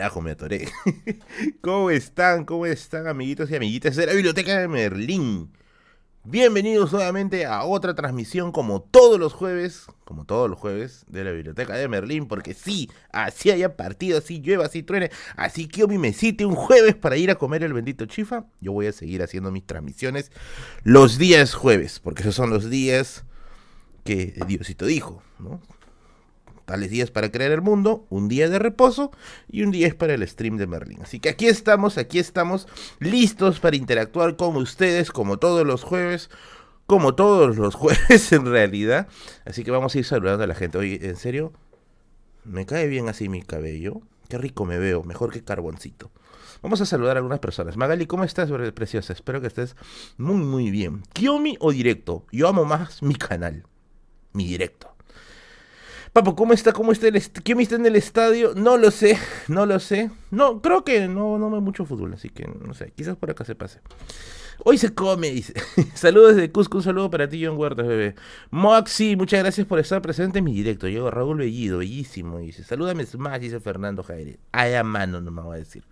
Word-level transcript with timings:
Carajo, 0.00 0.22
me 0.22 0.30
atoré. 0.30 0.66
¿Cómo 1.60 1.90
están? 1.90 2.46
¿Cómo 2.46 2.64
están, 2.64 3.06
amiguitos 3.06 3.50
y 3.50 3.56
amiguitas 3.56 3.96
de 3.96 4.06
la 4.06 4.14
Biblioteca 4.14 4.58
de 4.58 4.66
Merlín? 4.66 5.52
Bienvenidos 6.24 6.90
nuevamente 6.90 7.44
a 7.44 7.64
otra 7.64 7.94
transmisión 7.94 8.50
como 8.50 8.80
todos 8.80 9.20
los 9.20 9.34
jueves, 9.34 9.88
como 10.06 10.24
todos 10.24 10.48
los 10.48 10.58
jueves 10.58 11.04
de 11.08 11.22
la 11.22 11.32
Biblioteca 11.32 11.74
de 11.74 11.86
Merlín, 11.86 12.28
porque 12.28 12.54
sí, 12.54 12.88
así 13.12 13.50
haya 13.50 13.76
partido, 13.76 14.16
así 14.16 14.40
llueva, 14.40 14.64
así 14.64 14.82
truene, 14.82 15.10
así 15.36 15.68
que 15.68 15.80
yo 15.80 15.88
me 15.88 16.14
cite 16.14 16.46
un 16.46 16.54
jueves 16.54 16.94
para 16.94 17.18
ir 17.18 17.30
a 17.30 17.34
comer 17.34 17.62
el 17.62 17.74
bendito 17.74 18.06
chifa, 18.06 18.46
yo 18.62 18.72
voy 18.72 18.86
a 18.86 18.92
seguir 18.92 19.22
haciendo 19.22 19.52
mis 19.52 19.66
transmisiones 19.66 20.32
los 20.82 21.18
días 21.18 21.52
jueves, 21.52 22.00
porque 22.00 22.22
esos 22.22 22.36
son 22.36 22.48
los 22.48 22.70
días 22.70 23.26
que 24.04 24.32
Diosito 24.46 24.86
dijo, 24.86 25.22
¿no? 25.38 25.60
Tales 26.70 26.88
días 26.88 27.10
para 27.10 27.32
crear 27.32 27.50
el 27.50 27.62
mundo, 27.62 28.06
un 28.10 28.28
día 28.28 28.48
de 28.48 28.60
reposo 28.60 29.10
y 29.48 29.64
un 29.64 29.72
día 29.72 29.88
es 29.88 29.94
para 29.96 30.14
el 30.14 30.26
stream 30.26 30.56
de 30.56 30.68
Merlin. 30.68 31.02
Así 31.02 31.18
que 31.18 31.28
aquí 31.28 31.48
estamos, 31.48 31.98
aquí 31.98 32.20
estamos 32.20 32.68
listos 33.00 33.58
para 33.58 33.74
interactuar 33.74 34.36
con 34.36 34.56
ustedes 34.56 35.10
como 35.10 35.40
todos 35.40 35.66
los 35.66 35.82
jueves, 35.82 36.30
como 36.86 37.16
todos 37.16 37.56
los 37.56 37.74
jueves 37.74 38.30
en 38.32 38.46
realidad. 38.46 39.08
Así 39.44 39.64
que 39.64 39.72
vamos 39.72 39.96
a 39.96 39.98
ir 39.98 40.04
saludando 40.04 40.44
a 40.44 40.46
la 40.46 40.54
gente. 40.54 40.78
Oye, 40.78 41.00
¿en 41.02 41.16
serio? 41.16 41.52
¿Me 42.44 42.66
cae 42.66 42.86
bien 42.86 43.08
así 43.08 43.28
mi 43.28 43.42
cabello? 43.42 44.00
Qué 44.28 44.38
rico 44.38 44.64
me 44.64 44.78
veo, 44.78 45.02
mejor 45.02 45.32
que 45.32 45.42
carboncito. 45.42 46.12
Vamos 46.62 46.80
a 46.80 46.86
saludar 46.86 47.16
a 47.16 47.18
algunas 47.18 47.40
personas. 47.40 47.76
Magali, 47.76 48.06
¿cómo 48.06 48.22
estás, 48.22 48.48
preciosa? 48.74 49.12
Espero 49.12 49.40
que 49.40 49.48
estés 49.48 49.74
muy, 50.18 50.36
muy 50.36 50.70
bien. 50.70 51.02
Kiomi 51.14 51.56
o 51.58 51.72
directo? 51.72 52.26
Yo 52.30 52.46
amo 52.46 52.64
más 52.64 53.02
mi 53.02 53.16
canal, 53.16 53.64
mi 54.32 54.46
directo. 54.46 54.89
Papo, 56.12 56.34
¿cómo 56.34 56.52
está? 56.52 56.72
¿Cómo 56.72 56.90
está 56.90 57.06
el 57.06 57.22
¿Quién 57.44 57.60
está 57.60 57.76
en 57.76 57.86
el 57.86 57.94
estadio? 57.94 58.52
No 58.56 58.76
lo 58.76 58.90
sé, 58.90 59.16
no 59.46 59.64
lo 59.64 59.78
sé. 59.78 60.10
No, 60.32 60.60
creo 60.60 60.84
que 60.84 61.06
no, 61.06 61.38
no 61.38 61.50
me 61.50 61.60
mucho 61.60 61.84
fútbol, 61.84 62.14
así 62.14 62.30
que 62.30 62.48
no 62.48 62.74
sé, 62.74 62.92
quizás 62.96 63.16
por 63.16 63.30
acá 63.30 63.44
se 63.44 63.54
pase. 63.54 63.80
Hoy 64.64 64.76
se 64.76 64.92
come, 64.92 65.30
dice. 65.30 65.54
Saludos 65.94 66.34
desde 66.34 66.50
Cusco, 66.50 66.78
un 66.78 66.82
saludo 66.82 67.10
para 67.10 67.28
ti, 67.28 67.44
John 67.44 67.56
Huertas, 67.56 67.86
bebé. 67.86 68.16
Moxie, 68.50 69.16
muchas 69.16 69.40
gracias 69.40 69.66
por 69.66 69.78
estar 69.78 70.02
presente 70.02 70.40
en 70.40 70.44
mi 70.44 70.52
directo. 70.52 70.88
Yo, 70.88 71.10
Raúl 71.10 71.38
Bellido, 71.38 71.78
bellísimo, 71.78 72.38
dice. 72.38 72.64
Salúdame 72.64 73.06
más, 73.16 73.40
dice 73.40 73.60
Fernando 73.60 74.02
Jaire. 74.02 74.38
Ay, 74.52 74.74
a 74.74 74.82
mano, 74.82 75.20
no 75.20 75.30
me 75.30 75.42
voy 75.42 75.56
a 75.56 75.58
decir. 75.60 75.84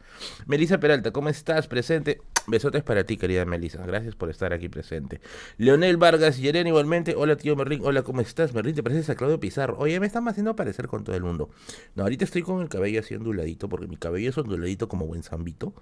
Melissa 0.47 0.79
Peralta, 0.79 1.13
¿cómo 1.13 1.29
estás? 1.29 1.67
Presente. 1.69 2.21
Besotes 2.49 2.83
para 2.83 3.05
ti, 3.05 3.19
querida 3.19 3.45
Melissa. 3.45 3.85
Gracias 3.85 4.15
por 4.15 4.31
estar 4.31 4.55
aquí 4.55 4.71
presente. 4.71 5.21
Leonel 5.59 5.99
Vargas 5.99 6.39
y 6.39 6.43
Yeren 6.43 6.67
igualmente. 6.67 7.15
Hola, 7.15 7.37
tío 7.37 7.55
Merlín. 7.57 7.83
Hola, 7.85 8.03
¿cómo 8.03 8.23
estás? 8.23 8.55
Merlín, 8.55 8.75
¿te 8.75 8.83
pareces 8.83 9.11
a 9.11 9.17
Claudio 9.17 9.39
Pizarro? 9.39 9.77
Oye, 9.79 10.01
me 10.01 10.07
están 10.07 10.27
haciendo 10.29 10.57
parecer 10.57 10.87
con 10.89 11.05
todo 11.05 11.15
el 11.15 11.23
mundo. 11.23 11.51
No, 11.95 12.05
ahorita 12.05 12.25
estoy 12.25 12.41
con 12.41 12.63
el 12.63 12.71
cabello 12.71 13.01
así 13.01 13.15
onduladito, 13.15 13.69
porque 13.69 13.87
mi 13.87 13.99
cabello 13.99 14.31
es 14.31 14.39
onduladito 14.39 14.89
como 14.89 15.07
buen 15.07 15.23
zambito. 15.23 15.75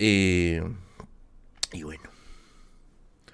Eh, 0.00 0.62
y 1.72 1.82
bueno. 1.84 2.02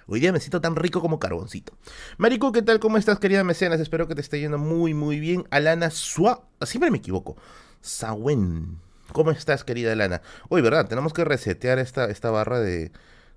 Hoy 0.07 0.21
día 0.21 0.33
me 0.33 0.41
siento 0.41 0.61
tan 0.61 0.77
rico 0.77 1.01
como 1.01 1.19
carboncito. 1.19 1.73
Marico, 2.19 2.53
¿qué 2.53 2.61
tal? 2.61 2.79
¿Cómo 2.79 2.99
estás, 2.99 3.19
querida 3.21 3.43
mecenas? 3.43 3.81
Espero 3.81 4.07
que 4.07 4.15
te 4.15 4.21
esté 4.21 4.39
yendo 4.39 4.59
muy, 4.59 4.93
muy 4.93 5.19
bien. 5.19 5.45
Alana 5.51 5.91
Sua... 5.91 6.43
Siempre 6.63 6.91
me 6.91 6.99
equivoco. 6.99 7.37
Sawen. 7.81 8.90
¿Cómo 9.13 9.31
estás, 9.31 9.65
querida 9.65 9.93
Alana? 9.93 10.23
Hoy, 10.49 10.63
¿verdad? 10.63 10.87
Tenemos 10.89 11.13
que 11.13 11.25
resetear 11.25 11.79
esta, 11.79 12.07
esta 12.07 12.31
barra 12.31 12.61
de, 12.61 12.93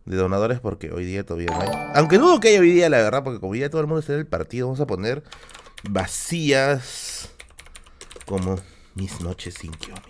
donadores 0.05 0.59
porque 0.59 0.91
hoy 0.91 1.05
día 1.05 1.25
todavía 1.25 1.47
no 1.51 1.61
hay. 1.61 1.69
Aunque 1.95 2.17
dudo 2.17 2.39
que 2.39 2.49
haya 2.49 2.59
hoy 2.59 2.71
día, 2.71 2.89
la 2.89 2.97
verdad, 2.97 3.23
porque 3.23 3.39
como 3.39 3.55
ya 3.55 3.69
todo 3.69 3.81
el 3.81 3.87
mundo 3.87 4.01
está 4.01 4.13
en 4.13 4.19
el 4.19 4.27
partido, 4.27 4.67
vamos 4.67 4.81
a 4.81 4.87
poner 4.87 5.23
vacías 5.89 7.29
como 8.25 8.59
mis 8.95 9.19
noches 9.21 9.55
sin 9.55 9.71
Kiomi. 9.71 10.01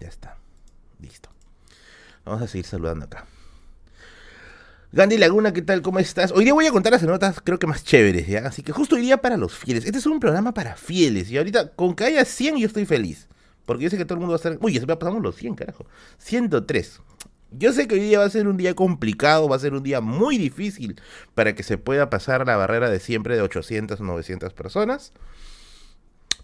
Ya 0.00 0.08
está. 0.08 0.36
Listo. 1.00 1.28
Vamos 2.24 2.42
a 2.42 2.46
seguir 2.48 2.66
saludando 2.66 3.04
acá. 3.04 3.26
Gandhi 4.92 5.18
Laguna, 5.18 5.52
¿qué 5.52 5.60
tal? 5.60 5.82
¿Cómo 5.82 5.98
estás? 5.98 6.32
Hoy 6.32 6.44
día 6.44 6.54
voy 6.54 6.66
a 6.66 6.70
contar 6.70 6.92
las 6.92 7.02
notas, 7.02 7.40
creo 7.42 7.58
que 7.58 7.66
más 7.66 7.84
chéveres, 7.84 8.26
¿ya? 8.26 8.46
Así 8.46 8.62
que 8.62 8.72
justo 8.72 8.96
hoy 8.96 9.02
día 9.02 9.18
para 9.18 9.36
los 9.36 9.54
fieles. 9.54 9.84
Este 9.84 9.98
es 9.98 10.06
un 10.06 10.20
programa 10.20 10.54
para 10.54 10.76
fieles. 10.76 11.30
Y 11.30 11.36
ahorita, 11.36 11.72
con 11.72 11.94
que 11.94 12.04
haya 12.04 12.24
100, 12.24 12.56
yo 12.56 12.66
estoy 12.66 12.86
feliz. 12.86 13.28
Porque 13.66 13.84
yo 13.84 13.90
sé 13.90 13.98
que 13.98 14.04
todo 14.04 14.14
el 14.14 14.20
mundo 14.20 14.32
va 14.32 14.36
a 14.36 14.42
estar. 14.48 14.58
Uy, 14.60 14.72
ya 14.72 14.86
pasamos 14.86 15.22
los 15.22 15.36
100, 15.36 15.54
carajo. 15.56 15.84
103. 16.18 17.00
Yo 17.50 17.72
sé 17.72 17.86
que 17.86 17.94
hoy 17.94 18.00
día 18.00 18.18
va 18.18 18.24
a 18.24 18.30
ser 18.30 18.48
un 18.48 18.56
día 18.56 18.74
complicado, 18.74 19.48
va 19.48 19.56
a 19.56 19.58
ser 19.58 19.74
un 19.74 19.82
día 19.82 20.00
muy 20.00 20.38
difícil 20.38 21.00
para 21.34 21.54
que 21.54 21.62
se 21.62 21.78
pueda 21.78 22.10
pasar 22.10 22.46
la 22.46 22.56
barrera 22.56 22.90
de 22.90 23.00
siempre 23.00 23.36
de 23.36 23.42
800 23.42 24.00
o 24.00 24.04
900 24.04 24.52
personas. 24.52 25.12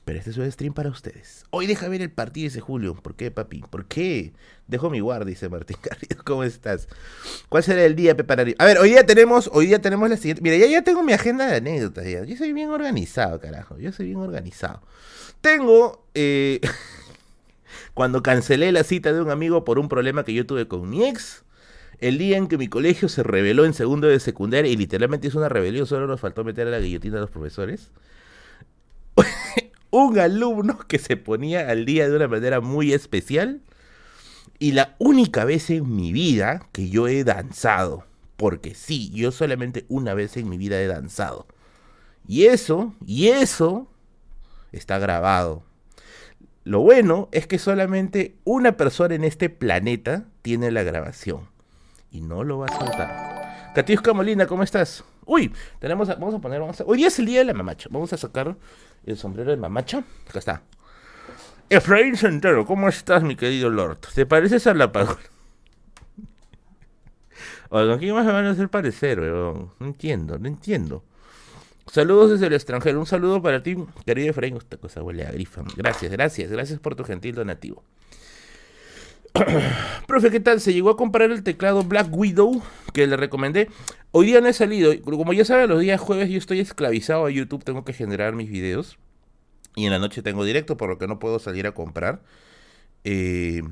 Pero 0.05 0.19
este 0.19 0.31
es 0.31 0.37
un 0.37 0.51
stream 0.51 0.75
para 0.75 0.91
ustedes. 0.91 1.45
Hoy 1.51 1.67
deja 1.67 1.89
ver 1.89 2.03
el 2.03 2.11
partido 2.11 2.49
ese 2.49 2.61
Julio. 2.61 2.95
¿Por 2.95 3.15
qué, 3.15 3.31
papi? 3.31 3.63
¿Por 3.71 3.87
qué? 3.87 4.33
Dejo 4.67 4.91
mi 4.91 4.99
guardia, 4.99 5.27
dice 5.27 5.49
Martín 5.49 5.77
Carrillo. 5.81 6.23
¿Cómo 6.25 6.43
estás? 6.43 6.89
¿Cuál 7.49 7.63
será 7.63 7.85
el 7.85 7.95
día, 7.95 8.17
Pepe 8.17 8.57
A 8.59 8.65
ver, 8.65 8.79
hoy 8.79 8.91
día 8.91 9.07
tenemos, 9.07 9.49
hoy 9.53 9.67
día 9.67 9.81
tenemos 9.81 10.11
la 10.11 10.17
siguiente. 10.17 10.43
Mira, 10.43 10.57
ya, 10.57 10.67
ya 10.67 10.83
tengo 10.83 11.05
mi 11.05 11.13
agenda 11.13 11.47
de 11.47 11.57
anécdotas. 11.57 12.05
Yo 12.27 12.37
soy 12.37 12.53
bien 12.53 12.71
organizado, 12.71 13.39
carajo. 13.39 13.79
Yo 13.79 13.93
soy 13.93 14.07
bien 14.07 14.19
organizado. 14.19 14.83
Tengo. 15.41 16.05
Eh, 16.15 16.61
cuando 17.95 18.23
cancelé 18.23 18.73
la 18.73 18.85
cita 18.85 19.13
de 19.13 19.21
un 19.21 19.31
amigo 19.31 19.65
por 19.65 19.79
un 19.79 19.89
problema 19.89 20.25
que 20.25 20.35
yo 20.35 20.47
tuve 20.47 20.69
con 20.69 20.89
mi 20.89 21.05
ex. 21.05 21.45
El 21.99 22.19
día 22.19 22.37
en 22.37 22.49
que 22.49 22.59
mi 22.59 22.69
colegio 22.69 23.09
se 23.09 23.23
reveló 23.23 23.65
en 23.65 23.75
segundo 23.75 24.09
de 24.09 24.19
secundaria 24.19 24.71
y 24.71 24.77
literalmente 24.77 25.29
hizo 25.29 25.39
una 25.39 25.49
rebelión, 25.49 25.87
solo 25.87 26.07
nos 26.07 26.21
faltó 26.21 26.43
meter 26.43 26.67
a 26.67 26.71
la 26.71 26.81
guillotina 26.81 27.19
a 27.19 27.21
los 27.21 27.31
profesores 27.31 27.91
un 29.91 30.19
alumno 30.19 30.79
que 30.89 30.99
se 30.99 31.17
ponía 31.17 31.69
al 31.69 31.85
día 31.85 32.09
de 32.09 32.17
una 32.17 32.29
manera 32.29 32.61
muy 32.61 32.93
especial 32.93 33.61
y 34.59 34.73
la 34.73 34.95
única 34.99 35.45
vez 35.45 35.71
en 35.71 35.95
mi 35.95 36.13
vida 36.13 36.69
que 36.73 36.89
yo 36.89 37.09
he 37.09 37.25
danzado, 37.25 38.05
porque 38.37 38.75
sí, 38.75 39.11
yo 39.11 39.33
solamente 39.33 39.85
una 39.89 40.15
vez 40.15 40.37
en 40.37 40.49
mi 40.49 40.57
vida 40.57 40.81
he 40.81 40.87
danzado. 40.87 41.47
Y 42.29 42.45
eso, 42.45 42.95
y 43.05 43.29
eso 43.29 43.89
está 44.71 44.99
grabado. 44.99 45.65
Lo 46.65 46.81
bueno 46.81 47.29
es 47.33 47.47
que 47.47 47.59
solamente 47.59 48.37
una 48.45 48.77
persona 48.77 49.15
en 49.15 49.25
este 49.25 49.51
planeta 49.51 50.27
tiene 50.43 50.71
la 50.71 50.85
grabación 50.85 51.49
y 52.11 52.21
no 52.21 52.45
lo 52.45 52.59
va 52.59 52.67
a 52.67 52.79
soltar. 52.79 53.73
Katiuska 53.75 54.13
Molina, 54.13 54.47
¿cómo 54.47 54.63
estás? 54.63 55.05
Uy, 55.25 55.53
tenemos, 55.81 56.09
vamos 56.09 56.35
a 56.35 56.39
poner, 56.39 56.61
vamos 56.61 56.81
a, 56.81 56.85
hoy 56.85 57.05
es 57.05 57.19
el 57.19 57.27
día 57.27 57.41
de 57.41 57.47
la 57.47 57.55
mamacha. 57.55 57.89
Vamos 57.91 58.13
a 58.13 58.17
sacar 58.17 58.57
el 59.05 59.17
sombrero 59.17 59.51
de 59.51 59.57
mamacha. 59.57 60.05
Acá 60.29 60.39
está. 60.39 60.63
Efraín 61.69 62.17
Centero, 62.17 62.67
¿cómo 62.67 62.89
estás, 62.89 63.23
mi 63.23 63.35
querido 63.35 63.71
Lord? 63.71 63.99
¿Te 64.15 64.27
pareces 64.27 64.67
a 64.67 64.75
la 64.75 64.93
pagoda? 64.93 65.19
Oigan, 67.71 67.99
¿qué 67.99 68.13
más 68.13 68.27
me 68.27 68.33
van 68.33 68.45
a 68.45 68.51
hacer 68.51 68.69
parecer, 68.69 69.21
weón? 69.21 69.73
No 69.81 69.87
entiendo, 69.87 70.39
no 70.39 70.47
entiendo. 70.47 71.03
Saludos 71.87 72.33
desde 72.33 72.47
el 72.47 72.53
extranjero. 72.53 72.99
Un 72.99 73.07
saludo 73.07 73.43
para 73.43 73.63
ti, 73.63 73.77
querido 74.07 74.31
Efraín. 74.31 74.57
Esta 74.57 74.77
cosa 74.77 75.03
huele 75.03 75.27
a 75.27 75.33
grifa. 75.33 75.63
Gracias, 75.77 76.11
gracias, 76.11 76.51
gracias 76.51 76.79
por 76.79 76.95
tu 76.95 77.05
gentil 77.05 77.35
donativo. 77.35 77.83
Profe, 80.07 80.31
¿qué 80.31 80.41
tal? 80.41 80.61
Se 80.61 80.73
llegó 80.73 80.91
a 80.91 80.97
comprar 80.97 81.31
el 81.31 81.43
teclado 81.43 81.83
Black 81.83 82.09
Widow 82.13 82.63
que 82.93 83.07
le 83.07 83.17
recomendé. 83.17 83.69
Hoy 84.11 84.27
día 84.27 84.41
no 84.41 84.49
he 84.49 84.53
salido. 84.53 84.93
Como 85.03 85.33
ya 85.33 85.45
saben, 85.45 85.71
los 85.71 85.81
días 85.81 86.01
jueves 86.01 86.29
yo 86.31 86.39
estoy 86.39 86.61
esclavizado 86.61 87.27
a 87.27 87.31
YouTube. 87.31 87.65
Tengo 87.65 87.85
que 87.85 87.93
generar 87.93 88.35
mis 88.35 88.51
videos. 88.51 88.99
Y 89.75 89.87
en 89.87 89.93
la 89.93 89.99
noche 89.99 90.23
tengo 90.23 90.45
directo, 90.45 90.77
por 90.77 90.91
lo 90.91 90.99
que 90.99 91.07
no 91.07 91.19
puedo 91.19 91.39
salir 91.39 91.67
a 91.67 91.73
comprar. 91.73 92.21
Eh, 93.05 93.63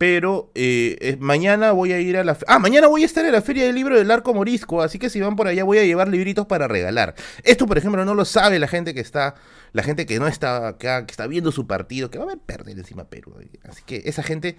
pero 0.00 0.50
eh, 0.54 1.18
mañana 1.20 1.72
voy 1.72 1.92
a 1.92 2.00
ir 2.00 2.16
a 2.16 2.24
la... 2.24 2.34
Ah, 2.46 2.58
mañana 2.58 2.86
voy 2.86 3.02
a 3.02 3.04
estar 3.04 3.22
en 3.26 3.32
la 3.32 3.42
Feria 3.42 3.66
del 3.66 3.74
Libro 3.74 3.98
del 3.98 4.10
Arco 4.10 4.32
Morisco, 4.32 4.80
así 4.80 4.98
que 4.98 5.10
si 5.10 5.20
van 5.20 5.36
por 5.36 5.46
allá 5.46 5.62
voy 5.62 5.76
a 5.76 5.84
llevar 5.84 6.08
libritos 6.08 6.46
para 6.46 6.66
regalar. 6.68 7.14
Esto, 7.44 7.66
por 7.66 7.76
ejemplo, 7.76 8.02
no 8.06 8.14
lo 8.14 8.24
sabe 8.24 8.58
la 8.58 8.66
gente 8.66 8.94
que 8.94 9.00
está, 9.00 9.34
la 9.74 9.82
gente 9.82 10.06
que 10.06 10.18
no 10.18 10.26
está 10.26 10.78
que 10.78 11.04
está 11.06 11.26
viendo 11.26 11.52
su 11.52 11.66
partido, 11.66 12.10
que 12.10 12.16
va 12.16 12.24
a 12.24 12.28
ver 12.28 12.38
perder 12.38 12.78
encima 12.78 13.10
Perú. 13.10 13.34
Así 13.68 13.82
que 13.84 14.00
esa 14.06 14.22
gente 14.22 14.56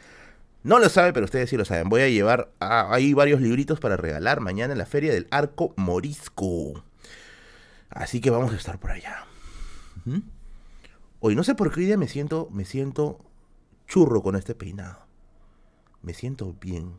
no 0.61 0.77
lo 0.77 0.89
sabe, 0.89 1.11
pero 1.11 1.25
ustedes 1.25 1.49
sí 1.49 1.57
lo 1.57 1.65
saben. 1.65 1.89
Voy 1.89 2.01
a 2.01 2.07
llevar 2.07 2.51
ahí 2.59 3.15
varios 3.15 3.41
libritos 3.41 3.79
para 3.79 3.97
regalar 3.97 4.41
mañana 4.41 4.73
en 4.73 4.77
la 4.77 4.85
Feria 4.85 5.11
del 5.11 5.25
Arco 5.31 5.73
Morisco. 5.75 6.83
Así 7.89 8.21
que 8.21 8.29
vamos 8.29 8.53
a 8.53 8.57
estar 8.57 8.79
por 8.79 8.91
allá. 8.91 9.25
Hoy 11.19 11.35
no 11.35 11.43
sé 11.43 11.55
por 11.55 11.73
qué 11.73 11.79
hoy 11.79 11.87
día 11.87 11.97
me 11.97 12.07
siento, 12.07 12.47
me 12.51 12.63
siento 12.63 13.25
churro 13.87 14.21
con 14.21 14.35
este 14.35 14.53
peinado 14.53 15.00
me 16.01 16.13
siento 16.13 16.55
bien. 16.59 16.93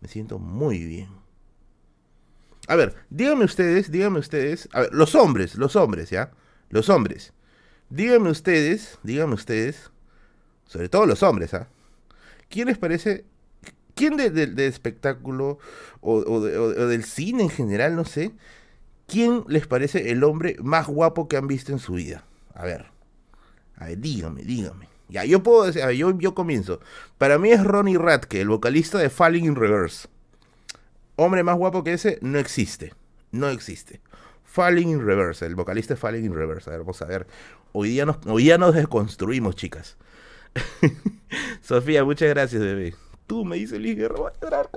Me 0.00 0.08
siento 0.08 0.38
muy 0.38 0.84
bien. 0.84 1.08
A 2.66 2.76
ver, 2.76 2.94
díganme 3.10 3.44
ustedes, 3.44 3.90
díganme 3.90 4.18
ustedes, 4.18 4.68
a 4.72 4.82
ver, 4.82 4.94
los 4.94 5.14
hombres, 5.14 5.54
los 5.56 5.76
hombres, 5.76 6.10
¿ya? 6.10 6.30
Los 6.70 6.88
hombres. 6.88 7.32
Díganme 7.90 8.30
ustedes, 8.30 8.98
díganme 9.02 9.34
ustedes, 9.34 9.90
sobre 10.66 10.88
todo 10.88 11.06
los 11.06 11.22
hombres, 11.22 11.52
¿ah? 11.52 11.68
¿Quién 12.48 12.68
les 12.68 12.78
parece, 12.78 13.24
quién 13.94 14.16
del 14.16 14.54
de, 14.54 14.66
espectáculo 14.66 15.58
o, 16.00 16.14
o, 16.14 16.40
del 16.40 17.04
cine 17.04 17.42
en 17.42 17.50
general, 17.50 17.96
no 17.96 18.04
sé, 18.04 18.32
quién 19.06 19.44
les 19.48 19.66
parece 19.66 20.10
el 20.10 20.24
hombre 20.24 20.56
más 20.62 20.86
guapo 20.86 21.28
que 21.28 21.36
han 21.36 21.46
visto 21.46 21.72
en 21.72 21.78
su 21.78 21.94
vida? 21.94 22.24
A 22.54 22.64
ver, 22.64 22.86
A 23.76 23.86
ver, 23.86 23.98
dígame, 23.98 24.42
dígame. 24.42 24.93
Ya, 25.08 25.24
yo 25.24 25.42
puedo 25.42 25.64
decir, 25.64 25.88
yo, 25.90 26.18
yo 26.18 26.34
comienzo. 26.34 26.80
Para 27.18 27.38
mí 27.38 27.50
es 27.50 27.62
Ronnie 27.62 27.98
Radke, 27.98 28.40
el 28.40 28.48
vocalista 28.48 28.98
de 28.98 29.10
Falling 29.10 29.44
in 29.44 29.54
Reverse. 29.54 30.08
Hombre 31.16 31.42
más 31.42 31.56
guapo 31.56 31.84
que 31.84 31.92
ese 31.92 32.18
no 32.22 32.38
existe. 32.38 32.92
No 33.30 33.48
existe. 33.48 34.00
Falling 34.44 34.88
in 34.88 35.04
Reverse, 35.04 35.44
el 35.46 35.54
vocalista 35.54 35.94
de 35.94 36.00
Falling 36.00 36.24
in 36.24 36.34
Reverse. 36.34 36.70
A 36.70 36.72
ver, 36.72 36.80
vamos 36.80 37.02
a 37.02 37.06
ver. 37.06 37.26
Hoy 37.72 37.90
día 37.90 38.06
nos, 38.06 38.18
hoy 38.26 38.44
día 38.44 38.58
nos 38.58 38.74
desconstruimos, 38.74 39.56
chicas. 39.56 39.96
Sofía, 41.62 42.04
muchas 42.04 42.28
gracias, 42.30 42.62
bebé. 42.62 42.94
Tú 43.26 43.44
me 43.44 43.56
dices, 43.56 43.80
Liz 43.80 43.96
Guerra, 43.96 44.16
voy 44.16 44.30
a 44.30 44.44
llorar. 44.44 44.70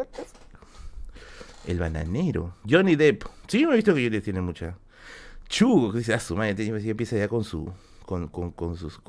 El 1.65 1.79
bananero. 1.79 2.55
Johnny 2.67 2.95
Depp. 2.95 3.23
Sí, 3.47 3.65
me 3.65 3.73
he 3.73 3.75
visto 3.75 3.93
que 3.93 4.03
Johnny 4.03 4.21
tiene 4.21 4.41
mucha. 4.41 4.77
Chugo, 5.47 5.91
que 5.91 5.99
dice, 5.99 6.13
a 6.13 6.19
su 6.19 6.35
madre, 6.35 6.55
empieza 6.65 7.17
ya 7.17 7.27
con 7.27 7.43
su. 7.43 7.71
Con, 8.05 8.27
con. 8.27 8.51
Con 8.51 8.77
sus. 8.77 8.99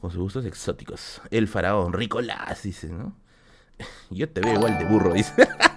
Con 0.00 0.10
sus 0.10 0.20
gustos 0.20 0.44
exóticos. 0.44 1.20
El 1.30 1.48
faraón, 1.48 1.92
Ricolás, 1.92 2.62
dice, 2.62 2.88
¿no? 2.88 3.16
Yo 4.10 4.28
te 4.28 4.40
veo 4.40 4.54
igual 4.54 4.78
de 4.78 4.84
burro, 4.84 5.12
dice. 5.12 5.32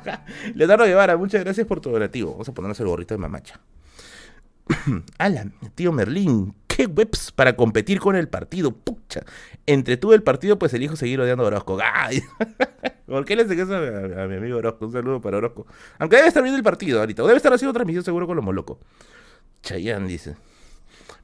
Leonardo 0.56 0.86
Guevara, 0.86 1.18
muchas 1.18 1.44
gracias 1.44 1.66
por 1.68 1.80
tu 1.80 1.90
donativo. 1.90 2.32
Vamos 2.32 2.50
a 2.50 2.54
ponernos 2.54 2.80
el 2.80 2.88
gorrito 2.88 3.14
de 3.14 3.18
mamacha. 3.20 3.60
Alan, 5.18 5.54
tío 5.76 5.92
Merlín, 5.92 6.54
¿qué 6.68 6.86
webs 6.86 7.32
para 7.32 7.56
competir 7.56 8.00
con 8.00 8.16
el 8.16 8.30
partido? 8.30 8.72
Pucha. 8.72 9.22
Entre 9.66 9.98
tú 9.98 10.12
y 10.12 10.16
el 10.16 10.24
partido, 10.24 10.60
pues 10.60 10.74
elijo 10.74 10.96
seguir 10.96 11.20
odiando 11.20 11.44
a 11.44 11.48
Orozco. 11.48 11.78
¡Ay! 11.94 12.22
¿Por 13.06 13.26
qué 13.26 13.36
le 13.36 13.44
hace 13.44 13.60
eso 13.60 13.76
a, 13.76 14.28
mi 14.28 14.36
amigo 14.36 14.58
Orozco? 14.58 14.86
Un 14.86 14.92
saludo 14.92 15.22
para 15.22 15.38
Orozco. 15.38 15.66
Aunque 15.98 16.18
debe 16.18 16.28
estar 16.28 16.44
viendo 16.44 16.58
el 16.58 16.64
partido 16.64 17.00
ahorita. 17.00 17.24
O 17.24 17.28
debe 17.28 17.38
estar 17.38 17.52
haciendo 17.52 17.74
transmisión 17.74 18.04
seguro 18.04 18.28
con 18.28 18.36
los 18.36 18.46
molocos. 18.46 18.78
Chayanne 19.64 20.08
dice. 20.08 20.36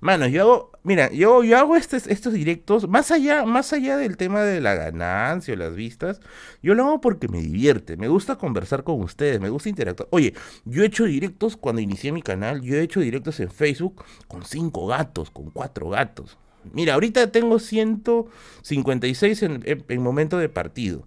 Mano, 0.02 0.28
yo 0.28 0.42
hago, 0.42 0.72
mira, 0.84 1.12
yo, 1.12 1.44
yo 1.44 1.58
hago 1.58 1.76
estos, 1.76 2.08
estos 2.08 2.34
directos, 2.34 2.88
más 2.88 3.12
allá, 3.12 3.46
más 3.46 3.74
allá 3.74 3.98
del 3.98 4.18
tema 4.18 4.42
de 4.42 4.62
la 4.62 4.76
ganancia 4.76 5.54
o 5.54 5.58
las 5.58 5.76
vistas, 5.76 6.20
yo 6.62 6.76
lo 6.76 6.84
hago 6.86 7.02
porque 7.02 7.28
me 7.28 7.42
divierte, 7.42 7.98
me 7.98 8.08
gusta 8.08 8.36
conversar 8.38 8.84
con 8.84 9.02
ustedes, 9.02 9.40
me 9.40 9.50
gusta 9.50 9.70
interactuar. 9.70 10.08
Oye, 10.12 10.34
yo 10.66 10.84
he 10.84 10.88
hecho 10.88 11.06
directos 11.06 11.58
cuando 11.58 11.82
inicié 11.82 12.12
mi 12.12 12.22
canal, 12.22 12.62
yo 12.62 12.76
he 12.76 12.82
hecho 12.82 13.00
directos 13.00 13.40
en 13.40 13.50
Facebook 13.50 14.04
con 14.28 14.44
cinco 14.44 14.88
gatos, 14.88 15.32
con 15.32 15.50
cuatro 15.50 15.90
gatos. 15.90 16.38
Mira, 16.74 16.96
ahorita 16.96 17.32
tengo 17.32 17.60
156 17.60 19.44
en, 19.44 19.64
en, 19.66 19.86
en 19.88 20.02
momento 20.02 20.38
de 20.38 20.50
partido. 20.50 21.04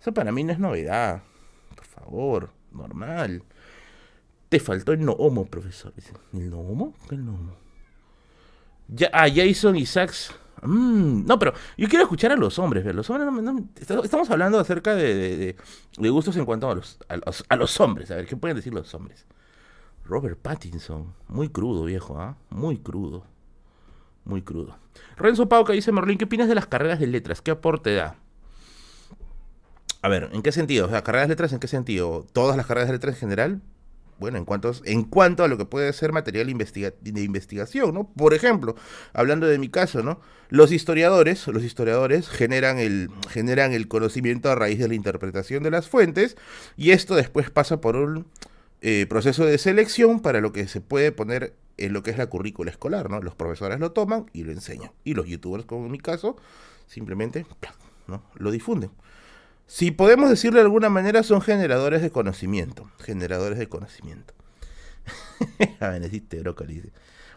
Eso 0.00 0.12
para 0.12 0.32
mí 0.32 0.44
no 0.44 0.52
es 0.52 0.58
novedad. 0.58 1.22
Por 1.74 1.84
favor, 1.84 2.50
normal. 2.72 3.42
Te 4.48 4.60
faltó 4.60 4.92
el 4.92 5.04
no 5.04 5.12
homo, 5.12 5.46
profesor. 5.46 5.92
¿El 6.32 6.50
no 6.50 6.60
homo? 6.60 6.94
¿Qué 7.08 7.14
es 7.14 7.20
el 7.20 7.26
no 7.26 7.34
homo? 7.34 7.65
Ya, 8.88 9.10
ah, 9.12 9.28
Jason 9.32 9.84
Sax. 9.84 10.34
Mm, 10.62 11.26
no, 11.26 11.38
pero 11.38 11.52
yo 11.76 11.88
quiero 11.88 12.04
escuchar 12.04 12.32
a 12.32 12.36
los 12.36 12.58
hombres. 12.58 12.84
Los 12.94 13.08
hombres 13.10 13.64
estamos 14.02 14.30
hablando 14.30 14.58
acerca 14.58 14.94
de, 14.94 15.56
de, 15.98 16.08
gustos 16.08 16.36
en 16.36 16.44
cuanto 16.44 16.70
a 16.70 16.74
los, 16.74 16.98
a 17.08 17.56
los, 17.56 17.80
hombres. 17.80 18.10
A 18.10 18.16
ver, 18.16 18.26
¿qué 18.26 18.36
pueden 18.36 18.56
decir 18.56 18.72
los 18.72 18.92
hombres? 18.94 19.26
Robert 20.04 20.38
Pattinson. 20.40 21.14
Muy 21.28 21.48
crudo, 21.48 21.84
viejo, 21.84 22.18
¿ah? 22.20 22.36
Muy 22.50 22.78
crudo. 22.78 23.24
Muy 24.24 24.42
crudo. 24.42 24.78
Renzo 25.16 25.48
Pauca 25.48 25.72
dice, 25.72 25.92
Merlin, 25.92 26.18
¿qué 26.18 26.24
opinas 26.24 26.48
de 26.48 26.54
las 26.54 26.66
carreras 26.66 26.98
de 26.98 27.06
letras? 27.06 27.42
¿Qué 27.42 27.50
aporte 27.50 27.94
da? 27.94 28.16
A 30.02 30.08
ver, 30.08 30.30
¿en 30.32 30.42
qué 30.42 30.52
sentido? 30.52 30.86
O 30.86 30.88
sea, 30.88 31.02
carreras 31.02 31.28
de 31.28 31.32
letras, 31.32 31.52
¿en 31.52 31.58
qué 31.58 31.68
sentido? 31.68 32.26
¿Todas 32.32 32.56
las 32.56 32.66
carreras 32.66 32.88
de 32.88 32.94
letras 32.94 33.14
en 33.14 33.20
general? 33.20 33.62
Bueno, 34.18 34.38
en 34.38 34.44
cuanto, 34.44 34.72
en 34.84 35.04
cuanto 35.04 35.44
a 35.44 35.48
lo 35.48 35.58
que 35.58 35.64
puede 35.64 35.92
ser 35.92 36.12
material 36.12 36.46
de 36.46 37.22
investigación, 37.22 37.94
¿no? 37.94 38.08
Por 38.12 38.34
ejemplo, 38.34 38.74
hablando 39.12 39.46
de 39.46 39.58
mi 39.58 39.68
caso, 39.68 40.02
¿no? 40.02 40.20
Los 40.48 40.72
historiadores, 40.72 41.46
los 41.48 41.64
historiadores 41.64 42.28
generan 42.28 42.78
el, 42.78 43.10
generan 43.30 43.72
el 43.72 43.88
conocimiento 43.88 44.50
a 44.50 44.54
raíz 44.54 44.78
de 44.78 44.88
la 44.88 44.94
interpretación 44.94 45.62
de 45.62 45.70
las 45.70 45.88
fuentes 45.88 46.36
y 46.76 46.90
esto 46.90 47.14
después 47.14 47.50
pasa 47.50 47.80
por 47.80 47.96
un 47.96 48.26
eh, 48.80 49.06
proceso 49.08 49.44
de 49.44 49.58
selección 49.58 50.20
para 50.20 50.40
lo 50.40 50.52
que 50.52 50.68
se 50.68 50.80
puede 50.80 51.12
poner 51.12 51.54
en 51.78 51.92
lo 51.92 52.02
que 52.02 52.10
es 52.10 52.18
la 52.18 52.26
currícula 52.26 52.70
escolar, 52.70 53.10
¿no? 53.10 53.20
Los 53.20 53.34
profesores 53.34 53.78
lo 53.80 53.92
toman 53.92 54.30
y 54.32 54.44
lo 54.44 54.52
enseñan 54.52 54.92
y 55.04 55.14
los 55.14 55.26
youtubers, 55.26 55.66
como 55.66 55.86
en 55.86 55.92
mi 55.92 55.98
caso, 55.98 56.36
simplemente 56.86 57.46
¿no? 58.06 58.22
lo 58.36 58.50
difunden. 58.50 58.90
Si 59.66 59.90
podemos 59.90 60.30
decirlo 60.30 60.58
de 60.58 60.64
alguna 60.64 60.88
manera, 60.88 61.22
son 61.22 61.40
generadores 61.40 62.00
de 62.00 62.10
conocimiento. 62.10 62.88
Generadores 63.00 63.58
de 63.58 63.68
conocimiento. 63.68 64.32
A 65.80 65.88
ver, 65.88 66.04
existe 66.04 66.40
brócoli. 66.40 66.82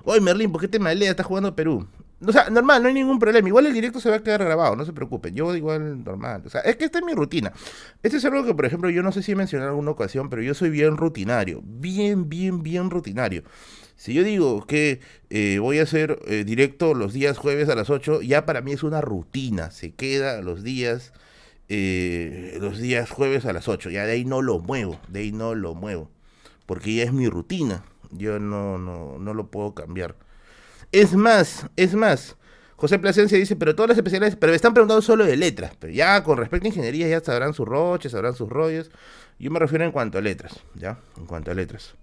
Oye, 0.04 0.22
Merlin, 0.22 0.52
¿por 0.52 0.62
qué 0.62 0.68
te 0.68 0.80
maleas? 0.80 1.12
Estás 1.12 1.26
jugando 1.26 1.56
Perú. 1.56 1.88
O 2.26 2.32
sea, 2.32 2.50
normal, 2.50 2.82
no 2.82 2.90
hay 2.90 2.94
ningún 2.94 3.18
problema. 3.18 3.48
Igual 3.48 3.68
el 3.68 3.74
directo 3.74 4.00
se 4.00 4.10
va 4.10 4.18
a 4.18 4.24
quedar 4.24 4.44
grabado, 4.44 4.76
no 4.76 4.86
se 4.86 4.94
preocupen. 4.94 5.34
Yo 5.34 5.56
igual 5.56 6.04
normal. 6.04 6.44
O 6.46 6.50
sea, 6.50 6.62
es 6.62 6.76
que 6.76 6.86
esta 6.86 7.00
es 7.00 7.06
mi 7.06 7.14
rutina. 7.14 7.54
Este 8.04 8.18
es 8.18 8.26
algo 8.26 8.46
que, 8.46 8.54
por 8.54 8.66
ejemplo, 8.66 8.90
yo 8.90 9.02
no 9.02 9.12
sé 9.12 9.24
si 9.24 9.32
he 9.32 9.36
mencionado 9.36 9.70
en 9.70 9.72
alguna 9.72 9.92
ocasión, 9.92 10.30
pero 10.30 10.42
yo 10.42 10.54
soy 10.54 10.70
bien 10.70 10.98
rutinario. 10.98 11.62
Bien, 11.64 12.30
bien, 12.30 12.62
bien 12.62 12.90
rutinario. 12.90 13.44
Si 13.96 14.14
yo 14.14 14.24
digo 14.24 14.66
que 14.66 15.00
eh, 15.30 15.60
voy 15.60 15.80
a 15.80 15.84
hacer 15.84 16.20
eh, 16.28 16.44
directo 16.46 16.94
los 16.94 17.14
días 17.14 17.38
jueves 17.38 17.70
a 17.70 17.76
las 17.76 17.90
8, 17.90 18.22
ya 18.22 18.46
para 18.46 18.62
mí 18.62 18.74
es 18.74 18.84
una 18.84 19.02
rutina. 19.02 19.72
Se 19.72 19.92
queda 19.92 20.42
los 20.42 20.64
días 20.64 21.14
eh, 21.70 22.58
los 22.60 22.80
días 22.80 23.10
jueves 23.10 23.46
a 23.46 23.54
las 23.54 23.68
8. 23.68 23.90
Ya 23.90 24.06
de 24.06 24.14
ahí 24.14 24.26
no 24.26 24.42
lo 24.42 24.60
muevo, 24.60 25.00
de 25.08 25.22
ahí 25.22 25.32
no 25.32 25.56
lo 25.56 25.76
muevo. 25.76 26.10
Porque 26.66 26.94
ya 26.96 27.04
es 27.04 27.14
mi 27.14 27.30
rutina. 27.30 27.84
Yo 28.12 28.40
no, 28.40 28.78
no, 28.78 29.18
no 29.20 29.34
lo 29.34 29.48
puedo 29.52 29.74
cambiar. 29.74 30.16
Es 30.92 31.14
más, 31.14 31.68
es 31.76 31.94
más. 31.94 32.36
José 32.76 32.98
Plasencia 32.98 33.38
dice, 33.38 33.56
pero 33.56 33.76
todas 33.76 33.90
las 33.90 33.98
especialidades, 33.98 34.38
pero 34.38 34.52
me 34.52 34.56
están 34.56 34.74
preguntando 34.74 35.02
solo 35.02 35.26
de 35.26 35.36
letras. 35.36 35.74
Pero 35.80 35.94
ya 35.94 36.24
con 36.24 36.38
respecto 36.38 36.66
a 36.66 36.70
ingeniería 36.70 37.08
ya 37.08 37.20
sabrán 37.20 37.54
sus 37.54 37.68
roches, 37.68 38.14
sabrán 38.14 38.36
sus 38.36 38.50
rollos. 38.50 38.90
Yo 39.38 39.52
me 39.52 39.60
refiero 39.60 39.86
en 39.86 39.92
cuanto 39.92 40.18
a 40.18 40.22
letras, 40.22 40.60
¿ya? 40.76 40.98
En 41.18 41.26
cuanto 41.26 41.52
a 41.52 41.54
letras. 41.54 41.96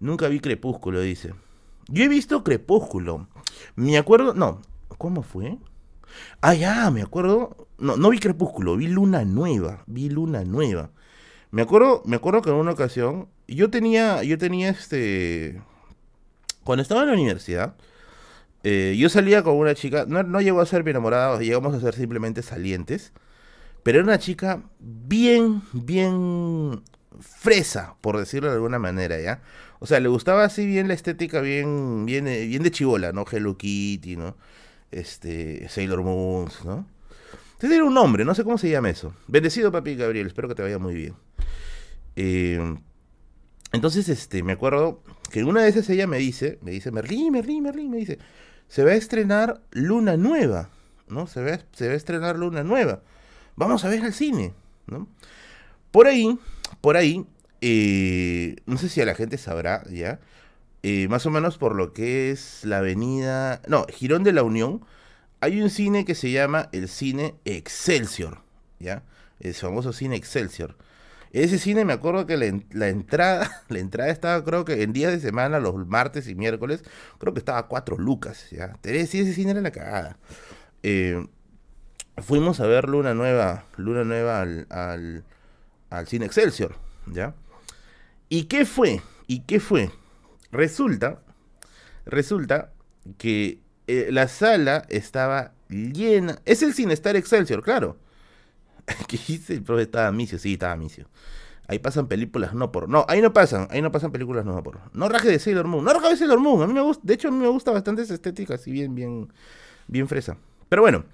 Nunca 0.00 0.28
vi 0.28 0.40
Crepúsculo, 0.40 1.00
dice. 1.00 1.34
Yo 1.88 2.04
he 2.04 2.08
visto 2.08 2.42
Crepúsculo. 2.42 3.28
Me 3.76 3.96
acuerdo, 3.96 4.34
no, 4.34 4.60
¿cómo 4.98 5.22
fue? 5.22 5.56
Ah, 6.40 6.54
ya, 6.54 6.90
me 6.90 7.02
acuerdo. 7.02 7.68
No, 7.78 7.96
no 7.96 8.10
vi 8.10 8.18
Crepúsculo, 8.18 8.76
vi 8.76 8.88
Luna 8.88 9.24
Nueva. 9.24 9.84
Vi 9.86 10.08
Luna 10.08 10.44
Nueva. 10.44 10.90
Me 11.50 11.62
acuerdo, 11.62 12.02
me 12.06 12.16
acuerdo 12.16 12.42
que 12.42 12.50
en 12.50 12.56
una 12.56 12.72
ocasión. 12.72 13.28
Yo 13.48 13.70
tenía. 13.70 14.22
Yo 14.22 14.38
tenía 14.38 14.70
este. 14.70 15.62
Cuando 16.64 16.82
estaba 16.82 17.02
en 17.02 17.08
la 17.08 17.14
universidad. 17.14 17.76
Eh, 18.64 18.96
yo 18.98 19.08
salía 19.08 19.42
con 19.42 19.56
una 19.56 19.74
chica. 19.74 20.06
No, 20.08 20.22
no 20.22 20.40
llegó 20.40 20.60
a 20.60 20.66
ser 20.66 20.84
mi 20.84 20.90
enamorada, 20.90 21.38
llegamos 21.40 21.74
a 21.74 21.80
ser 21.80 21.94
simplemente 21.94 22.42
salientes. 22.42 23.12
Pero 23.82 23.98
era 23.98 24.04
una 24.04 24.18
chica 24.18 24.64
bien, 24.80 25.62
bien 25.72 26.82
fresa, 27.20 27.94
por 28.00 28.18
decirlo 28.18 28.48
de 28.48 28.56
alguna 28.56 28.78
manera, 28.80 29.20
¿ya? 29.20 29.42
O 29.78 29.86
sea, 29.86 30.00
le 30.00 30.08
gustaba 30.08 30.44
así 30.44 30.66
bien 30.66 30.88
la 30.88 30.94
estética, 30.94 31.40
bien, 31.40 32.06
bien, 32.06 32.24
bien 32.24 32.62
de 32.62 32.70
chivola, 32.70 33.12
¿no? 33.12 33.24
Hello 33.30 33.56
Kitty, 33.56 34.16
¿no? 34.16 34.36
Este, 34.90 35.68
Sailor 35.68 36.02
Moon, 36.02 36.48
¿no? 36.64 36.86
Tiene 37.58 37.82
un 37.82 37.94
nombre, 37.94 38.24
no 38.24 38.34
sé 38.34 38.44
cómo 38.44 38.58
se 38.58 38.68
llama 38.68 38.90
eso. 38.90 39.14
Bendecido, 39.28 39.72
papi 39.72 39.96
Gabriel, 39.96 40.26
espero 40.26 40.48
que 40.48 40.54
te 40.54 40.62
vaya 40.62 40.78
muy 40.78 40.94
bien. 40.94 41.14
Eh, 42.14 42.76
entonces, 43.72 44.08
este, 44.08 44.42
me 44.42 44.52
acuerdo 44.52 45.02
que 45.30 45.44
una 45.44 45.66
esas 45.66 45.88
ella 45.90 46.06
me 46.06 46.18
dice, 46.18 46.58
me 46.62 46.70
dice, 46.70 46.90
Merlín, 46.90 47.32
Merlín, 47.32 47.62
Merlín, 47.62 47.90
me 47.90 47.98
dice, 47.98 48.18
se 48.68 48.84
va 48.84 48.90
a 48.90 48.94
estrenar 48.94 49.62
Luna 49.70 50.16
Nueva, 50.16 50.70
¿no? 51.08 51.26
Se 51.26 51.42
va, 51.42 51.58
se 51.72 51.88
va 51.88 51.94
a 51.94 51.96
estrenar 51.96 52.38
Luna 52.38 52.62
Nueva. 52.62 53.02
Vamos 53.56 53.84
a 53.84 53.88
ver 53.88 54.02
al 54.02 54.12
cine, 54.12 54.52
¿no? 54.86 55.08
Por 55.90 56.06
ahí, 56.06 56.38
por 56.80 56.96
ahí, 56.96 57.24
eh, 57.60 58.56
no 58.66 58.76
sé 58.76 58.88
si 58.88 59.00
a 59.00 59.06
la 59.06 59.14
gente 59.14 59.38
sabrá 59.38 59.82
ya, 59.90 60.20
eh, 60.88 61.08
más 61.08 61.26
o 61.26 61.32
menos 61.32 61.58
por 61.58 61.74
lo 61.74 61.92
que 61.92 62.30
es 62.30 62.64
la 62.64 62.78
avenida, 62.78 63.60
no, 63.66 63.86
Girón 63.92 64.22
de 64.22 64.32
la 64.32 64.44
Unión, 64.44 64.84
hay 65.40 65.60
un 65.60 65.68
cine 65.68 66.04
que 66.04 66.14
se 66.14 66.30
llama 66.30 66.68
el 66.70 66.86
cine 66.86 67.34
Excelsior, 67.44 68.42
¿ya? 68.78 69.02
El 69.40 69.52
famoso 69.54 69.92
cine 69.92 70.14
Excelsior. 70.14 70.76
Ese 71.32 71.58
cine 71.58 71.84
me 71.84 71.92
acuerdo 71.92 72.24
que 72.24 72.36
la, 72.36 72.86
entrada, 72.86 73.64
la 73.68 73.80
entrada 73.80 74.12
estaba 74.12 74.44
creo 74.44 74.64
que 74.64 74.84
en 74.84 74.92
días 74.92 75.10
de 75.10 75.18
semana, 75.18 75.58
los 75.58 75.74
martes 75.88 76.28
y 76.28 76.36
miércoles, 76.36 76.84
creo 77.18 77.32
que 77.32 77.40
estaba 77.40 77.58
a 77.58 77.66
cuatro 77.66 77.98
lucas, 77.98 78.46
¿ya? 78.52 78.78
Sí, 78.84 79.18
ese 79.18 79.32
cine 79.32 79.50
era 79.50 79.62
la 79.62 79.72
cagada. 79.72 80.18
Eh, 80.84 81.26
fuimos 82.18 82.60
a 82.60 82.66
ver 82.68 82.88
Luna 82.88 83.12
Nueva, 83.12 83.64
Luna 83.76 84.04
Nueva 84.04 84.40
al, 84.40 84.68
al, 84.70 85.24
al 85.90 86.06
cine 86.06 86.26
Excelsior, 86.26 86.76
¿ya? 87.06 87.34
¿Y 88.28 88.44
qué 88.44 88.64
fue? 88.64 89.02
¿Y 89.26 89.40
qué 89.40 89.58
fue? 89.58 89.90
Resulta, 90.56 91.20
resulta 92.06 92.72
que 93.18 93.60
eh, 93.86 94.08
la 94.10 94.26
sala 94.26 94.86
estaba 94.88 95.52
llena. 95.68 96.38
Es 96.46 96.62
el 96.62 96.72
Cinestar 96.72 97.14
Excelsior, 97.14 97.62
claro. 97.62 97.98
¿Qué 99.08 99.18
dice 99.28 99.52
el 99.52 99.62
profe? 99.62 99.82
Estaba 99.82 100.10
Micio, 100.12 100.38
sí, 100.38 100.54
estaba 100.54 100.74
Micio. 100.76 101.08
Ahí 101.68 101.78
pasan 101.78 102.06
películas 102.06 102.54
no 102.54 102.72
por. 102.72 102.88
No, 102.88 103.04
ahí 103.06 103.20
no 103.20 103.34
pasan, 103.34 103.68
ahí 103.70 103.82
no 103.82 103.92
pasan 103.92 104.12
películas 104.12 104.46
no 104.46 104.62
por. 104.62 104.80
No 104.94 105.10
raje 105.10 105.28
de 105.28 105.38
Sailor 105.38 105.66
Moon, 105.66 105.84
no 105.84 105.92
raje 105.92 106.08
de 106.10 106.16
Sailor 106.16 106.40
Moon. 106.40 106.62
A 106.62 106.66
mí 106.66 106.72
me 106.72 106.80
gusta, 106.80 107.02
de 107.04 107.14
hecho, 107.14 107.28
a 107.28 107.32
mí 107.32 107.38
me 107.38 107.48
gusta 107.48 107.70
bastante 107.70 108.00
esa 108.00 108.14
estética, 108.14 108.54
así 108.54 108.70
bien, 108.70 108.94
bien, 108.94 109.30
bien 109.88 110.08
fresa. 110.08 110.38
Pero 110.70 110.80
bueno, 110.80 111.04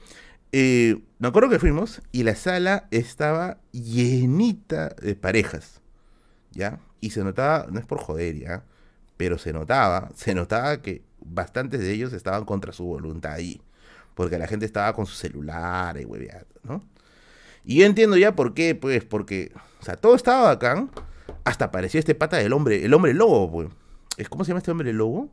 eh, 0.53 1.03
me 1.19 1.27
acuerdo 1.27 1.49
que 1.49 1.59
fuimos 1.59 2.01
y 2.13 2.23
la 2.23 2.37
sala 2.37 2.87
estaba 2.93 3.59
llenita 3.73 4.91
de 4.91 5.17
parejas, 5.17 5.81
¿ya? 6.53 6.79
Y 7.01 7.11
se 7.11 7.25
notaba, 7.25 7.67
no 7.71 7.81
es 7.81 7.87
por 7.87 7.99
joder, 7.99 8.37
¿ya? 8.37 8.65
Pero 9.23 9.39
se 9.39 9.53
notaba, 9.53 10.11
se 10.17 10.35
notaba 10.35 10.83
que 10.83 11.05
bastantes 11.21 11.79
de 11.79 11.93
ellos 11.93 12.13
estaban 12.13 12.45
contra 12.45 12.73
su 12.73 12.83
voluntad 12.83 13.35
ahí. 13.35 13.63
Porque 14.17 14.37
la 14.37 14.49
gente 14.49 14.67
estaba 14.67 14.93
con 14.95 15.07
su 15.07 15.15
celular 15.15 15.97
y 15.97 16.09
¿no? 16.65 16.83
Y 17.65 17.77
yo 17.77 17.87
entiendo 17.87 18.17
ya 18.17 18.35
por 18.35 18.53
qué, 18.53 18.75
pues, 18.75 19.05
porque, 19.05 19.53
o 19.81 19.85
sea, 19.85 19.95
todo 19.95 20.17
estaba 20.17 20.49
bacán, 20.49 20.91
hasta 21.45 21.67
apareció 21.67 22.01
este 22.01 22.17
pata 22.17 22.39
del 22.39 22.53
hombre, 22.53 22.85
el 22.85 22.93
hombre 22.95 23.15
lobo, 23.15 23.49
pues. 24.17 24.29
¿Cómo 24.29 24.43
se 24.43 24.49
llama 24.49 24.59
este 24.59 24.73
hombre 24.73 24.93
lobo? 24.93 25.31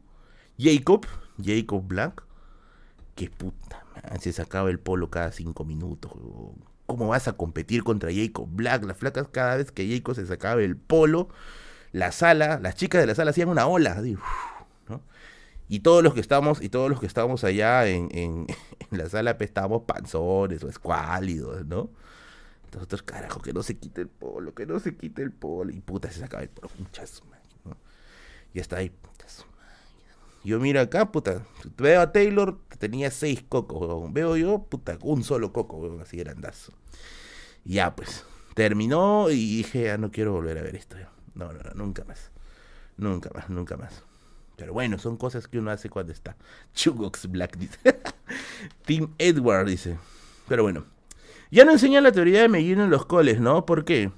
Jacob, 0.60 1.08
Jacob 1.43 1.84
Black. 1.88 2.22
Qué 3.15 3.31
puta, 3.31 3.84
man, 3.96 4.22
se 4.22 4.31
sacaba 4.34 4.69
el 4.69 4.77
polo 4.77 5.10
cada 5.10 5.31
cinco 5.31 5.65
minutos, 5.65 6.12
¿Cómo 6.86 7.08
vas 7.08 7.27
a 7.27 7.34
competir 7.34 7.84
contra 7.84 8.12
Jacob 8.13 8.48
Black? 8.51 8.84
Las 8.84 8.98
flacas 8.98 9.27
cada 9.31 9.55
vez 9.58 9.72
que 9.72 9.91
Jacob 9.91 10.13
se 10.13 10.27
sacaba 10.27 10.62
el 10.62 10.77
polo, 10.77 11.29
la 11.91 12.12
sala, 12.12 12.60
las 12.62 12.75
chicas 12.75 13.01
de 13.01 13.08
la 13.08 13.15
sala 13.15 13.31
hacían 13.31 13.50
una 13.50 13.67
ola, 13.67 14.01
¿no? 14.88 15.01
Y 15.67 15.81
todos 15.81 16.03
los 16.03 16.15
que 16.15 16.19
estamos, 16.19 16.62
y 16.62 16.69
todos 16.69 16.89
los 16.89 17.00
que 17.00 17.05
estábamos 17.05 17.43
allá 17.43 17.88
en, 17.88 18.10
en, 18.12 18.48
la 18.89 19.08
sala, 19.08 19.38
pues, 19.38 19.50
estábamos 19.50 19.84
panzones 19.84 20.63
o 20.63 20.69
escuálidos, 20.69 21.65
¿no? 21.65 21.89
Nosotros, 22.74 23.01
carajo, 23.03 23.41
que 23.41 23.53
no 23.53 23.63
se 23.63 23.77
quite 23.77 24.01
el 24.01 24.08
polo, 24.08 24.53
que 24.53 24.65
no 24.65 24.79
se 24.79 24.96
quite 24.96 25.22
el 25.22 25.31
polo. 25.31 25.72
Y 25.72 25.79
puta, 25.79 26.12
se 26.12 26.19
sacaba 26.19 26.43
el 26.43 26.50
polo, 26.50 26.69
muchas, 26.77 27.24
¿no? 27.65 27.77
Y 28.53 28.60
está 28.60 28.77
ahí, 28.77 28.89
putas. 28.89 29.46
Yo 30.43 30.60
miro 30.60 30.79
acá, 30.79 31.12
puta, 31.12 31.46
veo 31.77 32.01
a 32.01 32.12
Taylor, 32.12 32.60
tenía 32.77 33.12
seis 33.12 33.43
cocos, 33.48 34.12
Veo 34.13 34.38
yo, 34.38 34.63
puta, 34.63 34.98
un 35.01 35.24
solo 35.24 35.51
coco, 35.51 36.00
así 36.01 36.17
grandazo. 36.17 36.74
Ya, 37.65 37.96
pues, 37.96 38.24
terminó 38.55 39.29
y 39.29 39.58
dije, 39.58 39.84
ya 39.84 39.98
no 39.98 40.12
quiero 40.12 40.34
volver 40.34 40.58
a 40.58 40.62
ver 40.62 40.75
esto. 40.75 40.96
No, 41.39 41.53
no, 41.53 41.60
no, 41.63 41.72
nunca 41.74 42.03
más. 42.03 42.31
Nunca 42.98 43.29
más, 43.34 43.50
nunca 43.50 43.77
más. 43.77 44.03
Pero 44.58 44.74
bueno, 44.74 45.00
son 45.00 45.15
cosas 45.15 45.48
que 45.48 45.58
uno 45.58 45.72
hace 45.72 45.89
cuando 45.89 46.12
está. 46.12 46.36
Chugox 46.74 47.31
Black 47.31 47.58
dice. 47.58 47.79
Team 48.86 49.13
Edward 49.17 49.67
dice. 49.67 49.98
Pero 50.50 50.63
bueno. 50.63 50.86
Ya 51.50 51.63
no 51.63 51.72
enseñan 51.72 52.03
la 52.03 52.12
teoría 52.12 52.41
de 52.41 52.50
Mellino 52.50 52.84
en 52.84 52.89
los 52.89 53.05
coles, 53.05 53.39
¿no? 53.39 53.65
¿Por 53.65 53.86
qué? 53.86 54.12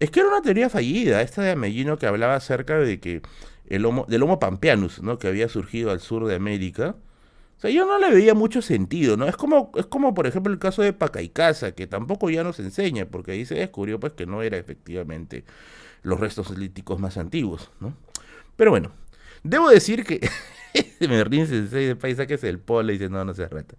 Es 0.00 0.10
que 0.10 0.20
era 0.20 0.30
una 0.30 0.40
teoría 0.40 0.70
fallida, 0.70 1.20
esta 1.20 1.42
de 1.42 1.54
Mellino 1.54 1.98
que 1.98 2.06
hablaba 2.06 2.34
acerca 2.34 2.78
de 2.78 2.98
que 2.98 3.20
el 3.66 3.84
homo, 3.84 4.06
del 4.08 4.22
Homo 4.22 4.38
pampeanus, 4.38 5.02
¿no? 5.02 5.18
Que 5.18 5.28
había 5.28 5.48
surgido 5.48 5.90
al 5.90 6.00
sur 6.00 6.26
de 6.26 6.34
América. 6.34 6.96
O 7.58 7.60
sea, 7.60 7.70
yo 7.70 7.84
no 7.84 7.98
le 7.98 8.10
veía 8.10 8.34
mucho 8.34 8.62
sentido, 8.62 9.16
¿no? 9.18 9.26
Es 9.26 9.36
como, 9.36 9.70
es 9.76 9.86
como 9.86 10.14
por 10.14 10.26
ejemplo, 10.26 10.52
el 10.52 10.58
caso 10.58 10.82
de 10.82 10.94
Pacaicasa, 10.94 11.72
que 11.72 11.86
tampoco 11.86 12.30
ya 12.30 12.42
nos 12.42 12.58
enseña, 12.58 13.06
porque 13.06 13.32
ahí 13.32 13.44
se 13.44 13.56
descubrió 13.56 14.00
pues 14.00 14.14
que 14.14 14.26
no 14.26 14.42
era 14.42 14.56
efectivamente 14.56 15.44
los 16.08 16.18
restos 16.18 16.56
líticos 16.56 16.98
más 16.98 17.16
antiguos, 17.18 17.70
¿no? 17.80 17.94
Pero 18.56 18.70
bueno, 18.70 18.92
debo 19.42 19.68
decir 19.68 20.04
que 20.04 20.28
me 21.00 21.22
rinse 21.22 21.62
de 21.62 21.96
paisa 21.96 22.26
que 22.26 22.34
es 22.34 22.44
el 22.44 22.58
polo 22.58 22.90
y 22.90 22.98
dice, 22.98 23.10
no, 23.10 23.24
no 23.24 23.34
se 23.34 23.46
rata. 23.46 23.76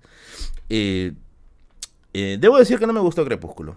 Eh, 0.69 1.13
eh, 2.13 2.38
debo 2.39 2.57
decir 2.57 2.79
que 2.79 2.88
no 2.88 2.93
me 2.93 3.00
gustó 3.00 3.25
Crepúsculo. 3.25 3.75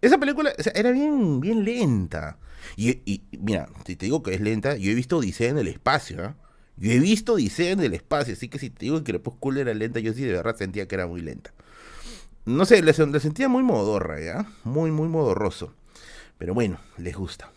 Esa 0.00 0.18
película 0.18 0.52
era 0.74 0.90
bien, 0.90 1.40
bien 1.40 1.64
lenta. 1.64 2.38
Y, 2.76 3.22
mira, 3.38 3.68
si 3.86 3.96
te 3.96 4.06
digo 4.06 4.22
que 4.22 4.34
es 4.34 4.40
lenta, 4.40 4.76
yo 4.76 4.90
he 4.90 4.94
visto 4.94 5.18
Odisea 5.18 5.50
en 5.50 5.58
el 5.58 5.68
espacio. 5.68 6.24
¿ah? 6.24 6.36
Yo 6.76 6.92
he 6.92 6.98
visto 6.98 7.34
Odisea 7.34 7.72
en 7.72 7.80
el 7.80 7.92
espacio. 7.92 8.32
Así 8.32 8.48
que 8.48 8.58
si 8.58 8.70
te 8.70 8.86
digo 8.86 8.98
que 8.98 9.12
Crepúsculo 9.12 9.60
era 9.60 9.74
lenta, 9.74 10.00
yo 10.00 10.14
sí 10.14 10.24
de 10.24 10.32
verdad 10.32 10.56
sentía 10.56 10.88
que 10.88 10.94
era 10.94 11.06
muy 11.06 11.20
lenta. 11.20 11.52
No 12.46 12.64
sé, 12.64 12.82
le 12.82 12.92
sentía 12.94 13.48
muy 13.48 13.62
modorra, 13.62 14.20
¿ya? 14.20 14.46
Muy, 14.64 14.90
muy 14.90 15.08
modorroso. 15.08 15.74
Pero 16.38 16.54
bueno, 16.54 16.80
les 16.96 17.14
gusta. 17.14 17.52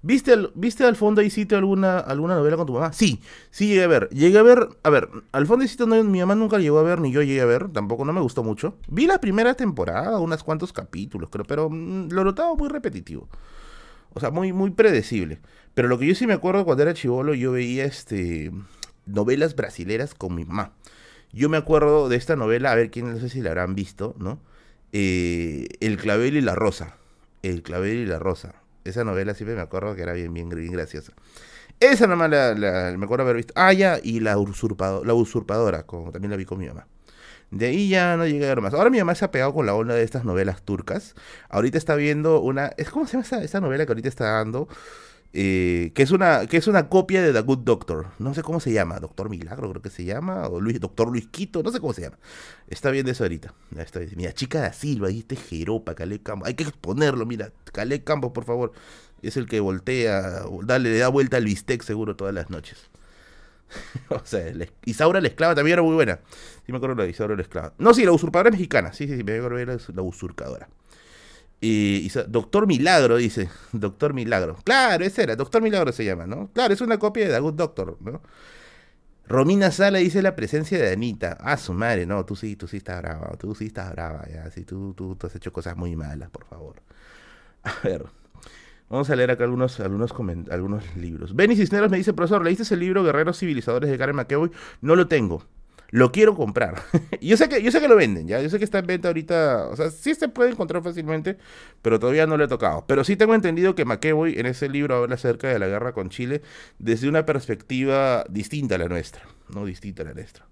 ¿Viste, 0.00 0.36
¿Viste 0.54 0.84
al 0.84 0.94
fondo 0.94 1.22
y 1.22 1.30
sitio 1.30 1.58
alguna, 1.58 1.98
alguna 1.98 2.36
novela 2.36 2.56
con 2.56 2.66
tu 2.66 2.74
mamá? 2.74 2.92
Sí, 2.92 3.20
sí 3.50 3.66
llegué 3.66 3.82
a 3.82 3.88
ver. 3.88 4.08
Llegué 4.10 4.38
a 4.38 4.42
ver, 4.42 4.68
a 4.84 4.90
ver, 4.90 5.08
al 5.32 5.46
fondo 5.46 5.64
y 5.64 5.68
sitio 5.68 5.86
no, 5.86 6.02
mi 6.04 6.20
mamá 6.20 6.36
nunca 6.36 6.58
llegó 6.58 6.78
a 6.78 6.84
ver, 6.84 7.00
ni 7.00 7.10
yo 7.10 7.22
llegué 7.22 7.40
a 7.40 7.46
ver, 7.46 7.68
tampoco 7.72 8.04
no 8.04 8.12
me 8.12 8.20
gustó 8.20 8.44
mucho. 8.44 8.76
Vi 8.88 9.06
la 9.06 9.20
primera 9.20 9.54
temporada, 9.54 10.20
unos 10.20 10.44
cuantos 10.44 10.72
capítulos, 10.72 11.30
creo, 11.30 11.44
pero 11.44 11.68
mm, 11.68 12.10
lo 12.12 12.22
notaba 12.24 12.54
muy 12.54 12.68
repetitivo. 12.68 13.28
O 14.14 14.20
sea, 14.20 14.30
muy, 14.30 14.52
muy 14.52 14.70
predecible. 14.70 15.40
Pero 15.74 15.88
lo 15.88 15.98
que 15.98 16.06
yo 16.06 16.14
sí 16.14 16.26
me 16.26 16.34
acuerdo 16.34 16.64
cuando 16.64 16.82
era 16.84 16.94
chivolo, 16.94 17.34
yo 17.34 17.52
veía 17.52 17.84
este 17.84 18.52
novelas 19.06 19.56
brasileras 19.56 20.14
con 20.14 20.34
mi 20.34 20.44
mamá. 20.44 20.72
Yo 21.32 21.48
me 21.48 21.56
acuerdo 21.56 22.08
de 22.08 22.16
esta 22.16 22.36
novela, 22.36 22.72
a 22.72 22.74
ver 22.76 22.90
quién 22.90 23.12
no 23.12 23.18
sé 23.18 23.28
si 23.28 23.40
la 23.42 23.50
habrán 23.50 23.74
visto, 23.74 24.14
¿no? 24.18 24.40
Eh, 24.92 25.68
El 25.80 25.98
clavel 25.98 26.36
y 26.36 26.40
la 26.40 26.54
rosa. 26.54 26.96
El 27.42 27.62
clavel 27.62 27.98
y 27.98 28.06
la 28.06 28.18
rosa 28.18 28.54
esa 28.90 29.04
novela 29.04 29.34
siempre 29.34 29.54
me 29.54 29.62
acuerdo 29.62 29.94
que 29.94 30.02
era 30.02 30.12
bien, 30.12 30.32
bien, 30.32 30.48
bien 30.48 30.72
graciosa. 30.72 31.12
Esa 31.80 32.06
nomás 32.06 32.30
la, 32.30 32.94
me 32.96 33.04
acuerdo 33.04 33.24
haber 33.24 33.36
visto. 33.36 33.52
Ah, 33.56 33.72
y 33.72 34.20
la, 34.20 34.38
usurpado, 34.38 35.04
la 35.04 35.14
usurpadora, 35.14 35.84
como 35.84 36.10
también 36.10 36.30
la 36.30 36.36
vi 36.36 36.44
con 36.44 36.58
mi 36.58 36.66
mamá. 36.66 36.86
De 37.50 37.66
ahí 37.66 37.88
ya 37.88 38.16
no 38.16 38.26
llegué 38.26 38.44
a 38.44 38.48
ver 38.48 38.60
más. 38.60 38.74
Ahora 38.74 38.90
mi 38.90 38.98
mamá 38.98 39.14
se 39.14 39.24
ha 39.24 39.30
pegado 39.30 39.54
con 39.54 39.64
la 39.64 39.74
onda 39.74 39.94
de 39.94 40.02
estas 40.02 40.24
novelas 40.24 40.62
turcas. 40.62 41.14
Ahorita 41.48 41.78
está 41.78 41.94
viendo 41.94 42.40
una. 42.40 42.72
¿Cómo 42.92 43.06
se 43.06 43.20
llama 43.20 43.44
esa 43.44 43.60
novela 43.60 43.86
que 43.86 43.92
ahorita 43.92 44.08
está 44.08 44.32
dando? 44.32 44.68
Eh, 45.34 45.92
que, 45.94 46.02
es 46.02 46.10
una, 46.10 46.46
que 46.46 46.56
es 46.56 46.66
una 46.68 46.88
copia 46.88 47.22
de 47.22 47.32
The 47.32 47.40
Good 47.40 47.58
Doctor. 47.58 48.06
No 48.18 48.34
sé 48.34 48.42
cómo 48.42 48.60
se 48.60 48.72
llama, 48.72 48.98
Doctor 48.98 49.28
Milagro 49.28 49.68
creo 49.70 49.82
que 49.82 49.90
se 49.90 50.04
llama, 50.04 50.48
o 50.48 50.60
Doctor 50.60 51.08
Luis 51.08 51.28
Quito, 51.28 51.62
no 51.62 51.70
sé 51.70 51.80
cómo 51.80 51.92
se 51.92 52.02
llama. 52.02 52.18
Está 52.68 52.90
bien 52.90 53.04
de 53.04 53.12
eso 53.12 53.24
ahorita. 53.24 53.52
Está 53.76 54.00
Mira, 54.16 54.32
Chica 54.32 54.60
da 54.60 54.72
Silva, 54.72 55.10
este 55.10 55.36
Jeropa, 55.36 55.94
Calé 55.94 56.20
Campos. 56.20 56.48
Hay 56.48 56.54
que 56.54 56.64
exponerlo, 56.64 57.26
mira, 57.26 57.52
Calé 57.72 58.02
Campos, 58.02 58.32
por 58.32 58.44
favor. 58.44 58.72
Es 59.20 59.36
el 59.36 59.46
que 59.46 59.60
voltea, 59.60 60.44
dale, 60.62 60.90
le 60.90 60.98
da 60.98 61.08
vuelta 61.08 61.36
al 61.36 61.44
bistec 61.44 61.82
seguro 61.82 62.16
todas 62.16 62.34
las 62.34 62.50
noches. 62.50 62.88
o 64.08 64.22
sea, 64.24 64.52
Isaura 64.84 65.20
la 65.20 65.28
esclava 65.28 65.54
también 65.54 65.74
era 65.74 65.82
muy 65.82 65.94
buena. 65.94 66.20
Sí 66.64 66.72
me 66.72 66.78
acuerdo 66.78 67.02
de 67.02 67.10
Isaura 67.10 67.36
la 67.36 67.42
esclava. 67.42 67.74
No, 67.78 67.92
sí, 67.92 68.04
la 68.04 68.12
usurpadora 68.12 68.50
mexicana. 68.50 68.92
Sí, 68.92 69.06
sí, 69.06 69.16
sí, 69.16 69.24
me 69.24 69.36
acuerdo 69.36 69.58
de 69.58 69.66
la 69.66 70.02
usurpadora. 70.02 70.68
Y, 71.60 72.08
Doctor 72.28 72.66
Milagro 72.66 73.16
dice, 73.16 73.48
Doctor 73.72 74.14
Milagro. 74.14 74.56
Claro, 74.64 75.04
ese 75.04 75.24
era, 75.24 75.36
Doctor 75.36 75.62
Milagro 75.62 75.92
se 75.92 76.04
llama, 76.04 76.26
¿no? 76.26 76.50
Claro, 76.52 76.72
es 76.72 76.80
una 76.80 76.98
copia 76.98 77.26
de 77.26 77.34
The 77.34 77.40
Good 77.40 77.54
Doctor, 77.54 77.96
¿no? 78.00 78.22
Romina 79.26 79.70
Sala 79.70 79.98
dice 79.98 80.22
la 80.22 80.34
presencia 80.34 80.78
de 80.78 80.90
Anita. 80.90 81.36
Ah, 81.40 81.58
su 81.58 81.74
madre, 81.74 82.06
no, 82.06 82.24
tú 82.24 82.34
sí, 82.34 82.56
tú 82.56 82.66
sí 82.66 82.78
estás 82.78 83.02
brava, 83.02 83.36
tú 83.38 83.54
sí 83.54 83.66
estás 83.66 83.92
brava, 83.92 84.26
ya, 84.32 84.50
sí, 84.50 84.64
tú, 84.64 84.94
tú, 84.94 85.18
has 85.22 85.34
hecho 85.34 85.52
cosas 85.52 85.76
muy 85.76 85.96
malas, 85.96 86.30
por 86.30 86.46
favor. 86.46 86.76
A 87.64 87.74
ver, 87.84 88.06
vamos 88.88 89.10
a 89.10 89.16
leer 89.16 89.32
acá 89.32 89.44
algunos, 89.44 89.80
algunos, 89.80 90.12
algunos 90.50 90.96
libros. 90.96 91.34
Benny 91.36 91.56
Cisneros 91.56 91.90
me 91.90 91.98
dice, 91.98 92.14
profesor, 92.14 92.42
¿leíste 92.42 92.72
el 92.72 92.80
libro 92.80 93.04
Guerreros 93.04 93.38
Civilizadores 93.38 93.90
de 93.90 93.98
Karen 93.98 94.16
McEvoy? 94.16 94.50
No 94.80 94.96
lo 94.96 95.08
tengo. 95.08 95.44
Lo 95.90 96.12
quiero 96.12 96.34
comprar. 96.34 96.82
yo, 97.20 97.36
sé 97.36 97.48
que, 97.48 97.62
yo 97.62 97.70
sé 97.70 97.80
que 97.80 97.88
lo 97.88 97.96
venden, 97.96 98.28
¿ya? 98.28 98.40
Yo 98.42 98.50
sé 98.50 98.58
que 98.58 98.64
está 98.64 98.78
en 98.78 98.86
venta 98.86 99.08
ahorita. 99.08 99.68
O 99.68 99.76
sea, 99.76 99.90
sí 99.90 100.14
se 100.14 100.28
puede 100.28 100.50
encontrar 100.50 100.82
fácilmente, 100.82 101.38
pero 101.80 101.98
todavía 101.98 102.26
no 102.26 102.36
lo 102.36 102.44
he 102.44 102.48
tocado. 102.48 102.84
Pero 102.86 103.04
sí 103.04 103.16
tengo 103.16 103.34
entendido 103.34 103.74
que 103.74 103.86
McEvoy 103.86 104.38
en 104.38 104.46
ese 104.46 104.68
libro 104.68 104.96
habla 104.96 105.14
acerca 105.14 105.48
de 105.48 105.58
la 105.58 105.66
guerra 105.66 105.92
con 105.92 106.10
Chile 106.10 106.42
desde 106.78 107.08
una 107.08 107.24
perspectiva 107.24 108.24
distinta 108.28 108.74
a 108.74 108.78
la 108.78 108.88
nuestra. 108.88 109.22
No 109.54 109.64
distinta 109.64 110.02
a 110.02 110.06
la 110.06 110.14
nuestra. 110.14 110.46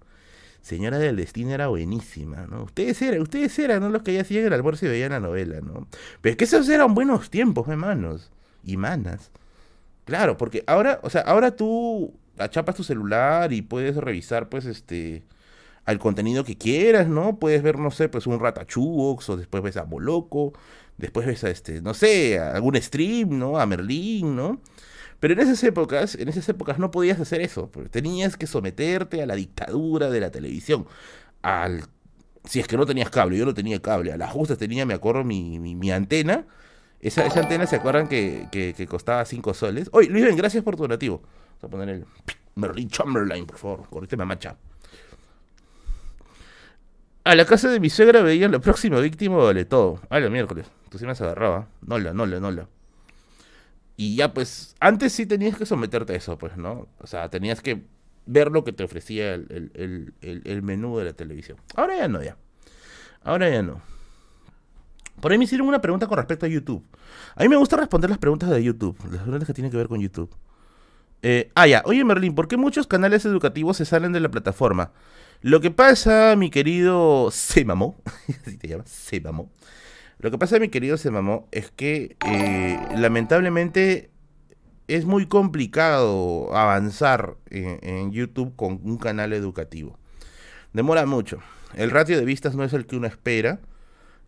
Señora 0.61 0.97
del 0.97 1.15
Destino 1.15 1.53
era 1.53 1.67
buenísima, 1.67 2.47
¿no? 2.47 2.63
Ustedes 2.63 3.01
eran, 3.01 3.21
ustedes 3.21 3.57
eran 3.59 3.79
¿no? 3.79 3.89
los 3.89 4.01
que 4.01 4.13
ya 4.13 4.21
hacían 4.21 4.45
el 4.45 4.53
almuerzo 4.53 4.85
y 4.85 4.89
veían 4.89 5.11
la 5.11 5.19
novela, 5.19 5.61
¿no? 5.61 5.87
Pero 6.19 6.31
es 6.31 6.37
que 6.37 6.43
esos 6.43 6.67
eran 6.67 6.93
buenos 6.93 7.29
tiempos, 7.29 7.69
hermanos. 7.69 8.31
Y 8.65 8.75
manas. 8.75 9.31
Claro, 10.03 10.35
porque 10.35 10.63
ahora, 10.67 10.99
o 11.03 11.09
sea, 11.09 11.21
ahora 11.21 11.51
tú 11.51 12.13
achapas 12.39 12.75
tu 12.75 12.83
celular 12.83 13.53
y 13.53 13.61
puedes 13.61 13.95
revisar, 13.97 14.49
pues, 14.49 14.65
este, 14.65 15.23
al 15.85 15.99
contenido 15.99 16.43
que 16.43 16.57
quieras, 16.57 17.07
¿no? 17.07 17.39
Puedes 17.39 17.63
ver, 17.63 17.79
no 17.79 17.91
sé, 17.91 18.09
pues 18.09 18.27
un 18.27 18.39
Ratachubox 18.39 19.29
o 19.29 19.37
después 19.37 19.63
ves 19.63 19.77
a 19.77 19.83
Boloco, 19.83 20.53
después 20.97 21.25
ves 21.27 21.43
a 21.43 21.49
este, 21.49 21.81
no 21.81 21.93
sé, 21.93 22.39
algún 22.39 22.75
stream, 22.81 23.39
¿no? 23.39 23.57
A 23.59 23.65
Merlín, 23.65 24.35
¿no? 24.35 24.61
Pero 25.19 25.33
en 25.33 25.39
esas 25.39 25.63
épocas, 25.63 26.15
en 26.15 26.29
esas 26.29 26.47
épocas 26.49 26.77
no 26.79 26.91
podías 26.91 27.19
hacer 27.19 27.41
eso, 27.41 27.71
tenías 27.91 28.37
que 28.37 28.47
someterte 28.47 29.21
a 29.21 29.25
la 29.25 29.35
dictadura 29.35 30.09
de 30.09 30.19
la 30.19 30.31
televisión, 30.31 30.85
al 31.41 31.83
si 32.47 32.59
es 32.59 32.67
que 32.67 32.77
no 32.77 32.85
tenías 32.85 33.09
cable, 33.09 33.37
yo 33.37 33.45
no 33.45 33.53
tenía 33.53 33.81
cable, 33.81 34.11
a 34.11 34.17
las 34.17 34.31
justas 34.31 34.57
tenía, 34.57 34.85
me 34.85 34.93
acuerdo, 34.93 35.23
mi, 35.23 35.59
mi, 35.59 35.91
antena, 35.91 36.45
esa, 36.99 37.25
esa, 37.25 37.41
antena, 37.41 37.67
¿se 37.67 37.75
acuerdan 37.75 38.07
que, 38.07 38.47
que, 38.51 38.87
costaba 38.87 39.23
5 39.25 39.53
soles? 39.53 39.89
Oye, 39.91 40.09
Luis, 40.09 40.35
gracias 40.35 40.63
por 40.63 40.75
tu 40.75 40.83
donativo. 40.83 41.21
Vamos 41.61 41.63
a 41.63 41.67
poner 41.67 41.89
el 41.89 42.05
Merlin 42.55 42.89
Chamberlain, 42.89 43.45
por 43.45 43.57
favor. 43.57 43.89
Correte 43.89 44.17
mamacha. 44.17 44.55
A 47.23 47.35
la 47.35 47.45
casa 47.45 47.69
de 47.69 47.79
mi 47.79 47.89
suegra 47.89 48.21
veían 48.21 48.51
la 48.51 48.59
próxima 48.59 48.99
víctima 48.99 49.37
vale 49.37 49.65
todo. 49.65 49.99
A 50.09 50.19
la 50.19 50.29
miércoles. 50.29 50.67
Tú 50.89 50.97
sí 50.97 51.05
me 51.05 51.11
has 51.11 51.21
agarrado. 51.21 51.59
¿eh? 51.59 51.65
Nola, 51.81 52.13
nola, 52.13 52.39
nola. 52.39 52.67
Y 53.97 54.15
ya, 54.15 54.33
pues, 54.33 54.75
antes 54.79 55.11
sí 55.11 55.25
tenías 55.25 55.57
que 55.57 55.65
someterte 55.65 56.13
a 56.13 56.15
eso, 56.15 56.37
pues, 56.37 56.55
¿no? 56.55 56.87
O 56.99 57.07
sea, 57.07 57.29
tenías 57.29 57.61
que 57.61 57.83
ver 58.27 58.51
lo 58.51 58.63
que 58.63 58.71
te 58.71 58.83
ofrecía 58.83 59.33
el, 59.33 60.61
menú 60.63 60.97
de 60.99 61.05
la 61.05 61.13
televisión. 61.13 61.57
Ahora 61.75 61.97
ya 61.97 62.07
no, 62.07 62.21
ya. 62.21 62.37
Ahora 63.23 63.49
ya 63.49 63.63
no. 63.63 63.81
Por 65.19 65.31
ahí 65.31 65.37
me 65.39 65.45
hicieron 65.45 65.67
una 65.67 65.81
pregunta 65.81 66.05
con 66.05 66.17
respecto 66.17 66.45
a 66.45 66.49
YouTube. 66.49 66.85
A 67.35 67.41
mí 67.41 67.49
me 67.49 67.55
gusta 67.55 67.75
responder 67.75 68.09
las 68.09 68.19
preguntas 68.19 68.49
de 68.51 68.63
YouTube, 68.63 68.97
las 69.11 69.23
preguntas 69.23 69.47
que 69.47 69.53
tienen 69.53 69.71
que 69.71 69.77
ver 69.77 69.87
con 69.87 69.99
YouTube. 69.99 70.29
Eh, 71.21 71.51
ah, 71.55 71.67
ya. 71.67 71.81
Oye, 71.85 72.03
Merlin, 72.03 72.35
¿por 72.35 72.47
qué 72.47 72.57
muchos 72.57 72.87
canales 72.87 73.25
educativos 73.25 73.77
se 73.77 73.85
salen 73.85 74.11
de 74.11 74.19
la 74.19 74.29
plataforma? 74.29 74.91
Lo 75.41 75.61
que 75.61 75.71
pasa, 75.71 76.35
mi 76.35 76.49
querido 76.49 77.29
Semamo, 77.31 78.01
así 78.45 78.57
te 78.57 78.67
llamas, 78.67 78.89
Semamo. 78.89 79.49
Lo 80.19 80.31
que 80.31 80.37
pasa, 80.37 80.59
mi 80.59 80.69
querido 80.69 80.97
Semamo, 80.97 81.47
es 81.51 81.71
que 81.71 82.17
eh, 82.25 82.79
lamentablemente 82.95 84.09
es 84.87 85.05
muy 85.05 85.27
complicado 85.27 86.55
avanzar 86.55 87.35
en, 87.49 88.11
YouTube 88.11 88.55
con 88.55 88.79
un 88.83 88.97
canal 88.97 89.33
educativo. 89.33 89.99
Demora 90.73 91.05
mucho. 91.05 91.39
El 91.75 91.91
ratio 91.91 92.17
de 92.17 92.25
vistas 92.25 92.55
no 92.55 92.63
es 92.63 92.73
el 92.73 92.85
que 92.85 92.95
uno 92.95 93.07
espera 93.07 93.59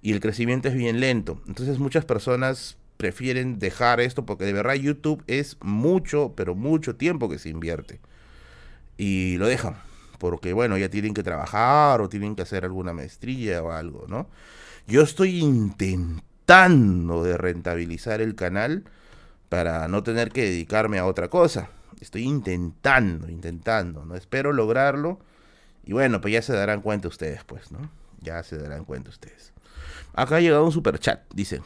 y 0.01 0.12
el 0.12 0.19
crecimiento 0.19 0.67
es 0.67 0.75
bien 0.75 1.00
lento. 1.00 1.41
Entonces 1.48 1.79
muchas 1.79 2.05
personas 2.05 2.77
prefieren 3.00 3.58
dejar 3.58 4.01
esto 4.01 4.25
porque 4.25 4.44
de 4.44 4.51
verdad 4.51 4.74
YouTube 4.74 5.24
es 5.27 5.58
mucho, 5.62 6.34
pero 6.36 6.53
mucho 6.53 6.98
tiempo 6.98 7.29
que 7.29 7.39
se 7.39 7.48
invierte. 7.50 8.00
Y 8.98 9.38
lo 9.38 9.48
dejan 9.48 9.77
porque 10.20 10.53
bueno, 10.53 10.77
ya 10.77 10.89
tienen 10.89 11.15
que 11.15 11.24
trabajar 11.24 12.01
o 12.01 12.10
tienen 12.10 12.36
que 12.36 12.44
hacer 12.44 12.65
alguna 12.65 12.94
maestría 12.94 13.63
o 13.63 13.72
algo, 13.72 14.06
¿no? 14.08 14.27
Yo 14.86 15.01
estoy 15.01 15.39
intentando 15.39 17.24
de 17.24 17.38
rentabilizar 17.38 18.22
el 18.22 18.36
canal 18.36 18.84
para 19.48 19.88
no 19.88 20.03
tener 20.03 20.32
que 20.32 20.44
dedicarme 20.44 21.00
a 21.00 21.06
otra 21.06 21.29
cosa. 21.29 21.70
Estoy 22.01 22.24
intentando, 22.24 23.29
intentando, 23.29 24.06
¿no? 24.06 24.15
Espero 24.15 24.51
lograrlo. 24.51 25.20
Y 25.86 25.94
bueno, 25.94 26.22
pues 26.22 26.34
ya 26.34 26.41
se 26.41 26.53
darán 26.53 26.82
cuenta 26.82 27.08
ustedes, 27.08 27.44
pues, 27.46 27.72
¿no? 27.72 27.79
Ya 28.20 28.44
se 28.44 28.58
darán 28.58 28.84
cuenta 28.84 29.10
ustedes. 29.10 29.53
Acá 30.13 30.36
ha 30.36 30.41
llegado 30.41 30.65
un 30.65 30.72
super 30.72 31.00
chat, 31.00 31.22
dice. 31.34 31.62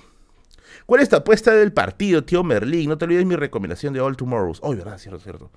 ¿Cuál 0.86 1.01
es 1.01 1.10
tu 1.10 1.15
apuesta 1.15 1.53
del 1.53 1.74
partido, 1.74 2.24
tío 2.24 2.44
Merlín? 2.44 2.89
No 2.89 2.98
te 2.98 3.06
olvides 3.06 3.25
mi 3.25 3.36
recomendación 3.36 3.94
de 3.94 4.01
All 4.01 4.18
Tomorrows. 4.18 4.60
Oh, 4.62 4.75
verdad, 4.75 4.98
cierto, 4.98 5.20
cierto. 5.20 5.51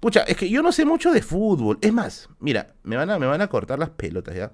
Pucha, 0.00 0.22
es 0.22 0.36
que 0.36 0.48
yo 0.48 0.62
no 0.62 0.72
sé 0.72 0.84
mucho 0.84 1.12
de 1.12 1.22
fútbol. 1.22 1.78
Es 1.80 1.92
más, 1.92 2.28
mira, 2.38 2.74
me 2.82 2.96
van 2.96 3.10
a, 3.10 3.18
me 3.18 3.26
van 3.26 3.42
a 3.42 3.48
cortar 3.48 3.78
las 3.78 3.90
pelotas 3.90 4.34
ya. 4.34 4.50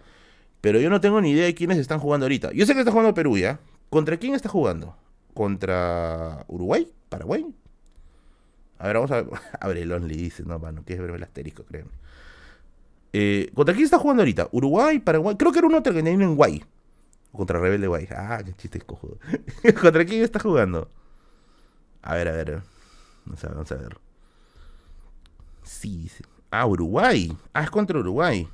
Pero 0.60 0.80
yo 0.80 0.90
no 0.90 1.00
tengo 1.00 1.20
ni 1.20 1.30
idea 1.30 1.44
de 1.44 1.54
quiénes 1.54 1.78
están 1.78 2.00
jugando 2.00 2.26
ahorita. 2.26 2.52
Yo 2.52 2.66
sé 2.66 2.74
que 2.74 2.80
está 2.80 2.90
jugando 2.90 3.14
Perú 3.14 3.38
ya. 3.38 3.60
¿Contra 3.88 4.16
quién 4.16 4.34
está 4.34 4.48
jugando? 4.48 4.96
¿Contra 5.34 6.44
Uruguay? 6.48 6.90
¿Paraguay? 7.08 7.46
A 8.78 8.86
ver, 8.88 8.96
vamos 8.96 9.10
a 9.12 9.22
ver. 9.22 9.26
Abre 9.60 9.82
el 9.82 9.92
only, 9.92 10.16
dice. 10.16 10.42
No, 10.42 10.58
mano, 10.58 10.82
quieres 10.84 11.02
verme 11.02 11.18
el 11.18 11.22
asterisco, 11.22 11.64
créeme. 11.64 11.90
Eh, 13.12 13.50
¿Contra 13.54 13.74
quién 13.74 13.84
está 13.84 13.98
jugando 13.98 14.22
ahorita? 14.22 14.48
¿Uruguay? 14.50 14.98
¿Paraguay? 14.98 15.36
Creo 15.36 15.52
que 15.52 15.58
era 15.58 15.68
uno 15.68 15.82
que 15.82 15.90
en 15.90 16.36
Guay. 16.36 16.64
Contra 17.36 17.60
Rebelde 17.60 17.86
Guay. 17.86 18.08
Ah, 18.10 18.42
qué 18.44 18.54
chiste 18.54 18.80
cojudo. 18.80 19.18
¿Contra 19.80 20.04
quién 20.04 20.22
está 20.22 20.38
jugando? 20.40 20.90
A 22.02 22.14
ver, 22.14 22.28
a 22.28 22.32
ver. 22.32 22.62
Vamos 23.24 23.44
a 23.44 23.48
vamos 23.48 23.72
a 23.72 23.74
ver. 23.76 23.98
Sí, 25.62 26.10
Ah, 26.50 26.66
Uruguay. 26.66 27.36
Ah, 27.52 27.64
es 27.64 27.70
contra 27.70 27.98
Uruguay. 27.98 28.48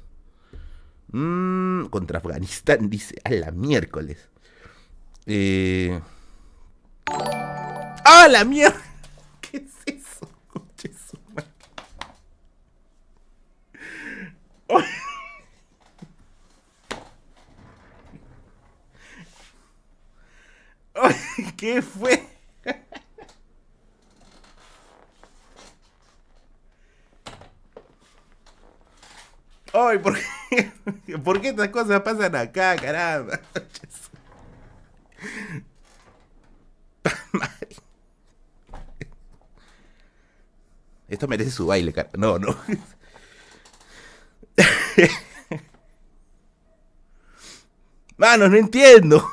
Mm, 1.12 1.86
contra 1.86 2.18
Afganistán, 2.18 2.88
dice. 2.90 3.14
A 3.24 3.30
la 3.30 3.50
miércoles. 3.50 4.28
Eh... 5.26 6.00
¡Ah, 8.04 8.26
la 8.28 8.44
mierda! 8.44 8.80
¿Qué 9.40 9.58
es 9.58 9.72
eso? 9.86 10.28
¿Qué 21.56 21.82
fue? 21.82 22.22
Ay, 29.72 29.98
¿por 29.98 30.14
qué? 30.50 30.70
¿Por 31.24 31.40
qué 31.40 31.48
estas 31.48 31.68
cosas 31.68 32.02
pasan 32.02 32.36
acá, 32.36 32.76
caramba? 32.76 33.40
Esto 41.08 41.28
merece 41.28 41.50
su 41.50 41.66
baile, 41.66 41.92
cara. 41.92 42.10
No, 42.16 42.38
no. 42.38 42.56
Mano, 48.16 48.48
no 48.48 48.56
entiendo. 48.56 49.28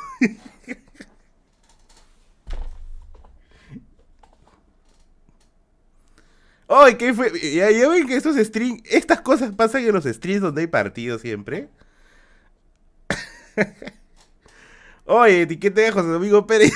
¡Ay, 6.69 6.95
qué 6.95 7.13
fue! 7.13 7.31
¿Ya, 7.53 7.67
ven 7.89 8.07
que 8.07 8.15
estos 8.15 8.35
streams, 8.37 8.83
estas 8.85 9.21
cosas 9.21 9.51
pasan 9.53 9.83
en 9.83 9.93
los 9.93 10.05
streams 10.05 10.41
donde 10.41 10.61
hay 10.61 10.67
partidos 10.67 11.21
siempre? 11.21 11.69
Oye, 15.05 15.47
¿qué 15.59 15.71
te 15.71 15.81
dejo, 15.81 15.99
amigo 15.99 16.45
Pérez? 16.45 16.71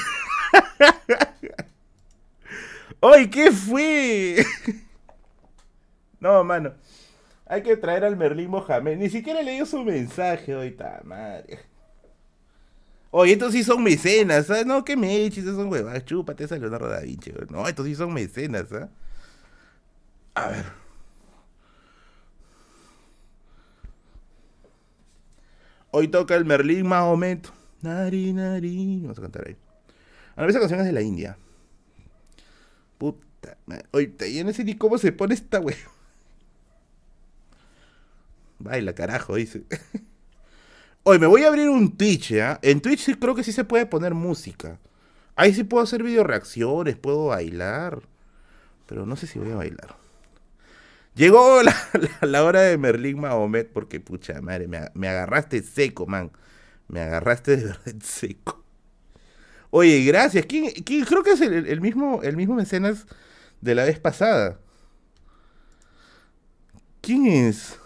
¡Ay, 3.02 3.30
qué 3.30 3.52
fue! 3.52 4.46
no, 6.20 6.44
mano. 6.44 6.74
Hay 7.46 7.62
que 7.62 7.76
traer 7.76 8.06
al 8.06 8.16
Merlín 8.16 8.50
Mohamed. 8.50 8.98
Ni 8.98 9.10
siquiera 9.10 9.44
le 9.44 9.52
dio 9.52 9.66
su 9.66 9.84
mensaje 9.84 10.56
hoy, 10.56 10.76
madre. 11.04 11.60
Oye, 13.12 13.34
estos 13.34 13.52
sí 13.54 13.64
son 13.64 13.84
mecenas, 13.84 14.50
¿ah? 14.50 14.64
No, 14.66 14.84
que 14.84 14.98
me 14.98 15.18
eches, 15.18 15.46
son 15.46 15.72
huevas. 15.72 16.04
Chúpate 16.06 16.46
esa 16.46 16.58
Leonardo 16.58 16.90
da 16.90 17.02
Vinci. 17.02 17.32
No, 17.50 17.68
estos 17.68 17.86
sí 17.86 17.94
son 17.94 18.12
mecenas, 18.14 18.72
¿ah? 18.72 18.90
A 20.36 20.48
ver. 20.48 20.66
Hoy 25.92 26.08
toca 26.08 26.36
el 26.36 26.46
Merlín 26.46 26.88
Mahomet. 26.88 27.52
Nari, 27.82 28.34
nari. 28.34 29.02
Vamos 29.02 29.20
a 29.20 29.22
cantar 29.22 29.48
ahí. 29.48 29.56
Ahora, 30.36 30.50
esa 30.50 30.60
canción 30.60 30.80
es 30.80 30.88
de 30.88 30.92
la 30.92 31.02
India. 31.02 31.38
Puta 32.98 33.58
madre. 33.68 33.86
Oye, 33.92 34.12
yo 34.34 34.44
no 34.44 34.54
sé 34.54 34.64
ni 34.64 34.76
cómo 34.76 34.98
se 34.98 35.12
pone 35.12 35.36
esta 35.36 35.60
wey. 35.60 35.76
Baila, 38.58 38.94
carajo, 38.96 39.36
dice. 39.36 39.64
Oye, 41.04 41.20
me 41.20 41.28
voy 41.28 41.44
a 41.44 41.50
abrir 41.50 41.70
un 41.70 41.96
Twitch, 41.96 42.32
¿ya? 42.32 42.60
En 42.64 42.82
Twitch 42.82 43.20
creo 43.20 43.36
que 43.36 43.44
sí 43.44 43.52
se 43.52 43.66
puede 43.66 43.86
poner 43.86 44.14
música. 44.14 44.80
Ahí 45.36 45.54
sí 45.54 45.64
puedo 45.64 45.84
hacer 45.84 46.02
video 46.02 46.24
reacciones, 46.24 46.96
puedo 46.96 47.26
bailar. 47.28 48.02
Pero 48.88 49.06
no 49.06 49.16
sé 49.16 49.28
si 49.28 49.38
voy 49.38 49.52
a 49.52 49.56
bailar. 49.56 50.03
Llegó 51.16 51.62
la, 52.22 52.44
hora 52.44 52.62
de 52.62 52.78
Merlín 52.78 53.20
Mahomet 53.20 53.72
porque, 53.72 54.00
pucha 54.00 54.42
madre, 54.42 54.68
me, 54.68 55.08
agarraste 55.08 55.62
seco, 55.62 56.08
man. 56.08 56.32
Me 56.88 57.02
agarraste 57.02 57.58
de 57.58 57.64
verdad 57.66 57.96
seco. 58.04 58.64
Oye, 59.70 60.04
gracias. 60.06 60.46
¿Quién, 60.46 60.72
Creo 60.84 61.24
que 61.24 61.32
es 61.32 61.42
el, 61.42 61.82
mismo, 61.82 62.22
el 62.24 62.36
mismo 62.36 62.56
mecenas 62.56 63.06
de 63.62 63.76
la 63.76 63.86
vez 63.86 64.00
pasada. 64.00 64.60
¿Quién 67.02 67.28
es? 67.28 67.80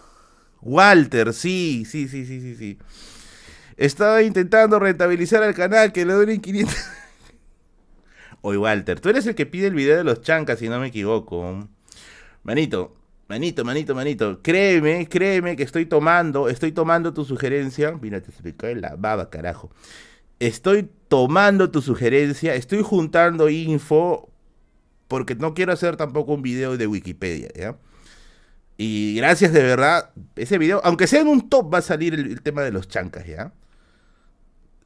Walter, 0.60 1.32
sí, 1.32 1.84
sí, 1.86 2.08
sí, 2.08 2.26
sí, 2.26 2.40
sí, 2.40 2.54
sí. 2.56 2.78
Estaba 3.76 4.22
intentando 4.22 4.78
rentabilizar 4.78 5.42
al 5.42 5.54
canal 5.54 5.92
que 5.92 6.04
le 6.04 6.14
doy 6.14 6.38
500. 6.38 6.74
Oye, 8.40 8.58
Walter, 8.58 9.00
tú 9.00 9.08
eres 9.08 9.26
el 9.26 9.34
que 9.34 9.46
pide 9.46 9.68
el 9.68 9.74
video 9.74 9.96
de 9.96 10.04
los 10.04 10.22
chancas, 10.22 10.58
si 10.58 10.68
no 10.68 10.80
me 10.80 10.88
equivoco. 10.88 11.68
Manito, 12.42 12.97
Manito, 13.28 13.62
manito, 13.62 13.94
manito, 13.94 14.40
créeme, 14.42 15.06
créeme 15.06 15.54
que 15.54 15.62
estoy 15.62 15.84
tomando, 15.84 16.48
estoy 16.48 16.72
tomando 16.72 17.12
tu 17.12 17.26
sugerencia. 17.26 17.92
Mira, 18.00 18.22
te 18.22 18.32
se 18.32 18.56
cae 18.56 18.74
la 18.74 18.96
baba, 18.96 19.28
carajo. 19.28 19.70
Estoy 20.38 20.88
tomando 21.08 21.70
tu 21.70 21.82
sugerencia, 21.82 22.54
estoy 22.54 22.82
juntando 22.82 23.50
info 23.50 24.30
porque 25.08 25.34
no 25.34 25.52
quiero 25.52 25.72
hacer 25.72 25.96
tampoco 25.96 26.32
un 26.34 26.42
video 26.42 26.78
de 26.78 26.86
Wikipedia, 26.86 27.50
¿ya? 27.54 27.76
Y 28.78 29.16
gracias 29.16 29.52
de 29.52 29.62
verdad, 29.62 30.10
ese 30.36 30.56
video, 30.56 30.80
aunque 30.84 31.06
sea 31.06 31.20
en 31.20 31.28
un 31.28 31.50
top, 31.50 31.74
va 31.74 31.78
a 31.78 31.82
salir 31.82 32.14
el, 32.14 32.40
tema 32.42 32.62
de 32.62 32.70
los 32.70 32.88
chancas, 32.88 33.26
¿ya? 33.26 33.52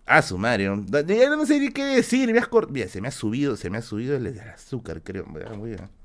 Ah, 0.07 0.23
su 0.23 0.39
madre, 0.39 0.65
ya 0.65 1.37
no 1.37 1.47
sé 1.47 1.61
ni 1.61 1.71
qué 1.71 1.85
decir, 1.85 2.33
Mira, 2.71 2.89
se 2.89 3.01
me 3.01 3.09
ha 3.09 3.13
subido, 3.13 3.57
se 3.57 3.71
me 3.71 3.79
ha 3.79 3.83
subido 3.83 4.17
el, 4.17 4.41
azúcar, 4.41 5.03
creo. 5.03 5.27
Muy 5.27 5.71
bien. 5.71 6.02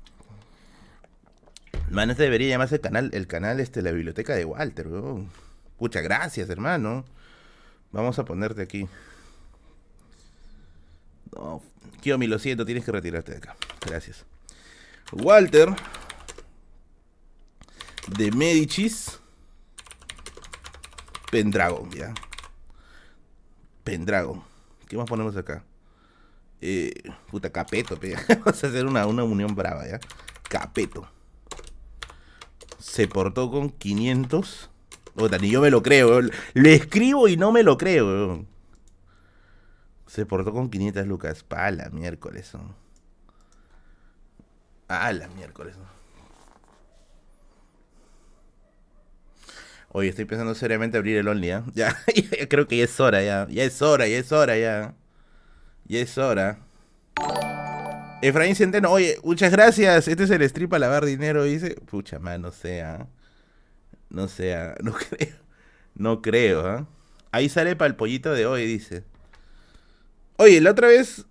Man, 1.90 2.10
este 2.10 2.24
debería 2.24 2.48
llamarse 2.48 2.76
el 2.76 2.80
canal, 2.80 3.10
el 3.12 3.26
canal 3.26 3.60
este, 3.60 3.82
la 3.82 3.92
biblioteca 3.92 4.34
de 4.34 4.44
Walter, 4.44 4.88
weón. 4.88 5.30
Muchas 5.78 6.02
gracias, 6.02 6.50
hermano. 6.50 7.04
Vamos 7.92 8.18
a 8.18 8.24
ponerte 8.24 8.62
aquí. 8.62 8.88
No, 11.34 11.62
Kiomi, 12.00 12.26
lo 12.26 12.38
siento, 12.38 12.66
tienes 12.66 12.84
que 12.84 12.92
retirarte 12.92 13.32
de 13.32 13.38
acá. 13.38 13.56
Gracias. 13.86 14.24
Walter. 15.12 15.74
De 18.18 18.30
Medicis. 18.32 19.20
Pendragon, 21.30 21.90
ya. 21.90 22.12
Pendragon. 23.84 24.42
¿Qué 24.88 24.96
más 24.96 25.06
ponemos 25.06 25.36
acá? 25.36 25.64
Eh, 26.60 26.92
puta, 27.30 27.50
Capeto, 27.50 27.98
Vamos 28.28 28.64
a 28.64 28.66
hacer 28.66 28.86
una, 28.86 29.06
una 29.06 29.24
unión 29.24 29.54
brava, 29.54 29.86
¿ya? 29.86 30.00
Capeto. 30.48 31.08
Se 32.78 33.08
portó 33.08 33.50
con 33.50 33.70
500. 33.70 34.70
Puta, 35.14 35.38
ni 35.38 35.50
yo 35.50 35.60
me 35.60 35.70
lo 35.70 35.82
creo, 35.82 36.20
Le 36.54 36.74
escribo 36.74 37.28
y 37.28 37.36
no 37.36 37.50
me 37.50 37.62
lo 37.62 37.76
creo, 37.76 38.44
Se 40.06 40.24
portó 40.26 40.52
con 40.52 40.70
500 40.70 41.06
lucas. 41.06 41.42
Pa' 41.42 41.70
la 41.70 41.90
miércoles, 41.90 42.54
¿no? 42.54 42.74
La 44.88 45.28
miércoles, 45.36 45.76
Oye, 49.90 50.10
estoy 50.10 50.26
pensando 50.26 50.54
seriamente 50.54 50.98
abrir 50.98 51.16
el 51.16 51.28
Only, 51.28 51.50
¿eh? 51.50 51.62
Ya, 51.74 51.96
creo 52.48 52.68
que 52.68 52.76
ya 52.78 52.84
es 52.84 53.00
hora, 53.00 53.22
ya. 53.22 53.46
Ya 53.50 53.64
es 53.64 53.80
hora, 53.82 54.06
ya 54.06 54.18
es 54.18 54.32
hora, 54.32 54.56
ya. 54.56 54.94
Ya 55.86 56.00
es 56.00 56.18
hora. 56.18 56.58
Efraín 58.20 58.56
Centeno, 58.56 58.90
oye, 58.90 59.16
muchas 59.22 59.52
gracias. 59.52 60.08
Este 60.08 60.24
es 60.24 60.30
el 60.30 60.42
strip 60.42 60.70
para 60.70 60.80
lavar 60.80 61.04
dinero, 61.04 61.44
dice. 61.44 61.76
Pucha, 61.88 62.18
man, 62.18 62.42
no 62.42 62.50
sea. 62.50 63.06
No 64.10 64.26
sea, 64.28 64.74
no 64.82 64.92
creo. 64.92 65.36
No 65.94 66.22
creo, 66.22 66.66
¿ah? 66.66 66.88
Ahí 67.30 67.48
sale 67.48 67.76
para 67.76 67.88
el 67.88 67.96
pollito 67.96 68.32
de 68.32 68.46
hoy, 68.46 68.66
dice. 68.66 69.04
Oye, 70.36 70.60
la 70.60 70.72
otra 70.72 70.88
vez. 70.88 71.26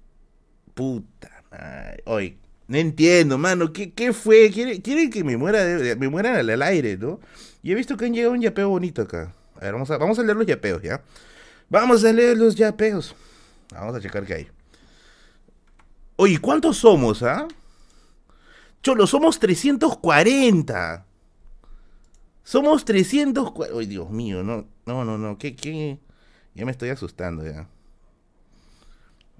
Puta 0.73 1.43
madre. 1.51 2.03
Oye, 2.05 2.37
no 2.67 2.77
entiendo, 2.77 3.37
mano. 3.37 3.73
¿Qué, 3.73 3.93
qué 3.93 4.13
fue? 4.13 4.49
¿Quieren, 4.51 5.09
que 5.09 5.23
me 5.23 5.35
muera 5.37 5.65
me 5.97 6.07
mueran 6.07 6.35
al, 6.35 6.61
aire, 6.61 6.97
no? 6.97 7.19
Y 7.63 7.71
he 7.71 7.75
visto 7.75 7.97
que 7.97 8.05
han 8.05 8.13
llegado 8.13 8.33
un 8.33 8.41
yapeo 8.41 8.69
bonito 8.69 9.01
acá. 9.01 9.33
A 9.55 9.61
ver, 9.61 9.73
vamos 9.73 9.91
a, 9.91 9.97
vamos 9.97 10.19
a 10.19 10.23
leer 10.23 10.37
los 10.37 10.45
yapeos, 10.45 10.81
¿ya? 10.81 11.01
Vamos 11.69 12.05
a 12.05 12.13
leer 12.13 12.37
los 12.37 12.55
yapeos. 12.55 13.15
Vamos 13.71 13.95
a 13.95 13.99
checar 13.99 14.25
qué 14.25 14.33
hay. 14.35 14.56
Oye, 16.17 16.39
¿cuántos 16.39 16.77
somos, 16.77 17.21
ah? 17.21 17.47
Cholo, 18.81 19.05
somos 19.05 19.39
340. 19.39 21.05
Somos 22.43 22.85
340. 22.85 23.77
Ay, 23.77 23.85
Dios 23.85 24.09
mío, 24.09 24.43
no, 24.43 24.67
no, 24.85 25.05
no, 25.05 25.17
no. 25.17 25.37
¿Qué, 25.37 25.55
qué? 25.55 25.99
Ya 26.55 26.65
me 26.65 26.71
estoy 26.71 26.89
asustando 26.89 27.45
ya. 27.45 27.69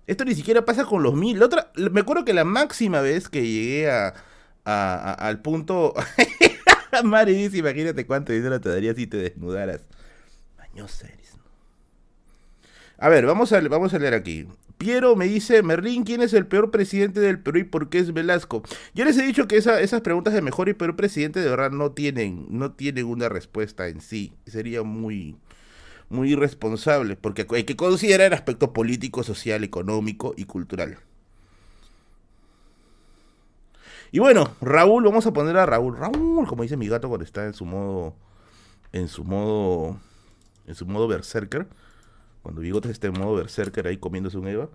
Esto 0.06 0.24
ni 0.24 0.36
siquiera 0.36 0.63
pasa 0.66 0.86
con 0.86 1.02
los 1.02 1.16
mil. 1.16 1.42
otra, 1.42 1.72
me 1.76 2.02
acuerdo 2.02 2.24
que 2.24 2.34
la 2.34 2.46
máxima 2.46 3.02
vez 3.02 3.28
que 3.28 3.42
llegué 3.42 3.90
a, 3.90 4.13
al 5.13 5.42
punto. 5.42 5.96
Mari 7.04 7.34
dice, 7.34 7.58
imagínate 7.58 8.06
cuánto 8.06 8.34
dinero 8.34 8.62
te 8.62 8.70
daría 8.70 8.94
si 8.94 9.08
te 9.08 9.18
desnudaras. 9.18 9.82
Mañosa 10.58 11.08
eres. 11.08 11.34
A 13.00 13.10
ver, 13.10 13.26
vamos 13.26 13.52
a, 13.52 13.62
vamos 13.62 13.94
a 13.94 14.00
leer 14.00 14.13
aquí. 14.13 14.48
Piero 14.78 15.16
me 15.16 15.26
dice, 15.26 15.63
Merlín, 15.63 16.04
¿quién 16.04 16.22
es 16.22 16.34
el 16.34 16.46
peor 16.46 16.70
presidente 16.70 17.20
del 17.20 17.40
Perú 17.40 17.60
y 17.60 17.63
por 17.63 17.90
qué 17.90 18.00
es 18.00 18.13
Velasco? 18.13 18.62
Yo 18.94 19.06
les 19.06 19.18
he 19.18 19.24
dicho 19.24 19.48
que 19.48 19.58
esas 19.58 20.02
preguntas 20.02 20.34
de 20.34 20.42
mejor 20.42 20.70
y 20.70 20.74
peor 20.74 20.96
presidente 20.96 21.40
de 21.40 21.50
verdad 21.50 21.72
no 21.72 21.92
tienen, 21.92 22.46
no 22.50 22.72
tienen 22.74 23.06
una 23.06 23.28
respuesta 23.28 23.88
en 23.88 24.02
sí. 24.02 24.34
Sería 24.46 24.84
muy, 24.84 25.36
muy 26.10 26.34
irresponsable, 26.34 27.16
porque 27.16 27.48
hay 27.50 27.63
que 27.63 27.76
considerar 27.76 28.28
el 28.28 28.34
aspecto 28.34 28.72
político, 28.72 29.24
social, 29.24 29.63
económico 29.63 30.34
y 30.38 30.46
cultural. 30.46 31.00
Y 34.12 34.20
bueno, 34.20 34.52
Raúl, 34.62 35.04
vamos 35.04 35.26
a 35.26 35.34
poner 35.34 35.58
a 35.58 35.66
Raúl. 35.66 35.98
Raúl, 35.98 36.48
como 36.48 36.63
dice 36.63 36.78
mi 36.78 36.88
gato 36.88 37.10
cuando 37.10 37.26
está 37.26 37.46
en 37.46 37.54
su 37.54 37.66
modo. 37.66 38.16
En 38.94 39.08
su 39.08 39.24
modo. 39.24 40.00
En 40.66 40.76
su 40.76 40.86
modo 40.86 41.08
berserker. 41.08 41.68
Cuando 42.41 42.62
Bigotes 42.62 42.91
está 42.91 43.08
en 43.08 43.13
modo 43.13 43.36
berserker 43.36 43.88
ahí 43.88 43.97
comiéndose 43.97 44.38
un 44.38 44.47
Eva. 44.47 44.69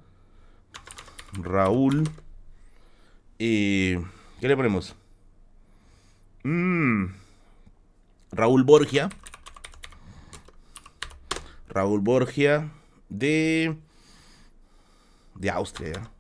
Raúl. 1.33 2.09
¿Qué 3.39 3.99
le 4.41 4.57
ponemos? 4.57 4.95
Mm, 6.45 7.07
Raúl 8.33 8.65
Borgia. 8.65 9.09
Raúl 11.69 12.01
Borgia 12.01 12.71
de 13.09 13.77
de 15.35 15.51
Austria. 15.51 16.11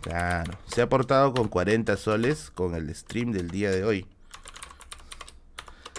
Claro, 0.00 0.52
se 0.66 0.82
ha 0.82 0.88
portado 0.88 1.32
con 1.32 1.48
40 1.48 1.96
soles 1.96 2.50
con 2.50 2.74
el 2.74 2.94
stream 2.94 3.32
del 3.32 3.50
día 3.50 3.70
de 3.70 3.84
hoy. 3.84 4.06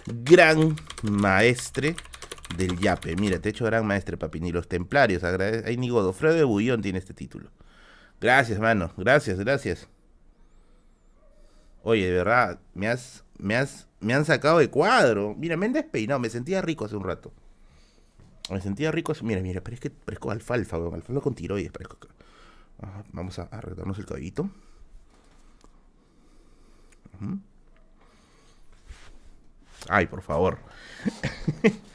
Gran 0.06 0.76
maestre 1.02 1.96
del 2.58 2.78
Yape. 2.80 3.16
Mira, 3.16 3.40
te 3.40 3.50
he 3.50 3.52
hecho 3.52 3.66
gran 3.66 3.86
maestre, 3.86 4.18
papi. 4.18 4.40
Ni 4.40 4.52
los 4.52 4.68
templarios. 4.68 5.24
Ay, 5.24 5.78
ni 5.78 5.90
Godofredo 5.90 6.36
de 6.36 6.44
Bullón 6.44 6.82
tiene 6.82 7.00
este 7.00 7.14
título. 7.14 7.50
Gracias, 8.20 8.60
mano. 8.60 8.92
Gracias, 8.98 9.40
gracias. 9.40 9.88
Oye, 11.84 12.08
de 12.08 12.14
verdad, 12.14 12.60
me 12.74 12.88
has, 12.88 13.24
me 13.38 13.56
has, 13.56 13.88
me 14.00 14.14
han 14.14 14.26
sacado 14.26 14.60
de 14.60 14.70
cuadro. 14.70 15.36
Mira, 15.38 15.58
me 15.58 15.68
han 15.68 15.74
despeinado. 15.74 16.20
Me 16.20 16.30
sentía 16.30 16.62
rico 16.62 16.86
hace 16.86 16.96
un 16.96 17.04
rato. 17.04 17.34
Me 18.50 18.62
sentía 18.62 18.92
rico. 18.92 19.14
Mira, 19.22 19.42
mira, 19.42 19.62
pero 19.62 19.76
es 19.76 19.80
que 19.80 19.90
parezco 19.90 20.32
alfalfa, 20.32 20.78
weón. 20.78 20.96
Alfalfa 20.96 21.22
con 21.22 21.36
tiroides, 21.36 21.72
parezco. 21.72 21.98
vamos 23.12 23.40
a 23.40 23.44
arreglarnos 23.44 23.98
el 24.00 24.06
cabellito. 24.06 24.50
Ay, 29.90 30.08
por 30.08 30.22
favor. 30.22 30.60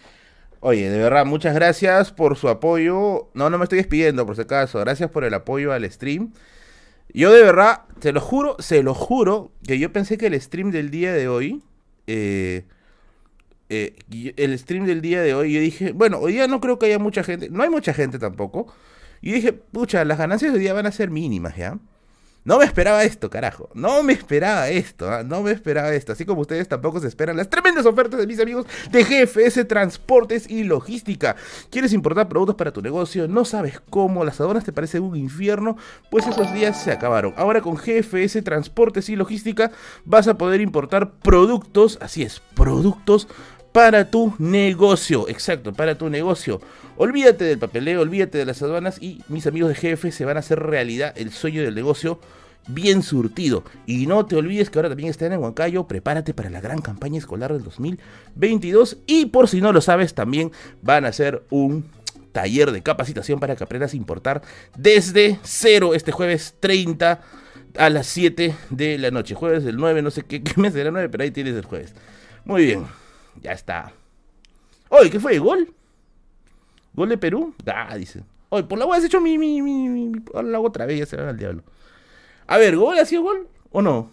Oye, 0.61 0.91
de 0.91 0.99
verdad, 0.99 1.25
muchas 1.25 1.55
gracias 1.55 2.13
por 2.13 2.37
su 2.37 2.49
apoyo. 2.49 3.31
No, 3.35 3.51
no 3.51 3.59
me 3.59 3.65
estoy 3.65 3.79
despidiendo, 3.79 4.27
por 4.27 4.37
si 4.37 4.43
acaso. 4.43 4.79
Gracias 4.81 5.11
por 5.11 5.25
el 5.25 5.35
apoyo 5.35 5.73
al 5.73 5.91
stream. 5.91 6.33
Yo 7.13 7.33
de 7.33 7.43
verdad, 7.43 7.83
te 7.99 8.13
lo 8.13 8.21
juro, 8.21 8.57
se 8.61 8.83
lo 8.83 8.95
juro, 8.95 9.53
que 9.67 9.79
yo 9.79 9.93
pensé 9.93 10.17
que 10.19 10.27
el 10.27 10.41
stream 10.41 10.71
del 10.71 10.91
día 10.91 11.13
de 11.13 11.29
hoy 11.29 11.63
eh, 12.13 12.65
eh, 13.69 13.95
el 14.37 14.59
stream 14.59 14.85
del 14.85 15.01
día 15.01 15.23
de 15.23 15.33
hoy, 15.33 15.53
yo 15.53 15.61
dije, 15.61 15.93
bueno, 15.93 16.19
hoy 16.19 16.33
día 16.33 16.49
no 16.49 16.61
creo 16.61 16.79
que 16.79 16.87
haya 16.87 16.99
mucha 16.99 17.23
gente, 17.23 17.49
no 17.51 17.63
hay 17.63 17.71
mucha 17.71 17.95
gente 17.95 18.19
tampoco. 18.19 18.67
Y 19.23 19.33
dije, 19.33 19.53
pucha, 19.53 20.05
las 20.05 20.19
ganancias 20.19 20.53
de 20.53 20.59
hoy 20.59 20.73
van 20.73 20.87
a 20.87 20.93
ser 20.93 21.11
mínimas, 21.11 21.57
¿ya? 21.57 21.79
No 22.43 22.59
me 22.59 22.65
esperaba 22.65 23.05
esto, 23.05 23.29
carajo. 23.29 23.69
No 23.75 24.03
me 24.03 24.15
esperaba 24.15 24.71
esto, 24.71 25.11
¿ah? 25.11 25.23
no 25.23 25.43
me 25.43 25.53
esperaba 25.53 25.93
esto. 25.95 26.13
Así 26.13 26.25
como 26.25 26.41
ustedes 26.41 26.69
tampoco 26.69 26.99
se 26.99 27.09
esperan 27.09 27.37
las 27.37 27.51
tremendas 27.51 27.85
ofertas 27.85 28.19
de 28.19 28.27
mis 28.27 28.41
amigos 28.41 28.67
de 28.91 29.05
GFS 29.05 29.67
Transportes 29.69 30.49
y 30.49 30.65
Logística. 30.65 31.37
¿Quieres 31.71 31.93
importar 31.93 32.29
productos 32.29 32.57
para 32.57 32.73
tu 32.73 32.81
negocio? 32.81 33.29
¿No 33.29 33.45
sabes 33.45 33.81
cómo? 33.91 34.25
¿Las 34.25 34.41
aduanas 34.41 34.65
te 34.65 34.73
parecen 34.73 35.03
un 35.03 35.17
infierno? 35.17 35.77
Pues 36.11 36.27
esos 36.27 36.53
días 36.55 36.83
se 36.83 36.93
acabaron. 36.93 37.35
Ahora 37.37 37.61
con 37.61 37.77
GFS 37.77 38.43
Transportes 38.43 39.11
y 39.11 39.17
Logística 39.17 39.71
vas 40.05 40.27
a 40.27 40.39
poder 40.39 40.63
importar 40.63 41.11
productos, 41.11 41.99
así 42.01 42.23
es, 42.23 42.41
productos 42.55 43.29
para 43.73 44.11
tu 44.11 44.35
negocio. 44.39 45.29
Exacto, 45.29 45.73
para 45.73 45.97
tu 45.97 46.11
negocio. 46.11 46.61
Olvídate 46.97 47.45
del 47.45 47.59
papeleo, 47.59 48.03
olvídate 48.03 48.39
de 48.39 48.45
las 48.45 48.63
aduanas 48.63 49.01
y 49.01 49.23
mis 49.29 49.47
amigos 49.47 49.71
de 49.71 49.97
GF 49.97 50.13
se 50.13 50.25
van 50.25 50.37
a 50.37 50.41
hacer 50.41 50.61
realidad 50.61 51.15
el 51.17 51.31
sueño 51.31 51.63
del 51.63 51.75
negocio 51.75 52.21
bien 52.69 53.03
surtido. 53.03 53.65
Y 53.87 54.07
no 54.07 54.27
te 54.27 54.37
olvides 54.37 54.71
que 54.71 54.79
ahora 54.79 54.89
también 54.89 55.11
están 55.11 55.33
en 55.33 55.41
Huancayo. 55.41 55.87
Prepárate 55.87 56.35
para 56.35 56.51
la 56.51 56.61
gran 56.61 56.81
campaña 56.81 57.19
escolar 57.19 57.53
del 57.53 57.63
2022. 57.63 58.99
Y 59.07 59.27
por 59.27 59.49
si 59.49 59.61
no 59.61 59.73
lo 59.73 59.81
sabes, 59.81 60.15
también 60.15 60.53
van 60.83 61.05
a 61.05 61.09
hacer 61.09 61.45
un 61.51 61.87
taller 62.33 62.71
de 62.71 62.83
capacitación 62.83 63.41
para 63.41 63.57
que 63.57 63.65
aprendas 63.65 63.93
a 63.93 63.97
importar 63.97 64.43
desde 64.77 65.41
cero 65.43 65.95
este 65.95 66.13
jueves 66.13 66.55
30 66.61 67.21
a 67.77 67.91
las 67.91 68.07
7 68.07 68.55
de 68.71 68.99
la 68.99 69.11
noche. 69.11 69.35
Jueves 69.35 69.65
del 69.65 69.77
9, 69.77 70.03
no 70.03 70.11
sé 70.11 70.23
qué, 70.23 70.43
qué 70.43 70.61
mes 70.61 70.75
la 70.75 70.91
9, 70.91 71.09
pero 71.09 71.25
ahí 71.25 71.31
tienes 71.31 71.55
el 71.55 71.65
jueves. 71.65 71.95
Muy 72.45 72.65
bien. 72.65 72.85
Ya 73.41 73.53
está. 73.53 73.93
Oye, 74.89 75.11
¿qué 75.11 75.21
fue? 75.21 75.39
¿Gol? 75.39 75.73
¿Gol 76.93 77.09
de 77.09 77.19
Perú? 77.19 77.55
Ah, 77.67 77.97
dice. 77.97 78.25
Oye, 78.49 78.65
por 78.65 78.79
la 78.79 78.87
web 78.87 78.99
has 78.99 79.05
hecho 79.05 79.21
mi, 79.21 79.39
mi, 79.39 79.63
mi, 79.63 79.89
mi, 79.89 80.13
la 80.45 80.61
otra 80.61 80.87
vez, 80.87 80.99
ya 80.99 81.07
se 81.07 81.17
al 81.17 81.37
diablo. 81.37 81.63
A 82.47 82.59
ver, 82.59 82.77
¿gol 82.77 82.99
ha 82.99 83.05
sido 83.07 83.23
gol 83.23 83.49
o 83.71 83.81
no? 83.81 84.11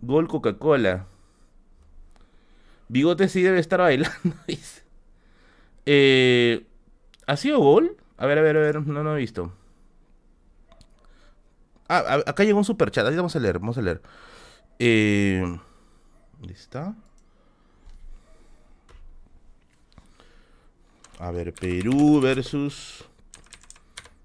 Gol 0.00 0.28
Coca-Cola. 0.28 1.06
Bigote 2.88 3.28
sí 3.28 3.42
debe 3.42 3.58
estar 3.58 3.80
bailando, 3.80 4.16
dice. 4.46 4.82
Eh, 5.84 6.66
¿Ha 7.26 7.36
sido 7.36 7.58
gol? 7.58 7.96
A 8.16 8.26
ver, 8.26 8.38
a 8.38 8.42
ver, 8.42 8.56
a 8.56 8.60
ver, 8.60 8.86
no, 8.86 9.02
no 9.02 9.14
he 9.14 9.20
visto. 9.20 9.52
Ah, 11.88 12.22
acá 12.26 12.44
llegó 12.44 12.58
un 12.58 12.64
super 12.64 12.90
chat, 12.90 13.06
ahí 13.06 13.16
vamos 13.16 13.36
a 13.36 13.40
leer, 13.40 13.58
vamos 13.58 13.76
a 13.78 13.82
leer. 13.82 14.02
Eh, 14.78 15.42
¿Dónde 16.38 16.54
está? 16.54 16.94
A 21.18 21.30
ver, 21.30 21.52
Perú 21.52 22.20
versus 22.20 23.04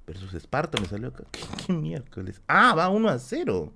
Versus 0.06 0.34
Esparta 0.34 0.80
me 0.80 0.88
salió 0.88 1.10
acá. 1.10 1.24
¿Qué, 1.66 1.74
miércoles? 1.74 2.42
Ah, 2.48 2.76
va 2.76 2.90
1 2.90 3.10
a 3.10 3.20
0. 3.20 3.74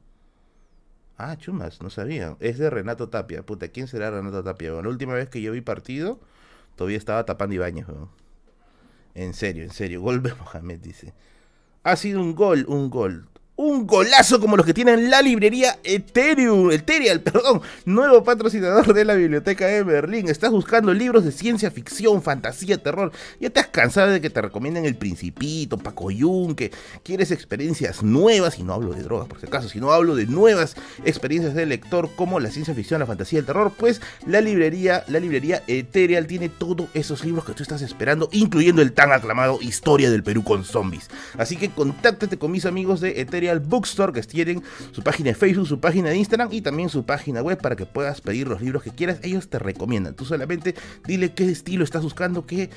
Ah, 1.18 1.36
chumas, 1.38 1.82
no 1.82 1.90
sabía. 1.90 2.38
Es 2.40 2.58
de 2.58 2.70
Renato 2.70 3.10
Tapia. 3.10 3.44
Puta, 3.44 3.70
¿quién 3.70 3.88
será 3.88 4.12
Renato 4.12 4.44
Tapia? 4.44 4.72
la 4.72 4.90
última 4.90 5.14
vez 5.14 5.30
que 5.30 5.42
yo 5.42 5.52
vi 5.54 5.62
partido, 5.62 6.20
todavía 6.76 6.98
estaba 6.98 7.26
tapando 7.26 7.56
Ibañez, 7.56 7.88
En 9.16 9.34
serio, 9.34 9.64
en 9.64 9.72
serio. 9.72 10.02
Gol 10.02 10.22
de 10.22 10.36
Mohamed, 10.36 10.80
dice. 10.80 11.14
Ha 11.84 11.96
sido 11.96 12.20
un 12.20 12.36
gol, 12.36 12.66
un 12.68 12.90
gol 12.90 13.28
un 13.58 13.88
golazo 13.88 14.40
como 14.40 14.56
los 14.56 14.66
que 14.68 14.74
tienen 14.74 15.10
la 15.10 15.24
librería 15.24 15.80
Ethereum, 15.84 16.72
Ethereal, 16.72 17.22
perdón, 17.24 17.62
nuevo 17.86 18.24
patrocinador 18.24 18.94
de 18.94 19.04
la 19.04 19.16
biblioteca 19.16 19.66
de 19.66 19.82
Berlín. 19.84 20.30
Estás 20.30 20.52
buscando 20.52 20.94
libros 20.94 21.26
de 21.26 21.32
ciencia 21.32 21.72
ficción, 21.72 22.22
fantasía, 22.22 22.78
terror. 22.78 23.12
Ya 23.40 23.50
te 23.50 23.60
has 23.60 23.68
cansado 23.68 24.12
de 24.12 24.22
que 24.22 24.30
te 24.30 24.42
recomienden 24.42 24.86
El 24.86 24.96
Principito, 24.96 25.78
Paco 25.78 26.08
que 26.56 26.72
quieres 27.04 27.32
experiencias 27.32 28.04
nuevas, 28.04 28.60
y 28.60 28.64
no 28.64 28.74
hablo 28.74 28.94
de 28.94 29.02
drogas 29.02 29.28
por 29.28 29.40
si 29.40 29.48
acaso, 29.48 29.68
sino 29.68 29.92
hablo 29.92 30.16
de 30.16 30.28
nuevas 30.28 30.76
experiencias 31.04 31.56
de 31.56 31.66
lector 31.66 32.10
como 32.16 32.40
la 32.40 32.52
ciencia 32.52 32.76
ficción, 32.76 33.00
la 33.00 33.08
fantasía, 33.08 33.40
el 33.40 33.46
terror, 33.46 33.74
pues 33.76 34.02
la 34.26 34.40
librería, 34.40 35.04
la 35.08 35.20
librería 35.20 35.64
Ethereal 35.68 36.28
tiene 36.28 36.50
todos 36.50 36.90
esos 36.94 37.26
libros 37.26 37.44
que 37.44 37.54
tú 37.54 37.64
estás 37.64 37.82
esperando, 37.82 38.30
incluyendo 38.32 38.84
el 38.84 38.94
tan 38.94 39.12
aclamado 39.12 39.58
Historia 39.62 40.12
del 40.12 40.24
Perú 40.24 40.44
con 40.44 40.64
zombies. 40.64 41.10
Así 41.38 41.58
que 41.58 41.70
contáctate 41.70 42.38
con 42.38 42.52
mis 42.52 42.66
amigos 42.66 43.02
de 43.02 43.20
Ethereal 43.22 43.47
Bookstore, 43.56 44.14
que 44.14 44.22
tienen 44.22 44.64
su 44.92 45.02
página 45.02 45.30
de 45.30 45.36
Facebook, 45.36 45.68
su 45.68 45.80
página 45.80 46.10
de 46.10 46.18
Instagram 46.18 46.50
y 46.52 46.62
también 46.62 46.90
su 46.90 47.06
página 47.06 47.42
web 47.42 47.60
para 47.62 47.76
que 47.76 47.86
puedas 47.86 48.22
pedir 48.22 48.48
los 48.48 48.62
libros 48.62 48.84
que 48.84 48.92
quieras. 48.92 49.20
Ellos 49.24 49.50
te 49.50 49.60
recomiendan. 49.60 50.16
Tú 50.16 50.26
solamente 50.26 50.76
dile 51.06 51.34
qué 51.34 51.50
estilo 51.50 51.84
estás 51.84 52.04
buscando, 52.04 52.46
qué 52.46 52.70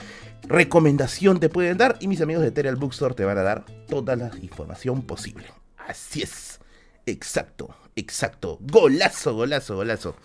recomendación 0.48 1.40
te 1.40 1.48
pueden 1.48 1.76
dar 1.76 1.96
y 2.00 2.08
mis 2.08 2.20
amigos 2.20 2.42
de 2.42 2.48
Ethereal 2.48 2.76
Bookstore 2.76 3.14
te 3.14 3.24
van 3.24 3.38
a 3.38 3.42
dar 3.42 3.64
toda 3.88 4.16
la 4.16 4.30
información 4.40 5.02
posible. 5.02 5.46
Así 5.76 6.22
es. 6.22 6.60
Exacto, 7.06 7.74
exacto. 7.96 8.58
Golazo, 8.60 9.34
golazo, 9.34 9.76
golazo. 9.76 10.16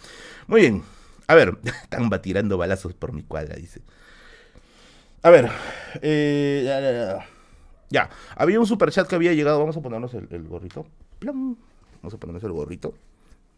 Muy 0.47 0.61
bien. 0.61 0.83
A 1.27 1.35
ver, 1.35 1.57
están 1.63 2.09
batirando 2.09 2.57
balazos 2.57 2.93
por 2.93 3.13
mi 3.13 3.23
cuadra, 3.23 3.55
dice. 3.55 3.81
A 5.23 5.29
ver. 5.29 5.49
Eh, 6.01 7.17
ya, 7.89 8.09
había 8.35 8.59
un 8.59 8.65
super 8.65 8.91
chat 8.91 9.07
que 9.07 9.15
había 9.15 9.33
llegado. 9.33 9.59
Vamos 9.59 9.77
a 9.77 9.81
ponernos 9.81 10.13
el, 10.13 10.47
gorrito. 10.47 10.85
Vamos 11.21 12.13
a 12.13 12.17
ponernos 12.17 12.43
el 12.43 12.51
gorrito. 12.51 12.93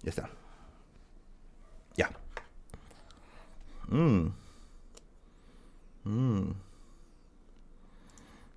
Ya 0.03 0.09
está. 0.09 0.29
Ya. 1.95 2.11
Mm. 3.89 4.27
Mm. 6.03 6.51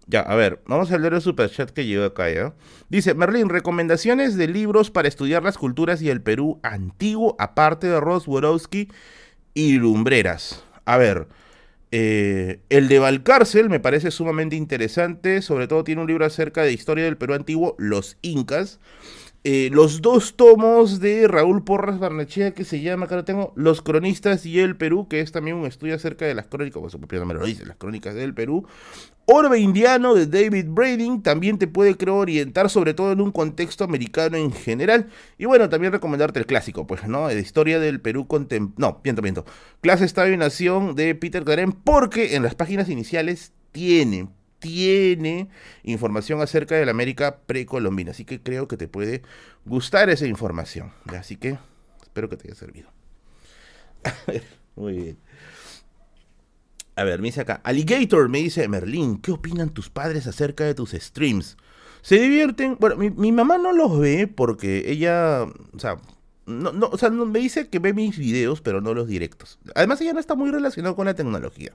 Ya, 0.07 0.21
a 0.23 0.35
ver, 0.35 0.61
vamos 0.67 0.91
a 0.91 0.99
leer 0.99 1.15
el 1.15 1.21
super 1.21 1.49
chat 1.49 1.71
que 1.71 1.87
llegó 1.87 2.05
acá, 2.05 2.29
¿ya? 2.31 2.53
Dice, 2.89 3.15
Merlin, 3.15 3.49
recomendaciones 3.49 4.37
de 4.37 4.49
libros 4.49 4.91
para 4.91 5.07
estudiar 5.07 5.45
las 5.45 5.57
culturas 5.57 6.03
y 6.03 6.11
el 6.11 6.21
Perú 6.21 6.59
antiguo, 6.65 7.37
aparte 7.39 7.87
de 7.87 8.01
Rosworowski 8.01 8.89
y 9.55 9.75
Lumbreras. 9.75 10.65
A 10.85 10.97
ver, 10.97 11.29
eh, 11.93 12.61
el 12.69 12.89
de 12.89 12.99
Valcárcel 12.99 13.69
me 13.69 13.81
parece 13.81 14.11
sumamente 14.11 14.57
interesante, 14.57 15.43
sobre 15.43 15.67
todo 15.67 15.85
tiene 15.85 16.03
un 16.03 16.07
libro 16.07 16.25
acerca 16.25 16.63
de 16.63 16.73
historia 16.73 17.05
del 17.05 17.17
Perú 17.17 17.35
antiguo, 17.35 17.75
Los 17.79 18.17
Incas. 18.23 18.79
Eh, 19.43 19.71
los 19.73 20.03
dos 20.03 20.37
tomos 20.37 21.01
de 21.01 21.27
Raúl 21.27 21.65
Porras 21.65 21.99
Barnechea 21.99 22.51
que 22.53 22.65
se 22.65 22.83
llama, 22.83 23.07
acá 23.07 23.17
lo 23.17 23.25
tengo, 23.25 23.55
Los 23.57 23.81
Cronistas 23.81 24.45
y 24.45 24.61
el 24.61 24.77
Perú, 24.77 25.09
que 25.09 25.21
es 25.21 25.33
también 25.33 25.57
un 25.57 25.65
estudio 25.65 25.95
acerca 25.95 26.27
de 26.27 26.35
las 26.35 26.47
crónicas, 26.47 26.93
su 26.93 26.99
propio 26.99 27.21
nombre 27.21 27.39
lo 27.39 27.47
dice, 27.47 27.65
las 27.65 27.79
crónicas 27.79 28.15
del 28.15 28.35
Perú. 28.35 28.67
Orbe 29.33 29.61
Indiano 29.61 30.17
de 30.17 30.27
David 30.27 30.67
Brading 30.71 31.23
también 31.23 31.57
te 31.57 31.69
puede, 31.69 31.97
creo, 31.97 32.17
orientar 32.17 32.69
sobre 32.69 32.95
todo 32.95 33.13
en 33.13 33.21
un 33.21 33.31
contexto 33.31 33.85
americano 33.85 34.37
en 34.37 34.51
general. 34.51 35.09
Y 35.39 35.45
bueno, 35.45 35.69
también 35.69 35.93
recomendarte 35.93 36.41
el 36.41 36.47
clásico, 36.47 36.85
pues, 36.89 37.07
¿no? 37.07 37.29
De 37.29 37.39
Historia 37.39 37.79
del 37.79 38.01
Perú 38.01 38.27
contemporáneo. 38.27 38.95
No, 38.95 39.01
miento, 39.05 39.23
miento. 39.23 39.45
Clase, 39.83 40.05
Estado 40.05 40.33
y 40.33 40.37
Nación 40.37 40.97
de 40.97 41.15
Peter 41.15 41.45
Karen, 41.45 41.71
porque 41.71 42.35
en 42.35 42.43
las 42.43 42.57
páginas 42.57 42.89
iniciales 42.89 43.53
tiene, 43.71 44.29
tiene 44.59 45.49
información 45.85 46.41
acerca 46.41 46.75
de 46.75 46.85
la 46.85 46.91
América 46.91 47.39
precolombina. 47.47 48.11
Así 48.11 48.25
que 48.25 48.43
creo 48.43 48.67
que 48.67 48.77
te 48.77 48.89
puede 48.89 49.23
gustar 49.65 50.11
esa 50.11 50.27
información. 50.27 50.91
Así 51.07 51.37
que 51.37 51.57
espero 52.03 52.29
que 52.29 52.37
te 52.37 52.49
haya 52.49 52.57
servido. 52.57 52.91
Muy 54.75 54.95
bien. 54.95 55.19
A 56.97 57.05
ver, 57.05 57.21
me 57.21 57.29
dice 57.29 57.43
acá. 57.43 57.61
Alligator 57.65 58.29
me 58.29 58.39
dice, 58.39 58.69
Merlín, 58.69 59.19
¿qué 59.19 59.33
opinan 59.33 59.71
tus 59.71 59.91
padres 59.91 60.27
acerca 60.27 60.65
de 60.65 60.75
tus 60.75 60.91
streams? 60.91 61.57
¿Se 62.03 62.19
divierten? 62.19 62.77
Bueno, 62.81 62.97
mi, 62.97 63.33
mamá 63.33 63.59
no 63.59 63.73
los 63.73 63.99
ve 63.99 64.27
porque 64.27 64.91
ella, 64.91 65.45
o 65.45 65.79
sea, 65.79 65.97
no, 66.47 66.73
no, 66.73 66.87
o 66.87 66.99
sea, 66.99 67.11
me 67.11 67.39
dice 67.39 67.69
que 67.69 67.79
ve 67.79 67.93
mis 67.93 68.19
videos, 68.19 68.61
pero 68.61 68.81
no 68.81 68.95
los 68.95 69.07
directos. 69.07 69.59
Además, 69.75 70.01
ella 70.01 70.13
no 70.13 70.21
está 70.21 70.35
muy 70.35 70.51
relacionada 70.51 70.95
con 70.97 71.07
la 71.07 71.15
tecnología. 71.15 71.73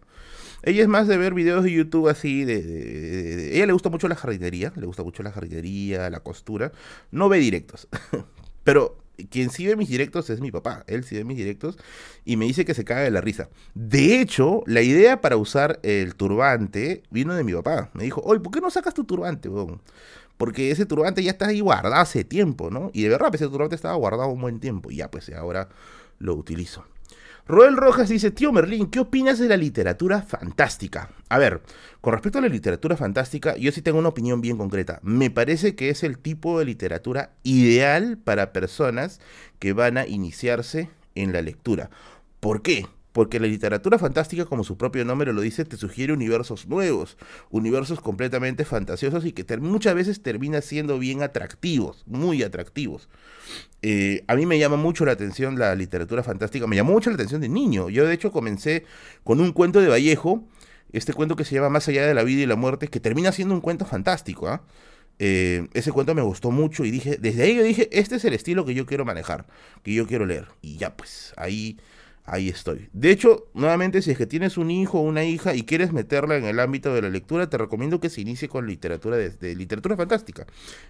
Ella 0.64 0.82
es 0.82 0.88
más 0.88 1.08
de 1.08 1.18
ver 1.18 1.34
videos 1.34 1.64
de 1.64 1.72
YouTube 1.72 2.08
así, 2.08 2.44
de, 2.44 3.56
ella 3.56 3.68
le 3.68 3.74
gusta 3.74 3.90
mucho 3.90 4.08
la 4.08 4.16
jardinería, 4.16 4.74
le 4.76 4.86
gusta 4.88 5.04
mucho 5.04 5.22
la 5.22 5.32
jardinería, 5.32 6.10
la 6.10 6.22
costura. 6.22 6.72
No 7.12 7.30
ve 7.30 7.38
directos. 7.38 7.88
Pero 8.64 8.98
quien 9.30 9.50
sí 9.50 9.66
ve 9.66 9.76
mis 9.76 9.90
directos 9.90 10.30
es 10.30 10.42
mi 10.42 10.52
papá. 10.52 10.84
Él 10.88 11.04
sí 11.04 11.16
ve 11.16 11.24
mis 11.24 11.38
directos 11.38 11.78
y 12.24 12.38
me 12.38 12.46
dice 12.46 12.66
que 12.66 12.74
se 12.74 12.84
caga 12.84 13.02
de 13.02 13.12
la 13.12 13.22
risa. 13.22 13.50
De 13.74 14.22
hecho, 14.22 14.64
la 14.66 14.82
idea 14.82 15.22
para 15.22 15.38
usar 15.38 15.80
el 15.84 16.16
turbante 16.16 17.04
vino 17.10 17.34
de 17.34 17.44
mi 17.44 17.54
papá. 17.54 17.90
Me 17.94 18.04
dijo, 18.04 18.22
oye, 18.24 18.40
¿por 18.40 18.54
qué 18.54 18.62
no 18.62 18.70
sacas 18.70 18.94
tu 18.94 19.04
turbante, 19.04 19.50
Porque 20.38 20.72
ese 20.72 20.86
turbante 20.86 21.24
ya 21.24 21.32
está 21.32 21.48
ahí 21.48 21.62
guardado 21.62 21.96
hace 21.96 22.24
tiempo, 22.24 22.70
¿no? 22.70 22.92
Y 22.94 23.04
de 23.04 23.10
verdad, 23.10 23.34
ese 23.34 23.48
turbante 23.48 23.76
estaba 23.76 23.96
guardado 23.96 24.30
un 24.30 24.42
buen 24.42 24.60
tiempo. 24.60 24.92
Y 24.92 24.98
ya, 24.98 25.10
pues 25.10 25.30
ahora 25.30 25.70
lo 26.20 26.36
utilizo. 26.36 26.86
Roel 27.48 27.78
Rojas 27.78 28.10
dice, 28.10 28.32
tío 28.32 28.52
Merlín, 28.52 28.88
¿qué 28.88 29.00
opinas 29.00 29.38
de 29.38 29.48
la 29.48 29.56
literatura 29.56 30.24
fantástica? 30.24 31.12
A 31.30 31.38
ver, 31.38 31.62
con 32.02 32.14
respecto 32.14 32.40
a 32.40 32.42
la 32.42 32.48
literatura 32.48 32.98
fantástica, 32.98 33.56
yo 33.56 33.72
sí 33.72 33.84
tengo 33.84 34.00
una 34.00 34.10
opinión 34.10 34.42
bien 34.42 34.58
concreta. 34.58 35.00
Me 35.04 35.30
parece 35.30 35.76
que 35.76 35.90
es 35.90 36.02
el 36.02 36.18
tipo 36.18 36.58
de 36.58 36.66
literatura 36.66 37.34
ideal 37.44 38.18
para 38.18 38.52
personas 38.52 39.22
que 39.60 39.74
van 39.74 40.00
a 40.00 40.08
iniciarse 40.08 40.90
en 41.14 41.34
la 41.34 41.44
lectura. 41.44 41.92
¿Por 42.40 42.64
qué? 42.64 42.88
Porque 43.16 43.40
la 43.40 43.48
literatura 43.48 43.98
fantástica, 43.98 44.44
como 44.44 44.66
su 44.66 44.78
propio 44.78 45.06
nombre 45.06 45.32
lo 45.32 45.40
dice, 45.40 45.64
te 45.64 45.78
sugiere 45.78 46.12
universos 46.12 46.68
nuevos, 46.68 47.16
universos 47.50 48.02
completamente 48.02 48.66
fantasiosos 48.66 49.26
y 49.26 49.32
que 49.32 49.56
muchas 49.56 49.96
veces 49.96 50.22
termina 50.22 50.60
siendo 50.60 51.00
bien 51.00 51.24
atractivos, 51.24 52.04
muy 52.08 52.44
atractivos. 52.44 53.08
Eh, 53.82 54.26
a 54.28 54.36
mí 54.36 54.46
me 54.46 54.60
llama 54.60 54.76
mucho 54.76 55.06
la 55.06 55.14
atención 55.14 55.58
la 55.58 55.76
literatura 55.76 56.24
fantástica, 56.24 56.68
me 56.68 56.76
llamó 56.76 56.92
mucho 56.92 57.10
la 57.10 57.14
atención 57.14 57.40
de 57.40 57.48
niño. 57.48 57.90
Yo 57.90 58.06
de 58.06 58.14
hecho 58.14 58.34
comencé 58.34 58.84
con 59.24 59.40
un 59.40 59.54
cuento 59.54 59.80
de 59.80 59.88
Vallejo, 59.88 60.44
este 60.92 61.14
cuento 61.14 61.38
que 61.38 61.46
se 61.46 61.56
llama 61.56 61.70
Más 61.70 61.88
allá 61.88 62.06
de 62.06 62.14
la 62.14 62.24
vida 62.24 62.42
y 62.42 62.46
la 62.46 62.58
muerte, 62.58 62.90
que 62.90 63.00
termina 63.00 63.32
siendo 63.32 63.56
un 63.56 63.62
cuento 63.62 63.86
fantástico. 63.86 64.50
¿ah? 64.50 64.62
Eh, 65.20 65.70
ese 65.74 65.94
cuento 65.94 66.14
me 66.16 66.22
gustó 66.22 66.52
mucho 66.52 66.84
y 66.84 66.92
dije, 66.92 67.16
desde 67.18 67.44
ahí 67.44 67.56
yo 67.56 67.64
dije, 67.64 67.88
este 67.94 68.18
es 68.18 68.26
el 68.26 68.34
estilo 68.34 68.66
que 68.66 68.74
yo 68.74 68.86
quiero 68.86 69.06
manejar, 69.06 69.46
que 69.84 69.94
yo 69.94 70.06
quiero 70.06 70.26
leer. 70.26 70.50
Y 70.62 70.76
ya 70.76 70.98
pues, 70.98 71.34
ahí 71.38 71.78
ahí 72.26 72.50
estoy. 72.50 72.90
De 72.94 73.12
hecho, 73.12 73.48
nuevamente, 73.54 74.02
si 74.02 74.12
es 74.12 74.18
que 74.18 74.26
tienes 74.26 74.58
un 74.58 74.72
hijo 74.72 75.00
o 75.00 75.02
una 75.02 75.24
hija 75.24 75.54
y 75.56 75.64
quieres 75.64 75.94
meterla 75.94 76.38
en 76.38 76.46
el 76.46 76.60
ámbito 76.60 76.94
de 76.94 77.02
la 77.02 77.10
lectura, 77.10 77.50
te 77.50 77.58
recomiendo 77.58 78.00
que 78.00 78.10
se 78.10 78.22
inicie 78.22 78.50
con 78.50 78.68
literatura 78.68 79.18
de, 79.18 79.56
literatura 79.56 79.96
fantástica. 79.96 80.46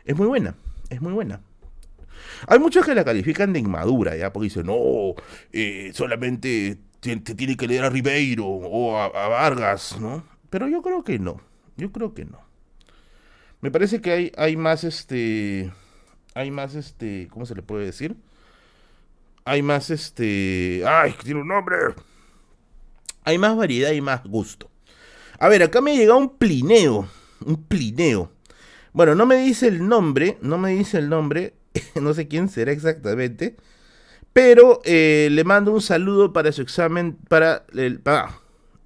Es 0.06 0.16
muy 0.16 0.28
buena, 0.28 0.56
es 0.90 1.02
muy 1.02 1.14
buena. 1.14 1.42
Hay 2.48 2.60
muchos 2.60 2.86
que 2.86 2.96
la 2.96 3.06
califican 3.06 3.54
de 3.54 3.60
inmadura, 3.60 4.16
¿ya? 4.16 4.32
Porque 4.32 4.46
dicen, 4.46 4.66
no, 4.66 5.16
eh, 5.52 5.92
solamente 5.94 6.78
te, 7.00 7.16
tiene 7.18 7.56
que 7.56 7.68
leer 7.68 7.84
a 7.86 7.90
Ribeiro 7.90 8.46
o 8.46 8.98
a, 8.98 9.06
a, 9.06 9.28
Vargas, 9.28 9.98
¿no? 10.00 10.24
Pero 10.50 10.68
yo 10.68 10.82
creo 10.82 11.04
que 11.04 11.20
no, 11.20 11.42
yo 11.78 11.92
creo 11.92 12.14
que 12.14 12.26
no. 12.26 12.40
Me 13.62 13.72
parece 13.72 14.02
que 14.02 14.12
hay, 14.12 14.32
hay 14.38 14.58
más, 14.58 14.84
este, 14.84 15.72
hay 16.34 16.52
más, 16.52 16.76
este, 16.76 17.28
¿cómo 17.32 17.46
se 17.46 17.56
le 17.56 17.62
puede 17.62 17.86
decir? 17.86 18.16
Hay 19.46 19.62
más 19.62 19.92
este. 19.92 20.84
¡Ay, 20.86 21.16
tiene 21.24 21.42
un 21.42 21.48
nombre! 21.48 21.78
Hay 23.24 23.38
más 23.38 23.56
variedad 23.56 23.92
y 23.92 24.02
más 24.02 24.24
gusto. 24.24 24.70
A 25.40 25.48
ver, 25.48 25.64
acá 25.64 25.82
me 25.82 25.92
ha 25.92 25.96
llegado 25.96 26.18
un 26.18 26.38
plineo. 26.38 27.08
Un 27.46 27.64
plineo. 27.64 28.32
Bueno, 28.92 29.14
no 29.14 29.26
me 29.26 29.38
dice 29.38 29.68
el 29.68 29.88
nombre. 29.88 30.38
No 30.42 30.58
me 30.58 30.72
dice 30.72 30.98
el 30.98 31.10
nombre. 31.10 31.54
no 32.02 32.14
sé 32.14 32.28
quién 32.28 32.50
será 32.50 32.72
exactamente. 32.72 33.56
Pero 34.34 34.82
eh, 34.84 35.30
le 35.32 35.44
mando 35.44 35.72
un 35.72 35.82
saludo 35.82 36.34
para 36.34 36.52
su 36.52 36.64
examen. 36.64 37.16
Para 37.30 37.66
el. 37.74 38.02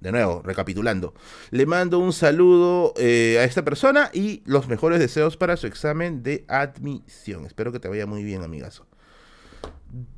de 0.00 0.12
nuevo, 0.12 0.42
recapitulando. 0.44 1.14
Le 1.50 1.64
mando 1.64 1.98
un 1.98 2.12
saludo 2.12 2.92
eh, 2.98 3.38
a 3.40 3.44
esta 3.44 3.64
persona 3.64 4.10
y 4.12 4.42
los 4.44 4.68
mejores 4.68 4.98
deseos 4.98 5.38
para 5.38 5.56
su 5.56 5.66
examen 5.66 6.22
de 6.22 6.44
admisión. 6.48 7.46
Espero 7.46 7.72
que 7.72 7.80
te 7.80 7.88
vaya 7.88 8.06
muy 8.06 8.24
bien, 8.24 8.42
amigazo. 8.42 8.89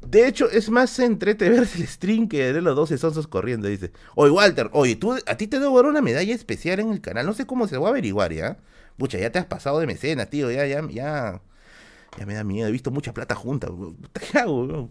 De 0.07 0.27
hecho, 0.27 0.51
es 0.51 0.69
más 0.69 0.99
entrete 0.99 1.49
ver 1.49 1.61
el 1.61 1.87
stream 1.87 2.29
que 2.29 2.53
de 2.53 2.61
los 2.61 2.77
12 2.77 2.99
sonsos 2.99 3.27
corriendo, 3.27 3.69
dice. 3.69 3.93
Oye, 4.15 4.31
Walter, 4.31 4.69
oye, 4.73 4.97
tú, 4.97 5.13
a 5.13 5.37
ti 5.37 5.47
te 5.47 5.59
debo 5.59 5.77
dar 5.77 5.87
una 5.87 6.03
medalla 6.03 6.35
especial 6.35 6.81
en 6.81 6.93
el 6.93 7.01
canal. 7.01 7.25
No 7.25 7.33
sé 7.33 7.47
cómo 7.47 7.67
se 7.67 7.79
va 7.79 7.89
a 7.89 7.91
averiguar, 7.91 8.33
¿ya? 8.33 8.59
Pucha, 8.99 9.19
ya 9.19 9.33
te 9.33 9.39
has 9.39 9.47
pasado 9.47 9.81
de 9.81 9.87
mecenas, 9.87 10.29
tío, 10.29 10.51
ya, 10.51 10.67
ya, 10.67 10.87
ya. 10.91 11.41
Ya 12.19 12.27
me 12.27 12.35
da 12.35 12.45
miedo, 12.45 12.69
he 12.69 12.73
visto 12.73 12.91
mucha 12.91 13.15
plata 13.15 13.35
junta. 13.35 13.69
¿Qué 14.33 14.39
hago? 14.39 14.91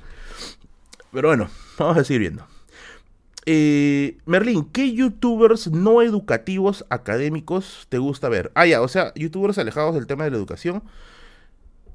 Pero 1.12 1.28
bueno, 1.28 1.50
vamos 1.78 1.98
a 1.98 2.04
seguir 2.04 2.22
viendo. 2.22 2.48
Eh, 3.46 4.18
Merlín, 4.26 4.66
¿qué 4.66 4.94
youtubers 4.94 5.72
no 5.72 6.02
educativos 6.02 6.86
académicos 6.90 7.88
te 7.90 7.98
gusta 7.98 8.30
ver? 8.30 8.52
Ah, 8.56 8.66
ya, 8.66 8.82
o 8.82 8.88
sea, 8.88 9.14
youtubers 9.16 9.58
alejados 9.58 9.96
del 9.96 10.08
tema 10.08 10.24
de 10.24 10.32
la 10.32 10.38
educación. 10.38 10.84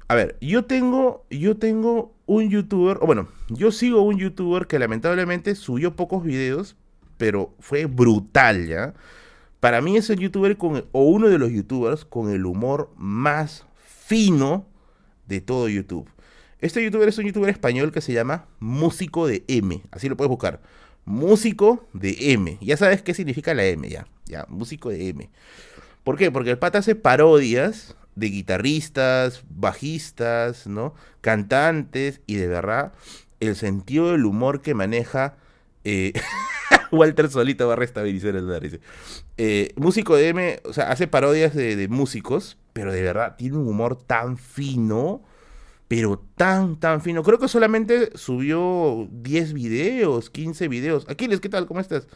A 0.07 0.15
ver, 0.15 0.37
yo 0.39 0.65
tengo, 0.65 1.25
yo 1.29 1.57
tengo 1.57 2.13
un 2.25 2.49
youtuber, 2.49 2.97
o 3.01 3.05
bueno, 3.05 3.27
yo 3.49 3.71
sigo 3.71 4.01
un 4.01 4.17
youtuber 4.17 4.67
que 4.67 4.79
lamentablemente 4.79 5.55
subió 5.55 5.95
pocos 5.95 6.23
videos, 6.23 6.75
pero 7.17 7.53
fue 7.59 7.85
brutal, 7.85 8.67
¿ya? 8.67 8.93
Para 9.59 9.81
mí 9.81 9.97
es 9.97 10.09
el 10.09 10.19
youtuber 10.19 10.57
o 10.91 11.03
uno 11.03 11.27
de 11.27 11.37
los 11.37 11.51
youtubers 11.51 12.05
con 12.05 12.31
el 12.31 12.45
humor 12.45 12.91
más 12.95 13.65
fino 13.75 14.65
de 15.27 15.41
todo 15.41 15.67
YouTube. 15.67 16.09
Este 16.59 16.83
youtuber 16.83 17.09
es 17.09 17.17
un 17.17 17.25
youtuber 17.25 17.49
español 17.49 17.91
que 17.91 18.01
se 18.01 18.13
llama 18.13 18.45
Músico 18.59 19.27
de 19.27 19.43
M, 19.47 19.81
así 19.91 20.07
lo 20.07 20.15
puedes 20.15 20.29
buscar 20.29 20.61
músico 21.07 21.87
de 21.93 22.33
M. 22.33 22.57
Ya 22.61 22.77
sabes 22.77 23.01
qué 23.01 23.13
significa 23.13 23.53
la 23.53 23.65
M, 23.65 23.89
ya. 23.89 24.05
Ya, 24.25 24.45
músico 24.49 24.89
de 24.89 25.07
M. 25.07 25.29
¿Por 26.03 26.17
qué? 26.17 26.31
Porque 26.31 26.51
el 26.51 26.59
pata 26.59 26.79
hace 26.79 26.95
parodias 26.95 27.95
de 28.17 28.27
guitarristas, 28.27 29.43
bajistas, 29.49 30.67
¿no? 30.67 30.93
Cantantes 31.21 32.21
y 32.25 32.35
de 32.35 32.47
verdad 32.47 32.93
el 33.39 33.55
sentido 33.55 34.11
del 34.11 34.25
humor 34.25 34.61
que 34.61 34.73
maneja 34.73 35.35
eh, 35.83 36.13
Walter 36.91 37.29
Solito 37.29 37.67
va 37.67 37.73
a 37.73 37.77
restabilizar 37.77 38.35
el 38.35 38.59
dice. 38.59 38.79
Eh, 39.37 39.73
músico 39.75 40.15
de 40.15 40.29
M, 40.29 40.59
o 40.65 40.73
sea, 40.73 40.91
hace 40.91 41.07
parodias 41.07 41.53
de, 41.53 41.75
de 41.75 41.87
músicos, 41.87 42.57
pero 42.73 42.91
de 42.91 43.01
verdad 43.01 43.35
tiene 43.37 43.57
un 43.57 43.67
humor 43.67 43.95
tan 43.95 44.37
fino 44.37 45.21
pero 45.87 46.21
tan, 46.35 46.79
tan 46.79 47.01
fino. 47.01 47.23
Creo 47.23 47.39
que 47.39 47.47
solamente 47.47 48.11
subió 48.17 49.07
10 49.09 49.53
videos, 49.53 50.29
15 50.29 50.67
videos. 50.67 51.05
Aquiles, 51.07 51.39
¿qué 51.39 51.49
tal? 51.49 51.65
¿Cómo 51.65 51.79
estás? 51.79 52.07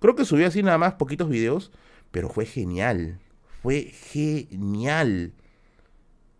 Creo 0.00 0.16
que 0.16 0.24
subió 0.24 0.46
así 0.48 0.62
nada 0.62 0.78
más 0.78 0.94
poquitos 0.94 1.28
videos, 1.28 1.70
pero 2.10 2.28
fue 2.28 2.44
genial. 2.44 3.20
Fue 3.62 3.82
genial. 3.82 5.32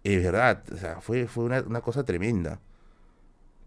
Es 0.02 0.22
verdad, 0.22 0.62
o 0.72 0.76
sea, 0.76 1.00
fue, 1.00 1.26
fue 1.26 1.44
una, 1.44 1.80
cosa 1.80 2.04
tremenda. 2.04 2.60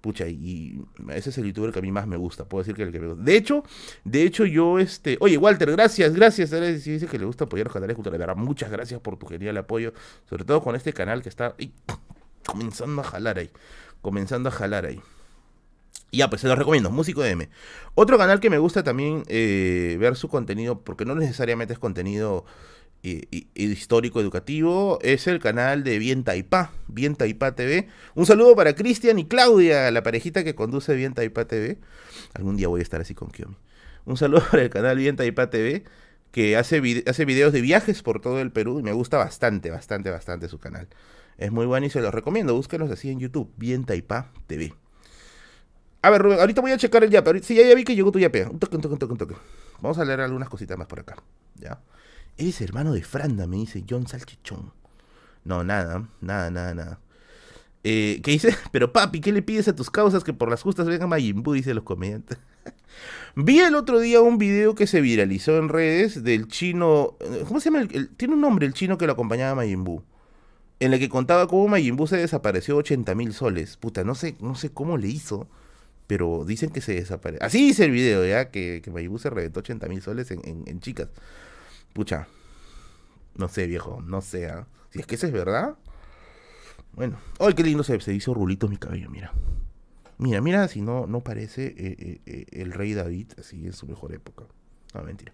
Pucha, 0.02 0.28
y, 0.28 0.82
ese 1.10 1.30
es 1.30 1.38
el 1.38 1.46
youtuber 1.46 1.72
que 1.72 1.80
a 1.80 1.82
mí 1.82 1.92
más 1.92 2.08
me 2.08 2.18
gusta. 2.18 2.46
Puedo 2.46 2.64
decir 2.64 2.76
que 2.76 2.84
el 2.84 2.92
que 2.92 3.00
me. 3.00 3.16
De 3.16 3.38
hecho, 3.38 3.64
de 4.04 4.24
hecho, 4.24 4.46
yo, 4.46 4.80
este. 4.80 5.18
Oye, 5.22 5.38
Walter, 5.38 5.72
gracias, 5.72 6.14
gracias. 6.14 6.50
Si 6.50 6.92
dice 6.92 7.08
que 7.08 7.20
le 7.20 7.26
gusta 7.26 7.46
apoyar 7.46 7.68
los 7.68 7.74
canales 7.74 7.96
culturales. 7.96 8.20
Verdad, 8.20 8.36
muchas 8.36 8.70
gracias 8.70 9.00
por 9.00 9.18
tu 9.18 9.28
genial 9.28 9.56
apoyo. 9.58 9.94
Sobre 10.30 10.44
todo 10.44 10.62
con 10.62 10.76
este 10.76 10.92
canal 10.92 11.22
que 11.22 11.30
está 11.30 11.56
comenzando 12.46 13.02
a 13.02 13.06
jalar 13.06 13.38
ahí. 13.38 13.50
Comenzando 14.02 14.50
a 14.50 14.52
jalar 14.52 14.86
ahí. 14.86 15.02
Ya, 16.14 16.30
pues 16.30 16.42
se 16.42 16.48
los 16.48 16.58
recomiendo, 16.58 16.92
Músico 16.92 17.24
M. 17.26 17.50
Otro 17.96 18.20
canal 18.20 18.40
que 18.40 18.52
me 18.52 18.60
gusta 18.60 18.84
también 18.84 19.24
eh, 19.28 19.98
ver 20.00 20.16
su 20.16 20.28
contenido, 20.28 20.82
porque 20.82 21.06
no 21.06 21.16
necesariamente 21.16 21.74
es 21.74 21.80
contenido 21.80 22.46
eh, 23.04 23.48
histórico 23.56 24.22
educativo, 24.22 24.98
es 25.02 25.28
el 25.28 25.40
canal 25.40 25.84
de 25.84 26.00
Bien 26.00 26.24
Taipá, 26.24 26.72
Bien 26.88 27.16
Taipá 27.16 27.54
TV. 27.54 27.90
Un 28.16 28.26
saludo 28.26 28.56
para 28.56 28.76
Cristian 28.76 29.20
y 29.20 29.26
Claudia, 29.26 29.92
la 29.92 30.04
parejita 30.04 30.44
que 30.44 30.56
conduce 30.56 30.96
Bien 30.96 31.14
Taipá 31.14 31.46
TV. 31.46 31.80
Algún 32.34 32.56
día 32.56 32.70
voy 32.70 32.80
a 32.80 32.84
estar 32.84 33.02
así 33.02 33.14
con 33.14 33.30
Kiomi. 33.30 33.56
Un 34.06 34.18
saludo 34.18 34.44
para 34.52 34.64
el 34.64 34.70
canal 34.70 34.98
Bien 34.98 35.16
Taipá 35.16 35.50
TV, 35.50 35.84
que 36.32 36.56
hace, 36.58 37.04
hace 37.06 37.26
videos 37.26 37.52
de 37.52 37.62
viajes 37.62 38.02
por 38.04 38.22
todo 38.22 38.40
el 38.40 38.52
Perú 38.52 38.80
y 38.80 38.84
me 38.84 38.94
gusta 38.94 39.18
bastante, 39.18 39.70
bastante, 39.70 40.10
bastante 40.10 40.48
su 40.48 40.58
canal. 40.60 40.88
Es 41.38 41.52
muy 41.52 41.66
bueno 41.66 41.86
y 41.86 41.90
se 41.90 42.02
los 42.02 42.14
recomiendo. 42.14 42.56
Búsquenos 42.56 42.90
así 42.90 43.10
en 43.10 43.20
YouTube. 43.20 43.52
Bien 43.58 43.86
Taipa 43.86 44.32
TV. 44.48 44.74
A 46.02 46.10
ver, 46.10 46.22
Rubén, 46.22 46.40
ahorita 46.40 46.62
voy 46.62 46.72
a 46.72 46.78
checar 46.78 47.04
el 47.04 47.10
yape. 47.10 47.42
Sí, 47.42 47.56
ya, 47.56 47.74
vi 47.76 47.84
que 47.84 47.96
llegó 47.96 48.12
tu 48.12 48.20
yape. 48.20 48.46
Un 48.46 48.60
toque, 48.60 48.76
un 48.76 48.82
toque, 48.82 48.94
un 48.94 49.00
toque, 49.00 49.12
un 49.14 49.18
toque. 49.18 49.36
Vamos 49.82 49.98
a 49.98 50.06
leer 50.06 50.22
algunas 50.22 50.50
cositas 50.50 50.78
más 50.78 50.88
por 50.88 51.00
acá. 51.00 51.16
¿Ya? 51.56 51.80
Eres 52.38 52.62
hermano 52.62 52.94
de 52.94 53.04
Franda, 53.04 53.48
me 53.48 53.58
dice 53.58 53.84
John 53.88 54.08
Salchichón. 54.08 54.72
No, 55.44 55.64
nada, 55.64 56.08
nada, 56.22 56.50
nada, 56.50 56.74
nada. 56.74 57.00
Eh, 57.84 58.22
¿Qué 58.24 58.32
dice? 58.32 58.56
Pero 58.72 58.94
papi, 58.94 59.22
¿qué 59.22 59.32
le 59.32 59.42
pides 59.42 59.68
a 59.68 59.76
tus 59.76 59.90
causas 59.90 60.24
que 60.24 60.34
por 60.34 60.50
las 60.50 60.62
justas 60.62 60.88
vengan 60.88 61.10
Majin 61.10 61.44
Buu? 61.44 61.54
Dice 61.54 61.74
los 61.74 61.84
comediantes. 61.84 62.38
Vi 63.36 63.60
el 63.60 63.76
otro 63.76 64.00
día 64.00 64.22
un 64.22 64.38
video 64.38 64.76
que 64.76 64.88
se 64.88 65.02
viralizó 65.02 65.58
en 65.58 65.70
redes 65.70 66.24
del 66.24 66.48
chino. 66.48 67.18
¿Cómo 67.48 67.60
se 67.60 67.72
llama? 67.72 67.88
tiene 68.18 68.36
un 68.36 68.42
nombre 68.42 68.66
el 68.66 68.74
chino 68.74 68.98
que 68.98 69.06
lo 69.06 69.14
acompañaba 69.14 69.52
a 69.52 69.56
Majin 69.56 69.84
en 70.80 70.92
la 70.92 71.00
que 71.00 71.08
contaba 71.10 71.48
cómo 71.48 71.68
Majin 71.68 72.08
se 72.08 72.18
desapareció 72.18 72.78
80 72.78 73.16
mil 73.16 73.34
soles. 73.34 73.78
Puta, 73.78 74.04
no 74.04 74.16
sé, 74.16 74.36
no 74.42 74.56
sé 74.56 74.70
cómo 74.70 74.98
le 74.98 75.08
hizo, 75.08 75.48
pero 76.08 76.44
dicen 76.46 76.72
que 76.72 76.82
se 76.82 76.94
desapareció. 76.94 77.46
Así 77.46 77.66
dice 77.66 77.86
el 77.86 77.92
video, 77.92 78.26
ya, 78.26 78.52
que, 78.52 78.82
que 78.84 79.20
se 79.20 79.30
reventó 79.30 79.62
80 79.62 79.88
mil 79.88 80.02
soles 80.02 80.30
en, 80.32 80.80
chicas. 80.82 81.08
Pucha, 81.94 82.28
no 83.36 83.48
sé, 83.48 83.68
viejo, 83.68 84.02
no 84.02 84.22
sé. 84.22 84.48
¿ah? 84.50 84.68
Si 84.90 85.00
es 85.00 85.06
que 85.06 85.16
eso 85.16 85.28
es 85.28 85.34
verdad. 85.34 85.76
Bueno, 86.94 87.18
¡ay, 87.40 87.54
qué 87.54 87.64
lindo 87.64 87.84
se, 87.84 88.00
se 88.02 88.14
hizo 88.14 88.34
rulitos 88.34 88.70
mi 88.70 88.78
cabello! 88.78 89.10
Mira. 89.10 89.32
Mira, 90.18 90.42
mira 90.42 90.68
si 90.68 90.82
no, 90.82 91.08
no 91.08 91.22
parece 91.22 91.66
eh, 91.66 91.96
eh, 92.00 92.22
eh, 92.26 92.46
el 92.52 92.72
rey 92.72 92.94
David 92.94 93.34
así 93.40 93.66
en 93.66 93.74
su 93.74 93.88
mejor 93.88 94.14
época. 94.14 94.46
No, 94.94 95.04
mentira. 95.04 95.34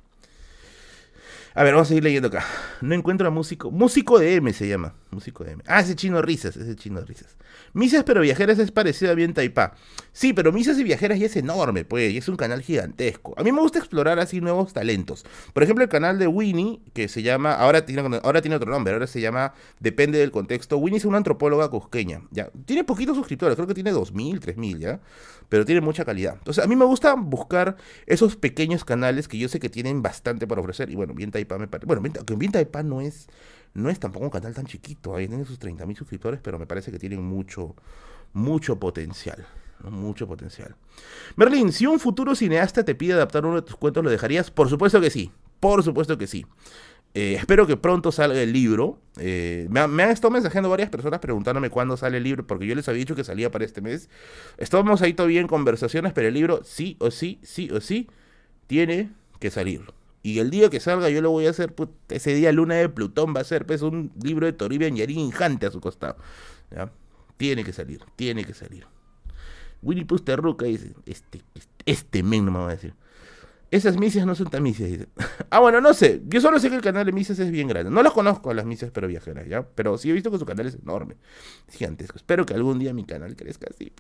A 1.54 1.64
ver, 1.64 1.74
vamos 1.74 1.88
a 1.88 1.90
seguir 1.90 2.04
leyendo 2.04 2.30
acá. 2.30 2.46
No 2.82 2.96
encuentro 2.96 3.28
a 3.28 3.32
músico. 3.32 3.72
Músico 3.72 4.20
de 4.20 4.36
M 4.36 4.54
se 4.54 4.68
llama. 4.68 4.94
Músico 5.12 5.44
de. 5.44 5.58
Ah, 5.66 5.80
ese 5.80 5.96
chino 5.96 6.22
risas, 6.22 6.56
ese 6.56 6.76
chino 6.76 7.02
risas. 7.02 7.36
Misas 7.74 8.04
pero 8.04 8.22
viajeras 8.22 8.60
es 8.60 8.72
parecido 8.72 9.12
a 9.12 9.16
bien 9.16 9.34
Taipá. 9.34 9.74
Sí, 10.12 10.34
pero 10.34 10.52
Misas 10.52 10.78
y 10.78 10.84
viajeras 10.84 11.20
ya 11.20 11.26
es 11.26 11.36
enorme, 11.36 11.84
pues, 11.86 12.12
y 12.12 12.18
es 12.18 12.28
un 12.28 12.36
canal 12.36 12.62
gigantesco. 12.62 13.34
A 13.38 13.44
mí 13.44 13.52
me 13.52 13.60
gusta 13.60 13.80
explorar 13.80 14.20
así 14.20 14.40
nuevos 14.40 14.74
talentos. 14.74 15.26
Por 15.54 15.64
ejemplo, 15.64 15.84
el 15.84 15.90
canal 15.90 16.20
de 16.20 16.28
Winnie, 16.28 16.82
que 16.94 17.08
se 17.08 17.24
llama, 17.24 17.54
ahora 17.54 17.86
tiene, 17.86 18.20
ahora 18.24 18.42
tiene 18.42 18.56
otro 18.56 18.72
nombre, 18.72 18.94
ahora 18.94 19.08
se 19.08 19.22
llama, 19.22 19.54
depende 19.80 20.20
del 20.20 20.32
contexto. 20.32 20.78
Winnie 20.78 20.98
es 20.98 21.06
una 21.06 21.18
antropóloga 21.18 21.70
cusqueña, 21.70 22.22
ya. 22.30 22.52
Tiene 22.66 22.84
poquitos 22.84 23.16
suscriptores, 23.16 23.56
creo 23.56 23.68
que 23.68 23.74
tiene 23.74 23.92
2.000, 23.92 24.40
3.000, 24.40 24.78
ya. 24.78 25.00
Pero 25.48 25.66
tiene 25.66 25.82
mucha 25.82 26.06
calidad. 26.06 26.36
Entonces, 26.38 26.64
a 26.64 26.68
mí 26.68 26.76
me 26.76 26.86
gusta 26.86 27.16
buscar 27.16 27.78
esos 28.06 28.36
pequeños 28.36 28.86
canales 28.86 29.28
que 29.28 29.40
yo 29.40 29.50
sé 29.50 29.60
que 29.60 29.70
tienen 29.70 30.04
bastante 30.04 30.46
para 30.46 30.62
ofrecer. 30.62 30.92
Y 30.92 30.96
bueno, 30.96 31.16
bien 31.16 31.32
Taipá 31.32 31.58
me 31.58 31.68
parece. 31.68 31.88
Bueno, 31.88 32.02
bien 32.02 32.52
Taipá 32.52 32.84
no 32.84 33.02
es 33.02 33.28
no 33.74 33.90
es 33.90 34.00
tampoco 34.00 34.26
un 34.26 34.32
canal 34.32 34.54
tan 34.54 34.66
chiquito, 34.66 35.16
ahí 35.16 35.28
tiene 35.28 35.46
sus 35.46 35.60
30.000 35.60 35.96
suscriptores, 35.96 36.40
pero 36.42 36.60
me 36.60 36.66
parece 36.66 36.92
que 36.92 37.00
tienen 37.00 37.24
mucho, 37.24 37.76
mucho 38.34 38.80
potencial. 38.80 39.46
Mucho 39.84 40.28
potencial. 40.28 40.76
Merlin, 41.38 41.72
si 41.72 41.86
un 41.86 42.00
futuro 42.00 42.36
cineasta 42.36 42.84
te 42.84 42.96
pide 42.96 43.14
adaptar 43.14 43.46
uno 43.46 43.56
de 43.56 43.62
tus 43.62 43.78
cuentos, 43.78 44.04
¿lo 44.04 44.10
dejarías? 44.10 44.52
Por 44.52 44.70
supuesto 44.70 45.00
que 45.00 45.10
sí. 45.10 45.32
Por 45.62 45.84
supuesto 45.84 46.18
que 46.18 46.28
sí. 46.28 46.46
Eh, 47.14 47.36
espero 47.40 47.66
que 47.66 47.78
pronto 47.78 48.12
salga 48.12 48.42
el 48.42 48.54
libro. 48.54 49.00
Eh, 49.18 49.68
me, 49.70 49.80
han 49.80 50.12
estado 50.12 50.32
mensajeando 50.32 50.70
varias 50.70 50.90
personas 50.90 51.20
preguntándome 51.20 51.70
cuándo 51.70 51.98
sale 51.98 52.18
el 52.18 52.24
libro, 52.24 52.46
porque 52.46 52.68
yo 52.68 52.76
les 52.76 52.88
había 52.88 53.00
dicho 53.00 53.16
que 53.16 53.24
salía 53.24 53.50
para 53.52 53.66
este 53.66 53.82
mes. 53.82 54.10
Estábamos 54.58 55.02
ahí 55.02 55.14
todavía 55.14 55.42
en 55.42 55.48
conversaciones, 55.48 56.14
pero 56.14 56.28
el 56.28 56.34
libro 56.34 56.62
sí 56.64 56.98
o 57.00 57.10
sí, 57.10 57.40
sí 57.42 57.72
o 57.72 57.82
sí, 57.82 58.08
tiene 58.68 59.10
que 59.40 59.50
salir. 59.50 59.82
Y 60.22 60.40
el 60.40 60.50
día 60.50 60.70
que 60.70 60.80
salga 60.80 61.10
yo 61.10 61.22
lo 61.22 61.32
voy 61.32 61.48
a 61.48 61.52
hacer, 61.52 61.74
ese 62.10 62.34
día 62.34 62.52
Luna 62.52 62.76
de 62.76 62.90
Plutón 62.90 63.34
va 63.36 63.42
a 63.42 63.46
ser 63.46 63.66
pues 63.66 63.82
un 63.82 64.12
libro 64.22 64.46
de 64.46 64.54
Toribia 64.54 64.90
Yarín 64.90 65.20
Injante 65.20 65.66
a 65.66 65.72
su 65.72 65.80
costado. 65.80 66.18
Tiene 67.38 67.64
que 67.64 67.72
salir, 67.72 68.02
tiene 68.16 68.44
que 68.44 68.54
salir. 68.54 68.86
Winnie 69.82 70.06
Pusterruca 70.06 70.66
dice, 70.66 70.94
este, 71.06 71.42
este, 71.56 71.84
este 71.86 72.24
men 72.24 72.46
no 72.46 72.52
me 72.52 72.60
va 72.60 72.68
a 72.68 72.72
decir. 72.76 72.94
Esas 73.72 73.98
misas 73.98 74.26
no 74.26 74.34
son 74.36 74.50
tan 74.50 74.64
misas. 74.64 74.90
ah, 75.50 75.60
bueno, 75.60 75.80
no 75.82 75.94
sé. 75.94 76.22
Yo 76.26 76.42
solo 76.42 76.60
sé 76.60 76.70
que 76.70 76.76
el 76.76 76.82
canal 76.82 77.06
de 77.06 77.12
misas 77.12 77.38
es 77.40 77.52
bien 77.52 77.68
grande. 77.68 77.92
No 77.92 78.02
las 78.02 78.14
conozco 78.14 78.50
a 78.50 78.54
las 78.54 78.66
misas, 78.66 78.92
pero 78.92 79.08
viajeras, 79.08 79.48
¿ya? 79.48 79.64
Pero 79.76 79.98
sí 79.98 80.10
he 80.10 80.14
visto 80.14 80.32
que 80.32 80.40
su 80.40 80.46
canal 80.46 80.66
es 80.66 80.76
enorme. 80.76 81.16
Es 81.68 81.76
gigantesco. 81.76 82.18
Espero 82.18 82.46
que 82.46 82.54
algún 82.54 82.80
día 82.80 82.94
mi 82.94 83.06
canal 83.06 83.36
crezca 83.36 83.68
así. 83.70 83.92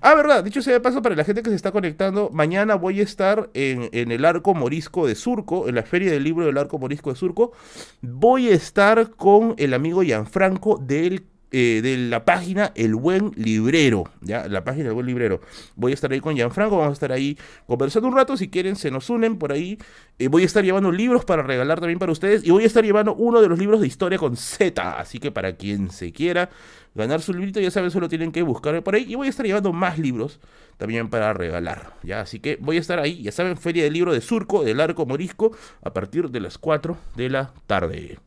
Ah, 0.00 0.14
verdad. 0.14 0.44
Dicho 0.44 0.62
sea 0.62 0.74
de 0.74 0.80
paso, 0.80 1.02
para 1.02 1.16
la 1.16 1.24
gente 1.24 1.42
que 1.42 1.50
se 1.50 1.56
está 1.56 1.72
conectando, 1.72 2.30
mañana 2.30 2.76
voy 2.76 3.00
a 3.00 3.02
estar 3.02 3.50
en, 3.54 3.88
en 3.92 4.12
el 4.12 4.24
Arco 4.24 4.54
Morisco 4.54 5.06
de 5.06 5.14
Surco, 5.14 5.68
en 5.68 5.74
la 5.74 5.82
Feria 5.82 6.12
del 6.12 6.22
Libro 6.22 6.46
del 6.46 6.58
Arco 6.58 6.78
Morisco 6.78 7.10
de 7.10 7.16
Surco. 7.16 7.52
Voy 8.00 8.48
a 8.48 8.54
estar 8.54 9.10
con 9.10 9.54
el 9.58 9.74
amigo 9.74 10.02
Gianfranco 10.02 10.78
del 10.78 11.24
eh, 11.52 11.80
de 11.82 11.98
la 11.98 12.24
página 12.24 12.72
El 12.74 12.94
Buen 12.94 13.32
Librero, 13.36 14.04
¿ya? 14.22 14.48
La 14.48 14.64
página 14.64 14.88
El 14.88 14.94
Buen 14.94 15.06
Librero. 15.06 15.40
Voy 15.76 15.92
a 15.92 15.94
estar 15.94 16.10
ahí 16.10 16.20
con 16.20 16.34
Gianfranco, 16.34 16.78
vamos 16.78 16.90
a 16.90 16.94
estar 16.94 17.12
ahí 17.12 17.36
conversando 17.66 18.08
un 18.08 18.16
rato, 18.16 18.38
si 18.38 18.48
quieren 18.48 18.74
se 18.74 18.90
nos 18.90 19.10
unen 19.10 19.38
por 19.38 19.52
ahí. 19.52 19.78
Eh, 20.18 20.28
voy 20.28 20.44
a 20.44 20.46
estar 20.46 20.64
llevando 20.64 20.90
libros 20.90 21.24
para 21.26 21.42
regalar 21.42 21.78
también 21.78 21.98
para 21.98 22.10
ustedes 22.10 22.42
y 22.42 22.50
voy 22.50 22.64
a 22.64 22.66
estar 22.66 22.82
llevando 22.82 23.14
uno 23.14 23.42
de 23.42 23.48
los 23.48 23.58
libros 23.58 23.82
de 23.82 23.86
historia 23.86 24.18
con 24.18 24.36
Z, 24.36 24.98
así 24.98 25.18
que 25.18 25.30
para 25.30 25.56
quien 25.56 25.90
se 25.90 26.10
quiera 26.12 26.48
ganar 26.94 27.20
su 27.20 27.32
librito, 27.32 27.60
ya 27.60 27.70
saben, 27.70 27.90
solo 27.90 28.08
tienen 28.08 28.32
que 28.32 28.42
buscarme 28.42 28.82
por 28.82 28.94
ahí 28.94 29.04
y 29.08 29.14
voy 29.14 29.26
a 29.26 29.30
estar 29.30 29.44
llevando 29.44 29.72
más 29.72 29.98
libros 29.98 30.40
también 30.78 31.10
para 31.10 31.32
regalar, 31.32 31.94
¿ya? 32.02 32.20
Así 32.20 32.40
que 32.40 32.56
voy 32.60 32.76
a 32.78 32.80
estar 32.80 32.98
ahí, 32.98 33.22
ya 33.22 33.32
saben, 33.32 33.56
Feria 33.56 33.84
del 33.84 33.92
Libro 33.92 34.12
de 34.12 34.20
Surco, 34.20 34.64
del 34.64 34.80
Arco 34.80 35.06
Morisco, 35.06 35.56
a 35.82 35.92
partir 35.92 36.30
de 36.30 36.40
las 36.40 36.58
4 36.58 36.96
de 37.14 37.30
la 37.30 37.52
tarde. 37.66 38.18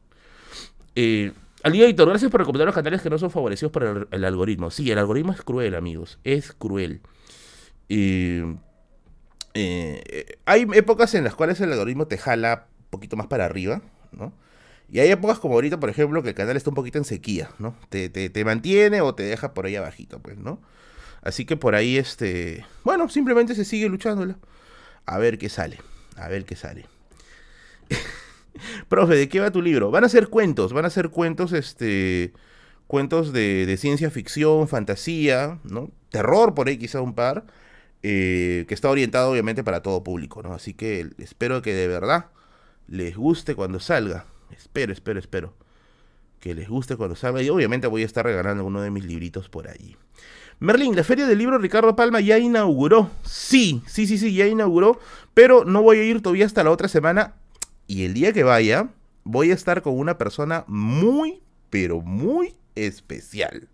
Eh, 0.96 1.34
Editor, 1.74 2.08
gracias 2.08 2.30
por 2.30 2.42
recomendar 2.42 2.68
los 2.68 2.76
canales 2.76 3.02
que 3.02 3.10
no 3.10 3.18
son 3.18 3.32
favorecidos 3.32 3.72
por 3.72 4.08
el, 4.12 4.26
algoritmo. 4.26 4.70
Sí, 4.70 4.92
el 4.92 5.00
algoritmo 5.00 5.34
es 5.34 5.42
cruel, 5.42 5.74
amigos. 5.74 6.20
Es 6.24 6.54
cruel. 6.54 7.02
Eh, 7.90 8.56
eh, 9.56 10.38
hay 10.46 10.68
épocas 10.74 11.16
en 11.16 11.24
las 11.24 11.34
cuales 11.34 11.60
el 11.62 11.72
algoritmo 11.72 12.08
te 12.08 12.18
jala 12.18 12.68
un 12.78 12.90
poquito 12.92 13.16
más 13.16 13.28
para 13.28 13.46
arriba, 13.46 13.82
¿no? 14.12 14.32
Y 14.92 15.00
hay 15.00 15.10
épocas 15.10 15.40
como 15.40 15.56
ahorita, 15.56 15.80
por 15.80 15.90
ejemplo, 15.90 16.22
que 16.22 16.30
el 16.30 16.36
canal 16.36 16.56
está 16.56 16.70
un 16.70 16.76
poquito 16.76 17.00
en 17.00 17.06
sequía, 17.06 17.50
¿no? 17.58 17.76
Te, 17.90 18.10
te, 18.10 18.46
mantiene 18.46 19.02
o 19.02 19.16
te 19.16 19.24
deja 19.24 19.54
por 19.54 19.66
ahí 19.66 19.76
abajito, 19.76 20.20
pues, 20.20 20.38
¿no? 20.38 20.62
Así 21.24 21.46
que 21.46 21.58
por 21.58 21.74
ahí, 21.74 21.98
este... 21.98 22.64
Bueno, 22.84 23.10
simplemente 23.10 23.56
se 23.56 23.66
sigue 23.66 23.90
luchándolo. 23.90 24.36
A 25.08 25.18
ver 25.18 25.40
qué 25.40 25.50
sale. 25.50 25.80
A 26.16 26.28
ver 26.28 26.46
qué 26.46 26.56
sale. 26.56 26.86
Profe, 28.90 29.16
¿de 29.16 29.30
qué 29.30 29.40
va 29.40 29.52
tu 29.52 29.62
libro? 29.62 29.92
Van 29.92 30.04
a 30.04 30.10
ser 30.10 30.28
cuentos, 30.28 30.74
van 30.74 30.86
a 30.86 30.90
ser 30.90 31.10
cuentos, 31.10 31.54
este... 31.54 32.34
Cuentos 32.88 33.34
de, 33.34 33.76
ciencia 33.80 34.12
ficción, 34.12 34.68
fantasía, 34.68 35.58
¿no? 35.64 35.90
Terror, 36.12 36.54
por 36.54 36.68
ahí 36.68 36.78
quizá 36.78 37.02
un 37.02 37.16
par 37.16 37.44
eh, 38.04 38.66
que 38.68 38.76
está 38.76 38.92
orientado 38.92 39.32
obviamente 39.32 39.64
para 39.64 39.82
todo 39.82 40.04
público, 40.04 40.44
¿no? 40.44 40.54
Así 40.54 40.76
que 40.76 41.10
espero 41.18 41.64
que 41.64 41.74
de 41.74 41.88
verdad 41.88 42.28
les 42.88 43.18
guste 43.18 43.56
cuando 43.56 43.80
salga. 43.80 44.26
Espero, 44.52 44.94
espero, 44.94 45.20
espero. 45.20 45.54
Que 46.40 46.54
les 46.54 46.70
guste 46.70 46.96
cuando 46.96 47.16
salga. 47.16 47.42
Y 47.42 47.50
obviamente 47.50 47.88
voy 47.88 48.04
a 48.04 48.06
estar 48.06 48.24
regalando 48.24 48.64
uno 48.64 48.82
de 48.82 48.92
mis 48.92 49.04
libritos 49.04 49.50
por 49.50 49.68
allí. 49.68 49.98
Merlin, 50.60 50.96
la 50.96 51.04
feria 51.04 51.26
del 51.26 51.40
libro 51.40 51.58
Ricardo 51.58 51.96
Palma 51.96 52.22
ya 52.22 52.38
inauguró. 52.38 53.10
Sí, 53.24 53.82
sí, 53.88 54.06
sí, 54.06 54.20
sí, 54.20 54.34
ya 54.34 54.46
inauguró. 54.46 55.00
Pero 55.34 55.66
no 55.66 55.82
voy 55.82 55.98
a 55.98 56.04
ir 56.04 56.22
todavía 56.22 56.46
hasta 56.46 56.64
la 56.64 56.70
otra 56.70 56.88
semana. 56.88 57.34
Y 57.88 58.06
el 58.06 58.14
día 58.14 58.34
que 58.34 58.44
vaya, 58.44 58.90
voy 59.24 59.52
a 59.52 59.54
estar 59.54 59.82
con 59.82 59.98
una 59.98 60.18
persona 60.18 60.64
muy, 60.68 61.42
pero 61.70 62.02
muy 62.02 62.56
especial. 62.76 63.70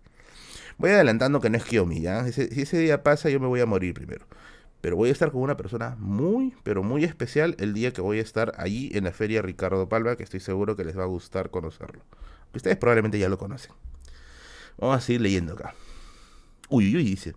Voy 0.78 0.90
adelantando 0.90 1.40
que 1.40 1.50
no 1.50 1.56
es 1.56 1.64
Kiomi, 1.64 2.00
¿ya? 2.00 2.26
si 2.30 2.42
ese 2.42 2.78
día 2.78 3.02
pasa, 3.02 3.30
yo 3.30 3.38
me 3.40 3.46
voy 3.46 3.60
a 3.60 3.66
morir 3.66 3.94
primero. 3.94 4.26
Pero 4.80 4.96
voy 4.96 5.10
a 5.10 5.12
estar 5.12 5.30
con 5.30 5.42
una 5.42 5.56
persona 5.56 5.96
muy, 6.00 6.54
pero 6.64 6.82
muy 6.82 7.04
especial 7.04 7.54
el 7.60 7.72
día 7.72 7.92
que 7.92 8.00
voy 8.00 8.18
a 8.18 8.22
estar 8.22 8.52
allí 8.56 8.90
en 8.94 9.04
la 9.04 9.12
feria 9.12 9.40
Ricardo 9.40 9.88
Palma, 9.88 10.16
que 10.16 10.24
estoy 10.24 10.40
seguro 10.40 10.74
que 10.74 10.84
les 10.84 10.98
va 10.98 11.04
a 11.04 11.06
gustar 11.06 11.50
conocerlo. 11.50 12.02
Ustedes 12.52 12.76
probablemente 12.76 13.18
ya 13.18 13.28
lo 13.28 13.38
conocen. 13.38 13.72
Vamos 14.78 14.96
a 14.96 15.00
seguir 15.00 15.20
leyendo 15.20 15.52
acá. 15.52 15.74
Uy, 16.68 16.86
uy, 16.86 16.96
uy, 16.96 17.04
dice. 17.04 17.34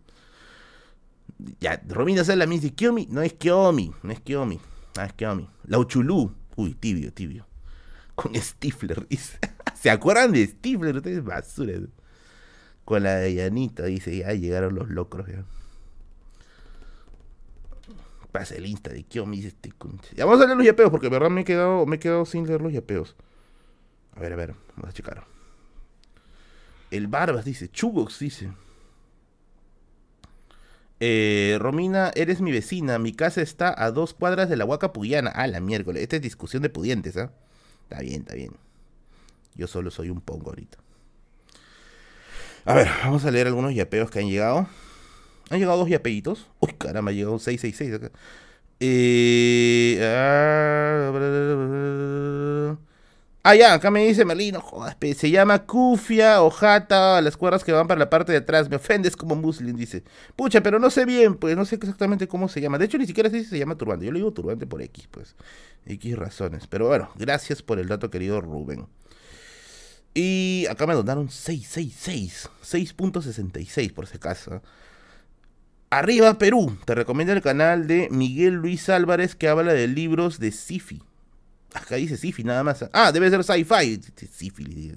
Ya, 1.59 1.82
Romina 1.88 2.23
Sala 2.23 2.47
me 2.47 2.55
dice, 2.55 2.73
Kiomi, 2.73 3.07
no 3.11 3.21
es 3.21 3.34
Kiomi, 3.34 3.93
no 4.01 4.11
es 4.11 4.21
Kiomi, 4.21 4.59
no 4.95 5.03
es 5.03 5.13
Kiomi. 5.13 5.47
Lauchulú, 5.65 6.34
uy, 6.56 6.74
tibio, 6.74 7.14
tibio. 7.14 7.47
Con 8.16 8.36
Stifler, 8.36 9.08
dice. 9.08 9.39
¿Se 9.76 9.89
acuerdan 9.89 10.32
de 10.32 10.45
Stifler? 10.45 10.95
Ustedes 10.95 11.24
basura 11.24 11.74
con 12.86 13.01
la 13.01 13.16
de 13.16 13.34
Yanito, 13.34 13.84
dice, 13.84 14.16
ya 14.16 14.32
llegaron 14.34 14.76
los 14.76 14.89
locros. 14.89 15.28
Ya. 15.28 15.43
Pasa 18.32 18.56
el 18.56 18.66
insta 18.66 18.91
de 18.91 19.06
me 19.26 19.38
dice 19.38 19.47
este 19.47 19.74
Ya 20.16 20.26
vamos 20.26 20.41
a 20.41 20.45
leer 20.45 20.58
los 20.58 20.66
yapeos, 20.66 20.91
porque 20.91 21.08
de 21.08 21.12
verdad 21.12 21.30
me 21.30 21.41
he 21.41 21.45
quedado, 21.45 21.86
me 21.86 21.95
he 21.95 21.99
quedado 21.99 22.26
sin 22.26 22.45
leer 22.45 22.62
los 22.62 22.72
yapeos. 22.72 23.16
A 24.16 24.20
ver, 24.20 24.34
a 24.34 24.36
ver, 24.36 24.56
vamos 24.76 24.89
a 24.89 24.93
checar. 24.93 25.26
El 26.91 27.08
Barbas 27.08 27.43
dice, 27.43 27.70
Chugox 27.70 28.20
dice. 28.20 28.51
Eh, 31.00 31.58
Romina, 31.60 32.12
eres 32.16 32.41
mi 32.41 32.52
vecina. 32.52 33.00
Mi 33.00 33.14
casa 33.14 33.41
está 33.41 33.74
a 33.78 33.91
dos 33.91 34.14
cuadras 34.14 34.50
de 34.50 34.58
la 34.58 34.66
Huaca 34.66 34.93
Puyana. 34.93 35.32
Ah, 35.34 35.48
la 35.48 35.60
miércoles. 35.60 36.04
Esta 36.04 36.16
es 36.18 36.22
discusión 36.22 36.64
de 36.64 36.70
pudientes, 36.70 37.18
¿ah? 37.18 37.32
Está 37.84 38.02
bien, 38.02 38.22
está 38.22 38.36
bien. 38.36 38.52
Yo 39.56 39.68
solo 39.68 39.91
soy 39.91 40.10
un 40.10 40.22
pongo 40.22 40.50
ahorita. 40.50 40.78
A 42.66 42.74
ver, 42.74 42.88
vamos 43.04 43.26
a 43.26 43.32
leer 43.32 43.48
algunos 43.48 43.74
yapeos 43.74 44.10
que 44.10 44.20
han 44.20 44.28
llegado. 44.30 44.68
Han 45.50 45.60
llegado 45.60 45.78
dos 45.78 45.89
yapeitos. 45.89 46.48
Uy, 46.60 46.74
caramba, 46.74 47.12
ha 47.12 47.14
llegado 47.14 47.38
666 47.39 47.93
acá. 47.93 48.12
Eh, 48.80 50.00
ah, 50.04 51.12
ah, 53.46 53.56
ya, 53.56 53.74
acá 53.74 53.91
me 53.91 54.06
dice 54.06 54.26
Merlino, 54.26 54.60
jodas, 54.60 54.98
se 55.16 55.32
llama 55.32 55.66
Kufia 55.66 56.41
o 56.41 56.50
Jata, 56.50 57.22
las 57.22 57.38
cuerdas 57.38 57.64
que 57.64 57.72
van 57.72 57.88
para 57.88 58.00
la 58.00 58.10
parte 58.10 58.32
de 58.32 58.39
atrás. 58.39 58.70
Me 58.70 58.76
ofendes 58.76 59.16
como 59.16 59.36
muslim, 59.36 59.76
dice. 59.76 60.04
Pucha, 60.36 60.62
pero 60.62 60.80
no 60.80 60.89
sé 60.89 61.06
bien, 61.06 61.36
pues 61.36 61.56
no 61.56 61.66
sé 61.66 61.76
exactamente 61.76 62.28
cómo 62.28 62.50
se 62.50 62.62
llama. 62.62 62.78
De 62.78 62.86
hecho, 62.86 62.98
ni 62.98 63.08
siquiera 63.08 63.30
sé 63.30 63.43
si 63.43 63.50
se 63.50 63.60
llama 63.60 63.76
turbante. 63.76 64.06
Yo 64.06 64.12
le 64.12 64.20
digo 64.20 64.34
turbante 64.34 64.68
por 64.68 64.82
X, 64.82 65.08
pues. 65.10 65.36
X 65.86 66.18
razones. 66.18 66.68
Pero 66.68 66.88
bueno, 66.88 67.10
gracias 67.16 67.62
por 67.62 67.80
el 67.80 67.88
dato, 67.88 68.10
querido 68.10 68.41
Rubén. 68.41 68.88
Y 70.14 70.66
acá 70.70 70.88
me 70.88 70.93
donaron 70.93 71.30
666, 71.30 72.50
6.66 72.64 73.93
por 73.93 74.08
si 74.08 74.16
acaso. 74.16 74.62
Arriba 75.89 76.38
Perú, 76.38 76.78
te 76.86 76.96
recomiendo 76.96 77.34
el 77.34 77.41
canal 77.41 77.86
de 77.86 78.08
Miguel 78.10 78.56
Luis 78.56 78.89
Álvarez 78.89 79.36
que 79.36 79.50
habla 79.50 79.74
de 79.74 79.88
libros 79.88 80.39
de 80.39 80.52
Sifi. 80.52 81.04
Acá 81.76 81.95
dice 81.97 82.17
Sifi 82.17 82.43
nada 82.43 82.63
más. 82.63 82.86
Ah, 82.93 83.11
debe 83.11 83.30
ser 83.30 83.43
sci-fi. 83.43 84.01
Sifi. 84.32 84.93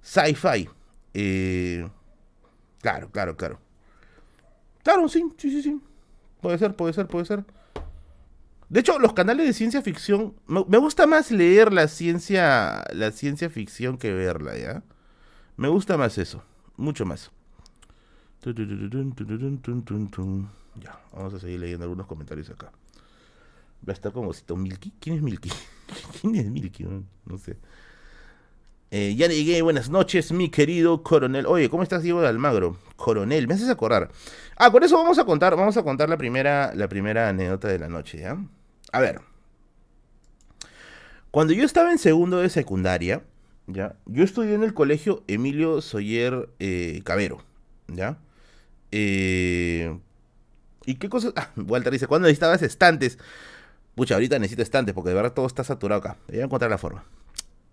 Sci-fi. 0.00 0.68
Eh, 1.12 1.88
claro, 2.80 3.10
claro, 3.10 3.36
claro. 3.36 3.60
Claro, 4.82 5.08
sí, 5.08 5.22
sí, 5.36 5.50
sí, 5.50 5.62
sí. 5.62 5.80
Puede 6.40 6.56
ser, 6.58 6.74
puede 6.74 6.94
ser, 6.94 7.06
puede 7.06 7.26
ser. 7.26 7.44
De 8.70 8.80
hecho, 8.80 8.98
los 8.98 9.12
canales 9.12 9.46
de 9.46 9.52
ciencia 9.52 9.82
ficción, 9.82 10.34
me, 10.46 10.78
gusta 10.78 11.06
más 11.06 11.30
leer 11.30 11.72
la 11.72 11.88
ciencia, 11.88 12.84
la 12.92 13.12
ciencia 13.12 13.50
ficción 13.50 13.96
que 13.98 14.12
verla, 14.12 14.56
¿ya? 14.56 14.82
Me 15.56 15.68
gusta 15.68 15.96
más 15.96 16.18
eso, 16.18 16.42
mucho 16.76 17.06
más. 17.06 17.30
Ya, 20.82 21.00
vamos 21.12 21.34
a 21.34 21.40
seguir 21.40 21.60
leyendo 21.60 21.84
algunos 21.84 22.06
comentarios 22.06 22.50
acá. 22.50 22.70
Va 23.86 23.92
a 23.92 23.94
estar 23.94 24.12
como 24.12 24.32
cito 24.32 24.56
Milky. 24.56 24.92
¿Quién 25.00 25.16
es 25.16 25.22
Milky? 25.22 25.50
¿Quién 26.20 26.34
es 26.36 26.46
Milky? 26.50 26.84
No, 27.24 27.38
sé. 27.38 27.56
Eh, 28.90 29.14
ya 29.16 29.26
llegué, 29.26 29.60
buenas 29.60 29.90
noches, 29.90 30.32
mi 30.32 30.48
querido 30.48 31.02
coronel. 31.02 31.46
Oye, 31.46 31.68
¿cómo 31.68 31.82
estás, 31.82 32.02
Diego 32.02 32.22
de 32.22 32.28
Almagro? 32.28 32.78
Coronel, 32.96 33.46
me 33.46 33.54
haces 33.54 33.68
acordar. 33.68 34.10
Ah, 34.56 34.70
con 34.70 34.82
eso 34.82 34.96
vamos 34.96 35.18
a 35.18 35.24
contar, 35.24 35.56
vamos 35.56 35.76
a 35.76 35.82
contar 35.82 36.08
la 36.08 36.16
primera, 36.16 36.74
la 36.74 36.88
primera 36.88 37.28
anécdota 37.28 37.68
de 37.68 37.78
la 37.78 37.88
noche, 37.88 38.18
¿ya? 38.18 38.38
A 38.92 39.00
ver. 39.00 39.20
Cuando 41.30 41.52
yo 41.52 41.64
estaba 41.64 41.92
en 41.92 41.98
segundo 41.98 42.38
de 42.38 42.48
secundaria, 42.48 43.22
¿ya? 43.66 43.96
Yo 44.06 44.24
estudié 44.24 44.54
en 44.54 44.62
el 44.62 44.72
colegio 44.72 45.22
Emilio 45.28 45.82
Soyer 45.82 46.48
eh, 46.58 47.02
Cabero, 47.04 47.44
¿ya? 47.88 48.18
Eh, 48.90 49.98
¿Y 50.86 50.94
qué 50.94 51.10
cosas? 51.10 51.34
Ah, 51.36 51.50
Walter 51.56 51.92
dice, 51.92 52.06
¿cuándo 52.06 52.26
necesitabas 52.26 52.62
estantes? 52.62 53.18
Pucha, 53.98 54.14
ahorita 54.14 54.38
necesito 54.38 54.62
estantes 54.62 54.94
porque 54.94 55.08
de 55.10 55.16
verdad 55.16 55.32
todo 55.32 55.46
está 55.46 55.64
saturado 55.64 56.00
acá. 56.00 56.16
Voy 56.28 56.40
a 56.40 56.44
encontrar 56.44 56.70
la 56.70 56.78
forma. 56.78 57.04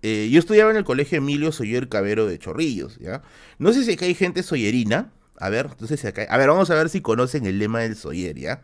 Eh, 0.02 0.28
yo 0.32 0.40
estudiaba 0.40 0.72
en 0.72 0.78
el 0.78 0.84
colegio 0.84 1.20
Emilio 1.20 1.52
Soyer 1.52 1.88
Cabero 1.88 2.26
de 2.26 2.40
Chorrillos, 2.40 2.98
¿ya? 2.98 3.22
No 3.60 3.72
sé 3.74 3.84
si 3.84 3.94
acá 3.94 4.06
hay 4.06 4.16
gente 4.16 4.42
soyerina. 4.42 5.12
A 5.38 5.50
ver, 5.50 5.68
entonces 5.70 6.00
si 6.00 6.08
acá... 6.08 6.26
A 6.28 6.38
ver, 6.38 6.50
vamos 6.50 6.72
a 6.72 6.76
ver 6.76 6.90
si 6.90 7.02
conocen 7.02 7.46
el 7.46 7.60
lema 7.60 7.82
del 7.82 7.96
Soyer, 7.96 8.36
¿ya? 8.38 8.64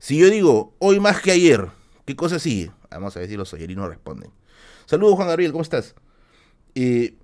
Si 0.00 0.18
yo 0.18 0.28
digo, 0.30 0.74
hoy 0.80 0.98
más 0.98 1.20
que 1.22 1.30
ayer, 1.30 1.68
¿Qué 2.06 2.14
cosa 2.14 2.38
sigue? 2.38 2.70
Vamos 2.90 3.16
a 3.16 3.20
ver 3.20 3.28
si 3.28 3.36
los 3.36 3.52
oyerinos 3.52 3.88
responden. 3.88 4.30
Saludos, 4.86 5.16
Juan 5.16 5.28
Gabriel, 5.28 5.50
¿cómo 5.50 5.62
estás? 5.62 5.96
Eh, 6.76 7.14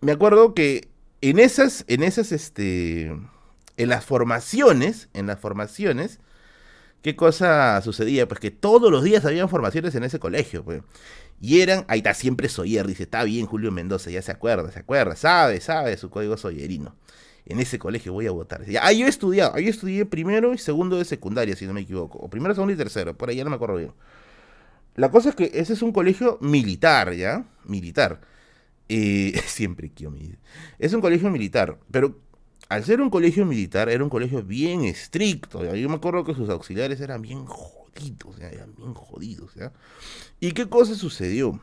me 0.00 0.12
acuerdo 0.12 0.54
que 0.54 0.88
en 1.20 1.40
esas, 1.40 1.84
en 1.88 2.04
esas, 2.04 2.30
este, 2.30 3.06
en 3.76 3.88
las 3.88 4.04
formaciones, 4.04 5.08
en 5.12 5.26
las 5.26 5.40
formaciones, 5.40 6.20
¿qué 7.02 7.16
cosa 7.16 7.80
sucedía? 7.82 8.26
Pues 8.26 8.40
que 8.40 8.50
todos 8.50 8.90
los 8.90 9.04
días 9.04 9.24
habían 9.24 9.48
formaciones 9.48 9.94
en 9.94 10.04
ese 10.04 10.18
colegio, 10.18 10.64
pues. 10.64 10.82
Y 11.40 11.60
eran, 11.60 11.84
ahí 11.88 11.98
está, 11.98 12.14
siempre 12.14 12.48
Soyer, 12.48 12.86
dice, 12.86 13.02
está 13.02 13.24
bien 13.24 13.46
Julio 13.46 13.72
Mendoza, 13.72 14.10
ya 14.10 14.22
se 14.22 14.30
acuerda, 14.30 14.70
se 14.70 14.78
acuerda, 14.78 15.16
sabe, 15.16 15.60
sabe 15.60 15.96
su 15.96 16.08
código 16.08 16.36
soyerino. 16.36 16.94
En 17.44 17.58
ese 17.58 17.80
colegio 17.80 18.12
voy 18.12 18.28
a 18.28 18.30
votar. 18.30 18.64
Ahí 18.80 19.00
yo 19.00 19.06
he 19.06 19.08
estudiado, 19.08 19.56
estudié 19.56 20.06
primero 20.06 20.54
y 20.54 20.58
segundo 20.58 20.96
de 20.96 21.04
secundaria, 21.04 21.56
si 21.56 21.66
no 21.66 21.72
me 21.72 21.80
equivoco. 21.80 22.18
O 22.18 22.30
primero, 22.30 22.54
segundo 22.54 22.72
y 22.72 22.76
tercero, 22.76 23.18
por 23.18 23.28
ahí 23.28 23.36
ya 23.36 23.44
no 23.44 23.50
me 23.50 23.56
acuerdo 23.56 23.76
bien. 23.76 23.92
La 24.94 25.10
cosa 25.10 25.30
es 25.30 25.34
que 25.34 25.50
ese 25.54 25.72
es 25.72 25.82
un 25.82 25.90
colegio 25.90 26.38
militar, 26.40 27.12
¿ya? 27.14 27.44
Militar. 27.64 28.20
Eh, 28.88 29.40
siempre 29.46 29.90
quiero 29.90 30.14
Es 30.78 30.92
un 30.92 31.00
colegio 31.00 31.30
militar, 31.30 31.78
pero 31.90 32.20
al 32.72 32.84
ser 32.84 33.02
un 33.02 33.10
colegio 33.10 33.44
militar, 33.44 33.90
era 33.90 34.02
un 34.02 34.08
colegio 34.08 34.42
bien 34.42 34.84
estricto. 34.84 35.62
Yo 35.74 35.88
me 35.90 35.96
acuerdo 35.96 36.24
que 36.24 36.34
sus 36.34 36.48
auxiliares 36.48 37.02
eran 37.02 37.20
bien 37.20 37.44
jodidos, 37.44 38.40
eran 38.40 38.74
bien 38.74 38.94
jodidos. 38.94 39.54
¿ya? 39.54 39.72
¿Y 40.40 40.52
qué 40.52 40.66
cosa 40.70 40.94
sucedió? 40.94 41.60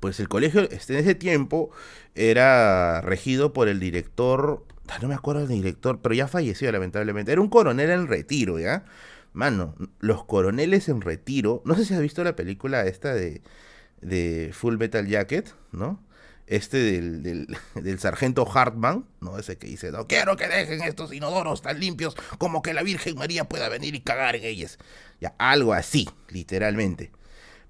Pues 0.00 0.20
el 0.20 0.28
colegio 0.28 0.62
este, 0.70 0.94
en 0.94 1.00
ese 1.00 1.14
tiempo 1.14 1.70
era 2.14 3.02
regido 3.02 3.52
por 3.52 3.68
el 3.68 3.78
director, 3.78 4.64
ah, 4.88 4.98
no 5.02 5.08
me 5.08 5.14
acuerdo 5.14 5.46
del 5.46 5.58
director, 5.58 6.00
pero 6.00 6.14
ya 6.14 6.28
falleció 6.28 6.72
lamentablemente. 6.72 7.32
Era 7.32 7.42
un 7.42 7.50
coronel 7.50 7.90
en 7.90 8.06
retiro, 8.08 8.58
¿ya? 8.58 8.86
Mano, 9.34 9.74
los 10.00 10.24
coroneles 10.24 10.88
en 10.88 11.02
retiro. 11.02 11.60
No 11.66 11.74
sé 11.74 11.84
si 11.84 11.92
has 11.92 12.00
visto 12.00 12.24
la 12.24 12.36
película 12.36 12.86
esta 12.86 13.12
de, 13.12 13.42
de 14.00 14.50
Full 14.54 14.78
Metal 14.78 15.06
Jacket, 15.06 15.54
¿no? 15.72 16.00
Este 16.46 16.78
del, 16.78 17.46
del, 17.74 17.98
sargento 17.98 18.46
Hartman, 18.50 19.06
¿no? 19.20 19.38
Ese 19.38 19.56
que 19.56 19.66
dice, 19.66 19.90
no 19.92 20.06
quiero 20.06 20.36
que 20.36 20.48
dejen 20.48 20.82
estos 20.82 21.12
inodoros 21.12 21.62
tan 21.62 21.80
limpios 21.80 22.16
como 22.38 22.62
que 22.62 22.74
la 22.74 22.82
Virgen 22.82 23.16
María 23.16 23.44
pueda 23.44 23.68
venir 23.68 23.94
y 23.94 24.00
cagar 24.00 24.36
en 24.36 24.44
ellos. 24.44 24.78
Ya, 25.20 25.34
algo 25.38 25.72
así, 25.72 26.08
literalmente. 26.28 27.12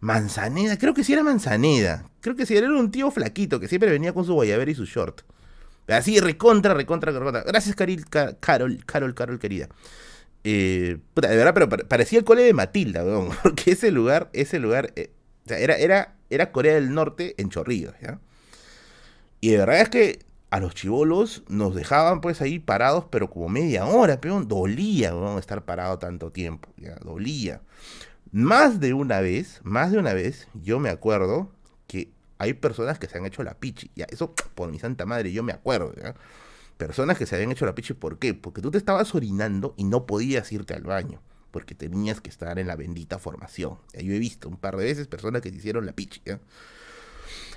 Manzaneda, 0.01 0.77
creo 0.77 0.93
que 0.93 1.05
sí 1.05 1.13
era 1.13 1.23
Manzaneda. 1.23 2.11
Creo 2.21 2.37
que 2.37 2.47
sí 2.47 2.57
era 2.57 2.69
un 2.69 2.91
tío 2.91 3.11
flaquito 3.11 3.61
que 3.61 3.69
siempre 3.69 3.91
venía 3.91 4.13
con 4.13 4.25
su 4.25 4.35
guayabera 4.35 4.71
y 4.71 4.75
su 4.75 4.85
short. 4.85 5.23
Así, 5.89 6.21
recontra, 6.21 6.75
recontra, 6.75 7.13
recontra. 7.13 7.43
Gracias, 7.43 7.77
Carol, 7.77 8.05
Carol, 8.41 8.85
Carol, 8.85 9.15
Carol 9.15 9.39
querida. 9.39 9.69
Eh, 10.43 10.99
puta, 11.15 11.29
de 11.29 11.37
verdad, 11.37 11.55
pero 11.55 11.89
parecía 11.89 12.19
el 12.19 12.25
cole 12.25 12.43
de 12.43 12.53
Matilda, 12.53 13.03
weón, 13.03 13.31
porque 13.43 13.73
ese 13.73 13.91
lugar, 13.91 14.31
ese 14.33 14.59
lugar, 14.59 14.93
eh, 14.97 15.11
era, 15.47 15.77
era, 15.77 16.17
era 16.29 16.53
Corea 16.53 16.75
del 16.75 16.93
Norte 16.93 17.35
en 17.39 17.49
Chorrillos, 17.49 17.95
¿ya? 18.03 18.21
Y 19.45 19.51
de 19.51 19.59
verdad 19.59 19.83
es 19.83 19.89
que 19.91 20.19
a 20.49 20.59
los 20.59 20.75
chivolos 20.75 21.43
nos 21.49 21.75
dejaban 21.75 22.23
pues 22.23 22.41
ahí 22.41 22.59
parados, 22.59 23.05
pero 23.11 23.29
como 23.29 23.51
media 23.51 23.85
hora, 23.85 24.19
pero 24.19 24.43
dolía 24.43 25.13
estar 25.39 25.67
parado 25.67 25.99
tanto 25.99 26.33
tiempo, 26.33 26.71
ya, 26.79 26.95
dolía. 27.05 27.61
Más 28.33 28.81
de 28.81 28.95
una 28.95 29.21
vez, 29.21 29.61
más 29.63 29.93
de 29.93 29.99
una 29.99 30.15
vez, 30.15 30.49
yo 30.55 30.81
me 30.81 30.89
acuerdo 30.89 31.51
que 31.87 32.11
hay 32.39 32.55
personas 32.55 32.99
que 32.99 33.07
se 33.07 33.19
han 33.19 33.27
hecho 33.27 33.43
la 33.43 33.53
pichi, 33.53 33.91
ya, 33.95 34.07
eso 34.09 34.35
por 34.55 34.71
mi 34.71 34.79
santa 34.79 35.05
madre, 35.05 35.31
yo 35.31 35.43
me 35.43 35.53
acuerdo, 35.53 35.93
ya. 36.03 36.15
Personas 36.79 37.19
que 37.19 37.27
se 37.27 37.35
habían 37.35 37.53
hecho 37.53 37.67
la 37.67 37.75
pichi, 37.75 37.93
¿por 37.93 38.19
qué? 38.19 38.33
Porque 38.33 38.63
tú 38.63 38.71
te 38.71 38.79
estabas 38.79 39.15
orinando 39.15 39.75
y 39.77 39.85
no 39.85 40.07
podías 40.07 40.51
irte 40.53 40.73
al 40.73 40.85
baño, 40.85 41.21
porque 41.51 41.75
tenías 41.75 42.23
que 42.23 42.31
estar 42.31 42.59
en 42.59 42.67
la 42.67 42.77
bendita 42.77 43.19
formación. 43.19 43.77
yo 43.93 44.15
he 44.15 44.19
visto 44.19 44.49
un 44.49 44.57
par 44.57 44.79
de 44.79 44.85
veces 44.85 45.07
personas 45.07 45.43
que 45.43 45.51
se 45.51 45.57
hicieron 45.57 45.85
la 45.85 45.93
pichi, 45.93 46.23
¿ya? 46.25 46.41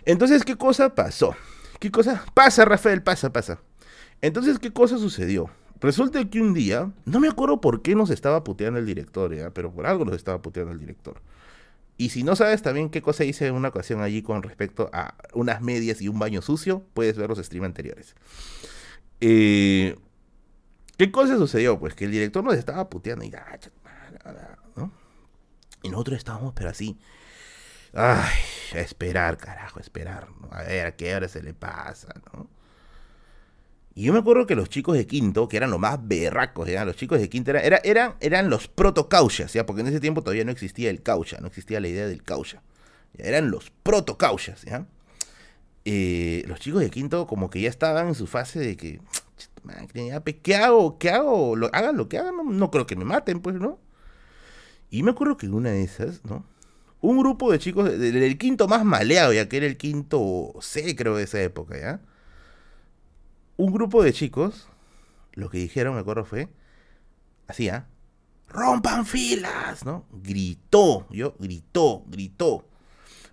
Entonces, 0.04 0.44
¿qué 0.44 0.56
cosa 0.58 0.94
pasó? 0.94 1.34
¿Qué 1.80 1.92
cosa? 1.92 2.26
Pasa, 2.34 2.66
Rafael, 2.66 3.04
pasa, 3.04 3.32
pasa. 3.32 3.60
Entonces, 4.22 4.60
¿qué 4.60 4.72
cosa 4.72 4.98
sucedió? 4.98 5.50
Resulta 5.80 6.24
que 6.28 6.42
un 6.42 6.54
día, 6.54 6.92
no 7.06 7.20
me 7.20 7.28
acuerdo 7.28 7.62
por 7.62 7.82
qué 7.82 7.94
nos 7.96 8.10
estaba 8.10 8.44
puteando 8.44 8.80
el 8.80 8.86
director, 8.86 9.36
¿ya? 9.36 9.52
pero 9.52 9.72
por 9.72 9.86
algo 9.86 10.06
nos 10.06 10.16
estaba 10.16 10.42
puteando 10.42 10.72
el 10.72 10.80
director. 10.80 11.22
Y 11.98 12.10
si 12.10 12.24
no 12.24 12.36
sabes 12.36 12.62
también 12.62 12.90
qué 12.90 13.02
cosa 13.02 13.24
hice 13.24 13.48
en 13.48 13.56
una 13.56 13.70
ocasión 13.70 14.02
allí 14.02 14.22
con 14.22 14.44
respecto 14.44 14.90
a 14.94 15.16
unas 15.34 15.62
medias 15.62 16.02
y 16.02 16.08
un 16.08 16.20
baño 16.20 16.42
sucio, 16.42 16.84
puedes 16.94 17.18
ver 17.18 17.30
los 17.30 17.40
streams 17.40 17.66
anteriores. 17.66 18.16
Eh, 19.22 19.96
¿Qué 20.98 21.12
cosa 21.12 21.38
sucedió? 21.38 21.80
Pues 21.80 21.94
que 21.94 22.06
el 22.06 22.12
director 22.12 22.44
nos 22.44 22.56
estaba 22.56 22.90
puteando 22.90 23.24
y, 23.24 23.32
¿no? 24.76 24.92
y 25.84 25.90
nosotros 25.90 26.18
estábamos, 26.18 26.54
pero 26.56 26.70
así, 26.70 26.98
Ay, 27.94 28.36
esperar, 28.76 29.38
carajo, 29.38 29.80
esperar. 29.80 30.28
A 30.52 30.64
ver 30.64 30.88
a 30.88 30.96
qué 30.96 31.16
hora 31.16 31.28
se 31.28 31.42
le 31.42 31.54
pasa, 31.54 32.14
¿no? 32.34 32.50
Y 33.98 34.04
yo 34.04 34.14
me 34.14 34.20
acuerdo 34.20 34.46
que 34.46 34.56
los 34.56 34.70
chicos 34.70 34.96
de 34.96 35.08
quinto, 35.08 35.48
que 35.48 35.58
eran 35.58 35.72
los 35.72 35.80
más 35.80 35.98
berracos, 36.08 36.70
¿ya? 36.70 36.86
los 36.86 36.96
chicos 36.96 37.20
de 37.20 37.30
quinto 37.30 37.50
eran, 37.50 37.80
eran, 37.84 38.14
eran 38.20 38.48
los 38.48 38.68
proto-cauchas, 38.68 39.54
¿ya? 39.54 39.66
porque 39.66 39.82
en 39.82 39.88
ese 39.88 40.00
tiempo 40.00 40.22
todavía 40.22 40.46
no 40.46 40.52
existía 40.52 40.92
el 40.92 41.02
caucha, 41.02 41.40
no 41.40 41.48
existía 41.48 41.80
la 41.80 41.88
idea 41.88 42.06
del 42.06 42.22
caucha. 42.22 42.62
Eran 43.18 43.50
los 43.50 43.72
proto-cauchas, 43.72 44.62
¿ya? 44.62 44.86
Eh, 45.84 46.44
los 46.46 46.60
chicos 46.60 46.82
de 46.82 46.92
quinto 46.92 47.26
como 47.26 47.50
que 47.50 47.60
ya 47.60 47.70
estaban 47.70 48.10
en 48.10 48.14
su 48.14 48.28
fase 48.28 48.60
de 48.60 48.78
que, 48.78 49.00
¿qué 50.44 50.56
hago? 50.56 51.00
¿Qué 51.00 51.10
hago? 51.10 51.56
Lo, 51.56 51.72
hagan 51.74 51.98
lo 51.98 52.08
que 52.08 52.20
hagan, 52.20 52.38
no, 52.38 52.44
no 52.44 52.70
creo 52.70 52.86
que 52.86 52.96
me 52.96 53.04
maten, 53.04 53.42
pues, 53.42 53.56
¿no? 53.56 53.80
Y 54.92 55.02
me 55.02 55.10
acuerdo 55.10 55.38
que 55.38 55.48
una 55.48 55.72
de 55.72 55.82
esas, 55.82 56.24
¿no? 56.24 56.46
Un 57.02 57.20
grupo 57.20 57.52
de 57.52 57.60
chicos 57.60 57.98
del, 57.98 58.38
quinto 58.38 58.68
más 58.68 58.84
maleado, 58.84 59.34
ya 59.34 59.48
que 59.48 59.58
era 59.58 59.66
el 59.66 59.78
quinto 59.78 60.54
C, 60.62 60.96
creo, 60.96 61.16
de 61.16 61.24
esa 61.24 61.42
época, 61.42 61.80
¿ya? 61.80 62.02
Un 63.58 63.72
grupo 63.72 64.04
de 64.04 64.14
chicos, 64.14 64.68
lo 65.34 65.50
que 65.50 65.60
dijeron, 65.60 65.96
me 65.96 66.02
acuerdo, 66.02 66.26
fue, 66.26 66.50
así, 67.48 67.70
¿ah? 67.70 67.88
¡Rompan 68.50 69.06
filas! 69.06 69.86
¿No? 69.86 70.06
Gritó, 70.12 71.08
yo, 71.10 71.36
gritó, 71.40 72.04
gritó. 72.08 72.66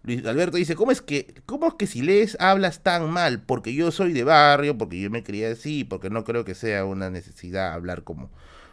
Luis 0.03 0.25
Alberto 0.27 0.59
dice, 0.59 0.75
¿cómo 0.75 0.91
es 0.93 1.01
que, 1.01 1.43
cómo 1.47 1.69
es 1.69 1.75
que 1.75 1.87
si 1.87 2.03
lees 2.03 2.37
hablas 2.39 2.83
tan 2.83 3.09
mal? 3.11 3.43
Porque 3.43 3.73
yo 3.73 3.91
soy 3.91 4.13
de 4.13 4.25
barrio, 4.25 4.77
porque 4.77 5.01
yo 5.01 5.09
me 5.09 5.23
quería 5.23 5.51
así, 5.51 5.85
porque 5.85 6.11
no 6.11 6.25
creo 6.25 6.45
que 6.45 6.55
sea 6.55 6.85
una 6.85 7.09
necesidad 7.09 7.73
hablar 7.73 8.05
como, 8.05 8.31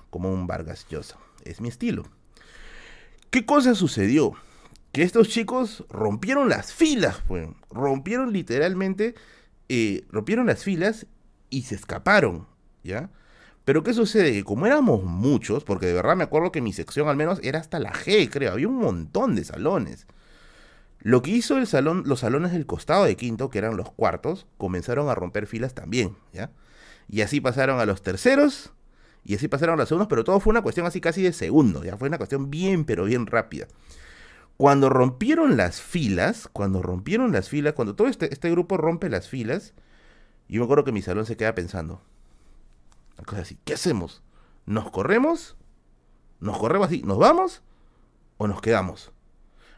como 0.10 0.34
un 0.34 0.48
Vargas 0.48 0.86
Llosa. 0.89 1.18
Es 1.46 1.62
mi 1.62 1.70
estilo. 1.70 2.04
¿Qué 3.30 3.46
cosa 3.46 3.76
sucedió? 3.76 4.34
Que 4.92 5.04
estos 5.04 5.30
chicos 5.30 5.86
rompieron 5.89 6.50
las 6.50 6.74
filas, 6.74 7.22
pues, 7.28 7.48
rompieron 7.70 8.34
literalmente, 8.34 9.16
eh, 9.70 10.06
rompieron 10.10 10.48
las 10.48 10.64
filas 10.64 11.06
y 11.50 11.64
se 11.64 11.76
escaparon, 11.76 12.48
¿ya? 12.84 13.10
Pero 13.64 13.84
¿qué 13.84 13.94
sucede? 13.94 14.34
Que 14.34 14.44
como 14.44 14.66
éramos 14.66 15.04
muchos, 15.04 15.64
porque 15.64 15.86
de 15.86 15.94
verdad 15.94 16.16
me 16.16 16.24
acuerdo 16.24 16.52
que 16.52 16.62
mi 16.62 16.74
sección 16.74 17.08
al 17.08 17.16
menos 17.16 17.39
era 17.44 17.60
hasta 17.60 17.80
la 17.80 17.94
G, 17.94 18.30
creo, 18.30 18.52
había 18.52 18.68
un 18.68 18.80
montón 18.80 19.36
de 19.36 19.44
salones. 19.44 20.08
Lo 21.00 21.22
que 21.22 21.32
hizo 21.32 21.58
el 21.58 21.68
salón, 21.68 22.04
los 22.06 22.20
salones 22.20 22.52
del 22.52 22.66
costado 22.66 23.06
de 23.06 23.16
quinto, 23.16 23.50
que 23.50 23.60
eran 23.60 23.78
los 23.78 23.92
cuartos, 23.92 24.46
comenzaron 24.58 25.10
a 25.10 25.16
romper 25.16 25.48
filas 25.48 25.74
también, 25.74 26.16
¿ya? 26.34 26.52
Y 27.08 27.22
así 27.22 27.39
pasaron 27.42 27.80
a 27.80 27.86
los 27.86 28.02
terceros, 28.02 28.74
y 29.24 29.36
así 29.36 29.48
pasaron 29.48 29.76
a 29.76 29.78
los 29.78 29.89
segundos, 29.89 30.08
pero 30.10 30.24
todo 30.24 30.39
fue 30.39 30.52
una 30.52 30.62
cuestión 30.62 30.86
así 30.86 31.00
casi 31.00 31.22
de 31.22 31.34
segundo, 31.34 31.84
ya 31.84 31.98
fue 31.98 32.08
una 32.08 32.18
cuestión 32.18 32.50
bien, 32.50 32.86
pero 32.86 33.06
bien 33.06 33.28
rápida. 33.28 33.68
Cuando 34.62 34.91
rompieron 34.91 35.57
las 35.57 35.82
filas, 35.82 36.47
cuando 36.53 36.84
rompieron 36.84 37.32
las 37.32 37.49
filas, 37.49 37.74
cuando 37.74 37.95
todo 37.95 38.07
este, 38.07 38.32
este 38.32 38.51
grupo 38.51 38.78
rompe 38.78 39.09
las 39.09 39.28
filas, 39.28 39.74
yo 40.47 40.62
me 40.62 40.66
acuerdo 40.66 40.84
que 40.84 40.91
mi 40.91 41.01
salón 41.01 41.26
se 41.26 41.36
queda 41.36 41.55
pensando. 41.55 41.99
Una 43.18 43.26
cosa 43.26 43.41
así, 43.41 43.57
¿qué 43.66 43.74
hacemos? 43.74 44.22
¿Nos 44.68 44.91
corremos? 44.91 45.55
¿Nos 46.39 46.59
corremos 46.59 46.89
así? 46.89 47.01
¿Nos 47.01 47.18
vamos? 47.18 47.64
¿O 48.38 48.47
nos 48.47 48.62
quedamos? 48.62 49.12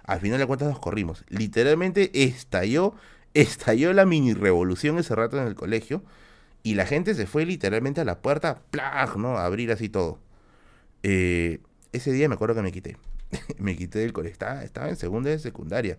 Al 0.03 0.19
final 0.19 0.37
de 0.37 0.47
cuentas 0.47 0.67
nos 0.67 0.79
corrimos. 0.79 1.23
Literalmente 1.29 2.25
estalló, 2.25 2.93
estalló 3.33 3.93
la 3.93 4.05
mini 4.05 4.33
revolución 4.33 4.99
ese 4.99 5.15
rato 5.15 5.39
en 5.41 5.47
el 5.47 5.55
colegio. 5.55 6.03
Y 6.61 6.75
la 6.75 6.85
gente 6.85 7.15
se 7.15 7.25
fue 7.25 7.45
literalmente 7.45 8.01
a 8.01 8.03
la 8.03 8.21
puerta, 8.21 8.63
¡plag! 8.69 9.15
¿no? 9.15 9.37
A 9.37 9.45
abrir 9.45 9.71
así 9.71 9.87
todo. 9.87 10.19
Eh, 11.03 11.61
ese 11.93 12.11
día 12.11 12.27
me 12.27 12.35
acuerdo 12.35 12.55
que 12.55 12.63
me 12.63 12.73
quité. 12.73 12.97
me 13.57 13.75
quité 13.75 13.99
del 13.99 14.13
colegio. 14.13 14.33
Estaba, 14.63 14.89
en 14.89 14.95
segunda 14.95 15.29
de 15.29 15.39
secundaria. 15.39 15.97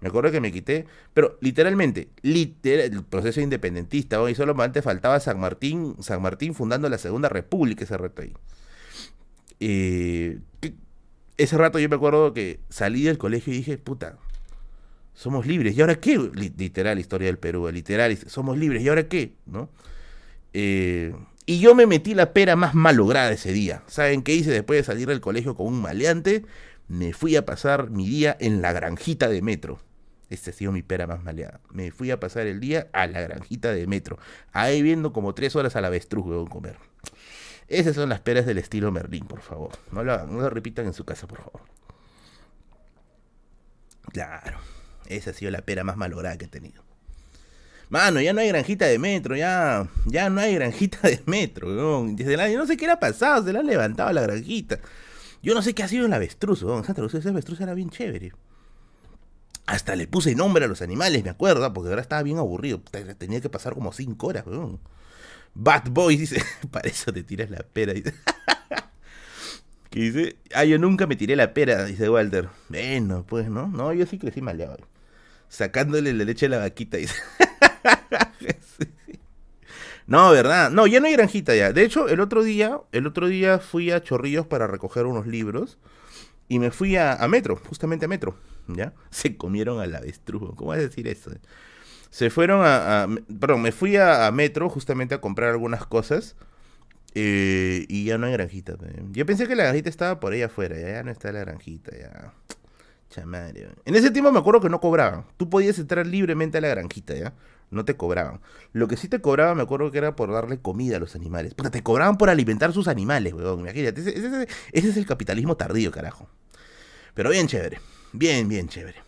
Me 0.00 0.08
acuerdo 0.08 0.30
que 0.30 0.40
me 0.40 0.52
quité, 0.52 0.86
pero 1.14 1.38
literalmente, 1.40 2.08
literal, 2.22 2.92
el 2.92 3.04
proceso 3.04 3.40
independentista, 3.40 4.20
hoy 4.20 4.34
solo 4.34 4.60
antes 4.60 4.84
faltaba 4.84 5.18
San 5.20 5.40
Martín, 5.40 5.96
San 6.00 6.20
Martín 6.20 6.54
fundando 6.54 6.88
la 6.88 6.98
Segunda 6.98 7.28
República 7.28 7.84
ese 7.84 7.96
rato 7.96 8.22
ahí. 8.22 8.34
Eh, 9.60 10.40
ese 11.36 11.56
rato 11.56 11.78
yo 11.78 11.88
me 11.88 11.96
acuerdo 11.96 12.34
que 12.34 12.60
salí 12.68 13.02
del 13.02 13.18
colegio 13.18 13.52
y 13.52 13.58
dije, 13.58 13.78
puta, 13.78 14.18
somos 15.14 15.46
libres. 15.46 15.76
¿Y 15.76 15.80
ahora 15.80 15.94
qué? 15.94 16.18
Literal, 16.34 16.98
historia 16.98 17.26
del 17.26 17.38
Perú, 17.38 17.70
literal, 17.70 18.16
somos 18.26 18.58
libres. 18.58 18.82
¿Y 18.82 18.88
ahora 18.88 19.08
qué? 19.08 19.32
¿No? 19.46 19.70
Eh, 20.52 21.14
y 21.46 21.60
yo 21.60 21.74
me 21.74 21.86
metí 21.86 22.14
la 22.14 22.32
pera 22.32 22.56
más 22.56 22.74
malograda 22.74 23.32
ese 23.32 23.52
día. 23.52 23.82
¿Saben 23.86 24.22
qué 24.22 24.34
hice 24.34 24.50
después 24.50 24.78
de 24.78 24.84
salir 24.84 25.08
del 25.08 25.20
colegio 25.20 25.54
con 25.54 25.66
un 25.66 25.80
maleante? 25.80 26.44
Me 26.94 27.12
fui 27.12 27.34
a 27.34 27.44
pasar 27.44 27.90
mi 27.90 28.08
día 28.08 28.36
en 28.38 28.62
la 28.62 28.72
granjita 28.72 29.26
de 29.28 29.42
metro. 29.42 29.80
Esta 30.30 30.50
ha 30.50 30.54
sido 30.54 30.70
mi 30.70 30.84
pera 30.84 31.08
más 31.08 31.24
maleada. 31.24 31.60
Me 31.72 31.90
fui 31.90 32.12
a 32.12 32.20
pasar 32.20 32.46
el 32.46 32.60
día 32.60 32.86
a 32.92 33.08
la 33.08 33.20
granjita 33.20 33.72
de 33.72 33.88
metro. 33.88 34.16
Ahí 34.52 34.80
viendo 34.80 35.12
como 35.12 35.34
tres 35.34 35.56
horas 35.56 35.74
al 35.74 35.86
avestruz, 35.86 36.24
a 36.24 36.48
comer. 36.48 36.76
Esas 37.66 37.96
son 37.96 38.10
las 38.10 38.20
peras 38.20 38.46
del 38.46 38.58
estilo 38.58 38.92
Merlín, 38.92 39.26
por 39.26 39.40
favor. 39.40 39.72
No 39.90 40.04
lo, 40.04 40.48
repitan 40.50 40.86
en 40.86 40.92
su 40.92 41.04
casa, 41.04 41.26
por 41.26 41.38
favor. 41.38 41.62
Claro. 44.12 44.58
Esa 45.06 45.30
ha 45.30 45.34
sido 45.34 45.50
la 45.50 45.62
pera 45.62 45.82
más 45.82 45.96
malograda 45.96 46.38
que 46.38 46.44
he 46.44 46.48
tenido. 46.48 46.84
Mano, 47.88 48.20
ya 48.20 48.32
no 48.32 48.40
hay 48.40 48.48
granjita 48.48 48.86
de 48.86 49.00
metro, 49.00 49.34
ya, 49.34 49.88
ya 50.06 50.30
no 50.30 50.40
hay 50.40 50.54
granjita 50.54 51.08
de 51.08 51.20
metro, 51.26 51.66
weón. 51.66 52.14
Desde 52.14 52.52
yo 52.52 52.58
no 52.58 52.66
sé 52.66 52.76
qué 52.76 52.84
era 52.84 53.00
pasado, 53.00 53.44
se 53.44 53.52
la 53.52 53.58
han 53.58 53.66
levantado 53.66 54.12
la 54.12 54.22
granjita. 54.22 54.78
Yo 55.44 55.52
no 55.54 55.60
sé 55.60 55.74
qué 55.74 55.82
ha 55.82 55.88
sido 55.88 56.06
el 56.06 56.12
avestruz, 56.14 56.62
weón. 56.62 56.84
Santa 56.84 57.02
Lucía, 57.02 57.20
ese 57.20 57.28
avestruz 57.28 57.60
era 57.60 57.74
bien 57.74 57.90
chévere. 57.90 58.32
Hasta 59.66 59.94
le 59.94 60.06
puse 60.06 60.34
nombre 60.34 60.64
a 60.64 60.68
los 60.68 60.80
animales, 60.80 61.22
me 61.22 61.28
acuerdo, 61.28 61.70
porque 61.74 61.90
ahora 61.90 62.00
estaba 62.00 62.22
bien 62.22 62.38
aburrido. 62.38 62.80
Tenía 63.18 63.42
que 63.42 63.50
pasar 63.50 63.74
como 63.74 63.92
cinco 63.92 64.28
horas, 64.28 64.46
weón. 64.46 64.80
Bad 65.52 65.90
Boy 65.90 66.16
dice, 66.16 66.42
para 66.70 66.88
eso 66.88 67.12
te 67.12 67.22
tiras 67.22 67.50
la 67.50 67.58
pera, 67.58 67.92
dice. 67.92 68.14
que 69.90 70.00
dice, 70.00 70.36
ah, 70.54 70.64
yo 70.64 70.78
nunca 70.78 71.06
me 71.06 71.14
tiré 71.14 71.36
la 71.36 71.52
pera, 71.52 71.84
dice 71.84 72.08
Walter. 72.08 72.48
Bueno, 72.70 73.26
pues, 73.28 73.50
¿no? 73.50 73.68
No, 73.68 73.92
yo 73.92 74.06
sí 74.06 74.18
crecí 74.18 74.40
maleado. 74.40 74.78
Sacándole 75.50 76.14
la 76.14 76.24
leche 76.24 76.46
a 76.46 76.48
la 76.48 76.58
vaquita, 76.58 76.96
dice. 76.96 77.16
No, 80.06 80.30
verdad. 80.30 80.70
No, 80.70 80.86
ya 80.86 81.00
no 81.00 81.06
hay 81.06 81.14
granjita 81.14 81.54
ya. 81.54 81.72
De 81.72 81.82
hecho, 81.82 82.08
el 82.08 82.20
otro 82.20 82.42
día, 82.42 82.80
el 82.92 83.06
otro 83.06 83.28
día 83.28 83.58
fui 83.58 83.90
a 83.90 84.02
Chorrillos 84.02 84.46
para 84.46 84.66
recoger 84.66 85.06
unos 85.06 85.26
libros 85.26 85.78
y 86.48 86.58
me 86.58 86.70
fui 86.70 86.96
a, 86.96 87.16
Metro, 87.28 87.56
justamente 87.56 88.04
a 88.04 88.08
Metro, 88.08 88.36
¿ya? 88.68 88.92
Se 89.10 89.36
comieron 89.36 89.80
al 89.80 89.94
avestruz. 89.94 90.54
¿Cómo 90.56 90.70
vas 90.70 90.78
a 90.78 90.82
decir 90.82 91.08
eso? 91.08 91.30
se 92.10 92.30
fueron 92.30 92.60
a, 92.64 93.08
perdón, 93.40 93.62
me 93.62 93.72
fui 93.72 93.96
a, 93.96 94.30
Metro 94.30 94.68
justamente 94.68 95.16
a 95.16 95.20
comprar 95.20 95.50
algunas 95.50 95.84
cosas. 95.84 96.36
Eh, 97.16 97.86
y 97.88 98.04
ya 98.04 98.18
no 98.18 98.26
hay 98.26 98.32
granjita. 98.32 98.76
Yo 99.10 99.26
pensé 99.26 99.48
que 99.48 99.56
la 99.56 99.64
granjita 99.64 99.88
estaba 99.88 100.20
por 100.20 100.32
ahí 100.32 100.42
afuera. 100.42 100.78
Ya, 100.78 101.02
no 101.02 101.10
está 101.10 101.32
la 101.32 101.40
granjita. 101.40 101.96
Ya. 101.96 102.32
Chamario. 103.10 103.68
En 103.84 103.94
ese 103.94 104.10
tiempo 104.10 104.32
me 104.32 104.38
acuerdo 104.38 104.60
que 104.60 104.68
no 104.68 104.80
cobraban. 104.80 105.24
Tú 105.36 105.48
podías 105.48 105.78
entrar 105.78 106.06
libremente 106.06 106.58
a 106.58 106.60
la 106.60 106.68
granjita, 106.68 107.14
¿ya? 107.14 107.32
No 107.70 107.84
te 107.84 107.96
cobraban. 107.96 108.40
Lo 108.72 108.88
que 108.88 108.96
sí 108.96 109.08
te 109.08 109.20
cobraban, 109.20 109.56
me 109.56 109.62
acuerdo 109.62 109.90
que 109.90 109.98
era 109.98 110.14
por 110.14 110.32
darle 110.32 110.58
comida 110.58 110.96
a 110.96 111.00
los 111.00 111.14
animales. 111.14 111.54
Puta, 111.54 111.70
te 111.70 111.82
cobraban 111.82 112.18
por 112.18 112.30
alimentar 112.30 112.72
sus 112.72 112.88
animales, 112.88 113.32
weón. 113.32 113.60
Imagínate. 113.60 114.00
ese 114.00 114.48
es 114.72 114.96
el 114.96 115.06
capitalismo 115.06 115.56
tardío, 115.56 115.90
carajo. 115.90 116.28
Pero 117.14 117.30
bien 117.30 117.46
chévere. 117.46 117.80
Bien, 118.12 118.48
bien 118.48 118.68
chévere. 118.68 119.02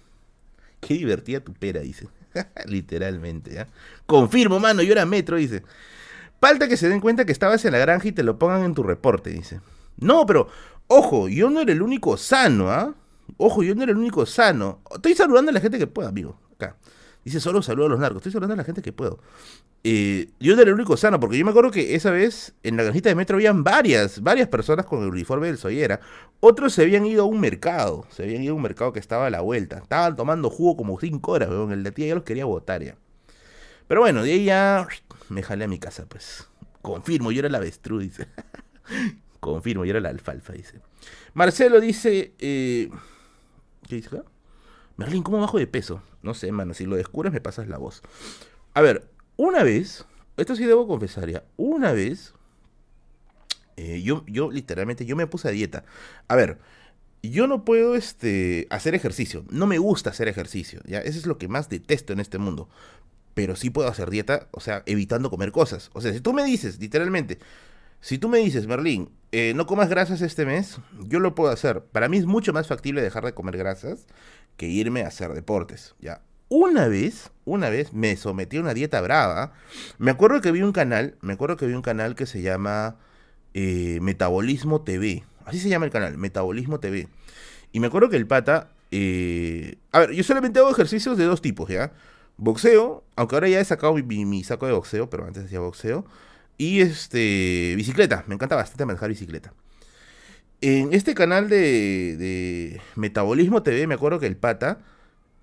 Qué 0.81 0.95
divertida 0.95 1.41
tu 1.41 1.53
pera, 1.53 1.81
dice. 1.81 2.09
Literalmente, 2.67 3.55
¿ya? 3.55 3.67
Confirmo, 4.07 4.61
mano, 4.61 4.83
yo 4.83 4.93
era 4.93 5.07
metro, 5.07 5.37
dice. 5.37 5.63
Falta 6.41 6.69
que 6.69 6.77
se 6.77 6.89
den 6.89 7.01
cuenta 7.01 7.25
que 7.25 7.33
estabas 7.33 7.65
en 7.65 7.73
la 7.73 7.79
granja 7.79 8.09
y 8.09 8.13
te 8.13 8.23
lo 8.23 8.39
pongan 8.39 8.63
en 8.63 8.75
tu 8.75 8.83
reporte, 8.83 9.31
dice. 9.31 9.61
No, 9.97 10.27
pero, 10.27 10.49
ojo, 10.87 11.29
yo 11.29 11.51
no 11.51 11.61
era 11.61 11.73
el 11.73 11.83
único 11.83 12.17
sano, 12.17 12.71
¿ah? 12.71 12.95
Ojo, 13.39 13.63
yo 13.63 13.75
no 13.75 13.83
era 13.83 13.93
el 13.93 13.99
único 13.99 14.27
sano. 14.27 14.81
Estoy 14.95 15.15
saludando 15.15 15.51
a 15.51 15.55
la 15.55 15.61
gente 15.61 15.79
que 15.79 15.87
pueda, 15.87 16.09
amigo. 16.09 16.39
Acá. 16.55 16.77
Dice, 17.27 17.41
solo 17.41 17.61
saludo 17.61 17.87
a 17.87 17.89
los 17.89 17.99
narcos. 17.99 18.19
Estoy 18.19 18.31
saludando 18.31 18.55
a 18.55 18.57
la 18.59 18.63
gente 18.63 18.83
que 18.83 18.93
puedo. 18.93 19.19
Eh, 19.83 20.29
yo 20.39 20.53
era 20.53 20.63
el 20.63 20.73
único 20.73 20.97
sano, 20.97 21.19
porque 21.19 21.37
yo 21.37 21.45
me 21.45 21.51
acuerdo 21.51 21.73
que 21.73 21.97
esa 21.97 22.13
vez 22.13 22.55
en 22.63 22.77
la 22.77 22.85
granjita 22.85 23.09
de 23.09 23.17
metro 23.17 23.37
habían 23.37 23.65
varias, 23.65 24.23
varias 24.23 24.47
personas 24.47 24.87
con 24.87 25.03
el 25.03 25.09
uniforme 25.09 25.49
del 25.49 25.59
Soyera. 25.59 25.99
Otros 26.39 26.73
se 26.73 26.83
habían 26.83 27.05
ido 27.05 27.25
a 27.25 27.27
un 27.27 27.41
mercado. 27.41 28.07
Se 28.11 28.23
habían 28.23 28.45
ido 28.45 28.53
a 28.53 28.55
un 28.55 28.63
mercado 28.63 28.93
que 28.93 29.01
estaba 29.01 29.27
a 29.27 29.31
la 29.31 29.41
vuelta. 29.41 29.79
Estaban 29.79 30.15
tomando 30.15 30.51
jugo 30.51 30.77
como 30.77 31.01
cinco 31.01 31.33
horas, 31.33 31.49
weón. 31.49 31.73
El 31.73 31.83
de 31.83 31.91
tía 31.91 32.07
ya 32.07 32.15
los 32.15 32.23
quería 32.23 32.45
botar 32.45 32.85
ya. 32.85 32.95
Pero 33.89 34.03
bueno, 34.03 34.23
de 34.23 34.31
ahí 34.31 34.45
ya 34.45 34.87
me 35.29 35.43
jalé 35.43 35.65
a 35.65 35.69
mi 35.69 35.81
casa, 35.81 36.07
pues. 36.09 36.47
Confirmo, 36.81 37.33
yo 37.33 37.41
era 37.41 37.49
el 37.49 37.57
avestruz, 37.57 38.05
dice. 38.05 38.29
Confirmo, 39.41 39.85
yo 39.85 39.91
era 39.91 40.01
la 40.01 40.11
alfalfa, 40.11 40.53
dice. 40.53 40.81
Marcelo 41.35 41.81
dice... 41.81 42.35
Eh, 42.39 42.89
¿Qué 43.89 43.97
dice 43.97 44.17
acá? 44.17 44.23
Merlin, 44.97 45.23
¿cómo 45.23 45.41
bajo 45.41 45.59
de 45.59 45.67
peso? 45.67 46.03
No 46.23 46.35
sé, 46.35 46.51
mano, 46.53 46.75
si 46.75 46.87
lo 46.87 46.97
descubres 46.97 47.33
me 47.33 47.41
pasas 47.41 47.69
la 47.69 47.79
voz. 47.79 48.03
A 48.75 48.81
ver, 48.81 49.09
una 49.37 49.63
vez, 49.63 50.07
esto 50.37 50.57
sí 50.57 50.65
debo 50.65 50.87
confesar 50.87 51.29
ya, 51.29 51.45
una 51.57 51.93
vez, 51.93 52.35
eh, 53.77 54.03
yo, 54.03 54.25
yo 54.27 54.51
literalmente, 54.51 55.05
yo 55.05 55.17
me 55.17 55.27
puse 55.27 55.49
a 55.49 55.51
dieta. 55.51 55.85
A 56.29 56.37
ver, 56.37 56.59
yo 57.23 57.47
no 57.47 57.65
puedo 57.65 57.97
este, 57.97 58.67
hacer 58.71 58.95
ejercicio, 58.95 59.45
no 59.51 59.67
me 59.67 59.79
gusta 59.79 60.11
hacer 60.11 60.29
ejercicio, 60.29 60.81
¿ya? 60.87 61.01
Eso 61.01 61.19
es 61.19 61.27
lo 61.27 61.39
que 61.39 61.49
más 61.49 61.69
detesto 61.69 62.13
en 62.13 62.21
este 62.21 62.39
mundo. 62.39 62.69
Pero 63.35 63.55
sí 63.55 63.69
puedo 63.69 63.89
hacer 63.89 64.09
dieta, 64.09 64.49
o 64.53 64.61
sea, 64.61 64.83
evitando 64.87 65.29
comer 65.29 65.53
cosas. 65.53 65.91
O 65.93 66.01
sea, 66.01 66.13
si 66.13 66.21
tú 66.21 66.33
me 66.33 66.45
dices, 66.45 66.81
literalmente, 66.81 67.39
si 68.01 68.19
tú 68.19 68.29
me 68.29 68.39
dices, 68.39 68.67
Merlín, 68.67 69.11
eh, 69.39 69.53
no 69.53 69.67
comas 69.67 69.91
grasas 69.91 70.23
este 70.23 70.47
mes, 70.47 70.79
yo 71.09 71.21
lo 71.21 71.35
puedo 71.35 71.53
hacer. 71.53 71.83
Para 71.83 72.09
mí 72.09 72.17
es 72.17 72.25
mucho 72.25 72.55
más 72.55 72.69
factible 72.69 73.03
dejar 73.03 73.23
de 73.23 73.35
comer 73.35 73.59
grasas 73.59 74.07
que 74.57 74.67
irme 74.67 75.03
a 75.03 75.09
hacer 75.09 75.35
deportes, 75.35 75.95
¿ya? 76.01 76.23
Una 76.49 76.89
vez, 76.89 77.33
una 77.45 77.69
vez 77.69 77.93
me 77.93 78.17
sometí 78.17 78.57
a 78.57 78.63
una 78.63 78.73
dieta 78.73 78.99
brava. 79.03 79.53
Me 79.99 80.11
acuerdo 80.11 80.41
que 80.41 80.53
vi 80.53 80.63
un 80.63 80.73
canal, 80.73 81.19
me 81.21 81.35
acuerdo 81.35 81.59
que 81.59 81.67
vi 81.67 81.75
un 81.75 81.83
canal 81.83 82.15
que 82.15 82.25
se 82.25 82.41
llama 82.41 82.97
eh, 83.53 83.99
Metabolismo 84.01 84.81
TV. 84.81 85.25
Así 85.45 85.59
se 85.59 85.69
llama 85.69 85.85
el 85.85 85.91
canal, 85.91 86.17
Metabolismo 86.17 86.81
TV. 86.81 87.07
Y 87.73 87.81
me 87.81 87.89
acuerdo 87.89 88.09
que 88.09 88.17
el 88.17 88.27
pata... 88.27 88.71
Eh, 88.91 89.77
a 89.93 89.99
ver, 89.99 90.13
yo 90.13 90.25
solamente 90.25 90.61
hago 90.61 90.71
ejercicios 90.71 91.19
de 91.19 91.25
dos 91.25 91.43
tipos, 91.43 91.69
¿ya? 91.69 91.93
Boxeo, 92.39 93.05
aunque 93.17 93.35
ahora 93.35 93.49
ya 93.51 93.61
he 93.61 93.65
sacado 93.67 93.93
mi, 93.93 94.45
saco 94.45 94.67
de 94.67 94.73
boxeo, 94.73 95.11
pero 95.11 95.27
antes 95.27 95.45
hacía 95.45 95.61
boxeo. 95.61 96.07
Y 96.59 96.81
este, 96.81 97.75
bicicleta, 97.77 98.25
me 98.27 98.35
encanta 98.35 98.57
bastante 98.57 98.87
manejar 98.87 99.09
bicicleta. 99.11 99.53
En 100.61 100.95
este 100.95 101.15
canal 101.15 101.49
de, 101.49 102.81
Metabolismo 102.95 103.63
TV, 103.63 103.87
me 103.87 103.95
acuerdo 103.95 104.19
que 104.21 104.27
el 104.27 104.37
pata, 104.37 104.81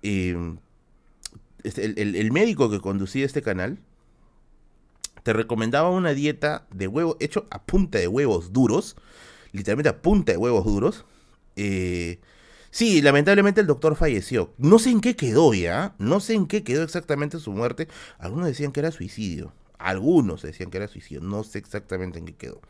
em, 0.02 0.58
este, 1.62 1.84
el, 1.84 2.32
médico 2.32 2.70
que 2.70 2.80
conducía 2.80 3.24
este 3.24 3.42
canal, 3.42 3.78
te 5.22 5.32
recomendaba 5.32 5.90
una 5.90 6.14
dieta 6.14 6.66
de 6.72 6.88
huevo 6.88 7.16
hecho 7.20 7.46
a 7.50 7.62
punta 7.64 7.98
de 7.98 8.08
huevos 8.08 8.52
duros, 8.52 8.96
literalmente 9.52 9.88
a 9.88 10.02
punta 10.02 10.32
de 10.32 10.38
huevos 10.38 10.64
duros. 10.64 11.04
Eh, 11.56 12.20
sí, 12.70 13.00
lamentablemente 13.00 13.60
el 13.60 13.66
doctor 13.68 13.96
falleció. 13.96 14.52
No 14.58 14.78
sé 14.78 14.90
en 14.90 15.00
qué 15.00 15.16
quedó 15.16 15.54
ya, 15.54 15.94
no 15.98 16.20
sé 16.20 16.34
en 16.34 16.46
qué 16.46 16.64
quedó 16.64 16.82
exactamente 16.82 17.38
su 17.38 17.52
muerte. 17.52 17.88
Algunos 18.18 18.46
decían 18.46 18.72
que 18.72 18.80
era 18.80 18.90
suicidio, 18.90 19.52
algunos 19.88 20.42
decían 20.42 20.70
que 20.70 20.78
era 20.78 20.88
suicidio, 20.88 21.20
no 21.20 21.44
sé 21.44 21.58
exactamente 21.58 22.18
en 22.18 22.26
qué 22.26 22.34
quedó. 22.34 22.60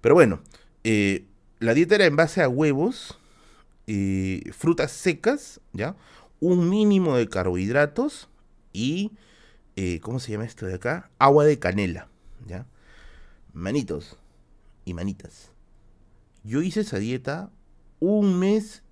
Pero 0.00 0.14
bueno, 0.14 0.40
eh, 0.84 1.26
la 1.58 1.74
dieta 1.74 1.94
era 1.94 2.06
en 2.06 2.16
base 2.16 2.42
a 2.42 2.48
huevos, 2.48 3.18
y 3.92 4.42
frutas 4.52 4.92
secas, 4.92 5.60
¿ya? 5.72 5.96
Un 6.38 6.68
mínimo 6.68 7.16
de 7.16 7.28
carbohidratos 7.28 8.28
y, 8.72 9.10
eh, 9.74 9.98
¿cómo 10.00 10.20
se 10.20 10.30
llama 10.30 10.44
esto 10.44 10.64
de 10.64 10.74
acá? 10.74 11.10
Agua 11.18 11.44
de 11.44 11.58
canela, 11.58 12.08
¿ya? 12.46 12.66
Manitos 13.52 14.16
y 14.84 14.94
manitas. 14.94 15.50
Yo 16.44 16.62
hice 16.62 16.80
esa 16.80 16.98
dieta 16.98 17.50
un 17.98 18.38
mes 18.38 18.84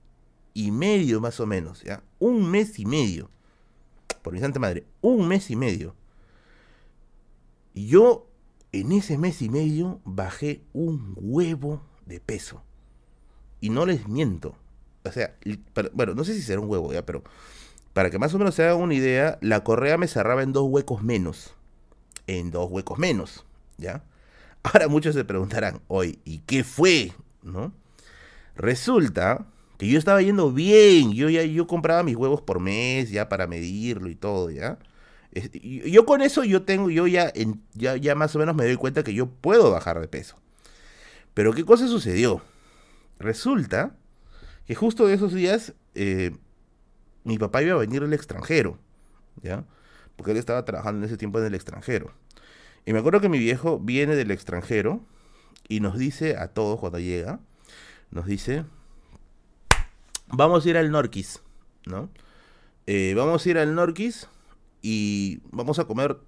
y 0.52 0.72
medio 0.72 1.20
más 1.20 1.38
o 1.38 1.46
menos, 1.46 1.82
¿ya? 1.84 2.02
Un 2.18 2.50
mes 2.50 2.80
y 2.80 2.84
medio. 2.84 3.30
Por 4.22 4.32
mi 4.32 4.40
santa 4.40 4.58
madre, 4.58 4.84
un 5.00 5.28
mes 5.28 5.48
y 5.50 5.54
medio. 5.54 5.94
Yo 7.86 8.26
en 8.72 8.92
ese 8.92 9.18
mes 9.18 9.42
y 9.42 9.48
medio 9.48 10.00
bajé 10.04 10.62
un 10.72 11.14
huevo 11.16 11.82
de 12.06 12.20
peso. 12.20 12.62
Y 13.60 13.70
no 13.70 13.86
les 13.86 14.08
miento. 14.08 14.54
O 15.04 15.12
sea, 15.12 15.34
bueno, 15.92 16.14
no 16.14 16.24
sé 16.24 16.34
si 16.34 16.42
será 16.42 16.60
un 16.60 16.68
huevo 16.68 16.92
ya, 16.92 17.04
pero 17.04 17.22
para 17.92 18.10
que 18.10 18.18
más 18.18 18.34
o 18.34 18.38
menos 18.38 18.54
se 18.54 18.64
hagan 18.64 18.80
una 18.80 18.94
idea, 18.94 19.38
la 19.40 19.64
correa 19.64 19.96
me 19.96 20.06
cerraba 20.06 20.42
en 20.42 20.52
dos 20.52 20.68
huecos 20.68 21.02
menos. 21.02 21.54
En 22.26 22.50
dos 22.50 22.70
huecos 22.70 22.98
menos, 22.98 23.46
¿ya? 23.78 24.04
Ahora 24.62 24.88
muchos 24.88 25.14
se 25.14 25.24
preguntarán, 25.24 25.80
hoy, 25.88 26.18
¿y 26.24 26.40
qué 26.40 26.62
fue? 26.64 27.12
¿No? 27.42 27.72
Resulta 28.54 29.46
que 29.78 29.88
yo 29.88 29.98
estaba 29.98 30.20
yendo 30.20 30.52
bien, 30.52 31.12
yo 31.12 31.30
ya 31.30 31.42
yo 31.44 31.66
compraba 31.66 32.02
mis 32.02 32.16
huevos 32.16 32.42
por 32.42 32.60
mes 32.60 33.10
ya 33.10 33.28
para 33.28 33.46
medirlo 33.46 34.10
y 34.10 34.14
todo, 34.14 34.50
¿ya? 34.50 34.78
Yo 35.32 36.06
con 36.06 36.22
eso 36.22 36.42
yo 36.44 36.62
tengo, 36.62 36.90
yo 36.90 37.06
ya, 37.06 37.32
ya, 37.74 37.96
ya 37.96 38.14
más 38.14 38.34
o 38.34 38.38
menos 38.38 38.54
me 38.54 38.64
doy 38.64 38.76
cuenta 38.76 39.04
que 39.04 39.14
yo 39.14 39.26
puedo 39.26 39.70
bajar 39.70 40.00
de 40.00 40.08
peso. 40.08 40.36
Pero 41.34 41.52
¿qué 41.52 41.64
cosa 41.64 41.86
sucedió? 41.86 42.42
Resulta 43.18 43.94
que 44.66 44.74
justo 44.74 45.06
de 45.06 45.14
esos 45.14 45.32
días 45.32 45.74
eh, 45.94 46.36
mi 47.24 47.38
papá 47.38 47.62
iba 47.62 47.74
a 47.74 47.78
venir 47.78 48.00
del 48.00 48.12
extranjero, 48.12 48.78
¿ya? 49.42 49.64
Porque 50.16 50.32
él 50.32 50.36
estaba 50.36 50.64
trabajando 50.64 51.00
en 51.00 51.04
ese 51.04 51.16
tiempo 51.16 51.38
en 51.38 51.46
el 51.46 51.54
extranjero. 51.54 52.12
Y 52.86 52.92
me 52.92 53.00
acuerdo 53.00 53.20
que 53.20 53.28
mi 53.28 53.38
viejo 53.38 53.78
viene 53.78 54.16
del 54.16 54.30
extranjero 54.30 55.04
y 55.68 55.80
nos 55.80 55.98
dice 55.98 56.36
a 56.36 56.48
todos 56.48 56.80
cuando 56.80 56.98
llega, 56.98 57.40
nos 58.10 58.26
dice, 58.26 58.64
vamos 60.28 60.64
a 60.64 60.70
ir 60.70 60.78
al 60.78 60.90
Norquis, 60.90 61.42
¿no? 61.86 62.08
Eh, 62.86 63.12
vamos 63.14 63.44
a 63.44 63.50
ir 63.50 63.58
al 63.58 63.74
Norquis 63.74 64.28
y 64.82 65.40
vamos 65.50 65.78
a 65.78 65.84
comer 65.84 66.18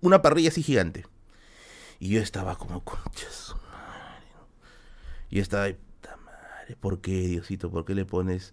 una 0.00 0.22
parrilla 0.22 0.48
así 0.48 0.62
gigante. 0.62 1.06
Y 1.98 2.10
yo 2.10 2.20
estaba 2.20 2.56
como, 2.56 2.82
conchas, 2.82 3.54
y 5.30 5.38
estaba 5.38 5.64
ahí, 5.64 5.76
madre, 6.24 6.76
¿por 6.78 7.00
qué, 7.00 7.12
Diosito? 7.28 7.70
¿Por 7.70 7.84
qué 7.84 7.94
le 7.94 8.04
pones, 8.04 8.52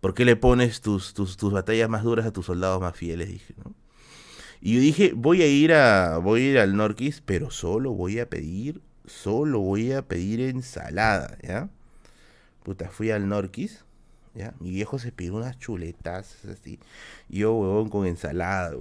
por 0.00 0.14
qué 0.14 0.24
le 0.24 0.36
pones 0.36 0.80
tus, 0.80 1.14
tus, 1.14 1.36
tus 1.36 1.52
batallas 1.52 1.88
más 1.88 2.04
duras 2.04 2.26
a 2.26 2.32
tus 2.32 2.46
soldados 2.46 2.80
más 2.80 2.96
fieles? 2.96 3.28
Dije. 3.28 3.54
Y 4.60 4.74
yo 4.76 4.80
dije, 4.80 5.12
voy 5.14 5.42
a 5.42 5.48
ir 5.48 5.72
a, 5.72 6.18
voy 6.18 6.42
a 6.42 6.50
ir 6.50 6.58
al 6.60 6.76
Norquis, 6.76 7.20
pero 7.20 7.50
solo 7.50 7.92
voy 7.92 8.20
a 8.20 8.30
pedir, 8.30 8.80
solo 9.04 9.58
voy 9.58 9.92
a 9.92 10.06
pedir 10.06 10.40
ensalada, 10.40 11.36
¿ya? 11.42 11.68
Puta, 12.62 12.88
fui 12.88 13.10
al 13.10 13.28
Norquis, 13.28 13.84
Mi 14.60 14.70
viejo 14.70 14.98
se 14.98 15.12
pidió 15.12 15.34
unas 15.34 15.58
chuletas, 15.58 16.44
así. 16.46 16.78
Y 17.28 17.40
yo, 17.40 17.54
huevón, 17.54 17.90
con 17.90 18.06
ensalada, 18.06 18.74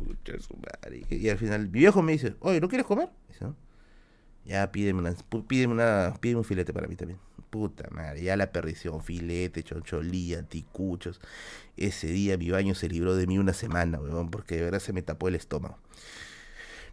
Y 1.10 1.30
al 1.30 1.38
final, 1.38 1.70
mi 1.70 1.80
viejo 1.80 2.02
me 2.02 2.14
dice, 2.14 2.36
oye, 2.40 2.62
¿no 2.62 2.70
quieres 2.70 2.88
comer? 2.88 3.10
Ya, 4.46 4.72
pídeme, 4.72 5.00
una, 5.00 5.16
pídeme, 5.48 5.74
una, 5.74 6.14
un 6.36 6.44
filete 6.44 6.74
para 6.74 6.88
mí 6.88 6.96
también. 6.96 7.20
Puta 7.50 7.90
madre, 7.92 8.24
ya 8.24 8.38
la 8.38 8.52
perdición, 8.52 9.04
filete, 9.04 9.62
choncholía, 9.62 10.40
anticuchos. 10.40 11.20
Ese 11.78 12.08
día 12.08 12.38
mi 12.38 12.50
baño 12.50 12.74
se 12.74 12.88
libró 12.88 13.16
de 13.16 13.28
mí 13.28 13.38
una 13.38 13.54
semana, 13.54 14.00
weón, 14.00 14.32
porque 14.32 14.56
de 14.56 14.64
verdad 14.64 14.80
se 14.80 14.94
me 14.94 15.02
tapó 15.02 15.28
el 15.28 15.36
estómago. 15.36 15.78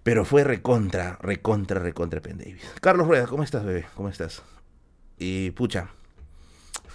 Pero 0.02 0.24
fue 0.24 0.44
recontra, 0.44 1.18
recontra, 1.22 1.80
recontra 1.80 2.20
Penn 2.20 2.38
Davis. 2.38 2.62
Carlos 2.80 3.06
Rueda, 3.06 3.26
¿cómo 3.26 3.44
estás, 3.44 3.64
bebé? 3.64 3.86
¿Cómo 3.94 4.08
estás? 4.08 4.42
Y 5.18 5.52
pucha, 5.52 5.90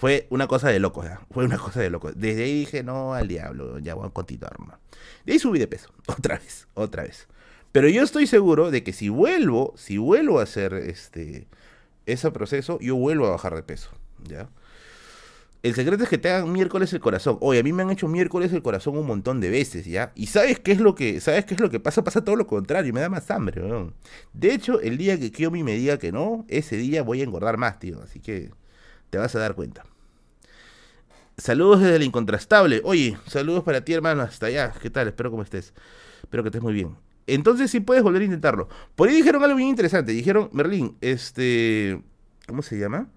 Fue 0.04 0.28
una 0.30 0.48
cosa 0.48 0.68
de 0.68 0.80
loco, 0.80 1.02
¿ya? 1.02 1.22
Fue 1.32 1.46
una 1.46 1.58
cosa 1.58 1.80
de 1.80 1.90
loco. 1.90 2.12
Desde 2.12 2.44
ahí 2.44 2.60
dije, 2.60 2.84
no, 2.84 3.14
al 3.14 3.30
diablo, 3.30 3.80
ya 3.80 3.96
voy 3.96 4.06
a 4.06 4.10
continuar. 4.10 4.60
¿no? 4.60 4.78
De 5.26 5.32
ahí 5.32 5.40
subí 5.40 5.60
de 5.60 5.68
peso, 5.68 5.92
otra 6.08 6.40
vez, 6.40 6.68
otra 6.74 7.04
vez. 7.04 7.30
Pero 7.72 7.88
yo 7.88 8.04
estoy 8.04 8.28
seguro 8.28 8.70
de 8.70 8.84
que 8.84 8.92
si 8.92 9.08
vuelvo, 9.08 9.74
si 9.78 9.98
vuelvo 9.98 10.42
a 10.42 10.44
hacer 10.44 10.74
este 10.74 11.48
ese 12.06 12.32
proceso, 12.32 12.80
yo 12.82 12.98
vuelvo 12.98 13.28
a 13.28 13.30
bajar 13.30 13.56
de 13.56 13.64
peso, 13.64 13.92
¿ya? 14.28 14.50
El 15.62 15.74
secreto 15.74 16.04
es 16.04 16.10
que 16.10 16.18
te 16.18 16.30
hagan 16.30 16.52
miércoles 16.52 16.92
el 16.92 17.00
corazón. 17.00 17.38
Oye, 17.40 17.62
a 17.62 17.64
mí 17.64 17.72
me 17.72 17.84
han 17.84 17.90
hecho 17.90 18.10
miércoles 18.10 18.52
el 18.52 18.62
corazón 18.62 18.98
un 18.98 19.08
montón 19.08 19.40
de 19.40 19.50
veces, 19.50 19.86
¿ya? 19.86 20.12
Y 20.16 20.26
¿sabes 20.26 20.60
qué 20.60 20.74
es 20.74 20.82
lo 20.82 20.96
que, 20.96 21.22
sabes 21.22 21.46
qué 21.46 21.54
es 21.54 21.62
lo 21.62 21.70
que 21.70 21.80
pasa? 21.80 22.04
Pasa 22.04 22.26
todo 22.26 22.36
lo 22.36 22.46
contrario, 22.46 22.92
me 22.92 23.00
da 23.00 23.08
más 23.08 23.32
hambre, 23.32 23.62
¿no? 23.62 23.94
De 24.34 24.54
hecho, 24.54 24.82
el 24.82 24.98
día 24.98 25.18
que 25.18 25.32
Kiomi 25.32 25.64
me 25.64 25.76
diga 25.76 25.98
que 25.98 26.12
no, 26.12 26.44
ese 26.50 26.76
día 26.76 27.04
voy 27.04 27.22
a 27.22 27.24
engordar 27.24 27.56
más, 27.56 27.80
tío. 27.80 28.02
Así 28.02 28.20
que 28.20 28.52
te 29.10 29.18
vas 29.18 29.34
a 29.36 29.40
dar 29.40 29.56
cuenta. 29.56 29.86
Saludos 31.38 31.82
desde 31.82 31.96
el 31.96 32.04
incontrastable. 32.04 32.82
Oye, 32.84 33.18
saludos 33.28 33.64
para 33.64 33.84
ti, 33.84 33.94
hermano. 33.94 34.22
Hasta 34.22 34.48
allá. 34.48 34.72
¿Qué 34.82 34.90
tal? 34.90 35.08
Espero 35.08 35.36
que 35.36 35.42
estés. 35.42 35.74
Espero 36.22 36.44
que 36.44 36.50
estés 36.50 36.62
muy 36.62 36.74
bien. 36.74 36.96
Entonces 37.26 37.72
sí 37.72 37.80
puedes 37.80 38.04
volver 38.04 38.22
a 38.22 38.26
intentarlo. 38.26 38.68
Por 38.96 39.10
ahí 39.10 39.16
dijeron 39.16 39.44
algo 39.44 39.56
bien 39.56 39.70
interesante. 39.70 40.12
Dijeron, 40.12 40.50
Merlín, 40.52 40.98
este... 41.02 42.02
¿Cómo 42.48 42.62
se 42.62 42.78
llama? 42.78 43.08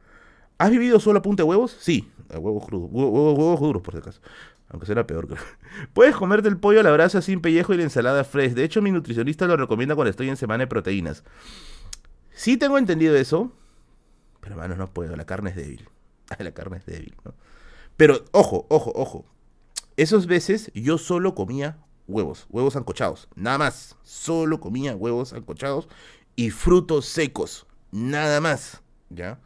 ¿Has 0.58 0.70
vivido 0.70 1.00
solo 1.00 1.18
a 1.18 1.22
punta 1.22 1.42
de 1.42 1.48
huevos? 1.48 1.76
Sí, 1.80 2.08
a 2.32 2.38
huevos 2.38 2.64
crudos. 2.64 2.88
Huevos, 2.92 3.38
huevos 3.38 3.60
duros, 3.60 3.82
por 3.82 3.94
si 3.94 3.98
acaso. 3.98 4.20
Aunque 4.68 4.86
será 4.86 5.06
peor, 5.06 5.26
creo. 5.26 5.42
Puedes 5.92 6.16
comerte 6.16 6.48
el 6.48 6.56
pollo 6.56 6.80
a 6.80 6.82
la 6.82 6.92
brasa 6.92 7.20
sin 7.20 7.40
pellejo 7.40 7.74
y 7.74 7.76
la 7.76 7.82
ensalada 7.82 8.24
fresh. 8.24 8.54
De 8.54 8.64
hecho, 8.64 8.80
mi 8.80 8.90
nutricionista 8.90 9.46
lo 9.46 9.56
recomienda 9.56 9.94
cuando 9.94 10.10
estoy 10.10 10.28
en 10.28 10.36
semana 10.36 10.62
de 10.62 10.68
proteínas. 10.68 11.24
Sí 12.32 12.56
tengo 12.56 12.78
entendido 12.78 13.16
eso. 13.16 13.52
Pero, 14.40 14.54
hermano, 14.54 14.76
no 14.76 14.88
puedo. 14.88 15.14
La 15.16 15.26
carne 15.26 15.50
es 15.50 15.56
débil. 15.56 15.88
La 16.38 16.52
carne 16.52 16.78
es 16.78 16.86
débil, 16.86 17.14
¿no? 17.24 17.34
Pero, 17.96 18.24
ojo, 18.32 18.66
ojo, 18.68 18.92
ojo. 18.94 19.24
Esos 19.96 20.26
veces 20.26 20.70
yo 20.74 20.98
solo 20.98 21.34
comía 21.34 21.78
huevos, 22.06 22.46
huevos 22.50 22.76
ancochados, 22.76 23.28
nada 23.34 23.58
más. 23.58 23.96
Solo 24.02 24.60
comía 24.60 24.94
huevos 24.94 25.32
ancochados 25.32 25.88
y 26.34 26.50
frutos 26.50 27.06
secos, 27.06 27.66
nada 27.90 28.40
más, 28.40 28.82
¿ya? 29.08 29.40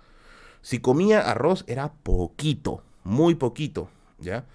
Si 0.63 0.81
comía 0.81 1.21
arroz 1.21 1.65
era 1.69 1.93
poquito, 1.93 2.83
muy 3.05 3.35
poquito, 3.37 3.89
¿ya? 4.19 4.47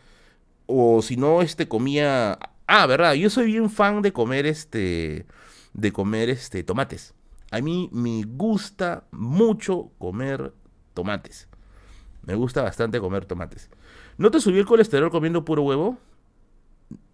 O 0.68 1.02
si 1.02 1.18
no, 1.18 1.42
este 1.42 1.68
comía... 1.68 2.38
Ah, 2.68 2.86
verdad, 2.88 3.14
yo 3.14 3.30
soy 3.30 3.48
bien 3.48 3.70
fan 3.70 4.02
de 4.02 4.12
comer 4.12 4.46
este... 4.46 5.26
De 5.74 5.92
comer 5.92 6.30
este 6.30 6.64
tomates. 6.64 7.14
A 7.52 7.62
mí 7.62 7.90
me 7.92 8.24
gusta 8.26 9.06
mucho 9.12 9.92
comer 9.98 10.54
tomates. 10.94 11.48
Me 12.24 12.36
gusta 12.36 12.62
bastante 12.62 13.00
comer 13.00 13.26
tomates. 13.26 13.70
¿No 14.18 14.32
te 14.32 14.40
subió 14.40 14.60
el 14.60 14.66
colesterol 14.66 15.12
comiendo 15.12 15.46
puro 15.46 15.64
huevo? 15.64 15.98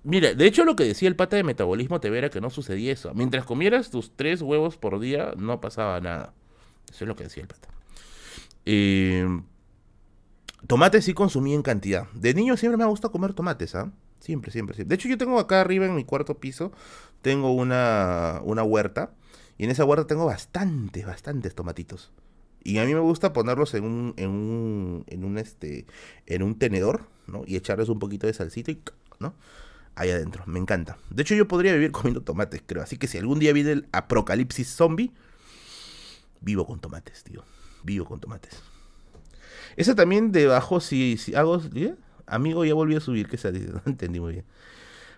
Mira, 0.04 0.34
de 0.34 0.46
hecho 0.46 0.66
lo 0.66 0.76
que 0.76 0.84
decía 0.84 1.08
el 1.08 1.16
pata 1.16 1.36
de 1.36 1.44
metabolismo 1.44 2.00
te 2.00 2.16
era 2.16 2.30
que 2.30 2.42
no 2.42 2.50
sucedía 2.50 2.92
eso. 2.92 3.14
Mientras 3.14 3.46
comieras 3.46 3.92
tus 3.92 4.16
tres 4.16 4.42
huevos 4.42 4.78
por 4.78 5.00
día, 5.00 5.34
no 5.38 5.62
pasaba 5.62 6.00
nada. 6.00 6.34
Eso 6.92 7.06
es 7.06 7.08
lo 7.08 7.16
que 7.16 7.26
decía 7.26 7.44
el 7.44 7.48
pata. 7.48 7.70
Eh, 8.66 9.42
tomates 10.68 11.06
sí 11.06 11.14
consumí 11.14 11.54
en 11.54 11.62
cantidad. 11.62 12.08
De 12.14 12.34
niño 12.34 12.58
siempre 12.58 12.78
me 12.78 12.84
ha 12.84 12.88
gustado 12.88 13.12
comer 13.12 13.34
tomates, 13.34 13.76
¿ah? 13.76 13.92
Siempre, 14.20 14.52
siempre, 14.52 14.76
siempre. 14.76 14.90
De 14.90 14.96
hecho, 14.96 15.10
yo 15.10 15.18
tengo 15.18 15.40
acá 15.40 15.62
arriba 15.62 15.86
en 15.86 15.96
mi 15.96 16.04
cuarto 16.04 16.40
piso, 16.40 16.72
tengo 17.22 17.52
una, 17.52 18.40
una 18.44 18.64
huerta. 18.64 19.14
Y 19.58 19.66
en 19.66 19.72
esa 19.72 19.86
huerta 19.86 20.08
tengo 20.08 20.26
bastantes, 20.26 21.06
bastantes 21.06 21.54
tomatitos. 21.54 22.12
Y 22.64 22.78
a 22.78 22.86
mí 22.86 22.94
me 22.94 23.00
gusta 23.00 23.34
ponerlos 23.34 23.74
en 23.74 23.84
un, 23.84 24.14
en 24.18 24.30
un, 24.30 25.04
en 25.08 25.26
un, 25.26 25.38
este, 25.38 25.86
en 26.28 26.44
un 26.44 26.58
tenedor, 26.58 27.08
¿no? 27.28 27.44
Y 27.46 27.56
echarles 27.56 27.90
un 27.90 28.00
poquito 28.00 28.28
de 28.28 28.34
salsita 28.34 28.72
y, 28.72 28.82
¿no? 29.20 29.34
Ahí 29.96 30.10
adentro, 30.10 30.44
me 30.46 30.60
encanta. 30.60 30.98
De 31.10 31.24
hecho, 31.24 31.36
yo 31.36 31.48
podría 31.48 31.74
vivir 31.74 31.92
comiendo 31.92 32.22
tomates, 32.22 32.62
creo. 32.66 32.84
Así 32.84 32.98
que 32.98 33.08
si 33.08 33.18
algún 33.18 33.40
día 33.40 33.54
viene 33.54 33.72
el 33.72 33.88
apocalipsis 33.92 34.68
zombie, 34.70 35.12
vivo 36.40 36.66
con 36.66 36.80
tomates, 36.80 37.24
tío. 37.24 37.44
Vivo 37.84 38.06
con 38.06 38.20
tomates. 38.20 38.62
Esa 39.76 39.96
también 39.96 40.32
debajo, 40.32 40.80
si, 40.80 41.18
si 41.18 41.36
hago... 41.36 41.62
Amigo, 42.28 42.64
ya 42.64 42.74
volví 42.74 42.96
a 42.96 43.02
subir, 43.02 43.28
que 43.28 43.38
se 43.38 43.52
no 43.52 43.82
entendí 43.86 44.20
muy 44.20 44.34
bien. 44.34 44.46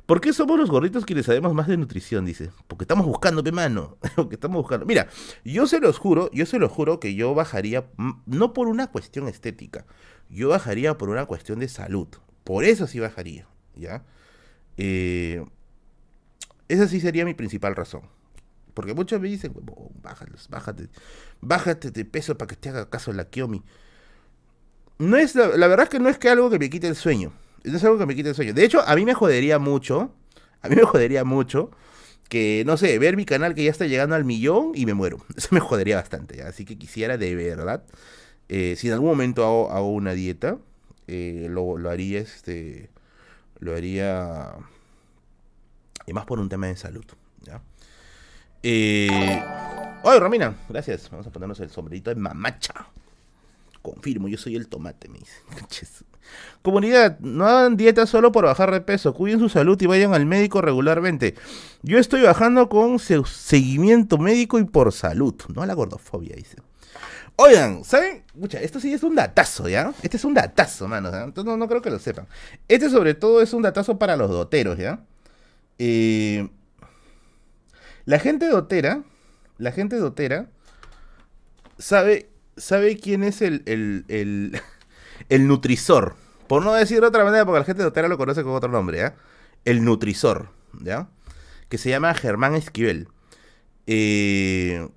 ¿Por 0.06 0.20
qué 0.20 0.34
somos 0.34 0.60
los 0.60 0.70
gorditos 0.70 1.06
quienes 1.06 1.26
sabemos 1.26 1.54
más 1.54 1.68
de 1.68 1.78
nutrición? 1.78 2.26
Dice. 2.26 2.52
Porque 2.68 2.84
estamos 2.84 3.06
buscando, 3.06 3.44
pe 3.44 3.52
mano. 3.52 3.98
Porque 4.16 4.36
estamos 4.36 4.58
buscando. 4.58 4.86
Mira, 4.86 5.08
yo 5.46 5.66
se 5.66 5.80
los 5.80 5.98
juro, 5.98 6.30
yo 6.34 6.46
se 6.46 6.60
los 6.60 6.72
juro 6.72 7.00
que 7.00 7.16
yo 7.16 7.34
bajaría, 7.34 7.86
no 8.26 8.54
por 8.54 8.68
una 8.68 8.88
cuestión 8.88 9.28
estética, 9.30 9.86
yo 10.30 10.50
bajaría 10.50 10.98
por 10.98 11.10
una 11.10 11.26
cuestión 11.26 11.60
de 11.60 11.70
salud. 11.70 12.08
Por 12.44 12.66
eso 12.66 12.86
sí 12.88 13.00
bajaría, 13.00 13.48
¿ya? 13.76 14.04
Eh, 14.76 15.46
esa 16.68 16.88
sí 16.88 17.00
sería 17.00 17.24
mi 17.24 17.34
principal 17.34 17.76
razón. 17.76 18.02
Porque 18.74 18.94
muchos 18.94 19.22
me 19.22 19.30
dicen, 19.30 19.54
bájate, 20.02 20.34
bájate, 20.50 20.90
bájate 21.40 21.92
de 21.92 22.04
peso 22.04 22.38
para 22.38 22.50
que 22.50 22.56
te 22.58 22.70
haga 22.70 22.90
caso 22.90 23.14
la 23.14 23.30
Kiomi. 23.30 23.64
No 24.98 25.16
es, 25.16 25.36
la, 25.36 25.48
la 25.56 25.68
verdad 25.68 25.86
es 25.86 25.90
que 25.90 26.00
no 26.00 26.10
es 26.10 26.18
que 26.18 26.30
algo 26.30 26.50
que 26.50 26.60
me 26.60 26.70
quite 26.70 26.88
el 26.88 26.96
sueño 26.96 27.32
no 27.64 27.78
es 27.78 27.84
algo 27.84 27.98
que 27.98 28.06
me 28.06 28.16
quite 28.16 28.30
el 28.30 28.36
sueño. 28.36 28.54
De 28.54 28.64
hecho, 28.64 28.82
a 28.82 28.96
mí 28.96 29.06
me 29.06 29.14
jodería 29.14 29.60
mucho, 29.60 30.14
a 30.62 30.70
mí 30.70 30.76
me 30.76 30.84
jodería 30.84 31.24
mucho 31.24 31.72
que, 32.30 32.64
no 32.66 32.78
sé, 32.78 32.98
ver 33.00 33.16
mi 33.16 33.26
canal 33.26 33.56
que 33.56 33.64
ya 33.64 33.72
está 33.72 33.86
llegando 33.86 34.16
al 34.16 34.26
millón 34.26 34.72
y 34.76 34.86
me 34.86 34.94
muero. 34.94 35.24
Eso 35.38 35.50
me 35.52 35.60
jodería 35.60 35.98
bastante. 35.98 36.44
Así 36.44 36.66
que 36.66 36.78
quisiera 36.78 37.18
de 37.18 37.36
verdad, 37.36 37.84
eh, 38.50 38.76
si 38.78 38.88
en 38.88 38.94
algún 38.94 39.10
momento 39.10 39.44
hago, 39.72 39.92
una 39.92 40.14
dieta, 40.14 40.58
eh, 41.08 41.48
lo, 41.50 41.78
haría, 41.90 42.20
este, 42.20 42.90
lo 43.60 43.76
haría, 43.76 44.54
y 46.06 46.14
más 46.14 46.26
por 46.26 46.40
un 46.40 46.50
tema 46.50 46.68
de 46.68 46.76
salud, 46.76 47.06
¿ya? 47.42 47.62
Eh... 48.64 49.42
Oye, 50.06 50.20
Romina, 50.20 50.54
gracias. 50.68 51.10
Vamos 51.10 51.28
a 51.28 51.32
ponernos 51.32 51.62
el 51.62 51.70
sombrerito 51.70 52.10
de 52.10 52.18
mamacha. 52.18 52.74
Confirmo, 53.82 54.28
yo 54.28 54.38
soy 54.38 54.58
el 54.58 54.68
tomate, 54.68 55.08
me 55.08 55.20
dice. 55.20 56.04
Comunidad, 56.62 57.20
no 57.20 57.46
hagan 57.46 57.76
dieta 57.76 58.06
solo 58.06 58.32
por 58.32 58.46
bajar 58.46 58.72
de 58.72 58.82
peso, 58.82 59.14
cuiden 59.14 59.40
su 59.40 59.50
salud 59.50 59.80
y 59.82 59.86
vayan 59.86 60.14
al 60.14 60.26
médico 60.26 60.62
regularmente. 60.62 61.36
Yo 61.82 62.00
estoy 62.00 62.22
bajando 62.22 62.70
con 62.70 63.00
seguimiento 63.00 64.18
médico 64.18 64.60
y 64.60 64.64
por 64.64 64.94
salud, 64.94 65.36
no 65.54 65.62
a 65.62 65.66
la 65.66 65.74
gordofobia, 65.74 66.36
dice. 66.36 66.58
Oigan, 67.36 67.84
¿saben? 67.84 68.24
Mucha, 68.36 68.62
esto 68.62 68.80
sí 68.80 68.94
es 68.94 69.04
un 69.04 69.16
datazo, 69.16 69.68
¿ya? 69.68 69.94
Este 70.04 70.18
es 70.18 70.24
un 70.24 70.34
datazo, 70.34 70.88
mano. 70.88 71.10
Entonces 71.10 71.58
no, 71.58 71.68
creo 71.68 71.82
que 71.82 71.90
lo 71.90 72.00
sepan. 72.00 72.28
Este 72.68 72.90
sobre 72.90 73.16
todo 73.16 73.42
es 73.42 73.54
un 73.54 73.64
datazo 73.64 73.98
para 73.98 74.16
los 74.16 74.30
doteros, 74.30 74.78
¿ya? 74.78 75.02
Eh, 75.80 76.48
la 78.06 78.20
gente 78.20 78.48
dotera, 78.48 79.04
la 79.58 79.72
gente 79.72 79.96
dotera, 79.96 80.48
sabe, 81.78 82.30
sabe 82.56 82.98
quién 82.98 83.24
es 83.24 83.42
el, 83.42 83.64
el, 83.66 84.06
el 84.10 84.62
el 85.30 85.48
Nutrisor. 85.48 86.16
Por 86.48 86.64
no 86.64 86.74
decir 86.74 87.02
de 87.02 87.08
otra 87.08 87.24
manera, 87.24 87.46
porque 87.46 87.60
la 87.60 87.66
gente 87.66 87.82
de 87.82 87.88
Otera 87.88 88.08
lo 88.08 88.18
conoce 88.18 88.44
con 88.44 88.54
otro 88.54 88.70
nombre, 88.70 88.98
¿ya? 89.00 89.16
El 89.66 89.84
Nutrisor, 89.84 90.50
¿ya? 90.82 91.08
Que 91.70 91.78
se 91.78 91.90
llama 91.90 92.14
Germán 92.14 92.56
Esquivel. 92.56 93.08
Eh, 93.88 94.88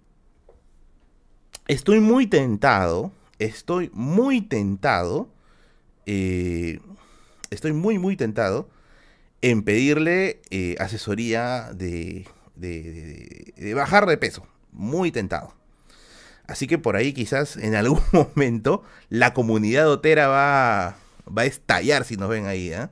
estoy 1.66 2.00
muy 2.00 2.26
tentado, 2.26 3.12
estoy 3.38 3.90
muy 3.94 4.42
tentado, 4.42 5.28
eh, 6.04 6.80
estoy 7.50 7.72
muy, 7.72 7.98
muy 7.98 8.16
tentado 8.16 8.68
en 9.40 9.62
pedirle 9.62 10.40
eh, 10.50 10.76
asesoría 10.78 11.70
de, 11.72 12.26
de 12.56 13.74
bajar 13.74 14.06
de 14.06 14.18
peso. 14.18 14.46
Muy 14.72 15.10
tentado. 15.10 15.55
Así 16.46 16.66
que 16.66 16.78
por 16.78 16.96
ahí 16.96 17.12
quizás 17.12 17.56
en 17.56 17.74
algún 17.74 18.02
momento 18.12 18.84
la 19.08 19.34
comunidad 19.34 19.88
otera 19.90 20.28
va, 20.28 20.96
va 21.26 21.42
a 21.42 21.46
estallar 21.46 22.04
si 22.04 22.16
nos 22.16 22.28
ven 22.28 22.46
ahí, 22.46 22.72
¿eh? 22.72 22.88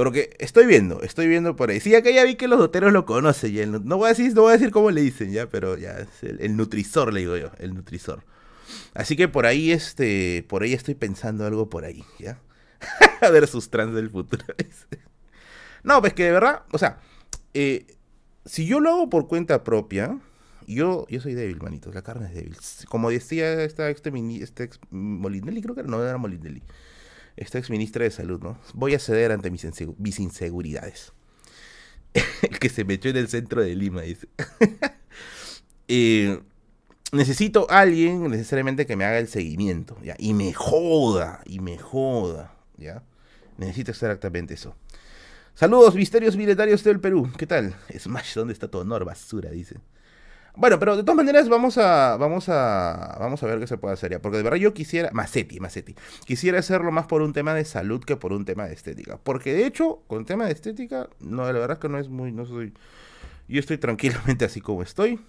Porque 0.00 0.34
estoy 0.38 0.64
viendo, 0.64 1.02
estoy 1.02 1.28
viendo 1.28 1.56
por 1.56 1.68
ahí. 1.68 1.78
Sí, 1.78 1.94
acá 1.94 2.10
ya 2.10 2.24
vi 2.24 2.36
que 2.36 2.48
los 2.48 2.58
doteros 2.58 2.90
lo 2.90 3.04
conocen. 3.04 3.52
Ya 3.52 3.66
no, 3.66 3.98
voy 3.98 4.06
a 4.06 4.08
decir, 4.10 4.32
no 4.34 4.42
voy 4.42 4.50
a 4.50 4.56
decir 4.56 4.70
cómo 4.70 4.90
le 4.90 5.02
dicen, 5.02 5.30
ya, 5.30 5.46
pero 5.48 5.76
ya 5.76 5.98
es 5.98 6.22
el, 6.22 6.56
nutrisor, 6.56 7.12
le 7.12 7.20
digo 7.20 7.36
yo, 7.36 7.50
el 7.58 7.74
nutrisor. 7.74 8.24
Así 8.94 9.14
que 9.14 9.28
por 9.28 9.44
ahí, 9.44 9.72
este, 9.72 10.44
por 10.48 10.62
ahí 10.62 10.72
estoy 10.72 10.94
pensando 10.94 11.44
algo 11.44 11.68
por 11.68 11.84
ahí, 11.84 12.02
¿ya? 12.18 12.40
a 13.20 13.28
ver 13.28 13.46
sus 13.46 13.68
trans 13.68 13.94
del 13.94 14.08
futuro. 14.08 14.44
no, 15.82 16.00
pues 16.00 16.14
que 16.14 16.24
de 16.24 16.32
verdad, 16.32 16.62
o 16.72 16.78
sea, 16.78 17.00
eh, 17.52 17.84
si 18.46 18.64
yo 18.64 18.80
lo 18.80 18.90
hago 18.90 19.10
por 19.10 19.28
cuenta 19.28 19.64
propia, 19.64 20.18
yo, 20.74 21.06
yo 21.08 21.20
soy 21.20 21.34
débil, 21.34 21.60
manitos, 21.60 21.94
la 21.94 22.02
carne 22.02 22.26
es 22.26 22.34
débil. 22.34 22.56
Como 22.88 23.10
decía 23.10 23.62
esta 23.64 23.90
ex, 23.90 24.02
esta 24.04 24.64
ex 24.64 24.78
Molinelli, 24.90 25.62
creo 25.62 25.74
que 25.74 25.82
no 25.82 26.02
era 26.02 26.18
Molinelli, 26.18 26.62
esta 27.36 27.58
ex 27.58 27.70
ministra 27.70 28.04
de 28.04 28.10
salud, 28.10 28.40
¿no? 28.40 28.58
Voy 28.74 28.94
a 28.94 28.98
ceder 28.98 29.32
ante 29.32 29.50
mis, 29.50 29.66
mis 29.98 30.20
inseguridades. 30.20 31.12
El 32.42 32.58
que 32.58 32.68
se 32.68 32.84
me 32.84 32.94
echó 32.94 33.08
en 33.08 33.16
el 33.16 33.28
centro 33.28 33.62
de 33.62 33.74
Lima, 33.74 34.02
dice. 34.02 34.28
Eh, 35.92 36.40
necesito 37.10 37.66
a 37.68 37.80
alguien 37.80 38.30
necesariamente 38.30 38.86
que 38.86 38.94
me 38.94 39.04
haga 39.04 39.18
el 39.18 39.26
seguimiento, 39.26 39.98
¿ya? 40.04 40.14
Y 40.20 40.34
me 40.34 40.52
joda, 40.52 41.42
y 41.46 41.58
me 41.58 41.78
joda, 41.78 42.54
¿ya? 42.76 43.02
Necesito 43.58 43.90
exactamente 43.90 44.54
eso. 44.54 44.76
Saludos, 45.54 45.96
misterios 45.96 46.36
militares 46.36 46.84
del 46.84 47.00
Perú. 47.00 47.28
¿Qué 47.36 47.46
tal? 47.46 47.74
Smash, 47.98 48.34
¿dónde 48.34 48.52
está 48.52 48.68
tu 48.68 48.78
honor? 48.78 49.04
Basura, 49.04 49.50
dice. 49.50 49.78
Bueno, 50.56 50.78
pero 50.78 50.96
de 50.96 51.02
todas 51.02 51.16
maneras 51.16 51.48
vamos 51.48 51.78
a, 51.78 52.16
vamos 52.16 52.48
a, 52.48 53.16
vamos 53.20 53.42
a 53.42 53.46
ver 53.46 53.60
qué 53.60 53.66
se 53.66 53.78
puede 53.78 53.94
hacer 53.94 54.10
ya. 54.10 54.20
Porque 54.20 54.38
de 54.38 54.42
verdad 54.42 54.58
yo 54.58 54.74
quisiera, 54.74 55.10
Macetti, 55.12 55.60
Macetti, 55.60 55.94
quisiera 56.24 56.58
hacerlo 56.58 56.90
más 56.90 57.06
por 57.06 57.22
un 57.22 57.32
tema 57.32 57.54
de 57.54 57.64
salud 57.64 58.02
que 58.04 58.16
por 58.16 58.32
un 58.32 58.44
tema 58.44 58.66
de 58.66 58.74
estética. 58.74 59.18
Porque 59.22 59.54
de 59.54 59.66
hecho, 59.66 60.02
con 60.06 60.24
tema 60.24 60.46
de 60.46 60.52
estética, 60.52 61.08
no, 61.20 61.44
la 61.44 61.52
verdad 61.52 61.72
es 61.72 61.78
que 61.78 61.88
no 61.88 61.98
es 61.98 62.08
muy, 62.08 62.32
no 62.32 62.46
soy, 62.46 62.74
yo 63.48 63.60
estoy 63.60 63.78
tranquilamente 63.78 64.44
así 64.44 64.60
como 64.60 64.82
estoy. 64.82 65.20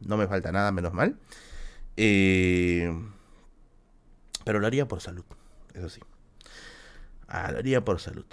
No 0.00 0.16
me 0.16 0.26
falta 0.28 0.52
nada, 0.52 0.72
menos 0.72 0.92
mal. 0.92 1.16
Eh, 1.96 2.92
pero 4.44 4.60
lo 4.60 4.66
haría 4.66 4.86
por 4.86 5.00
salud, 5.00 5.24
eso 5.74 5.88
sí. 5.88 6.00
Ah, 7.28 7.50
lo 7.50 7.58
haría 7.58 7.84
por 7.84 8.00
salud. 8.00 8.26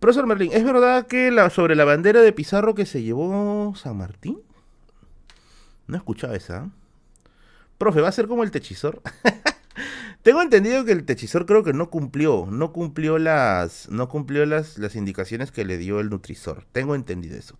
Profesor 0.00 0.26
Merlin, 0.26 0.52
¿es 0.52 0.64
verdad 0.64 1.06
que 1.06 1.30
sobre 1.50 1.76
la 1.76 1.84
bandera 1.84 2.20
de 2.22 2.32
Pizarro 2.32 2.74
que 2.74 2.86
se 2.86 3.02
llevó 3.02 3.74
San 3.76 3.98
Martín? 3.98 4.40
No 5.90 5.96
he 5.96 5.98
escuchado 5.98 6.34
esa. 6.34 6.70
Profe, 7.76 8.00
¿va 8.00 8.08
a 8.08 8.12
ser 8.12 8.28
como 8.28 8.44
el 8.44 8.52
techizor? 8.52 9.02
Tengo 10.22 10.40
entendido 10.40 10.84
que 10.84 10.92
el 10.92 11.04
techizor 11.04 11.46
creo 11.46 11.64
que 11.64 11.72
no 11.72 11.90
cumplió, 11.90 12.46
no 12.48 12.72
cumplió 12.72 13.18
las, 13.18 13.88
no 13.88 14.08
cumplió 14.08 14.46
las, 14.46 14.78
las 14.78 14.94
indicaciones 14.94 15.50
que 15.50 15.64
le 15.64 15.78
dio 15.78 15.98
el 15.98 16.08
nutrisor. 16.10 16.64
Tengo 16.70 16.94
entendido 16.94 17.36
eso. 17.36 17.56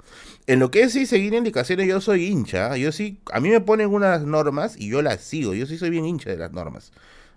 En 0.47 0.61
lo 0.61 0.70
que 0.70 0.83
es 0.83 0.93
sí 0.93 1.07
seguir 1.07 1.35
indicaciones, 1.35 1.89
yo 1.89 2.01
soy 2.01 2.26
hincha. 2.26 2.76
Yo 2.76 2.93
sí, 2.93 3.20
a 3.33 3.41
mí 3.41 3.49
me 3.49 3.61
ponen 3.61 3.89
unas 3.89 4.22
normas 4.22 4.76
y 4.78 4.91
yo 4.91 5.03
las 5.03 5.22
sigo. 5.22 5.53
Yo 5.55 5.66
sí 5.66 5.76
soy 5.76 5.91
bien 5.91 6.07
hincha 6.07 6.31
de 6.31 6.37
las 6.37 6.53
normas. 6.53 6.93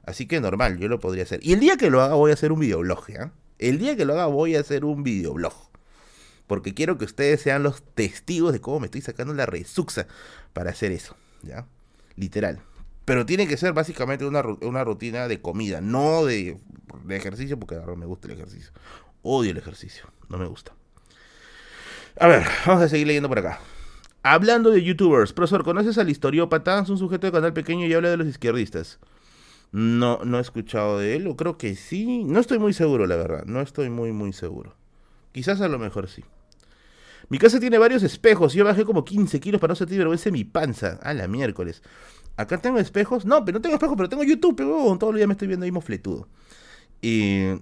Así 0.05 0.27
que 0.27 0.41
normal, 0.41 0.77
yo 0.77 0.89
lo 0.89 0.99
podría 0.99 1.23
hacer. 1.23 1.39
Y 1.41 1.53
el 1.53 1.59
día 1.59 1.77
que 1.77 1.89
lo 1.89 2.03
haga 2.03 2.13
voy 2.13 2.29
a 2.29 2.35
hacer 2.35 2.51
un 2.51 2.59
videoblog, 2.59 3.07
¿ya? 3.07 3.31
El 3.57 3.79
día 3.79 3.95
que 3.95 4.05
lo 4.05 4.13
haga 4.13 4.27
voy 4.27 4.55
a 4.55 4.59
hacer 4.59 4.85
un 4.85 5.01
videoblog 5.01 5.73
porque 6.47 6.73
quiero 6.73 6.97
que 6.97 7.05
ustedes 7.05 7.41
sean 7.41 7.63
los 7.63 7.81
testigos 7.81 8.53
de 8.53 8.61
cómo 8.61 8.81
me 8.81 8.85
estoy 8.85 9.01
sacando 9.01 9.33
la 9.33 9.45
resuxa 9.45 10.07
para 10.53 10.71
hacer 10.71 10.91
eso, 10.91 11.15
¿ya? 11.41 11.67
Literal. 12.15 12.61
Pero 13.05 13.25
tiene 13.25 13.47
que 13.47 13.57
ser 13.57 13.73
básicamente 13.73 14.25
una, 14.25 14.41
rutina 14.83 15.27
de 15.27 15.41
comida, 15.41 15.81
no 15.81 16.23
de, 16.23 16.57
ejercicio, 17.09 17.59
porque 17.59 17.75
no 17.75 17.95
me 17.95 18.05
gusta 18.05 18.27
el 18.27 18.35
ejercicio. 18.35 18.71
Odio 19.23 19.51
el 19.51 19.57
ejercicio, 19.57 20.05
no 20.29 20.37
me 20.37 20.45
gusta. 20.45 20.73
A 22.19 22.27
ver, 22.27 22.43
vamos 22.65 22.83
a 22.83 22.89
seguir 22.89 23.07
leyendo 23.07 23.27
por 23.27 23.39
acá. 23.39 23.59
Hablando 24.21 24.71
de 24.71 24.81
youtubers, 24.83 25.33
profesor, 25.33 25.65
¿conoces 25.65 25.97
al 25.97 26.09
historiópata? 26.09 26.79
Es 26.79 26.89
un 26.89 26.97
sujeto 26.97 27.27
de 27.27 27.33
canal 27.33 27.51
pequeño 27.51 27.85
y 27.85 27.93
habla 27.93 28.09
de 28.09 28.17
los 28.17 28.27
izquierdistas. 28.27 28.99
No, 29.73 30.19
no 30.23 30.37
he 30.37 30.41
escuchado 30.41 30.99
de 30.99 31.15
él, 31.15 31.27
o 31.27 31.35
creo 31.35 31.57
que 31.57 31.75
sí. 31.75 32.23
No 32.23 32.39
estoy 32.39 32.59
muy 32.59 32.73
seguro, 32.73 33.05
la 33.05 33.17
verdad. 33.17 33.43
No 33.45 33.59
estoy 33.59 33.89
muy, 33.89 34.13
muy 34.13 34.31
seguro. 34.31 34.75
Quizás 35.33 35.59
a 35.59 35.67
lo 35.67 35.79
mejor 35.79 36.07
sí. 36.07 36.23
Mi 37.33 37.39
casa 37.39 37.59
tiene 37.59 37.79
varios 37.79 38.03
espejos. 38.03 38.53
Yo 38.53 38.63
bajé 38.63 38.85
como 38.85 39.03
15 39.03 39.39
kilos 39.39 39.59
para 39.59 39.71
no 39.71 39.75
sentir 39.75 39.97
vergüenza 39.97 40.29
en 40.29 40.33
mi 40.33 40.43
panza. 40.43 40.99
A 41.01 41.15
la 41.15 41.27
miércoles. 41.27 41.81
Acá 42.37 42.59
tengo 42.59 42.77
espejos. 42.77 43.25
No, 43.25 43.43
pero 43.43 43.57
no 43.57 43.61
tengo 43.63 43.73
espejos, 43.73 43.97
pero 43.97 44.07
tengo 44.07 44.23
YouTube, 44.23 44.55
pero 44.55 44.95
todo 44.99 45.09
el 45.09 45.15
día 45.15 45.25
me 45.25 45.33
estoy 45.33 45.47
viendo 45.47 45.63
ahí 45.63 45.71
mofletudo. 45.71 46.27
Y. 47.01 47.53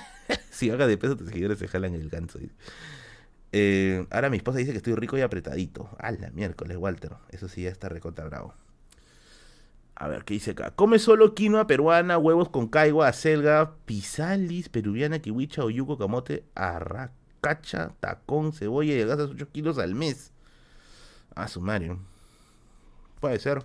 si 0.50 0.70
haga 0.70 0.86
de 0.86 0.96
peso, 0.96 1.14
tus 1.14 1.28
seguidores 1.28 1.58
se 1.58 1.68
jalan 1.68 1.94
el 1.94 2.08
ganso. 2.08 2.38
Eh, 3.52 4.06
ahora 4.08 4.30
mi 4.30 4.38
esposa 4.38 4.60
dice 4.60 4.70
que 4.70 4.78
estoy 4.78 4.94
rico 4.94 5.18
y 5.18 5.20
apretadito. 5.20 5.90
A 5.98 6.10
la 6.10 6.30
miércoles, 6.30 6.78
Walter. 6.78 7.12
Eso 7.28 7.48
sí 7.48 7.64
ya 7.64 7.68
está 7.68 7.90
recontra 7.90 8.24
bravo. 8.24 8.54
A 9.94 10.08
ver, 10.08 10.24
¿qué 10.24 10.32
dice 10.32 10.52
acá? 10.52 10.70
Come 10.70 10.98
solo 10.98 11.34
quinoa 11.34 11.66
peruana, 11.66 12.16
huevos 12.16 12.48
con 12.48 12.66
caigua, 12.66 13.08
acelga, 13.08 13.74
pisalis, 13.84 14.70
peruviana, 14.70 15.18
kiwicha, 15.18 15.64
oyuco, 15.64 15.98
camote, 15.98 16.44
arraca 16.54 17.12
cacha, 17.48 17.92
tacón, 18.00 18.52
cebolla 18.52 18.92
y 18.92 19.04
gastas 19.04 19.30
8 19.30 19.48
kilos 19.52 19.78
al 19.78 19.94
mes. 19.94 20.32
Ah, 21.34 21.48
sumario. 21.48 21.98
Puede 23.20 23.38
ser. 23.38 23.64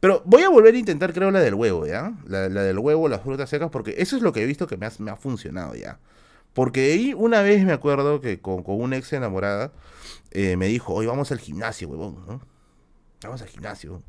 Pero 0.00 0.22
voy 0.24 0.42
a 0.42 0.48
volver 0.48 0.74
a 0.74 0.78
intentar, 0.78 1.12
creo, 1.12 1.30
la 1.30 1.40
del 1.40 1.54
huevo, 1.54 1.86
¿ya? 1.86 2.12
La, 2.26 2.48
del 2.48 2.78
huevo, 2.78 3.08
las 3.08 3.22
frutas 3.22 3.48
secas, 3.48 3.70
porque 3.70 3.94
eso 3.98 4.16
es 4.16 4.22
lo 4.22 4.32
que 4.32 4.42
he 4.42 4.46
visto 4.46 4.66
que 4.66 4.76
me 4.76 4.86
ha, 4.86 5.16
funcionado, 5.16 5.76
¿ya? 5.76 6.00
Porque 6.52 6.92
ahí 6.92 7.14
una 7.14 7.40
vez 7.42 7.64
me 7.64 7.72
acuerdo 7.72 8.20
que 8.20 8.40
con, 8.40 8.64
con 8.64 8.80
una 8.80 8.96
ex 8.96 9.12
enamorada 9.12 9.72
eh, 10.32 10.56
me 10.56 10.66
dijo, 10.66 10.92
hoy 10.92 11.06
vamos 11.06 11.30
al 11.30 11.38
gimnasio, 11.38 11.88
huevón. 11.88 12.42
Vamos 13.22 13.40
al 13.40 13.48
gimnasio. 13.48 14.02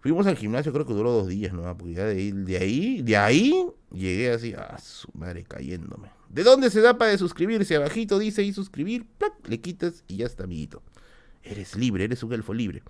Fuimos 0.00 0.26
al 0.26 0.36
gimnasio, 0.36 0.72
creo 0.72 0.86
que 0.86 0.94
duró 0.94 1.12
dos 1.12 1.28
días, 1.28 1.52
¿no? 1.52 1.62
Porque 1.76 1.94
ya 1.94 2.06
de 2.06 2.14
ahí, 2.14 2.32
de 2.32 2.56
ahí, 2.56 3.02
de 3.02 3.16
ahí 3.16 3.66
llegué 3.92 4.32
así, 4.32 4.54
a 4.54 4.78
su 4.78 5.08
madre 5.12 5.44
cayéndome. 5.44 6.08
¿De 6.32 6.44
dónde 6.44 6.70
se 6.70 6.80
da 6.80 6.96
para 6.96 7.16
suscribirse? 7.18 7.76
Abajito 7.76 8.18
dice 8.18 8.40
ahí 8.40 8.54
suscribir, 8.54 9.06
le 9.44 9.60
quitas 9.60 10.02
y 10.08 10.16
ya 10.16 10.26
está, 10.26 10.44
amiguito. 10.44 10.82
Eres 11.42 11.76
libre, 11.76 12.04
eres 12.04 12.22
un 12.22 12.32
elfo 12.32 12.54
libre. 12.54 12.82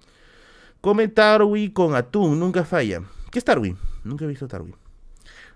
Come 0.80 1.08
Tarwi 1.08 1.72
con 1.72 1.96
atún, 1.96 2.38
nunca 2.38 2.64
falla. 2.64 3.02
¿Qué 3.32 3.40
es 3.40 3.44
Tarwi? 3.44 3.76
Nunca 4.04 4.24
he 4.24 4.28
visto 4.28 4.46
Tarwi. 4.46 4.74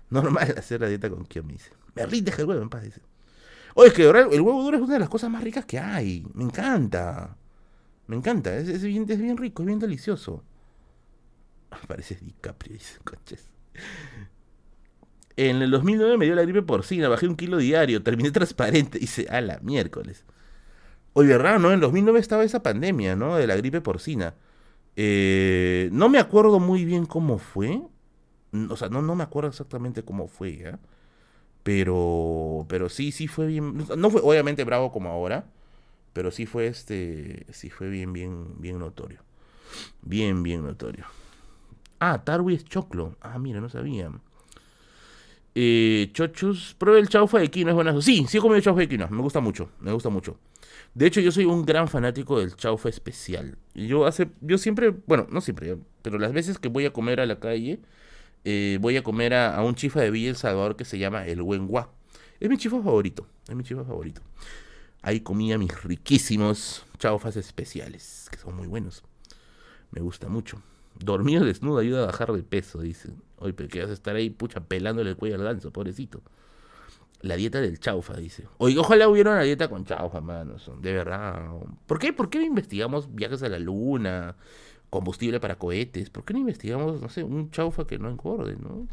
Normal 0.09 0.55
hacer 0.57 0.81
la 0.81 0.89
dieta 0.89 1.09
con 1.09 1.23
quien 1.23 1.47
me 1.47 1.53
dice. 1.53 1.71
Berlín, 1.95 2.25
deja 2.25 2.41
el 2.41 2.47
huevo 2.49 2.61
en 2.61 2.69
paz, 2.69 2.83
dice. 2.83 3.01
Oye, 3.73 3.89
es 3.89 3.93
que 3.93 4.03
el 4.03 4.41
huevo 4.41 4.63
duro 4.63 4.77
es 4.77 4.83
una 4.83 4.93
de 4.93 4.99
las 4.99 5.09
cosas 5.09 5.29
más 5.29 5.43
ricas 5.43 5.65
que 5.65 5.79
hay. 5.79 6.25
Me 6.33 6.43
encanta. 6.43 7.37
Me 8.07 8.17
encanta. 8.17 8.55
Es, 8.55 8.81
bien, 8.81 9.05
es 9.07 9.19
bien 9.19 9.37
rico, 9.37 9.61
es 9.63 9.67
bien 9.67 9.79
delicioso. 9.79 10.43
Parece 11.87 12.15
DiCaprio, 12.15 12.73
dice, 12.73 12.99
coches. 13.03 13.49
En 15.37 15.61
el 15.61 15.71
2009 15.71 16.17
me 16.17 16.25
dio 16.25 16.35
la 16.35 16.41
gripe 16.41 16.63
porcina, 16.63 17.07
bajé 17.09 17.27
un 17.27 17.35
kilo 17.35 17.57
diario, 17.57 18.03
terminé 18.03 18.31
transparente. 18.33 18.99
Dice, 18.99 19.27
a 19.29 19.39
la 19.41 19.59
miércoles. 19.61 20.25
Oye, 21.13 21.29
verdad, 21.29 21.59
¿no? 21.59 21.69
En 21.69 21.75
el 21.75 21.79
2009 21.81 22.19
estaba 22.19 22.43
esa 22.43 22.63
pandemia, 22.63 23.15
¿no? 23.15 23.37
De 23.37 23.47
la 23.47 23.55
gripe 23.55 23.81
porcina. 23.81 24.35
Eh, 24.95 25.89
no 25.91 26.09
me 26.09 26.19
acuerdo 26.19 26.59
muy 26.59 26.85
bien 26.85 27.05
cómo 27.05 27.37
fue. 27.39 27.81
O 28.69 28.77
sea, 28.77 28.89
no, 28.89 29.01
no 29.01 29.15
me 29.15 29.23
acuerdo 29.23 29.49
exactamente 29.49 30.03
cómo 30.03 30.27
fue, 30.27 30.57
¿ya? 30.57 30.79
Pero, 31.63 32.65
pero 32.69 32.89
sí, 32.89 33.11
sí 33.11 33.27
fue 33.27 33.47
bien. 33.47 33.85
No 33.97 34.09
fue 34.09 34.21
obviamente 34.23 34.63
bravo 34.63 34.91
como 34.91 35.09
ahora, 35.09 35.45
pero 36.13 36.31
sí 36.31 36.45
fue 36.45 36.67
este, 36.67 37.45
sí 37.51 37.69
fue 37.69 37.89
bien, 37.89 38.13
bien, 38.13 38.55
bien 38.59 38.79
notorio. 38.79 39.21
Bien, 40.01 40.43
bien 40.43 40.63
notorio. 40.63 41.05
Ah, 41.99 42.23
Tarwi 42.23 42.55
es 42.55 42.65
choclo. 42.65 43.15
Ah, 43.21 43.39
mira, 43.39 43.61
no 43.61 43.69
sabía. 43.69 44.11
Eh, 45.59 46.11
chochos, 46.13 46.75
pruebe 46.77 46.99
el 46.99 47.09
chaufa 47.09 47.39
de 47.39 47.49
quinoa, 47.49 47.71
es 47.71 47.75
buenazo. 47.75 47.99
Sí, 48.03 48.27
sí 48.29 48.37
he 48.37 48.39
comido 48.39 48.61
chaufa 48.61 48.81
de 48.81 48.87
quinoa, 48.87 49.07
me 49.07 49.23
gusta 49.23 49.39
mucho, 49.39 49.71
me 49.79 49.91
gusta 49.91 50.09
mucho. 50.09 50.37
De 50.93 51.07
hecho, 51.07 51.19
yo 51.19 51.31
soy 51.31 51.45
un 51.45 51.65
gran 51.65 51.87
fanático 51.87 52.39
del 52.39 52.55
chaufa 52.55 52.89
especial. 52.89 53.57
Yo 53.73 54.05
hace, 54.05 54.29
yo 54.41 54.59
siempre, 54.59 54.93
bueno, 55.07 55.25
no 55.31 55.41
siempre, 55.41 55.79
pero 56.03 56.19
las 56.19 56.31
veces 56.31 56.59
que 56.59 56.67
voy 56.67 56.85
a 56.85 56.93
comer 56.93 57.19
a 57.21 57.25
la 57.25 57.39
calle, 57.39 57.79
eh, 58.45 58.77
voy 58.79 58.97
a 58.97 59.01
comer 59.01 59.33
a, 59.33 59.59
un 59.63 59.73
chifa 59.73 59.99
de 59.99 60.11
Villa 60.11 60.29
El 60.29 60.35
Salvador 60.35 60.75
que 60.75 60.85
se 60.85 60.99
llama 60.99 61.25
El 61.25 61.41
Huengua. 61.41 61.91
Es 62.39 62.51
mi 62.51 62.57
chifa 62.57 62.79
favorito, 62.79 63.25
es 63.49 63.55
mi 63.55 63.63
chifa 63.63 63.83
favorito. 63.83 64.21
Ahí 65.01 65.21
comía 65.21 65.57
mis 65.57 65.83
riquísimos 65.83 66.85
chaufas 66.99 67.35
especiales, 67.35 68.27
que 68.29 68.37
son 68.37 68.55
muy 68.55 68.67
buenos. 68.67 69.03
Me 69.89 70.01
gusta 70.01 70.29
mucho. 70.29 70.61
Dormir 70.99 71.43
desnudo 71.43 71.79
ayuda 71.79 72.03
a 72.03 72.05
bajar 72.05 72.31
de 72.31 72.43
peso, 72.43 72.79
dice. 72.79 73.09
Oye, 73.37 73.53
pero 73.53 73.69
que 73.69 73.81
vas 73.81 73.89
a 73.89 73.93
estar 73.93 74.15
ahí, 74.15 74.29
pucha, 74.29 74.61
pelándole 74.61 75.11
el 75.11 75.15
cuello 75.15 75.35
al 75.35 75.43
ganso, 75.43 75.71
pobrecito. 75.71 76.21
La 77.21 77.35
dieta 77.35 77.59
del 77.59 77.79
chaufa, 77.79 78.13
dice. 78.15 78.47
Oye, 78.57 78.77
ojalá 78.77 79.07
hubiera 79.07 79.31
una 79.31 79.41
dieta 79.41 79.69
con 79.69 79.85
chaufa, 79.85 80.21
mano. 80.21 80.55
De 80.81 80.93
verdad. 80.93 81.49
¿Por 81.87 81.99
qué? 81.99 82.13
¿Por 82.13 82.29
qué 82.29 82.39
no 82.39 82.45
investigamos 82.45 83.13
viajes 83.13 83.41
a 83.43 83.49
la 83.49 83.57
luna? 83.59 84.35
Combustible 84.89 85.39
para 85.39 85.57
cohetes. 85.57 86.09
¿Por 86.09 86.25
qué 86.25 86.33
no 86.33 86.39
investigamos, 86.39 87.01
no 87.01 87.09
sé, 87.09 87.23
un 87.23 87.49
chaufa 87.51 87.87
que 87.87 87.97
no 87.97 88.09
engorde, 88.09 88.55
no? 88.55 88.87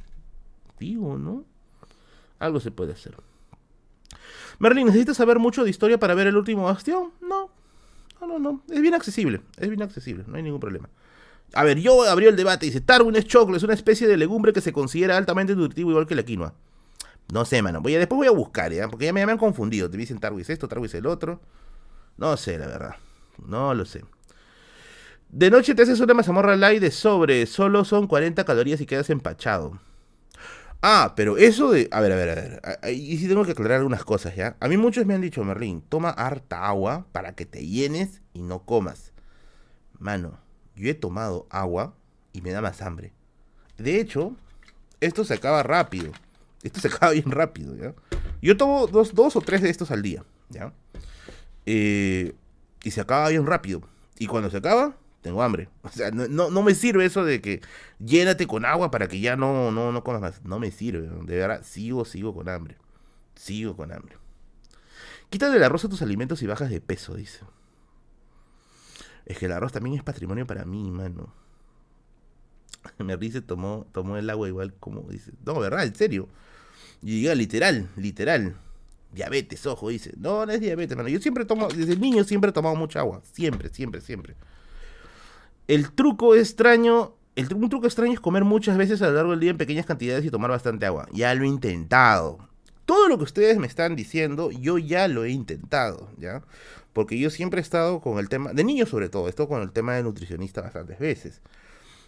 Digo, 0.78 1.18
¿no? 1.18 1.44
Algo 2.38 2.60
se 2.60 2.70
puede 2.70 2.92
hacer. 2.92 3.14
Merlin, 4.58 4.86
¿necesitas 4.86 5.16
saber 5.16 5.38
mucho 5.38 5.64
de 5.64 5.70
historia 5.70 5.98
para 5.98 6.14
ver 6.14 6.26
el 6.26 6.36
último 6.36 6.64
bastión? 6.64 7.12
No. 7.20 7.50
No, 8.20 8.26
no, 8.26 8.38
no. 8.38 8.62
Es 8.70 8.80
bien 8.80 8.94
accesible. 8.94 9.42
Es 9.58 9.68
bien 9.68 9.82
accesible. 9.82 10.24
No 10.26 10.36
hay 10.36 10.42
ningún 10.42 10.60
problema. 10.60 10.88
A 11.54 11.64
ver, 11.64 11.78
yo 11.78 12.02
abrió 12.04 12.28
el 12.28 12.36
debate. 12.36 12.66
Dice, 12.66 12.80
Tarwin 12.80 13.16
es 13.16 13.26
choclo, 13.26 13.56
es 13.56 13.62
una 13.62 13.74
especie 13.74 14.06
de 14.06 14.16
legumbre 14.16 14.52
que 14.52 14.60
se 14.60 14.72
considera 14.72 15.16
altamente 15.16 15.54
nutritivo 15.54 15.90
igual 15.90 16.06
que 16.06 16.14
la 16.14 16.22
quinoa. 16.22 16.54
No 17.32 17.44
sé, 17.44 17.62
mano. 17.62 17.80
Voy 17.80 17.94
a, 17.94 17.98
después 17.98 18.16
voy 18.16 18.26
a 18.26 18.32
buscar, 18.32 18.72
¿ya? 18.72 18.88
Porque 18.88 19.06
ya 19.06 19.12
me, 19.12 19.22
han 19.22 19.38
confundido. 19.38 19.90
Te 19.90 19.96
dicen 19.96 20.18
Tarwin 20.18 20.42
es 20.42 20.50
esto, 20.50 20.68
Tarwin 20.68 20.86
es 20.86 20.94
el 20.94 21.06
otro. 21.06 21.40
No 22.16 22.36
sé, 22.36 22.58
la 22.58 22.66
verdad. 22.66 22.96
No 23.46 23.74
lo 23.74 23.84
sé. 23.84 24.04
De 25.30 25.50
noche 25.50 25.74
te 25.74 25.82
haces 25.82 25.98
una 26.00 26.14
mazamorra 26.14 26.56
light 26.56 26.80
de 26.80 26.90
sobre. 26.90 27.46
Solo 27.46 27.84
son 27.84 28.06
40 28.06 28.44
calorías 28.44 28.80
y 28.80 28.86
quedas 28.86 29.10
empachado. 29.10 29.80
Ah, 30.82 31.14
pero 31.16 31.38
eso 31.38 31.70
de... 31.70 31.88
A 31.90 32.00
ver, 32.00 32.12
a 32.12 32.16
ver, 32.16 32.28
a 32.30 32.34
ver. 32.34 32.94
Y 32.94 33.16
sí 33.16 33.26
tengo 33.26 33.44
que 33.44 33.52
aclarar 33.52 33.78
algunas 33.78 34.04
cosas, 34.04 34.36
¿ya? 34.36 34.56
A 34.60 34.68
mí 34.68 34.76
muchos 34.76 35.06
me 35.06 35.14
han 35.14 35.22
dicho, 35.22 35.42
Merlín, 35.42 35.82
toma 35.88 36.10
harta 36.10 36.66
agua 36.66 37.06
para 37.10 37.34
que 37.34 37.46
te 37.46 37.66
llenes 37.66 38.20
y 38.34 38.42
no 38.42 38.64
comas. 38.66 39.12
Mano, 39.98 40.38
yo 40.76 40.88
he 40.88 40.94
tomado 40.94 41.46
agua 41.50 41.94
y 42.32 42.40
me 42.40 42.50
da 42.50 42.60
más 42.60 42.82
hambre. 42.82 43.12
De 43.78 44.00
hecho, 44.00 44.36
esto 45.00 45.24
se 45.24 45.34
acaba 45.34 45.62
rápido. 45.62 46.12
Esto 46.62 46.80
se 46.80 46.88
acaba 46.88 47.12
bien 47.12 47.30
rápido, 47.30 47.76
¿ya? 47.76 47.94
Yo 48.42 48.56
tomo 48.56 48.86
dos, 48.86 49.14
dos 49.14 49.36
o 49.36 49.40
tres 49.40 49.62
de 49.62 49.70
estos 49.70 49.90
al 49.90 50.02
día, 50.02 50.24
¿ya? 50.50 50.72
Eh, 51.66 52.34
y 52.82 52.90
se 52.90 53.00
acaba 53.00 53.28
bien 53.30 53.46
rápido. 53.46 53.82
Y 54.18 54.26
cuando 54.26 54.50
se 54.50 54.58
acaba, 54.58 54.96
tengo 55.22 55.42
hambre. 55.42 55.68
O 55.82 55.88
sea, 55.88 56.10
no, 56.10 56.50
no, 56.50 56.62
me 56.62 56.74
sirve 56.74 57.04
eso 57.04 57.24
de 57.24 57.40
que 57.40 57.60
llénate 57.98 58.46
con 58.46 58.64
agua 58.64 58.90
para 58.90 59.08
que 59.08 59.20
ya 59.20 59.36
no, 59.36 59.70
no, 59.70 59.92
no 59.92 60.04
comas 60.04 60.20
más. 60.20 60.44
No 60.44 60.58
me 60.58 60.70
sirve. 60.70 61.08
De 61.24 61.36
verdad, 61.36 61.62
sigo, 61.64 62.04
sigo 62.04 62.34
con 62.34 62.48
hambre. 62.48 62.76
Sigo 63.34 63.76
con 63.76 63.92
hambre. 63.92 64.16
Quítale 65.30 65.56
el 65.56 65.64
arroz 65.64 65.84
a 65.84 65.88
tus 65.88 66.02
alimentos 66.02 66.42
y 66.42 66.46
bajas 66.46 66.70
de 66.70 66.80
peso, 66.80 67.14
dice. 67.14 67.40
Es 69.26 69.38
que 69.38 69.46
el 69.46 69.52
arroz 69.52 69.72
también 69.72 69.96
es 69.96 70.02
patrimonio 70.02 70.46
para 70.46 70.64
mí, 70.64 70.90
mano. 70.90 71.32
Me 72.98 73.16
dice 73.16 73.40
tomó, 73.40 73.86
tomó 73.92 74.16
el 74.16 74.28
agua 74.30 74.48
igual 74.48 74.74
como 74.74 75.02
dice. 75.02 75.32
No, 75.44 75.58
¿verdad? 75.58 75.84
En 75.84 75.94
serio. 75.94 76.28
Y 77.02 77.20
diga, 77.20 77.34
literal, 77.34 77.88
literal. 77.96 78.56
Diabetes, 79.12 79.64
ojo, 79.66 79.88
dice. 79.88 80.12
No, 80.16 80.44
no 80.44 80.52
es 80.52 80.60
diabetes, 80.60 80.96
mano. 80.96 81.08
Yo 81.08 81.20
siempre 81.20 81.44
tomo, 81.44 81.68
desde 81.68 81.96
niño 81.96 82.24
siempre 82.24 82.50
he 82.50 82.52
tomado 82.52 82.74
mucha 82.76 83.00
agua. 83.00 83.22
Siempre, 83.32 83.68
siempre, 83.68 84.00
siempre. 84.00 84.34
El 85.68 85.92
truco 85.92 86.34
extraño, 86.34 87.14
el, 87.36 87.52
un 87.54 87.68
truco 87.68 87.86
extraño 87.86 88.12
es 88.12 88.20
comer 88.20 88.44
muchas 88.44 88.76
veces 88.76 89.00
a 89.02 89.08
lo 89.08 89.14
largo 89.14 89.30
del 89.30 89.40
día 89.40 89.50
en 89.50 89.58
pequeñas 89.58 89.86
cantidades 89.86 90.24
y 90.24 90.30
tomar 90.30 90.50
bastante 90.50 90.84
agua. 90.86 91.08
Ya 91.12 91.34
lo 91.34 91.44
he 91.44 91.48
intentado. 91.48 92.38
Todo 92.84 93.08
lo 93.08 93.16
que 93.16 93.24
ustedes 93.24 93.56
me 93.56 93.66
están 93.66 93.96
diciendo, 93.96 94.50
yo 94.50 94.76
ya 94.76 95.08
lo 95.08 95.24
he 95.24 95.30
intentado, 95.30 96.10
¿ya? 96.18 96.42
Porque 96.94 97.18
yo 97.18 97.28
siempre 97.28 97.60
he 97.60 97.62
estado 97.62 98.00
con 98.00 98.18
el 98.18 98.30
tema, 98.30 98.54
de 98.54 98.64
niño 98.64 98.86
sobre 98.86 99.10
todo, 99.10 99.26
he 99.26 99.30
estado 99.30 99.48
con 99.48 99.60
el 99.60 99.72
tema 99.72 99.94
de 99.94 100.04
nutricionista 100.04 100.62
bastantes 100.62 100.98
veces. 100.98 101.42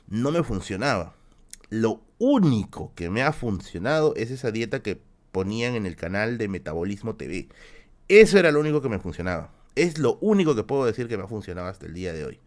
No 0.08 0.30
me 0.30 0.42
funcionaba. 0.44 1.14
Lo 1.68 2.00
único 2.18 2.92
que 2.94 3.10
me 3.10 3.22
ha 3.22 3.32
funcionado 3.32 4.14
es 4.14 4.30
esa 4.30 4.52
dieta 4.52 4.80
que 4.80 5.02
ponían 5.32 5.74
en 5.74 5.86
el 5.86 5.96
canal 5.96 6.38
de 6.38 6.46
Metabolismo 6.46 7.16
TV. 7.16 7.48
Eso 8.08 8.38
era 8.38 8.52
lo 8.52 8.60
único 8.60 8.80
que 8.80 8.88
me 8.88 9.00
funcionaba. 9.00 9.52
Es 9.74 9.98
lo 9.98 10.18
único 10.20 10.54
que 10.54 10.62
puedo 10.62 10.86
decir 10.86 11.08
que 11.08 11.16
me 11.16 11.24
ha 11.24 11.28
funcionado 11.28 11.66
hasta 11.66 11.86
el 11.86 11.92
día 11.92 12.12
de 12.12 12.24
hoy. 12.24 12.40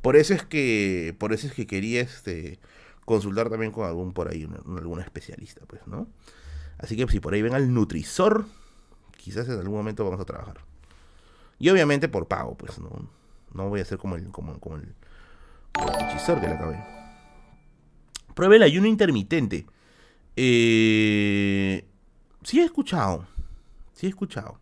Por 0.00 0.16
eso 0.16 0.32
es 0.32 0.42
que, 0.42 1.14
por 1.18 1.34
eso 1.34 1.46
es 1.46 1.52
que 1.52 1.66
quería 1.66 2.00
este, 2.00 2.58
consultar 3.04 3.50
también 3.50 3.72
con 3.72 3.86
algún 3.86 4.14
por 4.14 4.28
ahí, 4.28 4.48
algún 4.66 5.00
especialista, 5.00 5.60
pues, 5.66 5.86
¿no? 5.86 6.08
Así 6.78 6.96
que 6.96 7.06
si 7.08 7.20
por 7.20 7.34
ahí 7.34 7.42
ven 7.42 7.54
al 7.54 7.72
Nutrisor, 7.72 8.46
quizás 9.18 9.48
en 9.48 9.58
algún 9.58 9.76
momento 9.76 10.02
vamos 10.02 10.20
a 10.20 10.24
trabajar. 10.24 10.58
Y 11.64 11.70
obviamente 11.70 12.10
por 12.10 12.28
pago, 12.28 12.58
pues, 12.58 12.78
no, 12.78 12.90
no 13.54 13.70
voy 13.70 13.80
a 13.80 13.86
ser 13.86 13.96
como 13.96 14.16
el, 14.16 14.28
como, 14.28 14.52
el, 14.76 14.94
hechizor 15.98 16.38
que 16.38 16.46
le 16.46 16.52
acabé. 16.52 16.78
Pruebe 18.34 18.56
el 18.56 18.64
ayuno 18.64 18.86
intermitente. 18.86 19.64
Eh, 20.36 21.86
sí 22.42 22.60
he 22.60 22.64
escuchado. 22.64 23.26
Sí 23.94 24.04
he 24.04 24.10
escuchado. 24.10 24.60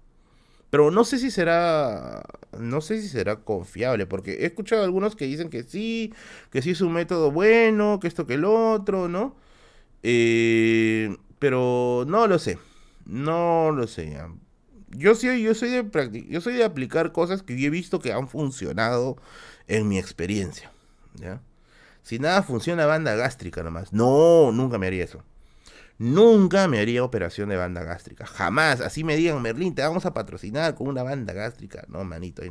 Pero 0.71 0.93
no 0.93 1.03
sé 1.03 1.19
si 1.19 1.33
será. 1.33 2.23
No 2.57 2.81
sé 2.81 3.03
si 3.03 3.09
será 3.09 3.35
confiable. 3.41 4.07
Porque 4.07 4.35
he 4.35 4.47
escuchado 4.47 4.85
algunos 4.85 5.17
que 5.17 5.25
dicen 5.25 5.51
que 5.51 5.65
sí. 5.65 6.15
Que 6.53 6.63
sí 6.63 6.71
es 6.71 6.83
un 6.83 6.93
método 6.93 7.33
bueno. 7.33 7.99
Que 7.99 8.07
esto 8.07 8.29
que 8.29 8.35
el 8.35 8.45
otro, 8.45 9.09
¿no? 9.09 9.35
Eh, 10.05 11.17
pero 11.41 12.05
no 12.07 12.29
lo 12.29 12.39
sé. 12.39 12.61
No 13.07 13.73
lo 13.73 13.89
sé. 13.89 14.21
Yo 14.95 15.15
sí, 15.15 15.43
yo 15.43 15.55
soy 15.55 15.71
de 15.71 16.27
yo 16.29 16.41
soy 16.41 16.55
de 16.55 16.65
aplicar 16.65 17.13
cosas 17.13 17.43
que 17.43 17.59
yo 17.59 17.67
he 17.67 17.71
visto 17.71 17.99
que 17.99 18.13
han 18.13 18.29
funcionado 18.29 19.17
en 19.67 19.89
mi 19.89 19.99
experiencia. 19.99 20.71
Si 22.03 22.19
nada 22.19 22.43
funciona, 22.43 22.87
banda 22.87 23.15
gástrica 23.15 23.63
nomás. 23.63 23.93
No, 23.93 24.51
nunca 24.53 24.79
me 24.79 24.87
haría 24.87 25.05
eso. 25.05 25.23
Nunca 25.99 26.67
me 26.67 26.81
haría 26.81 27.05
operación 27.05 27.49
de 27.49 27.57
banda 27.57 27.85
gástrica. 27.85 28.27
Jamás. 28.27 28.81
Así 28.81 29.05
me 29.05 29.17
digan, 29.17 29.41
Merlín, 29.41 29.75
te 29.75 29.83
vamos 29.83 30.05
a 30.05 30.13
patrocinar 30.13 30.75
con 30.75 30.89
una 30.89 31.03
banda 31.03 31.33
gástrica. 31.33 31.85
No, 31.89 32.03
manito, 32.03 32.43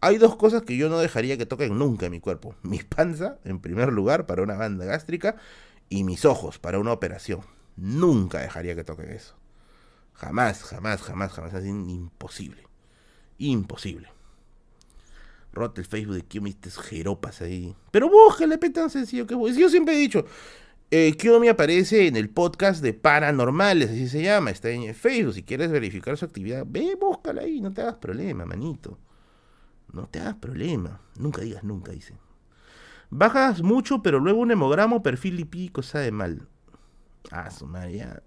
Hay 0.00 0.18
dos 0.18 0.36
cosas 0.36 0.62
que 0.62 0.76
yo 0.76 0.88
no 0.88 0.98
dejaría 0.98 1.36
que 1.36 1.46
toquen 1.46 1.78
nunca 1.78 2.06
en 2.06 2.12
mi 2.12 2.20
cuerpo. 2.20 2.54
Mi 2.62 2.78
panza, 2.78 3.38
en 3.44 3.60
primer 3.60 3.92
lugar, 3.92 4.26
para 4.26 4.42
una 4.42 4.54
banda 4.54 4.84
gástrica. 4.84 5.36
Y 5.88 6.04
mis 6.04 6.24
ojos, 6.24 6.58
para 6.58 6.78
una 6.78 6.92
operación. 6.92 7.40
Nunca 7.76 8.38
dejaría 8.40 8.74
que 8.76 8.84
toquen 8.84 9.10
eso. 9.10 9.34
Jamás, 10.16 10.62
jamás, 10.62 11.02
jamás, 11.02 11.32
jamás. 11.32 11.54
Es 11.54 11.66
imposible. 11.66 12.62
Imposible. 13.38 14.08
Rota 15.52 15.80
el 15.80 15.86
Facebook 15.86 16.16
de 16.16 16.22
que 16.22 16.40
me 16.40 16.54
jeropas 16.88 17.40
ahí. 17.40 17.74
Pero 17.90 18.10
búscale, 18.10 18.58
pe, 18.58 18.70
tan 18.70 18.90
sencillo 18.90 19.26
que 19.26 19.34
Yo 19.34 19.70
siempre 19.70 19.94
he 19.94 19.98
dicho, 19.98 20.26
eh, 20.90 21.16
me 21.40 21.48
aparece 21.48 22.06
en 22.06 22.16
el 22.16 22.28
podcast 22.28 22.82
de 22.82 22.92
Paranormales, 22.92 23.90
así 23.90 24.08
se 24.08 24.22
llama, 24.22 24.50
está 24.50 24.70
en 24.70 24.94
Facebook. 24.94 25.34
Si 25.34 25.42
quieres 25.42 25.70
verificar 25.70 26.16
su 26.16 26.24
actividad, 26.24 26.64
ve, 26.66 26.96
búscala 27.00 27.42
ahí, 27.42 27.60
no 27.60 27.72
te 27.72 27.82
hagas 27.82 27.96
problema, 27.96 28.44
manito. 28.44 28.98
No 29.92 30.06
te 30.08 30.20
hagas 30.20 30.36
problema. 30.36 31.00
Nunca 31.18 31.42
digas 31.42 31.64
nunca, 31.64 31.92
dice. 31.92 32.14
Bajas 33.08 33.62
mucho, 33.62 34.02
pero 34.02 34.18
luego 34.20 34.40
un 34.40 34.50
hemogramo, 34.50 35.02
perfil 35.02 35.36
lipídico, 35.36 35.76
cosa 35.76 36.00
de 36.00 36.12
mal. 36.12 36.46
Ah, 37.30 37.50
su 37.50 37.66
madre, 37.66 37.96
ya, 37.96 38.22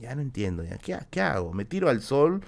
ya 0.00 0.14
no 0.14 0.22
entiendo, 0.22 0.64
ya. 0.64 0.78
¿Qué, 0.78 0.98
¿Qué 1.10 1.20
hago? 1.20 1.52
¿Me 1.52 1.64
tiro 1.64 1.88
al 1.88 2.02
sol? 2.02 2.42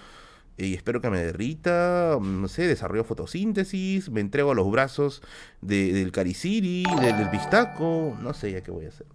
y 0.58 0.74
espero 0.74 1.00
que 1.00 1.10
me 1.10 1.18
derrita, 1.18 2.18
no 2.20 2.46
sé, 2.48 2.66
desarrollo 2.66 3.04
fotosíntesis, 3.04 4.10
me 4.10 4.20
entrego 4.20 4.52
a 4.52 4.54
los 4.54 4.70
brazos 4.70 5.22
del 5.60 6.12
cariciri, 6.12 6.84
del, 7.00 7.16
del, 7.16 7.30
pistaco, 7.30 8.16
no 8.20 8.34
sé 8.34 8.52
ya 8.52 8.60
qué 8.60 8.70
voy 8.70 8.86
a 8.86 8.88
hacer. 8.88 9.06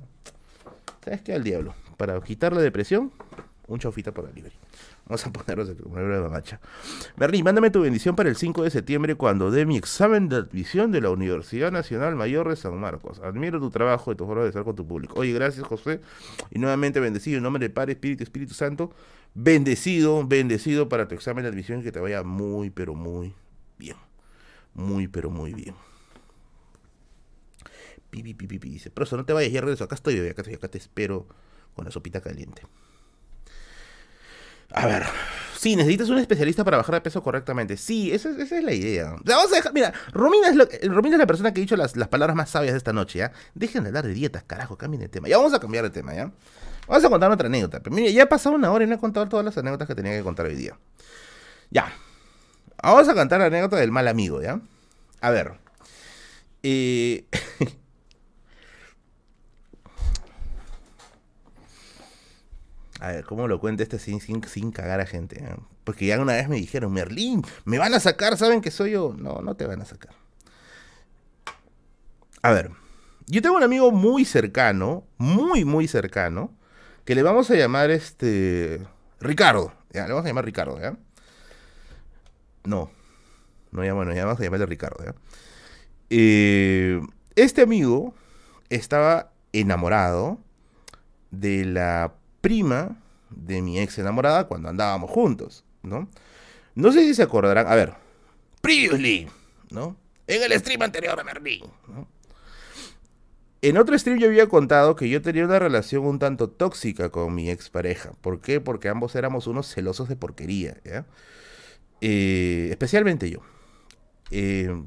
¿Sabes 1.03 1.21
qué? 1.21 1.33
Al 1.33 1.43
diablo. 1.43 1.73
Para 1.95 2.19
quitar 2.21 2.53
la 2.53 2.61
depresión, 2.61 3.11
un 3.67 3.79
chaufita 3.79 4.11
por 4.11 4.25
la 4.25 4.31
libre. 4.31 4.51
Vamos 5.07 5.25
a 5.25 5.31
ponernos 5.31 5.69
el 5.69 5.77
número 5.77 6.15
de 6.15 6.21
mamacha. 6.21 6.59
Berlín, 7.15 7.45
mándame 7.45 7.71
tu 7.71 7.81
bendición 7.81 8.17
para 8.17 8.27
el 8.27 8.35
5 8.35 8.63
de 8.63 8.69
septiembre 8.69 9.15
cuando 9.15 9.51
dé 9.51 9.65
mi 9.65 9.77
examen 9.77 10.27
de 10.27 10.35
admisión 10.35 10.91
de 10.91 10.99
la 10.99 11.09
Universidad 11.09 11.71
Nacional 11.71 12.17
Mayor 12.17 12.49
de 12.49 12.57
San 12.57 12.77
Marcos. 12.77 13.19
Admiro 13.19 13.57
tu 13.61 13.69
trabajo 13.69 14.11
y 14.11 14.15
tu 14.15 14.25
forma 14.25 14.43
de 14.43 14.49
estar 14.49 14.65
con 14.65 14.75
tu 14.75 14.85
público. 14.85 15.17
Oye, 15.17 15.31
gracias 15.31 15.65
José. 15.65 16.01
Y 16.51 16.59
nuevamente 16.59 16.99
bendecido 16.99 17.37
en 17.37 17.43
nombre 17.43 17.61
del 17.61 17.71
Padre, 17.71 17.93
Espíritu, 17.93 18.23
Espíritu 18.23 18.53
Santo. 18.53 18.91
Bendecido, 19.33 20.27
bendecido 20.27 20.89
para 20.89 21.07
tu 21.07 21.15
examen 21.15 21.43
de 21.43 21.49
admisión 21.51 21.83
que 21.83 21.93
te 21.93 22.01
vaya 22.01 22.23
muy, 22.23 22.69
pero 22.69 22.93
muy 22.93 23.33
bien. 23.77 23.95
Muy, 24.73 25.07
pero 25.07 25.29
muy 25.29 25.53
bien. 25.53 25.75
Pipi, 28.09 28.33
pipi, 28.33 28.59
pi, 28.59 28.69
dice, 28.71 28.91
eso 28.93 29.15
no 29.15 29.25
te 29.25 29.31
vayas, 29.31 29.53
ya 29.53 29.61
regreso. 29.61 29.85
Acá 29.85 29.95
estoy, 29.95 30.19
acá 30.27 30.41
estoy, 30.41 30.55
acá 30.55 30.67
te 30.67 30.77
espero 30.77 31.27
con 31.75 31.85
la 31.85 31.91
sopita 31.91 32.19
caliente. 32.19 32.63
A 34.73 34.85
ver. 34.85 35.03
Sí, 35.57 35.75
necesitas 35.75 36.09
un 36.09 36.19
especialista 36.19 36.63
para 36.63 36.77
bajar 36.77 36.95
de 36.95 37.01
peso 37.01 37.23
correctamente. 37.23 37.77
Sí, 37.77 38.11
esa, 38.11 38.29
es 38.29 38.51
la 38.63 38.73
idea. 38.73 39.15
Vamos 39.23 39.51
a 39.51 39.55
dejar, 39.55 39.73
mira, 39.73 39.91
Romina 40.11 40.49
es, 40.49 40.55
la 40.55 41.25
persona 41.25 41.51
que 41.51 41.61
ha 41.61 41.63
dicho 41.63 41.75
las, 41.75 41.93
palabras 42.09 42.35
más 42.35 42.51
sabias 42.51 42.73
de 42.73 42.77
esta 42.77 42.93
noche, 42.93 43.19
¿ya? 43.19 43.31
Dejen 43.55 43.83
de 43.83 43.89
hablar 43.89 44.05
de 44.05 44.13
dietas, 44.13 44.43
carajo, 44.43 44.77
cambien 44.77 45.01
de 45.01 45.09
tema. 45.09 45.27
Ya 45.27 45.37
vamos 45.37 45.53
a 45.53 45.59
cambiar 45.59 45.83
de 45.83 45.89
tema, 45.89 46.13
¿ya? 46.13 46.31
Vamos 46.87 47.03
a 47.03 47.09
contar 47.09 47.31
otra 47.31 47.47
anécdota. 47.47 47.81
Mira, 47.89 48.11
ya 48.11 48.23
ha 48.23 48.29
pasado 48.29 48.55
una 48.55 48.71
hora 48.71 48.83
y 48.83 48.87
no 48.87 48.95
he 48.95 48.99
contado 48.99 49.27
todas 49.27 49.43
las 49.43 49.57
anécdotas 49.57 49.87
que 49.87 49.95
tenía 49.95 50.15
que 50.15 50.23
contar 50.23 50.45
hoy 50.45 50.55
día. 50.55 50.77
Ya. 51.71 51.91
Vamos 52.81 53.09
a 53.09 53.15
contar 53.15 53.39
la 53.39 53.47
anécdota 53.47 53.77
del 53.77 53.91
mal 53.91 54.07
amigo, 54.07 54.41
¿ya? 54.41 54.61
A 55.21 55.31
ver. 55.31 55.53
Eh... 56.61 57.25
A 62.99 63.09
ver, 63.09 63.25
¿cómo 63.25 63.47
lo 63.47 63.59
cuenta 63.59 63.83
este 63.83 63.99
sin, 63.99 64.19
sin, 64.21 64.71
cagar 64.71 64.99
a 64.99 65.05
gente? 65.05 65.43
Eh? 65.43 65.55
Porque 65.83 66.07
ya 66.07 66.19
una 66.19 66.33
vez 66.33 66.49
me 66.49 66.55
dijeron, 66.55 66.91
Merlín, 66.91 67.43
me 67.65 67.77
van 67.77 67.93
a 67.93 67.99
sacar, 67.99 68.37
¿saben 68.37 68.61
que 68.61 68.71
soy 68.71 68.91
yo? 68.91 69.15
No, 69.17 69.41
no 69.41 69.55
te 69.55 69.65
van 69.65 69.81
a 69.81 69.85
sacar. 69.85 70.13
A 72.41 72.51
ver, 72.51 72.71
yo 73.27 73.41
tengo 73.41 73.57
un 73.57 73.63
amigo 73.63 73.91
muy 73.91 74.25
cercano, 74.25 75.05
muy, 75.17 75.63
muy 75.63 75.87
cercano, 75.87 76.51
que 77.05 77.13
le 77.15 77.23
vamos 77.23 77.51
a 77.51 77.55
llamar 77.55 77.91
este... 77.91 78.85
Ricardo. 79.19 79.73
Ya, 79.91 80.03
le 80.05 80.13
vamos 80.13 80.25
a 80.25 80.29
llamar 80.29 80.45
Ricardo, 80.45 80.79
¿ya? 80.79 80.97
No, 82.63 82.91
no, 83.71 83.83
ya 83.83 83.93
bueno, 83.93 84.13
ya 84.13 84.25
vamos 84.25 84.39
a 84.39 84.43
llamarle 84.43 84.65
Ricardo, 84.65 85.03
¿ya? 85.03 85.15
Eh, 86.09 87.01
este 87.35 87.61
amigo 87.61 88.13
estaba 88.69 89.31
enamorado 89.53 90.39
de 91.31 91.65
la 91.65 92.13
prima 92.41 92.97
de 93.29 93.61
mi 93.61 93.79
ex 93.79 93.97
enamorada 93.97 94.47
cuando 94.47 94.69
andábamos 94.69 95.09
juntos, 95.09 95.63
¿no? 95.83 96.09
No 96.75 96.91
sé 96.91 97.01
si 97.01 97.15
se 97.15 97.23
acordarán, 97.23 97.67
a 97.67 97.75
ver, 97.75 97.93
previously, 98.61 99.27
¿no? 99.69 99.95
En 100.27 100.43
el 100.43 100.59
stream 100.59 100.81
anterior 100.81 101.19
a 101.19 101.23
Merlin, 101.23 101.63
¿no? 101.87 102.07
En 103.61 103.77
otro 103.77 103.97
stream 103.97 104.19
yo 104.19 104.27
había 104.27 104.47
contado 104.47 104.95
que 104.95 105.09
yo 105.09 105.21
tenía 105.21 105.43
una 105.43 105.57
relación 105.57 106.05
un 106.05 106.19
tanto 106.19 106.49
tóxica 106.49 107.09
con 107.09 107.33
mi 107.33 107.49
expareja. 107.49 108.11
¿Por 108.21 108.39
qué? 108.39 108.61
Porque 108.61 108.87
ambos 108.87 109.15
éramos 109.15 109.47
unos 109.47 109.73
celosos 109.73 110.07
de 110.07 110.15
porquería, 110.15 110.77
¿ya? 110.85 111.05
Eh, 112.01 112.67
especialmente 112.69 113.29
yo. 113.29 113.39
Eh, 114.29 114.83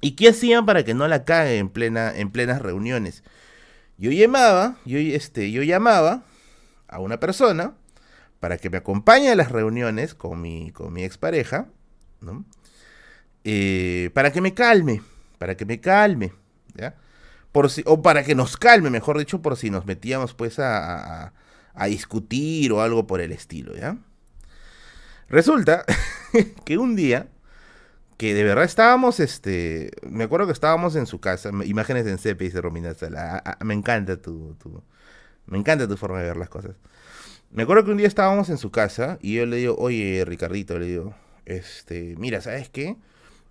¿Y 0.00 0.12
qué 0.12 0.28
hacían 0.28 0.64
para 0.64 0.84
que 0.84 0.94
no 0.94 1.08
la 1.08 1.24
cague 1.24 1.58
en, 1.58 1.68
plena, 1.68 2.16
en 2.16 2.30
plenas 2.30 2.62
reuniones? 2.62 3.24
Yo 3.98 4.12
llamaba, 4.12 4.78
yo, 4.84 4.98
este, 4.98 5.50
yo 5.50 5.62
llamaba 5.64 6.22
a 6.88 7.00
una 7.00 7.20
persona 7.20 7.74
para 8.40 8.58
que 8.58 8.70
me 8.70 8.78
acompañe 8.78 9.30
a 9.30 9.34
las 9.34 9.50
reuniones 9.50 10.14
con 10.14 10.40
mi, 10.40 10.70
con 10.72 10.92
mi 10.92 11.04
expareja, 11.04 11.68
¿no? 12.20 12.44
Eh, 13.44 14.10
para 14.14 14.32
que 14.32 14.40
me 14.40 14.54
calme, 14.54 15.02
para 15.38 15.56
que 15.56 15.64
me 15.64 15.80
calme, 15.80 16.32
¿ya? 16.74 16.96
Por 17.52 17.70
si, 17.70 17.82
o 17.86 18.02
para 18.02 18.24
que 18.24 18.34
nos 18.34 18.56
calme, 18.56 18.90
mejor 18.90 19.18
dicho, 19.18 19.40
por 19.40 19.56
si 19.56 19.70
nos 19.70 19.86
metíamos 19.86 20.34
pues 20.34 20.58
a, 20.58 21.32
a 21.74 21.86
discutir 21.86 22.72
o 22.72 22.82
algo 22.82 23.06
por 23.06 23.20
el 23.20 23.32
estilo, 23.32 23.74
¿ya? 23.74 23.96
Resulta 25.28 25.84
que 26.64 26.78
un 26.78 26.96
día 26.96 27.28
que 28.16 28.34
de 28.34 28.44
verdad 28.44 28.64
estábamos, 28.64 29.20
este, 29.20 29.90
me 30.08 30.24
acuerdo 30.24 30.46
que 30.46 30.52
estábamos 30.52 30.96
en 30.96 31.06
su 31.06 31.20
casa, 31.20 31.50
imágenes 31.64 32.06
en 32.06 32.18
CP, 32.18 32.44
dice 32.44 32.60
Romina 32.60 32.94
Sala, 32.94 33.58
me 33.62 33.74
encanta 33.74 34.16
tu, 34.16 34.54
tu, 34.54 34.82
me 35.46 35.58
encanta 35.58 35.88
tu 35.88 35.96
forma 35.96 36.20
de 36.20 36.26
ver 36.26 36.36
las 36.36 36.48
cosas. 36.48 36.76
Me 37.50 37.62
acuerdo 37.62 37.84
que 37.84 37.90
un 37.92 37.96
día 37.96 38.08
estábamos 38.08 38.50
en 38.50 38.58
su 38.58 38.70
casa 38.70 39.18
y 39.22 39.34
yo 39.34 39.46
le 39.46 39.56
digo, 39.56 39.76
oye, 39.78 40.24
Ricardito, 40.26 40.78
le 40.78 40.86
digo, 40.86 41.14
este, 41.44 42.14
mira, 42.18 42.40
¿sabes 42.40 42.68
qué? 42.68 42.96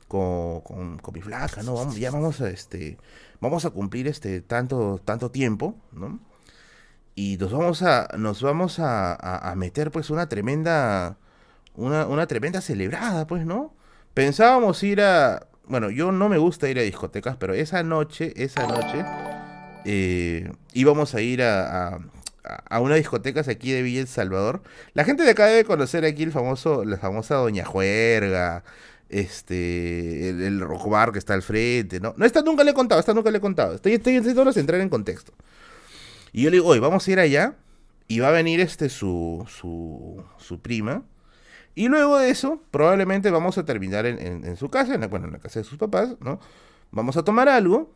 Con, 0.07 0.61
con, 0.61 0.99
con 0.99 1.13
mi 1.13 1.21
flaca, 1.21 1.63
¿no? 1.63 1.73
Vamos, 1.75 1.95
ya 1.97 2.11
vamos 2.11 2.41
a, 2.41 2.49
este, 2.49 2.97
vamos 3.39 3.65
a 3.65 3.69
cumplir, 3.71 4.07
este, 4.07 4.41
tanto, 4.41 5.01
tanto 5.03 5.31
tiempo, 5.31 5.75
¿no? 5.91 6.19
Y 7.15 7.37
nos 7.37 7.53
vamos 7.53 7.81
a, 7.81 8.09
nos 8.17 8.41
vamos 8.41 8.79
a, 8.79 9.13
a, 9.13 9.51
a 9.51 9.55
meter, 9.55 9.89
pues, 9.89 10.09
una 10.09 10.27
tremenda, 10.27 11.17
una, 11.73 12.05
una 12.07 12.27
tremenda 12.27 12.61
celebrada, 12.61 13.25
pues, 13.25 13.45
¿no? 13.45 13.73
Pensábamos 14.13 14.83
ir 14.83 15.01
a. 15.01 15.47
Bueno, 15.67 15.89
yo 15.89 16.11
no 16.11 16.29
me 16.29 16.37
gusta 16.37 16.69
ir 16.69 16.77
a 16.77 16.83
discotecas, 16.83 17.37
pero 17.37 17.53
esa 17.53 17.81
noche, 17.81 18.33
esa 18.35 18.67
noche, 18.67 19.03
eh, 19.85 20.51
íbamos 20.73 21.15
a 21.15 21.21
ir 21.21 21.41
a, 21.41 21.99
a, 22.43 22.79
una 22.79 22.95
discoteca 22.95 23.41
aquí 23.41 23.71
de 23.71 23.81
Villa 23.81 24.01
El 24.01 24.07
Salvador. 24.07 24.61
La 24.93 25.03
gente 25.05 25.23
de 25.23 25.31
acá 25.31 25.45
debe 25.45 25.65
conocer 25.65 26.05
aquí 26.05 26.23
el 26.23 26.31
famoso, 26.31 26.83
la 26.83 26.97
famosa 26.97 27.35
Doña 27.35 27.65
Juerga, 27.65 28.63
este, 29.09 30.29
el, 30.29 30.59
rock 30.59 30.89
bar 30.89 31.11
que 31.11 31.19
está 31.19 31.33
al 31.33 31.43
frente, 31.43 31.99
¿no? 31.99 32.13
No, 32.17 32.25
esta 32.25 32.41
nunca 32.41 32.63
le 32.63 32.71
he 32.71 32.73
contado, 32.73 32.99
esta 32.99 33.13
nunca 33.13 33.31
le 33.31 33.37
he 33.37 33.41
contado. 33.41 33.75
Estoy, 33.75 33.93
intentando 33.93 34.51
entrar 34.51 34.81
en 34.81 34.89
contexto. 34.89 35.33
Y 36.33 36.43
yo 36.43 36.49
le 36.49 36.57
digo, 36.57 36.67
oye, 36.67 36.79
vamos 36.79 37.07
a 37.07 37.11
ir 37.11 37.19
allá. 37.19 37.55
Y 38.07 38.19
va 38.19 38.27
a 38.27 38.31
venir 38.31 38.59
este 38.59 38.89
su, 38.89 39.47
su, 39.49 40.23
su 40.37 40.59
prima 40.59 41.03
y 41.75 41.89
luego 41.89 42.17
de 42.17 42.29
eso, 42.29 42.61
probablemente 42.71 43.29
vamos 43.29 43.57
a 43.57 43.65
terminar 43.65 44.05
en, 44.05 44.55
su 44.55 44.69
casa, 44.69 44.95
en 44.95 45.01
la, 45.01 45.07
bueno, 45.07 45.27
en 45.27 45.33
la 45.33 45.39
casa 45.39 45.59
de 45.59 45.65
sus 45.65 45.77
papás, 45.77 46.15
¿no? 46.21 46.39
Vamos 46.91 47.17
a 47.17 47.23
tomar 47.23 47.49
algo 47.49 47.93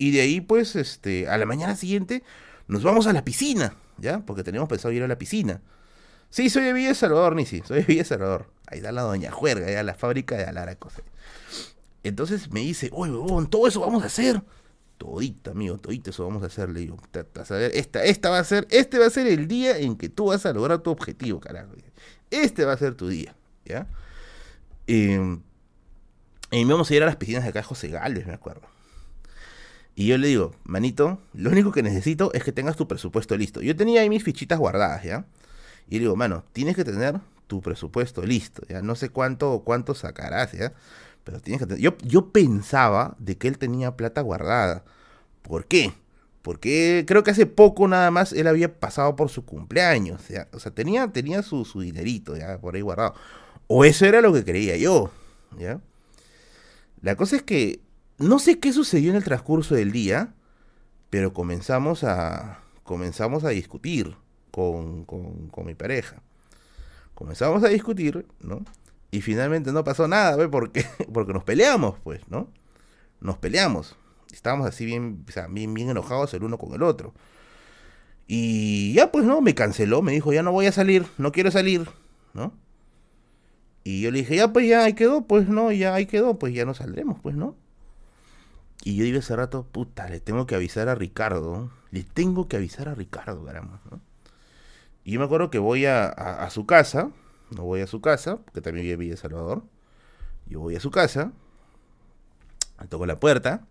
y 0.00 0.12
de 0.12 0.22
ahí, 0.22 0.40
pues, 0.40 0.76
este, 0.76 1.28
a 1.28 1.36
la 1.36 1.44
mañana 1.44 1.76
siguiente 1.76 2.22
nos 2.68 2.82
vamos 2.82 3.06
a 3.06 3.12
la 3.12 3.22
piscina, 3.22 3.74
¿ya? 3.98 4.20
Porque 4.20 4.42
teníamos 4.42 4.66
pensado 4.66 4.92
ir 4.92 5.02
a 5.02 5.06
la 5.06 5.18
piscina. 5.18 5.60
Sí, 6.30 6.48
soy 6.48 6.64
de 6.64 6.72
Villa 6.72 6.94
Salvador, 6.94 7.36
ni 7.36 7.44
sí, 7.44 7.62
soy 7.66 7.80
de 7.80 7.84
Villa 7.84 8.04
Salvador. 8.06 8.46
Ahí 8.66 8.80
da 8.80 8.92
la 8.92 9.02
doña 9.02 9.30
Juerga, 9.30 9.66
ahí 9.66 9.84
la 9.84 9.92
fábrica 9.92 10.38
de 10.38 10.44
Alara 10.44 10.74
Cosé. 10.76 11.02
Entonces 12.02 12.50
me 12.50 12.60
dice, 12.60 12.88
oye, 12.94 13.12
huevón, 13.12 13.50
todo 13.50 13.68
eso 13.68 13.80
vamos 13.80 14.02
a 14.02 14.06
hacer. 14.06 14.42
Todita, 14.96 15.50
amigo, 15.50 15.76
todito 15.76 16.08
eso 16.08 16.24
vamos 16.24 16.42
a 16.44 16.46
hacer. 16.46 16.70
Le 16.70 16.80
digo, 16.80 16.96
a 17.12 17.52
ver, 17.52 17.72
esta, 17.74 18.02
esta 18.02 18.30
va 18.30 18.38
a 18.38 18.44
ser, 18.44 18.66
este 18.70 18.98
va 18.98 19.04
a 19.04 19.10
ser 19.10 19.26
el 19.26 19.48
día 19.48 19.76
en 19.76 19.96
que 19.96 20.08
tú 20.08 20.28
vas 20.28 20.46
a 20.46 20.54
lograr 20.54 20.78
tu 20.78 20.90
objetivo, 20.90 21.40
carajo. 21.40 21.72
Este 22.30 22.64
va 22.64 22.72
a 22.72 22.78
ser 22.78 22.94
tu 22.94 23.06
día, 23.08 23.36
¿ya? 23.66 23.86
Em, 24.86 25.42
y 26.52 26.64
vamos 26.64 26.90
a 26.90 26.94
ir 26.94 27.02
a 27.02 27.06
las 27.06 27.16
piscinas 27.16 27.42
de 27.42 27.50
acá 27.50 27.62
José 27.62 27.88
Gálvez, 27.88 28.26
me 28.26 28.32
acuerdo. 28.32 28.62
Y 29.94 30.06
yo 30.06 30.18
le 30.18 30.28
digo, 30.28 30.52
manito, 30.64 31.20
lo 31.34 31.50
único 31.50 31.72
que 31.72 31.82
necesito 31.82 32.32
es 32.32 32.44
que 32.44 32.52
tengas 32.52 32.76
tu 32.76 32.88
presupuesto 32.88 33.36
listo. 33.36 33.60
Yo 33.60 33.76
tenía 33.76 34.00
ahí 34.00 34.08
mis 34.08 34.22
fichitas 34.22 34.58
guardadas, 34.58 35.04
¿ya? 35.04 35.26
Y 35.88 35.96
le 35.96 36.00
digo, 36.00 36.16
mano, 36.16 36.44
tienes 36.52 36.76
que 36.76 36.84
tener 36.84 37.20
tu 37.46 37.60
presupuesto 37.60 38.22
listo, 38.22 38.62
¿ya? 38.68 38.80
No 38.80 38.94
sé 38.94 39.10
cuánto, 39.10 39.62
cuánto 39.64 39.94
sacarás, 39.94 40.52
¿ya? 40.52 40.72
Pero 41.24 41.40
tienes 41.40 41.60
que 41.60 41.66
tener... 41.66 41.82
Yo, 41.82 41.96
yo 42.02 42.30
pensaba 42.30 43.16
de 43.18 43.36
que 43.36 43.48
él 43.48 43.58
tenía 43.58 43.96
plata 43.96 44.20
guardada. 44.20 44.84
¿Por 45.42 45.66
qué? 45.66 45.92
Porque 46.42 47.04
creo 47.06 47.22
que 47.22 47.32
hace 47.32 47.46
poco 47.46 47.86
nada 47.86 48.10
más 48.10 48.32
él 48.32 48.46
había 48.46 48.78
pasado 48.78 49.16
por 49.16 49.28
su 49.28 49.44
cumpleaños. 49.44 50.22
O 50.52 50.58
sea, 50.60 50.70
tenía, 50.70 51.08
tenía 51.08 51.42
su, 51.42 51.64
su, 51.64 51.80
dinerito 51.80 52.36
ya 52.36 52.58
por 52.58 52.76
ahí 52.76 52.80
guardado. 52.80 53.14
O 53.66 53.84
eso 53.84 54.06
era 54.06 54.20
lo 54.20 54.32
que 54.32 54.44
creía 54.44 54.76
yo. 54.76 55.10
¿ya? 55.58 55.80
La 57.02 57.16
cosa 57.16 57.36
es 57.36 57.42
que 57.42 57.80
no 58.20 58.38
sé 58.38 58.58
qué 58.58 58.72
sucedió 58.72 59.10
en 59.10 59.16
el 59.16 59.24
transcurso 59.24 59.74
del 59.74 59.92
día, 59.92 60.34
pero 61.08 61.32
comenzamos 61.32 62.04
a, 62.04 62.60
comenzamos 62.84 63.44
a 63.44 63.48
discutir 63.48 64.14
con, 64.50 65.04
con, 65.04 65.66
mi 65.66 65.74
pareja. 65.74 66.22
Comenzamos 67.14 67.64
a 67.64 67.68
discutir, 67.68 68.26
¿no? 68.40 68.64
Y 69.10 69.22
finalmente 69.22 69.72
no 69.72 69.84
pasó 69.84 70.06
nada, 70.06 70.36
¿ve? 70.36 70.48
Porque, 70.48 70.84
porque 71.12 71.32
nos 71.32 71.44
peleamos, 71.44 71.98
pues, 72.04 72.20
¿no? 72.28 72.48
Nos 73.20 73.38
peleamos. 73.38 73.96
Estábamos 74.32 74.66
así 74.66 74.84
bien, 74.84 75.24
o 75.26 75.32
sea, 75.32 75.48
bien, 75.48 75.74
bien 75.74 75.90
enojados 75.90 76.32
el 76.34 76.44
uno 76.44 76.58
con 76.58 76.74
el 76.74 76.82
otro. 76.82 77.14
Y 78.26 78.92
ya 78.92 79.10
pues 79.10 79.24
no, 79.24 79.40
me 79.40 79.54
canceló, 79.54 80.02
me 80.02 80.12
dijo, 80.12 80.32
ya 80.32 80.42
no 80.42 80.52
voy 80.52 80.66
a 80.66 80.72
salir, 80.72 81.04
no 81.18 81.32
quiero 81.32 81.50
salir, 81.50 81.88
¿no? 82.32 82.52
Y 83.82 84.02
yo 84.02 84.10
le 84.10 84.20
dije, 84.20 84.36
ya 84.36 84.52
pues 84.52 84.68
ya 84.68 84.84
ahí 84.84 84.92
quedó, 84.92 85.22
pues 85.22 85.48
no, 85.48 85.72
ya 85.72 85.94
ahí 85.94 86.06
quedó, 86.06 86.38
pues 86.38 86.54
ya 86.54 86.64
no 86.64 86.74
saldremos, 86.74 87.18
pues 87.20 87.34
no. 87.34 87.56
Y 88.82 88.96
yo 88.96 89.04
digo 89.04 89.18
ese 89.18 89.36
rato, 89.36 89.64
puta, 89.64 90.08
le 90.08 90.20
tengo 90.20 90.46
que 90.46 90.54
avisar 90.54 90.88
a 90.88 90.94
Ricardo, 90.94 91.70
le 91.90 92.02
tengo 92.02 92.48
que 92.48 92.56
avisar 92.56 92.88
a 92.88 92.94
Ricardo, 92.94 93.44
caramba, 93.44 93.80
¿no? 93.90 94.00
Y 95.04 95.12
yo 95.12 95.20
me 95.20 95.26
acuerdo 95.26 95.50
que 95.50 95.58
voy 95.58 95.86
a, 95.86 96.06
a, 96.06 96.50
su 96.50 96.66
casa, 96.66 97.10
no 97.56 97.64
voy 97.64 97.80
a 97.80 97.86
su 97.86 98.00
casa, 98.00 98.36
porque 98.36 98.60
también 98.60 98.84
vive 98.84 98.94
en 98.94 99.00
Villa 99.00 99.16
Salvador. 99.16 99.64
Yo 100.46 100.60
voy 100.60 100.76
a 100.76 100.80
su 100.80 100.90
casa, 100.90 101.32
toco 102.88 103.06
la 103.06 103.18
puerta, 103.20 103.66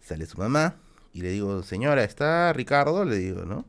Sale 0.00 0.26
su 0.26 0.36
mamá 0.36 0.74
y 1.12 1.22
le 1.22 1.30
digo, 1.30 1.62
señora, 1.62 2.02
¿está 2.02 2.52
Ricardo? 2.52 3.04
Le 3.04 3.16
digo, 3.16 3.44
¿no? 3.44 3.66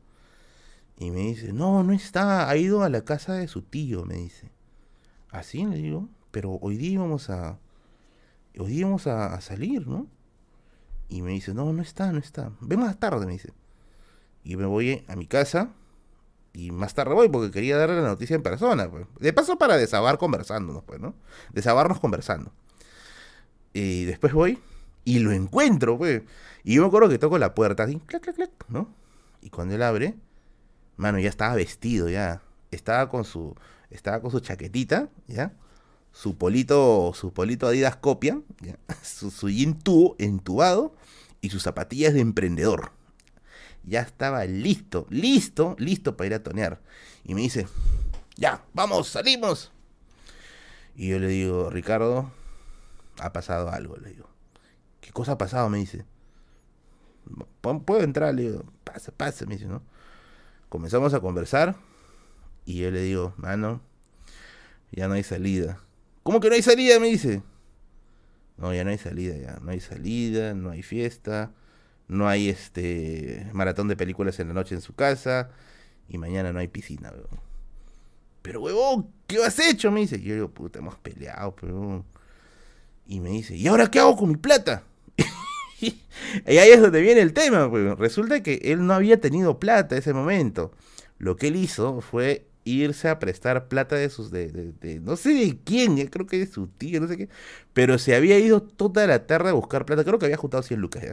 Y 0.97 1.11
me 1.11 1.19
dice, 1.19 1.53
no, 1.53 1.83
no 1.83 1.93
está, 1.93 2.49
ha 2.49 2.57
ido 2.57 2.83
a 2.83 2.89
la 2.89 3.03
casa 3.03 3.33
de 3.33 3.47
su 3.47 3.61
tío, 3.61 4.03
me 4.05 4.15
dice. 4.15 4.49
Así 5.29 5.63
le 5.65 5.77
digo, 5.77 6.09
pero 6.31 6.57
hoy 6.61 6.77
día 6.77 6.91
íbamos 6.91 7.29
a, 7.29 7.59
hoy 8.57 8.71
día 8.71 8.79
íbamos 8.81 9.05
a, 9.05 9.39
salir, 9.41 9.87
¿no? 9.87 10.07
Y 11.09 11.21
me 11.21 11.31
dice, 11.31 11.53
no, 11.53 11.71
no 11.73 11.81
está, 11.81 12.11
no 12.11 12.19
está. 12.19 12.51
Ve 12.59 12.77
más 12.77 12.99
tarde, 12.99 13.25
me 13.25 13.33
dice. 13.33 13.53
Y 14.43 14.55
me 14.55 14.65
voy 14.65 15.03
a 15.07 15.15
mi 15.15 15.27
casa 15.27 15.71
y 16.53 16.71
más 16.71 16.93
tarde 16.93 17.13
voy 17.13 17.29
porque 17.29 17.51
quería 17.51 17.77
darle 17.77 17.95
la 18.01 18.07
noticia 18.07 18.35
en 18.35 18.43
persona, 18.43 18.89
pues. 18.89 19.07
De 19.19 19.33
paso 19.33 19.57
para 19.57 19.75
desabar 19.75 20.17
conversándonos, 20.19 20.83
pues, 20.83 20.99
¿no? 20.99 21.15
Desabarnos 21.51 21.99
conversando. 21.99 22.51
Y 23.73 24.05
después 24.05 24.33
voy 24.33 24.59
y 25.03 25.19
lo 25.19 25.31
encuentro, 25.31 25.97
pues. 25.97 26.21
Y 26.63 26.75
yo 26.75 26.83
me 26.83 26.87
acuerdo 26.87 27.09
que 27.09 27.17
toco 27.17 27.39
la 27.39 27.55
puerta 27.55 27.83
así, 27.83 27.99
clac, 28.05 28.21
clac, 28.21 28.35
clac, 28.35 28.51
¿no? 28.69 28.93
Y 29.41 29.49
cuando 29.49 29.73
él 29.73 29.81
abre, 29.81 30.15
mano, 30.95 31.17
ya 31.19 31.29
estaba 31.29 31.55
vestido, 31.55 32.07
ya. 32.07 32.41
Estaba 32.69 33.09
con 33.09 33.23
su, 33.23 33.55
estaba 33.89 34.21
con 34.21 34.29
su 34.29 34.39
chaquetita, 34.39 35.09
¿ya? 35.27 35.53
Su 36.11 36.37
polito, 36.37 37.13
su 37.15 37.33
polito 37.33 37.65
Adidas 37.65 37.95
copia, 37.95 38.39
¿ya? 38.61 38.77
Su, 39.03 39.31
su 39.31 39.47
entubado 40.19 40.93
y 41.43 41.49
sus 41.49 41.61
zapatillas 41.61 42.13
de 42.13 42.21
emprendedor. 42.21 42.93
Ya 43.83 43.99
estaba 43.99 44.45
listo, 44.45 45.05
listo, 45.09 45.75
listo 45.77 46.15
para 46.15 46.27
ir 46.27 46.33
a 46.35 46.41
tonear. 46.41 46.81
Y 47.25 47.35
me 47.35 47.41
dice, 47.41 47.67
ya, 48.37 48.63
vamos, 48.73 49.09
salimos. 49.09 49.71
Y 50.95 51.09
yo 51.09 51.19
le 51.19 51.27
digo, 51.27 51.69
Ricardo, 51.69 52.31
ha 53.19 53.33
pasado 53.33 53.69
algo, 53.69 53.97
le 53.97 54.11
digo. 54.11 54.29
¿Qué 55.01 55.11
cosa 55.11 55.33
ha 55.33 55.37
pasado? 55.37 55.69
Me 55.69 55.79
dice. 55.79 56.05
¿Puedo 57.59 58.01
entrar? 58.03 58.33
Le 58.33 58.43
digo, 58.43 58.63
pasa, 58.85 59.11
pasa, 59.11 59.45
me 59.45 59.55
dice, 59.55 59.67
¿no? 59.67 59.83
Comenzamos 60.69 61.13
a 61.13 61.19
conversar 61.19 61.75
y 62.65 62.79
yo 62.79 62.89
le 62.89 63.01
digo, 63.01 63.33
mano, 63.35 63.81
ya 64.93 65.09
no 65.09 65.15
hay 65.15 65.23
salida. 65.23 65.79
¿Cómo 66.23 66.39
que 66.39 66.47
no 66.47 66.55
hay 66.55 66.61
salida? 66.61 67.01
Me 67.01 67.07
dice. 67.07 67.43
No, 68.57 68.73
ya 68.73 68.83
no 68.83 68.91
hay 68.91 68.97
salida, 68.97 69.35
ya. 69.37 69.59
No 69.61 69.71
hay 69.71 69.79
salida, 69.79 70.53
no 70.53 70.69
hay 70.69 70.83
fiesta, 70.83 71.51
no 72.07 72.27
hay 72.27 72.49
este 72.49 73.47
maratón 73.53 73.87
de 73.87 73.95
películas 73.95 74.39
en 74.39 74.49
la 74.49 74.53
noche 74.53 74.75
en 74.75 74.81
su 74.81 74.93
casa 74.93 75.49
y 76.07 76.17
mañana 76.17 76.53
no 76.53 76.59
hay 76.59 76.67
piscina, 76.67 77.11
weón. 77.11 77.41
Pero, 78.41 78.61
huevón, 78.61 79.09
¿qué 79.25 79.43
has 79.43 79.57
hecho? 79.59 79.89
Me 79.89 80.01
dice. 80.01 80.21
Yo 80.21 80.35
digo, 80.35 80.49
puta, 80.49 80.79
hemos 80.79 80.95
peleado, 80.97 81.55
pero... 81.55 82.05
Y 83.07 83.19
me 83.19 83.29
dice, 83.29 83.55
¿y 83.55 83.67
ahora 83.67 83.89
qué 83.89 83.99
hago 83.99 84.15
con 84.15 84.29
mi 84.29 84.35
plata? 84.35 84.83
y 85.81 85.95
ahí 86.45 86.69
es 86.69 86.81
donde 86.81 87.01
viene 87.01 87.21
el 87.21 87.33
tema, 87.33 87.69
pues. 87.69 87.97
Resulta 87.97 88.43
que 88.43 88.59
él 88.63 88.85
no 88.85 88.93
había 88.93 89.19
tenido 89.19 89.59
plata 89.59 89.95
en 89.95 89.99
ese 89.99 90.13
momento. 90.13 90.71
Lo 91.17 91.37
que 91.37 91.47
él 91.47 91.55
hizo 91.55 92.01
fue 92.01 92.45
irse 92.65 93.09
a 93.09 93.19
prestar 93.19 93.67
plata 93.67 93.95
de 93.95 94.09
sus, 94.09 94.31
de, 94.31 94.73
no 95.03 95.15
sé 95.15 95.33
de 95.33 95.59
quién, 95.63 95.97
eh, 95.97 96.09
creo 96.09 96.27
que 96.27 96.39
de 96.39 96.47
su 96.47 96.67
tío, 96.67 97.01
no 97.01 97.07
sé 97.07 97.17
qué, 97.17 97.29
pero 97.73 97.97
se 97.97 98.15
había 98.15 98.39
ido 98.39 98.61
toda 98.61 99.05
la 99.07 99.25
tarde 99.27 99.49
a 99.49 99.53
buscar 99.53 99.85
plata, 99.85 100.03
creo 100.03 100.19
que 100.19 100.25
había 100.25 100.37
juntado 100.37 100.63
100 100.63 100.79
lucas. 100.79 101.03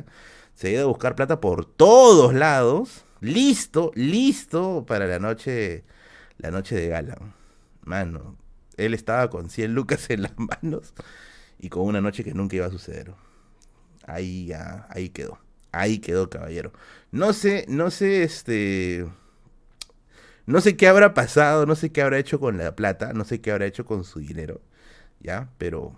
Se 0.55 0.68
había 0.68 0.78
ido 0.81 0.86
a 0.86 0.93
buscar 0.93 1.14
plata 1.16 1.40
por 1.40 1.64
todos 1.64 2.35
lados, 2.35 3.05
listo, 3.20 3.93
listo 3.94 4.85
para 4.86 5.06
la 5.06 5.18
noche, 5.18 5.85
la 6.39 6.51
noche 6.51 6.77
de 6.77 6.89
gala. 6.89 7.18
Mano, 7.82 8.36
él 8.77 8.94
estaba 8.94 9.31
con 9.31 9.51
100 9.51 9.74
lucas 9.74 10.10
en 10.10 10.22
las 10.22 10.32
manos 10.39 10.94
y 11.59 11.68
con 11.68 11.85
una 11.85 12.01
noche 12.01 12.24
que 12.24 12.35
nunca 12.35 12.56
iba 12.56 12.66
a 12.66 12.70
suceder. 12.70 13.12
Ahí, 14.06 14.51
ahí 14.89 15.10
quedó. 15.10 15.39
Ahí 15.72 15.98
quedó, 16.01 16.28
caballero. 16.31 16.72
No 17.12 17.32
sé, 17.32 17.64
no 17.68 17.90
sé, 17.90 18.24
este... 18.24 19.06
No 20.51 20.60
sé 20.60 20.77
qué 20.77 20.89
habrá 20.89 21.14
pasado, 21.14 21.64
no 21.64 21.77
sé 21.77 21.93
qué 21.93 22.02
habrá 22.02 22.18
hecho 22.18 22.40
con 22.40 22.59
la 22.59 22.74
plata, 22.74 23.12
no 23.12 23.24
sé 23.24 23.40
qué 23.40 23.52
habrá 23.52 23.66
hecho 23.66 23.85
con 23.85 24.02
su 24.05 24.18
dinero, 24.18 24.60
¿ya? 25.20 25.48
Pero... 25.59 25.97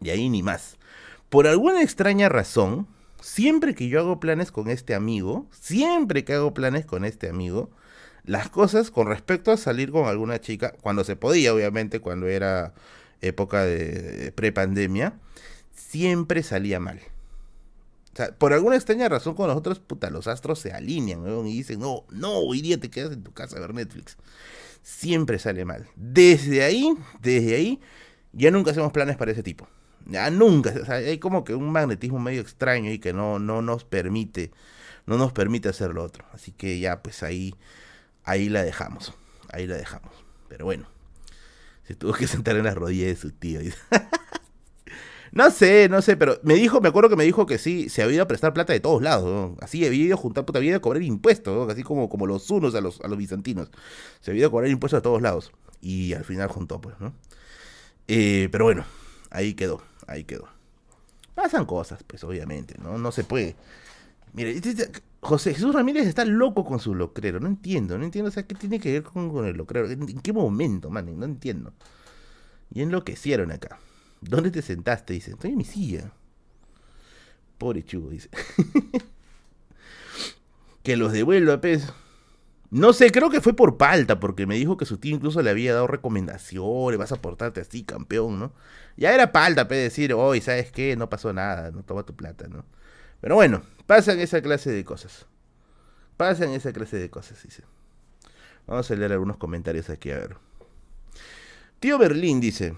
Y 0.00 0.10
ahí 0.10 0.28
ni 0.28 0.44
más. 0.44 0.76
Por 1.28 1.48
alguna 1.48 1.82
extraña 1.82 2.28
razón, 2.28 2.86
siempre 3.20 3.74
que 3.74 3.88
yo 3.88 3.98
hago 3.98 4.20
planes 4.20 4.52
con 4.52 4.70
este 4.70 4.94
amigo, 4.94 5.48
siempre 5.50 6.24
que 6.24 6.34
hago 6.34 6.54
planes 6.54 6.86
con 6.86 7.04
este 7.04 7.28
amigo, 7.28 7.70
las 8.22 8.48
cosas 8.50 8.92
con 8.92 9.08
respecto 9.08 9.50
a 9.50 9.56
salir 9.56 9.90
con 9.90 10.06
alguna 10.06 10.40
chica, 10.40 10.74
cuando 10.80 11.02
se 11.02 11.16
podía, 11.16 11.52
obviamente, 11.52 11.98
cuando 11.98 12.28
era 12.28 12.72
época 13.20 13.64
de 13.64 14.32
prepandemia, 14.36 15.14
siempre 15.74 16.44
salía 16.44 16.78
mal. 16.78 17.00
Sea, 18.18 18.32
por 18.36 18.52
alguna 18.52 18.74
extraña 18.74 19.08
razón 19.08 19.34
con 19.36 19.46
nosotros, 19.46 19.78
puta, 19.78 20.10
los 20.10 20.26
astros 20.26 20.58
se 20.58 20.72
alinean 20.72 21.46
y 21.46 21.58
dicen, 21.58 21.78
no, 21.78 22.04
no, 22.10 22.32
hoy 22.38 22.60
día 22.62 22.80
te 22.80 22.90
quedas 22.90 23.12
en 23.12 23.22
tu 23.22 23.32
casa 23.32 23.58
a 23.58 23.60
ver 23.60 23.72
Netflix. 23.72 24.16
Siempre 24.82 25.38
sale 25.38 25.64
mal. 25.64 25.86
Desde 25.94 26.64
ahí, 26.64 26.92
desde 27.22 27.54
ahí, 27.54 27.80
ya 28.32 28.50
nunca 28.50 28.72
hacemos 28.72 28.90
planes 28.90 29.16
para 29.16 29.30
ese 29.30 29.44
tipo. 29.44 29.68
Ya 30.04 30.28
nunca. 30.32 30.74
O 30.82 30.84
sea, 30.84 30.96
hay 30.96 31.18
como 31.18 31.44
que 31.44 31.54
un 31.54 31.70
magnetismo 31.70 32.18
medio 32.18 32.40
extraño 32.40 32.90
y 32.90 32.98
que 32.98 33.12
no, 33.12 33.38
no 33.38 33.62
nos 33.62 33.84
permite, 33.84 34.50
no 35.06 35.16
nos 35.16 35.32
permite 35.32 35.68
hacer 35.68 35.94
lo 35.94 36.02
otro. 36.02 36.24
Así 36.32 36.50
que 36.50 36.80
ya, 36.80 37.04
pues 37.04 37.22
ahí, 37.22 37.54
ahí 38.24 38.48
la 38.48 38.64
dejamos. 38.64 39.14
Ahí 39.52 39.68
la 39.68 39.76
dejamos. 39.76 40.12
Pero 40.48 40.64
bueno. 40.64 40.88
Se 41.86 41.94
tuvo 41.94 42.14
que 42.14 42.26
sentar 42.26 42.56
en 42.56 42.64
las 42.64 42.74
rodillas 42.74 43.06
de 43.10 43.16
su 43.16 43.30
tío. 43.30 43.60
No 45.32 45.50
sé, 45.50 45.88
no 45.88 46.02
sé, 46.02 46.16
pero 46.16 46.38
me 46.42 46.54
dijo, 46.54 46.80
me 46.80 46.88
acuerdo 46.88 47.10
que 47.10 47.16
me 47.16 47.24
dijo 47.24 47.46
que 47.46 47.58
sí, 47.58 47.88
se 47.88 48.02
había 48.02 48.16
ido 48.16 48.24
a 48.24 48.28
prestar 48.28 48.52
plata 48.52 48.72
de 48.72 48.80
todos 48.80 49.02
lados, 49.02 49.56
Así 49.60 49.84
había 49.86 50.04
ido 50.04 50.14
a 50.14 50.18
juntar 50.18 50.44
puta, 50.44 50.58
había 50.58 50.70
ido 50.70 50.78
a 50.78 50.82
cobrar 50.82 51.02
impuestos, 51.02 51.70
Así 51.70 51.82
como, 51.82 52.08
como 52.08 52.26
los 52.26 52.50
unos 52.50 52.74
a 52.74 52.80
los, 52.80 53.00
a 53.00 53.08
los 53.08 53.18
bizantinos. 53.18 53.70
Se 54.20 54.30
había 54.30 54.40
ido 54.40 54.48
a 54.48 54.50
cobrar 54.50 54.70
impuestos 54.70 54.98
de 54.98 55.02
todos 55.02 55.22
lados. 55.22 55.52
Y 55.80 56.14
al 56.14 56.24
final 56.24 56.48
juntó, 56.48 56.80
pues, 56.80 56.96
¿no? 56.98 57.12
Eh, 58.08 58.48
pero 58.50 58.64
bueno, 58.64 58.84
ahí 59.30 59.54
quedó, 59.54 59.82
ahí 60.06 60.24
quedó. 60.24 60.48
Pasan 61.34 61.66
cosas, 61.66 62.02
pues, 62.04 62.24
obviamente, 62.24 62.74
¿no? 62.82 62.98
No 62.98 63.12
se 63.12 63.24
puede. 63.24 63.54
Mire, 64.32 64.52
este, 64.52 64.70
este, 64.70 64.90
José 65.20 65.54
Jesús 65.54 65.74
Ramírez 65.74 66.06
está 66.06 66.24
loco 66.24 66.64
con 66.64 66.78
su 66.78 66.94
locrero, 66.94 67.40
no 67.40 67.48
entiendo, 67.48 67.98
no 67.98 68.04
entiendo, 68.04 68.28
o 68.28 68.32
sea, 68.32 68.46
¿qué 68.46 68.54
tiene 68.54 68.78
que 68.78 68.92
ver 68.92 69.02
con, 69.02 69.30
con 69.30 69.46
el 69.46 69.56
locrero? 69.56 69.90
¿En, 69.90 70.20
qué 70.20 70.32
momento, 70.32 70.90
man? 70.90 71.18
No 71.18 71.24
entiendo. 71.24 71.72
Y 72.72 72.82
enloquecieron 72.82 73.50
acá. 73.50 73.78
¿Dónde 74.20 74.50
te 74.50 74.62
sentaste? 74.62 75.14
Dice, 75.14 75.32
estoy 75.32 75.50
en 75.50 75.56
mi 75.56 75.64
silla. 75.64 76.12
Pobre 77.58 77.84
chugo, 77.84 78.10
dice. 78.10 78.28
que 80.82 80.96
los 80.96 81.12
devuelva, 81.12 81.60
pez. 81.60 81.92
No 82.70 82.92
sé, 82.92 83.10
creo 83.10 83.30
que 83.30 83.40
fue 83.40 83.54
por 83.54 83.78
palta, 83.78 84.20
porque 84.20 84.46
me 84.46 84.56
dijo 84.56 84.76
que 84.76 84.84
su 84.84 84.98
tío 84.98 85.16
incluso 85.16 85.40
le 85.40 85.50
había 85.50 85.72
dado 85.72 85.86
recomendaciones, 85.86 86.98
vas 86.98 87.12
a 87.12 87.16
portarte 87.16 87.62
así, 87.62 87.82
campeón, 87.82 88.38
¿no? 88.38 88.52
Ya 88.96 89.14
era 89.14 89.32
palta, 89.32 89.68
pe, 89.68 89.76
decir, 89.76 90.12
hoy, 90.12 90.42
¿sabes 90.42 90.70
qué? 90.70 90.94
No 90.94 91.08
pasó 91.08 91.32
nada, 91.32 91.70
no 91.70 91.82
toma 91.82 92.04
tu 92.04 92.14
plata, 92.14 92.46
¿no? 92.48 92.66
Pero 93.20 93.36
bueno, 93.36 93.62
pasan 93.86 94.20
esa 94.20 94.42
clase 94.42 94.70
de 94.70 94.84
cosas. 94.84 95.26
Pasan 96.18 96.50
esa 96.50 96.72
clase 96.72 96.98
de 96.98 97.08
cosas, 97.08 97.42
dice. 97.42 97.62
Vamos 98.66 98.90
a 98.90 98.96
leer 98.96 99.12
algunos 99.12 99.38
comentarios 99.38 99.88
aquí, 99.88 100.10
a 100.10 100.18
ver. 100.18 100.36
Tío 101.80 101.96
Berlín 101.96 102.38
dice, 102.38 102.74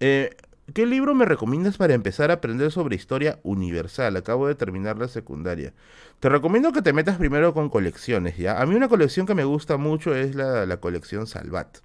eh, 0.00 0.36
¿Qué 0.74 0.86
libro 0.86 1.14
me 1.14 1.24
recomiendas 1.24 1.76
para 1.76 1.92
empezar 1.92 2.30
a 2.30 2.34
aprender 2.34 2.70
sobre 2.72 2.96
historia 2.96 3.40
universal? 3.42 4.16
Acabo 4.16 4.46
de 4.46 4.54
terminar 4.54 4.96
la 4.96 5.08
secundaria. 5.08 5.74
Te 6.20 6.28
recomiendo 6.28 6.72
que 6.72 6.82
te 6.82 6.92
metas 6.92 7.18
primero 7.18 7.52
con 7.52 7.68
colecciones, 7.68 8.38
¿ya? 8.38 8.60
A 8.60 8.64
mí 8.64 8.74
una 8.74 8.88
colección 8.88 9.26
que 9.26 9.34
me 9.34 9.44
gusta 9.44 9.76
mucho 9.76 10.14
es 10.14 10.34
la, 10.34 10.76
colección 10.78 11.26
Salvat, 11.26 11.78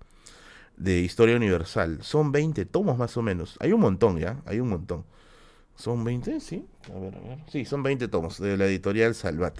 de 0.77 0.99
historia 0.99 1.35
universal. 1.35 1.99
Son 2.01 2.31
20 2.31 2.65
tomos 2.65 2.97
más 2.97 3.17
o 3.17 3.21
menos. 3.21 3.57
Hay 3.59 3.73
un 3.73 3.81
montón, 3.81 4.19
¿ya? 4.19 4.37
Hay 4.45 4.59
un 4.59 4.69
montón. 4.69 5.03
¿Son 5.75 6.03
20? 6.03 6.39
Sí. 6.39 6.65
A 6.93 6.99
ver, 6.99 7.15
a 7.15 7.19
ver. 7.19 7.39
Sí, 7.47 7.65
son 7.65 7.83
20 7.83 8.07
tomos 8.07 8.39
de 8.39 8.57
la 8.57 8.67
editorial 8.67 9.15
Salvat. 9.15 9.59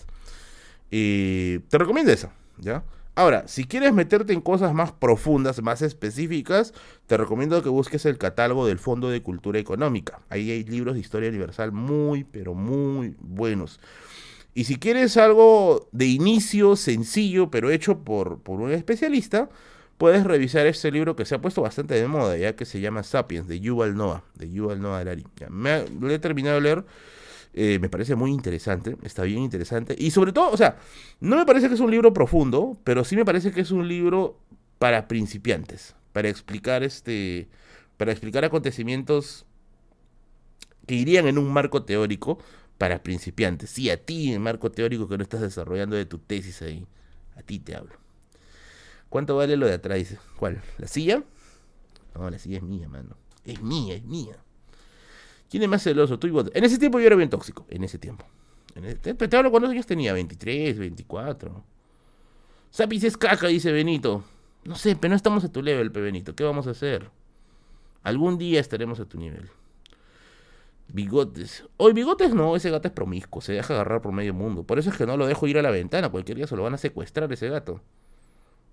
Y 0.89 1.59
te 1.59 1.77
recomiendo 1.77 2.11
esa, 2.11 2.31
¿ya? 2.57 2.83
Ahora, 3.17 3.47
si 3.47 3.63
quieres 3.63 3.93
meterte 3.93 4.31
en 4.31 4.41
cosas 4.41 4.75
más 4.75 4.91
profundas, 4.91 5.63
más 5.63 5.81
específicas, 5.81 6.71
te 7.07 7.17
recomiendo 7.17 7.63
que 7.63 7.69
busques 7.69 8.05
el 8.05 8.19
catálogo 8.19 8.67
del 8.67 8.77
Fondo 8.77 9.09
de 9.09 9.23
Cultura 9.23 9.57
Económica. 9.57 10.19
Ahí 10.29 10.51
hay 10.51 10.63
libros 10.63 10.93
de 10.93 10.99
historia 10.99 11.29
universal 11.29 11.71
muy, 11.71 12.25
pero 12.25 12.53
muy 12.53 13.15
buenos. 13.19 13.79
Y 14.53 14.65
si 14.65 14.75
quieres 14.75 15.17
algo 15.17 15.89
de 15.91 16.05
inicio, 16.05 16.75
sencillo, 16.75 17.49
pero 17.49 17.71
hecho 17.71 18.03
por, 18.03 18.37
por 18.43 18.61
un 18.61 18.69
especialista, 18.69 19.49
puedes 19.97 20.23
revisar 20.23 20.67
este 20.67 20.91
libro 20.91 21.15
que 21.15 21.25
se 21.25 21.33
ha 21.33 21.41
puesto 21.41 21.63
bastante 21.63 21.95
de 21.95 22.07
moda, 22.07 22.37
ya 22.37 22.55
que 22.55 22.65
se 22.65 22.81
llama 22.81 23.01
Sapiens, 23.01 23.47
de 23.47 23.59
Yuval 23.59 23.95
Noah, 23.95 24.25
de 24.35 24.51
Yuval 24.51 24.79
Noah 24.79 24.99
Harari. 24.99 25.25
me, 25.49 25.89
lo 25.89 26.07
he 26.11 26.19
terminado 26.19 26.57
de 26.57 26.61
leer 26.61 26.85
eh, 27.59 27.79
me 27.79 27.89
parece 27.89 28.13
muy 28.15 28.31
interesante, 28.31 28.97
está 29.01 29.23
bien 29.23 29.39
interesante. 29.39 29.95
Y 29.97 30.11
sobre 30.11 30.31
todo, 30.31 30.51
o 30.51 30.57
sea, 30.57 30.77
no 31.19 31.37
me 31.37 31.45
parece 31.45 31.67
que 31.67 31.73
es 31.73 31.79
un 31.79 31.89
libro 31.89 32.13
profundo, 32.13 32.77
pero 32.83 33.03
sí 33.03 33.15
me 33.15 33.25
parece 33.25 33.51
que 33.51 33.61
es 33.61 33.71
un 33.71 33.87
libro 33.87 34.37
para 34.77 35.07
principiantes, 35.07 35.95
para 36.13 36.29
explicar 36.29 36.83
este, 36.83 37.47
para 37.97 38.11
explicar 38.11 38.45
acontecimientos 38.45 39.47
que 40.85 40.93
irían 40.93 41.27
en 41.27 41.39
un 41.39 41.51
marco 41.51 41.81
teórico 41.81 42.37
para 42.77 43.01
principiantes. 43.01 43.71
Sí, 43.71 43.89
a 43.89 43.97
ti 43.97 44.33
en 44.33 44.43
marco 44.43 44.69
teórico 44.69 45.07
que 45.07 45.17
no 45.17 45.23
estás 45.23 45.41
desarrollando 45.41 45.95
de 45.95 46.05
tu 46.05 46.19
tesis 46.19 46.61
ahí, 46.61 46.85
a 47.35 47.41
ti 47.41 47.57
te 47.57 47.75
hablo. 47.75 47.95
¿Cuánto 49.09 49.35
vale 49.35 49.57
lo 49.57 49.65
de 49.65 49.73
atrás? 49.73 50.15
¿Cuál? 50.37 50.61
¿La 50.77 50.87
silla? 50.87 51.23
No, 52.13 52.29
la 52.29 52.37
silla 52.37 52.57
es 52.57 52.63
mía, 52.63 52.87
mano. 52.87 53.17
Es 53.43 53.63
mía, 53.63 53.95
es 53.95 54.03
mía. 54.03 54.37
¿Quién 55.49 55.63
es 55.63 55.69
más 55.69 55.83
celoso? 55.83 56.19
Tú 56.19 56.27
y 56.27 56.31
vos. 56.31 56.51
En 56.53 56.63
ese 56.63 56.77
tiempo 56.77 56.99
yo 56.99 57.07
era 57.07 57.15
bien 57.15 57.29
tóxico. 57.29 57.65
En 57.69 57.83
ese 57.83 57.97
tiempo. 57.97 58.25
En 58.75 58.85
ese, 58.85 58.97
te 58.97 59.37
hablo 59.37 59.51
cuando 59.51 59.71
yo 59.71 59.83
tenía 59.83 60.13
23, 60.13 60.77
24. 60.77 61.63
Sapis 62.69 63.03
es 63.03 63.17
caca, 63.17 63.47
dice 63.47 63.71
Benito. 63.71 64.23
No 64.65 64.75
sé, 64.75 64.95
pero 64.95 65.11
no 65.11 65.15
estamos 65.15 65.43
a 65.43 65.51
tu 65.51 65.61
level, 65.61 65.91
pe 65.91 66.01
Benito. 66.01 66.35
¿Qué 66.35 66.43
vamos 66.43 66.67
a 66.67 66.71
hacer? 66.71 67.09
Algún 68.03 68.37
día 68.37 68.59
estaremos 68.59 68.99
a 68.99 69.05
tu 69.05 69.17
nivel. 69.17 69.49
Bigotes. 70.89 71.65
Hoy 71.77 71.93
bigotes 71.93 72.33
no, 72.33 72.55
ese 72.55 72.69
gato 72.69 72.87
es 72.87 72.93
promiscuo, 72.93 73.41
se 73.41 73.53
deja 73.53 73.73
agarrar 73.73 74.01
por 74.01 74.13
medio 74.13 74.33
mundo. 74.33 74.63
Por 74.63 74.79
eso 74.79 74.89
es 74.89 74.97
que 74.97 75.05
no 75.05 75.17
lo 75.17 75.27
dejo 75.27 75.47
ir 75.47 75.57
a 75.57 75.61
la 75.61 75.71
ventana, 75.71 76.09
cualquier 76.09 76.37
día 76.37 76.47
se 76.47 76.55
lo 76.55 76.63
van 76.63 76.73
a 76.73 76.77
secuestrar 76.77 77.31
ese 77.31 77.49
gato. 77.49 77.81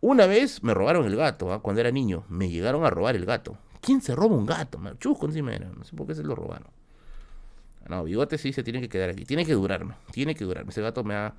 Una 0.00 0.26
vez 0.26 0.62
me 0.62 0.74
robaron 0.74 1.06
el 1.06 1.16
gato, 1.16 1.52
¿ah? 1.52 1.62
cuando 1.62 1.80
era 1.80 1.90
niño. 1.90 2.24
Me 2.28 2.48
llegaron 2.48 2.84
a 2.84 2.90
robar 2.90 3.16
el 3.16 3.24
gato. 3.24 3.56
¿Quién 3.84 4.00
se 4.00 4.14
roba 4.14 4.34
un 4.34 4.46
gato? 4.46 4.80
Chusco 4.98 5.26
encima 5.26 5.54
era. 5.54 5.68
No 5.68 5.84
sé 5.84 5.94
por 5.94 6.06
qué 6.06 6.14
se 6.14 6.22
lo 6.22 6.34
robaron. 6.34 6.68
No, 7.86 8.02
bigote 8.02 8.38
sí 8.38 8.54
se 8.54 8.62
tiene 8.62 8.80
que 8.80 8.88
quedar 8.88 9.10
aquí. 9.10 9.26
Tiene 9.26 9.44
que 9.44 9.52
durarme. 9.52 9.94
Tiene 10.10 10.34
que 10.34 10.44
durarme. 10.44 10.70
Ese 10.70 10.80
gato 10.80 11.04
me 11.04 11.14
ha, 11.14 11.34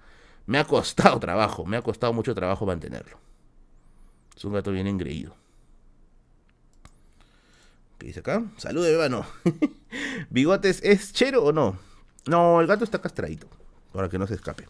me 0.46 0.60
ha 0.60 0.66
costado 0.66 1.20
trabajo. 1.20 1.66
Me 1.66 1.76
ha 1.76 1.82
costado 1.82 2.14
mucho 2.14 2.36
trabajo 2.36 2.68
mantenerlo. 2.68 3.18
Es 4.38 4.46
un 4.46 4.54
gato 4.54 4.72
bien 4.72 4.86
engreído. 4.86 5.36
¿Qué 7.98 8.08
dice 8.08 8.20
acá? 8.20 8.44
Salud, 8.58 8.84
bebano. 8.84 9.26
¿Bigotes 10.30 10.82
es 10.84 11.14
chero 11.14 11.46
o 11.46 11.52
no? 11.52 11.80
No, 12.28 12.62
el 12.62 12.68
gato 12.68 12.84
está 12.84 13.02
castradito. 13.02 13.48
Para 13.92 14.08
que 14.08 14.20
no 14.20 14.28
se 14.28 14.36
escape. 14.36 14.68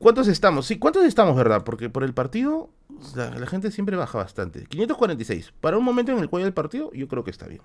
¿Cuántos 0.00 0.28
estamos? 0.28 0.66
Sí, 0.66 0.78
¿cuántos 0.78 1.04
estamos, 1.04 1.36
verdad? 1.36 1.62
Porque 1.62 1.90
por 1.90 2.04
el 2.04 2.14
partido 2.14 2.70
la, 3.14 3.46
gente 3.46 3.70
siempre 3.70 3.96
baja 3.96 4.16
bastante. 4.16 4.64
546. 4.64 5.52
Para 5.60 5.76
un 5.76 5.84
momento 5.84 6.10
en 6.12 6.18
el 6.18 6.30
cual 6.30 6.42
el 6.44 6.54
partido, 6.54 6.90
yo 6.94 7.06
creo 7.06 7.22
que 7.22 7.30
está 7.30 7.46
bien. 7.46 7.60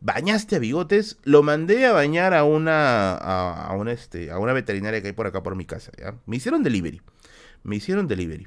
Bañaste 0.00 0.56
a 0.56 0.58
bigotes, 0.58 1.16
lo 1.22 1.44
mandé 1.44 1.86
a 1.86 1.92
bañar 1.92 2.34
a 2.34 2.42
una 2.42 3.14
a, 3.14 3.72
una 3.76 3.92
este 3.92 4.32
a 4.32 4.40
una 4.40 4.52
veterinaria 4.52 5.00
que 5.00 5.06
hay 5.06 5.12
por 5.12 5.28
acá 5.28 5.44
por 5.44 5.54
mi 5.54 5.64
casa, 5.64 5.92
¿ya? 5.96 6.16
Me 6.26 6.36
hicieron 6.36 6.64
delivery. 6.64 7.00
Me 7.62 7.76
hicieron 7.76 8.08
delivery. 8.08 8.46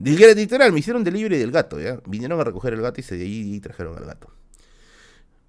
Literal, 0.00 0.72
me 0.72 0.78
hicieron 0.78 1.04
delivery 1.04 1.36
del 1.36 1.52
gato, 1.52 1.78
¿ya? 1.78 2.00
Vinieron 2.06 2.40
a 2.40 2.44
recoger 2.44 2.72
el 2.72 2.80
gato 2.80 2.98
y 2.98 3.04
se 3.04 3.18
de 3.18 3.24
ahí 3.24 3.60
trajeron 3.60 3.98
al 3.98 4.06
gato. 4.06 4.30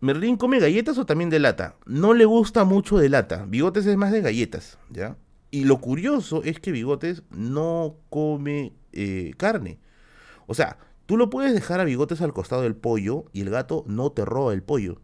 Merlín 0.01 0.35
come 0.35 0.60
galletas 0.60 0.97
o 0.97 1.05
también 1.05 1.30
de 1.30 1.39
lata. 1.39 1.77
No 1.85 2.14
le 2.14 2.26
gusta 2.26 2.65
mucho 2.65 2.97
de 2.97 3.07
lata. 3.07 3.45
Bigotes 3.47 3.85
es 3.85 3.95
más 3.95 4.11
de 4.11 4.19
galletas, 4.19 4.77
¿ya? 4.89 5.15
Y 5.53 5.65
lo 5.65 5.77
curioso 5.77 6.41
es 6.43 6.59
que 6.59 6.71
Bigotes 6.71 7.21
no 7.30 7.97
come 8.09 8.73
eh, 8.91 9.34
carne. 9.38 9.77
O 10.47 10.55
sea, 10.55 10.80
tú 11.05 11.15
lo 11.15 11.30
puedes 11.30 11.53
dejar 11.53 11.80
a 11.80 11.84
bigotes 11.84 12.21
al 12.21 12.34
costado 12.34 12.63
del 12.63 12.75
pollo 12.75 13.25
y 13.34 13.41
el 13.41 13.51
gato 13.51 13.84
no 13.85 14.11
te 14.11 14.25
roba 14.25 14.51
el 14.53 14.63
pollo. 14.63 14.99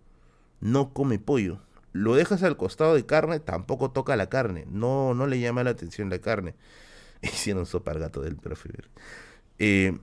No 0.60 0.92
come 0.92 1.20
pollo. 1.20 1.60
Lo 1.92 2.16
dejas 2.16 2.42
al 2.42 2.58
costado 2.58 2.96
de 2.96 3.06
carne, 3.06 3.40
tampoco 3.40 3.92
toca 3.92 4.16
la 4.16 4.28
carne. 4.28 4.66
No, 4.72 5.14
no 5.14 5.28
le 5.28 5.40
llama 5.40 5.64
la 5.64 5.70
atención 5.70 6.10
la 6.10 6.18
carne. 6.18 6.56
Hicieron 7.22 7.68
sopa 7.68 7.92
al 7.92 8.00
gato 8.00 8.22
del 8.22 8.36
profe. 8.36 8.72
Eh, 9.60 10.00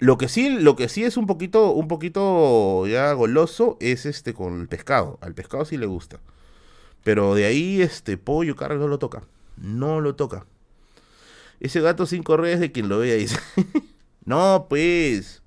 lo 0.00 0.18
que 0.18 0.26
sí, 0.26 0.48
lo 0.58 0.74
que 0.74 0.88
sí 0.88 1.04
es 1.04 1.16
un 1.16 1.28
poquito, 1.28 1.70
un 1.70 1.86
poquito 1.86 2.84
ya 2.88 3.12
goloso 3.12 3.76
es 3.78 4.06
este 4.06 4.34
con 4.34 4.60
el 4.60 4.66
pescado. 4.66 5.20
Al 5.20 5.34
pescado 5.34 5.64
sí 5.64 5.76
le 5.76 5.86
gusta. 5.86 6.18
Pero 7.04 7.36
de 7.36 7.44
ahí, 7.44 7.80
este 7.80 8.18
pollo, 8.18 8.56
carne 8.56 8.78
no 8.78 8.88
lo 8.88 8.98
toca. 8.98 9.22
No 9.56 10.00
lo 10.00 10.14
toca. 10.14 10.46
Ese 11.60 11.80
gato 11.80 12.06
sin 12.06 12.22
correas 12.22 12.60
de 12.60 12.72
quien 12.72 12.88
lo 12.88 12.98
vea, 12.98 13.14
dice. 13.14 13.38
no, 14.24 14.66
pues. 14.68 15.42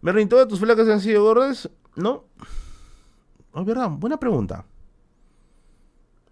Merlin, 0.00 0.28
¿todas 0.28 0.48
tus 0.48 0.60
flacas 0.60 0.88
han 0.88 1.00
sido 1.00 1.22
gordas? 1.22 1.70
No. 1.96 2.24
Es 3.54 3.64
verdad, 3.64 3.88
buena 3.90 4.18
pregunta. 4.18 4.64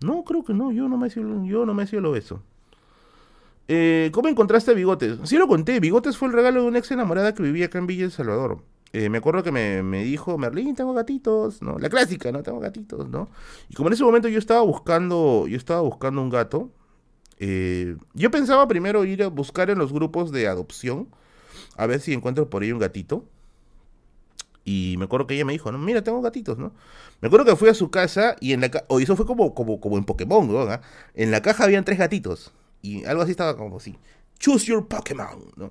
No, 0.00 0.24
creo 0.24 0.44
que 0.44 0.52
no. 0.52 0.72
Yo 0.72 0.88
no 0.88 0.96
me 0.96 1.08
he 1.08 1.10
sido, 1.10 1.44
yo 1.44 1.64
no 1.64 1.74
me 1.74 1.84
he 1.84 1.86
sido 1.86 2.00
el 2.00 2.06
obeso. 2.06 2.42
Eh, 3.68 4.10
¿Cómo 4.12 4.28
encontraste 4.28 4.72
a 4.72 4.74
Bigotes? 4.74 5.18
Sí 5.24 5.38
lo 5.38 5.46
conté. 5.46 5.80
Bigotes 5.80 6.16
fue 6.16 6.28
el 6.28 6.34
regalo 6.34 6.62
de 6.62 6.68
una 6.68 6.78
ex 6.78 6.90
enamorada 6.90 7.34
que 7.34 7.42
vivía 7.42 7.66
acá 7.66 7.78
en 7.78 7.86
Villa 7.86 8.04
El 8.04 8.10
Salvador. 8.10 8.62
Eh, 8.92 9.08
me 9.08 9.18
acuerdo 9.18 9.42
que 9.42 9.52
me, 9.52 9.82
me, 9.82 10.04
dijo, 10.04 10.36
Merlín, 10.36 10.74
tengo 10.74 10.92
gatitos, 10.92 11.62
¿no? 11.62 11.78
La 11.78 11.88
clásica, 11.88 12.30
¿no? 12.30 12.42
Tengo 12.42 12.60
gatitos, 12.60 13.08
¿no? 13.08 13.30
Y 13.70 13.74
como 13.74 13.88
en 13.88 13.94
ese 13.94 14.04
momento 14.04 14.28
yo 14.28 14.38
estaba 14.38 14.60
buscando, 14.60 15.46
yo 15.48 15.56
estaba 15.56 15.80
buscando 15.80 16.20
un 16.20 16.28
gato, 16.28 16.70
eh, 17.38 17.96
yo 18.14 18.30
pensaba 18.30 18.68
primero 18.68 19.04
ir 19.04 19.22
a 19.22 19.28
buscar 19.28 19.68
en 19.70 19.78
los 19.78 19.92
grupos 19.92 20.30
de 20.30 20.46
adopción, 20.46 21.08
a 21.76 21.86
ver 21.86 22.00
si 22.00 22.12
encuentro 22.12 22.48
por 22.48 22.62
ahí 22.62 22.70
un 22.70 22.78
gatito. 22.78 23.24
Y 24.64 24.94
me 24.98 25.06
acuerdo 25.06 25.26
que 25.26 25.34
ella 25.34 25.44
me 25.44 25.52
dijo, 25.52 25.72
no, 25.72 25.78
mira, 25.78 26.04
tengo 26.04 26.22
gatitos, 26.22 26.56
¿no? 26.56 26.72
Me 27.20 27.26
acuerdo 27.26 27.46
que 27.46 27.56
fui 27.56 27.68
a 27.68 27.74
su 27.74 27.90
casa 27.90 28.36
y 28.40 28.52
en 28.52 28.60
la 28.60 28.70
caja, 28.70 28.84
o 28.88 29.00
eso 29.00 29.16
fue 29.16 29.26
como, 29.26 29.54
como, 29.54 29.80
como 29.80 29.98
en 29.98 30.04
Pokémon, 30.04 30.46
¿no? 30.46 30.60
¿Ah? 30.60 30.82
En 31.14 31.32
la 31.32 31.42
caja 31.42 31.64
habían 31.64 31.84
tres 31.84 31.98
gatitos. 31.98 32.52
Y 32.80 33.04
algo 33.04 33.22
así 33.22 33.32
estaba 33.32 33.56
como 33.56 33.78
así. 33.78 33.98
Choose 34.38 34.66
your 34.66 34.86
Pokémon, 34.86 35.50
¿no? 35.56 35.70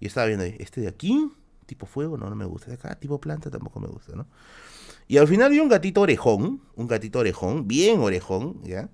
Y 0.00 0.06
estaba 0.06 0.26
viendo 0.28 0.44
este 0.44 0.80
de 0.80 0.88
aquí, 0.88 1.30
tipo 1.72 1.86
fuego, 1.86 2.18
no, 2.18 2.28
no 2.28 2.36
me 2.36 2.44
gusta. 2.44 2.68
De 2.68 2.74
acá, 2.74 2.94
tipo 2.96 3.18
planta, 3.18 3.50
tampoco 3.50 3.80
me 3.80 3.88
gusta, 3.88 4.14
¿no? 4.14 4.26
Y 5.08 5.16
al 5.16 5.26
final 5.26 5.50
vi 5.50 5.58
un 5.58 5.70
gatito 5.70 6.02
orejón, 6.02 6.60
un 6.76 6.86
gatito 6.86 7.20
orejón, 7.20 7.66
bien 7.66 8.00
orejón, 8.00 8.62
¿ya? 8.62 8.90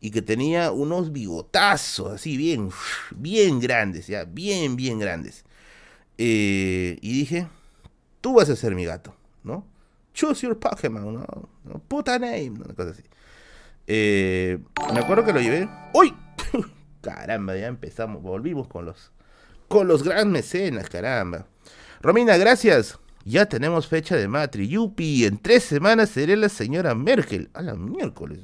Y 0.00 0.10
que 0.10 0.20
tenía 0.20 0.70
unos 0.70 1.12
bigotazos, 1.12 2.12
así, 2.12 2.36
bien, 2.36 2.70
bien 3.16 3.58
grandes, 3.58 4.06
¿ya? 4.06 4.24
Bien, 4.24 4.76
bien 4.76 4.98
grandes. 4.98 5.44
Eh, 6.18 6.98
y 7.00 7.12
dije, 7.14 7.48
tú 8.20 8.34
vas 8.34 8.50
a 8.50 8.56
ser 8.56 8.74
mi 8.74 8.84
gato, 8.84 9.14
¿no? 9.42 9.66
Choose 10.12 10.46
your 10.46 10.58
Pokémon, 10.58 11.14
¿no? 11.14 11.78
Puta 11.88 12.18
name, 12.18 12.50
una 12.50 12.74
cosa 12.74 12.90
así. 12.90 13.02
Eh, 13.86 14.58
me 14.92 15.00
acuerdo 15.00 15.24
que 15.24 15.32
lo 15.32 15.40
llevé. 15.40 15.68
¡Uy! 15.94 16.14
caramba, 17.00 17.56
ya 17.56 17.66
empezamos, 17.66 18.22
volvimos 18.22 18.68
con 18.68 18.84
los, 18.84 19.10
con 19.68 19.88
los 19.88 20.02
gran 20.02 20.30
mecenas, 20.30 20.90
caramba. 20.90 21.46
Romina, 22.00 22.36
gracias. 22.36 22.98
Ya 23.24 23.46
tenemos 23.46 23.86
fecha 23.86 24.16
de 24.16 24.26
matri. 24.28 24.68
Yupi, 24.68 25.24
en 25.24 25.38
tres 25.38 25.64
semanas 25.64 26.10
seré 26.10 26.36
la 26.36 26.48
señora 26.48 26.94
Merkel. 26.94 27.50
A 27.52 27.62
la 27.62 27.74
miércoles. 27.74 28.40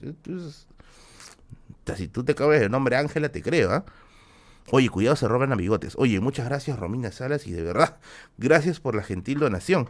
Si 1.97 2.09
tú 2.09 2.25
te 2.25 2.35
cabes 2.35 2.63
el 2.63 2.71
nombre 2.71 2.97
Ángela, 2.97 3.31
te 3.31 3.43
creo, 3.43 3.71
¿ah? 3.71 3.85
Oye, 4.73 4.89
cuidado, 4.89 5.17
se 5.17 5.29
roban 5.29 5.53
a 5.53 5.57
bigotes. 5.57 5.95
Oye, 5.97 6.19
muchas 6.21 6.47
gracias, 6.47 6.79
Romina 6.79 7.13
Salas, 7.13 7.47
y 7.47 7.53
de 7.53 7.63
verdad, 7.63 7.99
gracias 8.37 8.81
por 8.81 8.97
la 8.97 9.05
gentil 9.05 9.39
donación. 9.39 9.89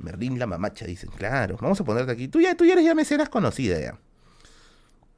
Merlín 0.00 0.38
la 0.38 0.46
mamacha, 0.46 0.86
dicen. 0.86 1.10
Claro, 1.10 1.56
vamos 1.60 1.80
a 1.80 1.84
ponerte 1.84 2.12
aquí. 2.12 2.28
Tú 2.28 2.40
ya, 2.40 2.56
tú 2.56 2.64
ya 2.64 2.72
eres 2.72 2.84
ya 2.84 2.94
mecenas 2.94 3.28
conocida, 3.28 3.80
ya. 3.80 3.98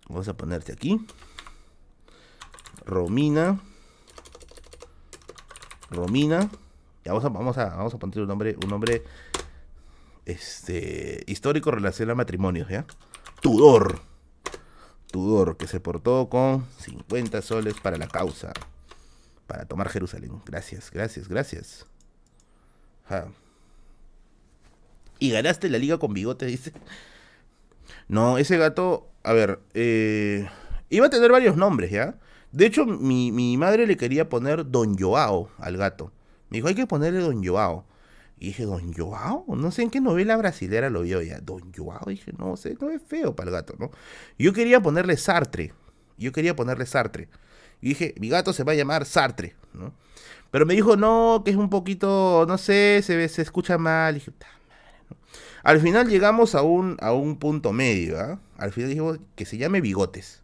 Vamos 0.08 0.28
a 0.28 0.36
ponerte 0.36 0.72
aquí. 0.72 1.06
Romina. 2.84 3.58
Romina. 5.90 6.50
Vamos 7.04 7.24
a, 7.24 7.28
vamos 7.28 7.58
a, 7.58 7.64
vamos 7.76 7.94
a 7.94 7.98
poner 7.98 8.20
un 8.20 8.28
nombre, 8.28 8.56
un 8.62 8.70
nombre 8.70 9.02
este, 10.26 11.24
histórico 11.26 11.70
relacionado 11.70 12.12
a 12.12 12.16
matrimonios, 12.16 12.68
¿ya? 12.68 12.86
Tudor. 13.40 14.00
Tudor, 15.10 15.56
que 15.56 15.66
se 15.66 15.80
portó 15.80 16.28
con 16.28 16.66
50 16.78 17.42
soles 17.42 17.74
para 17.80 17.96
la 17.96 18.06
causa. 18.06 18.52
Para 19.46 19.64
tomar 19.64 19.88
Jerusalén. 19.88 20.40
Gracias, 20.46 20.90
gracias, 20.92 21.28
gracias. 21.28 21.86
Y 25.18 25.30
ganaste 25.30 25.68
la 25.68 25.78
liga 25.78 25.98
con 25.98 26.14
bigote, 26.14 26.46
dice. 26.46 26.72
No, 28.08 28.38
ese 28.38 28.56
gato, 28.56 29.08
a 29.22 29.32
ver, 29.32 29.60
eh, 29.74 30.48
iba 30.88 31.06
a 31.06 31.10
tener 31.10 31.32
varios 31.32 31.56
nombres, 31.56 31.90
¿ya? 31.90 32.14
De 32.52 32.66
hecho, 32.66 32.86
mi, 32.86 33.32
mi, 33.32 33.56
madre 33.56 33.86
le 33.86 33.96
quería 33.96 34.28
poner 34.28 34.70
Don 34.70 34.96
Joao 34.98 35.50
al 35.58 35.76
gato. 35.76 36.12
Me 36.50 36.58
dijo, 36.58 36.68
hay 36.68 36.74
que 36.74 36.86
ponerle 36.86 37.20
Don 37.20 37.44
Joao. 37.44 37.84
Y 38.38 38.48
dije, 38.48 38.64
¿Don 38.64 38.92
Joao? 38.92 39.44
No 39.48 39.70
sé 39.70 39.82
en 39.82 39.90
qué 39.90 40.00
novela 40.00 40.36
brasilera 40.36 40.90
lo 40.90 41.02
vio 41.02 41.22
ya. 41.22 41.40
¿Don 41.40 41.72
Joao? 41.72 42.06
dije, 42.06 42.32
no 42.38 42.56
sé, 42.56 42.76
no 42.80 42.90
es 42.90 43.02
feo 43.02 43.36
para 43.36 43.50
el 43.50 43.54
gato, 43.54 43.74
¿no? 43.78 43.90
Yo 44.38 44.52
quería 44.52 44.80
ponerle 44.80 45.16
Sartre. 45.16 45.72
Yo 46.18 46.32
quería 46.32 46.56
ponerle 46.56 46.86
Sartre. 46.86 47.28
Y 47.80 47.90
dije, 47.90 48.14
mi 48.18 48.28
gato 48.28 48.52
se 48.52 48.64
va 48.64 48.72
a 48.72 48.74
llamar 48.74 49.06
Sartre, 49.06 49.54
¿no? 49.72 49.94
Pero 50.50 50.66
me 50.66 50.74
dijo, 50.74 50.96
no, 50.96 51.42
que 51.44 51.50
es 51.50 51.56
un 51.56 51.70
poquito, 51.70 52.44
no 52.48 52.58
sé, 52.58 53.00
se, 53.02 53.28
se 53.28 53.42
escucha 53.42 53.78
mal. 53.78 54.16
Y 54.16 54.18
dije, 54.18 54.32
¿no? 55.08 55.16
Al 55.62 55.80
final 55.80 56.08
llegamos 56.08 56.54
a 56.54 56.62
un, 56.62 56.96
a 57.00 57.12
un 57.12 57.38
punto 57.38 57.72
medio, 57.72 58.18
¿ah? 58.18 58.40
Al 58.56 58.72
final 58.72 58.88
dijimos 58.88 59.18
que 59.36 59.44
se 59.44 59.58
llame 59.58 59.80
Bigotes. 59.80 60.42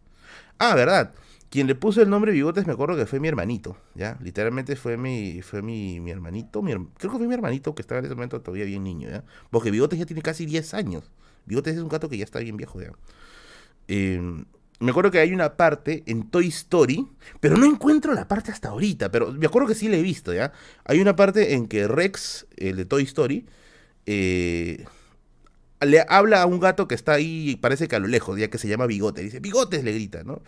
Ah, 0.59 0.75
¿verdad? 0.75 1.13
Quien 1.49 1.67
le 1.67 1.75
puso 1.75 2.01
el 2.01 2.09
nombre 2.09 2.33
Bigotes 2.33 2.67
me 2.67 2.73
acuerdo 2.73 2.97
que 2.97 3.05
fue 3.05 3.19
mi 3.19 3.29
hermanito, 3.29 3.77
¿ya? 3.95 4.17
Literalmente 4.21 4.75
fue 4.75 4.97
mi, 4.97 5.41
fue 5.41 5.61
mi, 5.61 5.99
mi 6.01 6.11
hermanito, 6.11 6.61
creo 6.61 7.11
que 7.11 7.17
fue 7.17 7.27
mi 7.27 7.33
hermanito 7.33 7.73
que 7.73 7.81
estaba 7.81 7.99
en 7.99 8.05
ese 8.05 8.15
momento 8.15 8.41
todavía 8.41 8.65
bien 8.65 8.83
niño, 8.83 9.09
¿ya? 9.09 9.23
Porque 9.49 9.71
Bigotes 9.71 9.97
ya 9.97 10.05
tiene 10.05 10.21
casi 10.21 10.45
10 10.45 10.73
años. 10.73 11.09
Bigotes 11.45 11.75
es 11.75 11.81
un 11.81 11.87
gato 11.87 12.09
que 12.09 12.17
ya 12.17 12.25
está 12.25 12.39
bien 12.39 12.57
viejo, 12.57 12.81
¿ya? 12.81 12.91
Em, 13.87 14.45
me 14.79 14.91
acuerdo 14.91 15.09
que 15.09 15.19
hay 15.19 15.33
una 15.33 15.55
parte 15.55 16.03
en 16.05 16.29
Toy 16.29 16.47
Story, 16.47 17.07
pero 17.39 17.57
no 17.57 17.65
encuentro 17.65 18.13
la 18.13 18.27
parte 18.27 18.51
hasta 18.51 18.69
ahorita, 18.69 19.09
pero 19.09 19.31
me 19.31 19.45
acuerdo 19.45 19.69
que 19.69 19.75
sí 19.75 19.87
la 19.87 19.97
he 19.97 20.01
visto, 20.01 20.33
¿ya? 20.33 20.51
Hay 20.83 20.99
una 20.99 21.15
parte 21.15 21.53
en 21.53 21.67
que 21.67 21.87
Rex, 21.87 22.45
el 22.57 22.75
de 22.75 22.85
Toy 22.85 23.03
Story, 23.03 23.47
eh, 24.05 24.85
le 25.81 26.05
habla 26.09 26.41
a 26.41 26.45
un 26.45 26.59
gato 26.59 26.87
que 26.87 26.95
está 26.95 27.13
ahí, 27.13 27.55
parece 27.61 27.87
que 27.87 27.95
a 27.95 27.99
lo 27.99 28.07
lejos, 28.07 28.39
ya 28.39 28.49
que 28.49 28.57
se 28.57 28.67
llama 28.67 28.87
Bigote. 28.87 29.21
Dice, 29.21 29.39
Bigotes, 29.39 29.83
le 29.83 29.93
grita, 29.93 30.23
¿no? 30.23 30.41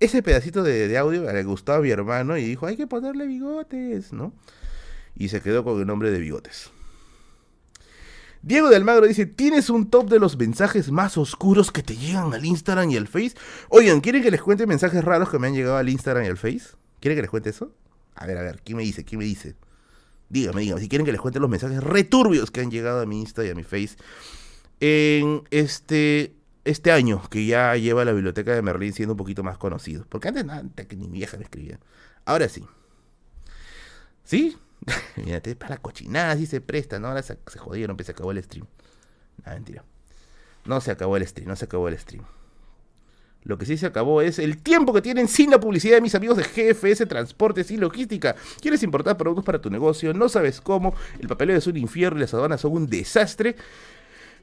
ese 0.00 0.22
pedacito 0.22 0.62
de, 0.62 0.96
audio 0.96 1.30
le 1.30 1.44
gustaba 1.44 1.78
a 1.78 1.82
mi 1.82 1.90
hermano 1.90 2.36
y 2.38 2.44
dijo, 2.44 2.66
hay 2.66 2.76
que 2.76 2.86
ponerle 2.86 3.26
bigotes, 3.26 4.14
¿no? 4.14 4.32
Y 5.14 5.28
se 5.28 5.42
quedó 5.42 5.62
con 5.62 5.78
el 5.78 5.86
nombre 5.86 6.10
de 6.10 6.18
bigotes. 6.18 6.70
Diego 8.42 8.70
de 8.70 8.76
Almagro 8.76 9.06
dice, 9.06 9.26
¿tienes 9.26 9.68
un 9.68 9.90
top 9.90 10.08
de 10.08 10.18
los 10.18 10.38
mensajes 10.38 10.90
más 10.90 11.18
oscuros 11.18 11.70
que 11.70 11.82
te 11.82 11.94
llegan 11.94 12.32
al 12.32 12.46
Instagram 12.46 12.90
y 12.90 12.96
al 12.96 13.06
Face? 13.06 13.34
Oigan, 13.68 14.00
¿quieren 14.00 14.22
que 14.22 14.30
les 14.30 14.40
cuente 14.40 14.66
mensajes 14.66 15.04
raros 15.04 15.28
que 15.28 15.38
me 15.38 15.48
han 15.48 15.54
llegado 15.54 15.76
al 15.76 15.90
Instagram 15.90 16.24
y 16.24 16.28
al 16.28 16.38
Face? 16.38 16.70
¿Quieren 17.00 17.18
que 17.18 17.22
les 17.22 17.30
cuente 17.30 17.50
eso? 17.50 17.74
A 18.14 18.26
ver, 18.26 18.38
a 18.38 18.42
ver, 18.42 18.62
¿quién 18.64 18.78
me 18.78 18.82
dice? 18.82 19.04
¿Quién 19.04 19.18
me 19.18 19.26
dice? 19.26 19.56
Dígame, 20.30 20.62
dígame, 20.62 20.80
si 20.80 20.88
quieren 20.88 21.04
que 21.04 21.12
les 21.12 21.20
cuente 21.20 21.38
los 21.38 21.50
mensajes 21.50 21.82
returbios 21.82 22.50
que 22.50 22.62
han 22.62 22.70
llegado 22.70 23.02
a 23.02 23.06
mi 23.06 23.20
Insta 23.20 23.44
y 23.44 23.50
a 23.50 23.54
mi 23.54 23.64
Face. 23.64 23.96
En 24.80 25.42
este, 25.50 26.34
este 26.64 26.90
año 26.90 27.22
que 27.28 27.44
ya 27.46 27.76
lleva 27.76 28.04
la 28.04 28.12
biblioteca 28.12 28.54
de 28.54 28.62
Merlín 28.62 28.92
siendo 28.92 29.14
un 29.14 29.18
poquito 29.18 29.42
más 29.42 29.58
conocido. 29.58 30.06
Porque 30.08 30.28
antes, 30.28 30.48
antes 30.48 30.86
que 30.86 30.96
ni 30.96 31.06
mi 31.06 31.18
vieja 31.18 31.36
me 31.36 31.44
escribía. 31.44 31.78
Ahora 32.24 32.48
sí. 32.48 32.64
¿Sí? 34.24 34.56
Mírate, 35.16 35.54
para 35.56 35.76
la 35.76 35.82
cochinada 35.82 36.36
sí 36.36 36.46
se 36.46 36.60
presta, 36.60 36.98
¿no? 36.98 37.08
Ahora 37.08 37.22
se, 37.22 37.38
se 37.46 37.58
jodieron, 37.58 37.96
se 38.02 38.12
acabó 38.12 38.30
el 38.30 38.42
stream. 38.42 38.66
No, 39.44 39.52
mentira. 39.52 39.84
No 40.64 40.80
se 40.80 40.90
acabó 40.90 41.16
el 41.16 41.26
stream, 41.26 41.48
no 41.48 41.56
se 41.56 41.64
acabó 41.64 41.88
el 41.88 41.98
stream. 41.98 42.24
Lo 43.42 43.56
que 43.56 43.64
sí 43.64 43.78
se 43.78 43.86
acabó 43.86 44.20
es 44.20 44.38
el 44.38 44.58
tiempo 44.58 44.92
que 44.92 45.00
tienen 45.00 45.26
sin 45.26 45.50
la 45.50 45.58
publicidad 45.58 45.94
de 45.94 46.02
mis 46.02 46.14
amigos 46.14 46.36
de 46.36 46.44
GFS 46.44 47.06
Transportes 47.06 47.70
y 47.70 47.78
Logística. 47.78 48.36
¿Quieres 48.60 48.82
importar 48.82 49.16
productos 49.16 49.44
para 49.44 49.60
tu 49.60 49.70
negocio? 49.70 50.12
No 50.12 50.28
sabes 50.28 50.60
cómo. 50.60 50.94
El 51.18 51.28
papeleo 51.28 51.56
es 51.56 51.66
un 51.66 51.78
infierno 51.78 52.18
y 52.18 52.22
las 52.22 52.34
aduanas 52.34 52.60
son 52.60 52.72
un 52.72 52.86
desastre. 52.86 53.56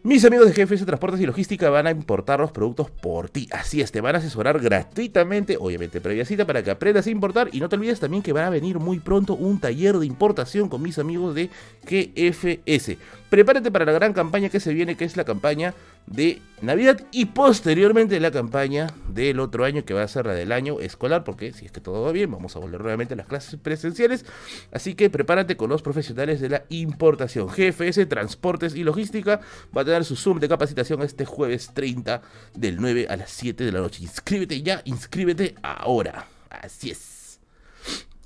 Mis 0.08 0.24
amigos 0.24 0.48
de 0.48 0.54
GFS 0.54 0.86
Transportes 0.86 1.20
y 1.20 1.26
Logística 1.26 1.70
van 1.70 1.86
a 1.86 1.92
importar 1.92 2.40
los 2.40 2.54
productos 2.54 2.90
por 2.90 3.30
ti. 3.30 3.50
Así 3.52 3.82
es, 3.82 3.92
te 3.92 4.00
van 4.00 4.16
a 4.16 4.20
asesorar 4.20 4.58
gratuitamente, 4.58 5.58
obviamente 5.60 6.00
previa 6.00 6.24
cita, 6.24 6.48
para 6.48 6.64
que 6.64 6.72
aprendas 6.72 7.08
a 7.08 7.10
importar. 7.10 7.50
Y 7.52 7.60
no 7.60 7.68
te 7.68 7.76
olvides 7.76 8.00
también 8.00 8.24
que 8.24 8.32
va 8.32 8.48
a 8.48 8.50
venir 8.50 8.80
muy 8.80 9.00
pronto 9.00 9.34
un 9.34 9.60
taller 9.60 9.98
de 9.98 10.06
importación 10.06 10.70
con 10.70 10.82
mis 10.82 10.98
amigos 10.98 11.36
de 11.36 11.50
GFS. 11.84 12.98
Prepárate 13.30 13.72
para 13.72 13.86
la 13.86 13.92
gran 13.92 14.14
campaña 14.14 14.50
que 14.50 14.62
se 14.62 14.74
viene, 14.74 14.96
que 14.96 15.04
es 15.04 15.18
la 15.18 15.26
campaña 15.26 15.74
de 16.06 16.42
Navidad 16.62 17.02
y 17.12 17.26
posteriormente 17.26 18.20
la 18.22 18.32
campaña 18.32 18.88
del 19.10 19.42
otro 19.42 19.66
año, 19.66 19.84
que 19.84 19.94
va 19.94 20.04
a 20.04 20.08
ser 20.08 20.26
la 20.26 20.34
del 20.34 20.54
año 20.54 20.80
escolar, 20.80 21.26
porque 21.26 21.52
si 21.52 21.66
es 21.66 21.72
que 21.74 21.82
todo 21.82 22.04
va 22.04 22.14
bien, 22.14 22.32
vamos 22.32 22.56
a 22.56 22.60
volver 22.60 22.80
nuevamente 22.80 23.16
a 23.16 23.18
las 23.18 23.28
clases 23.28 23.60
presenciales. 23.60 24.26
Así 24.72 24.96
que 24.96 25.10
prepárate 25.10 25.58
con 25.58 25.70
los 25.70 25.82
profesionales 25.82 26.40
de 26.40 26.50
la 26.50 26.64
importación. 26.70 27.50
GFS 27.50 28.08
Transportes 28.08 28.76
y 28.76 28.84
Logística 28.84 29.42
va 29.76 29.82
a 29.82 29.86
tener 29.86 30.06
su 30.06 30.16
Zoom 30.16 30.40
de 30.40 30.48
capacitación 30.48 31.02
este 31.02 31.26
jueves 31.26 31.72
30 31.74 32.22
del 32.54 32.78
9 32.80 33.08
a 33.10 33.18
las 33.18 33.32
7 33.32 33.66
de 33.66 33.72
la 33.74 33.82
noche. 33.82 34.04
Inscríbete 34.04 34.62
ya, 34.62 34.82
inscríbete 34.86 35.56
ahora. 35.62 36.28
Así 36.50 36.92
es. 36.92 37.40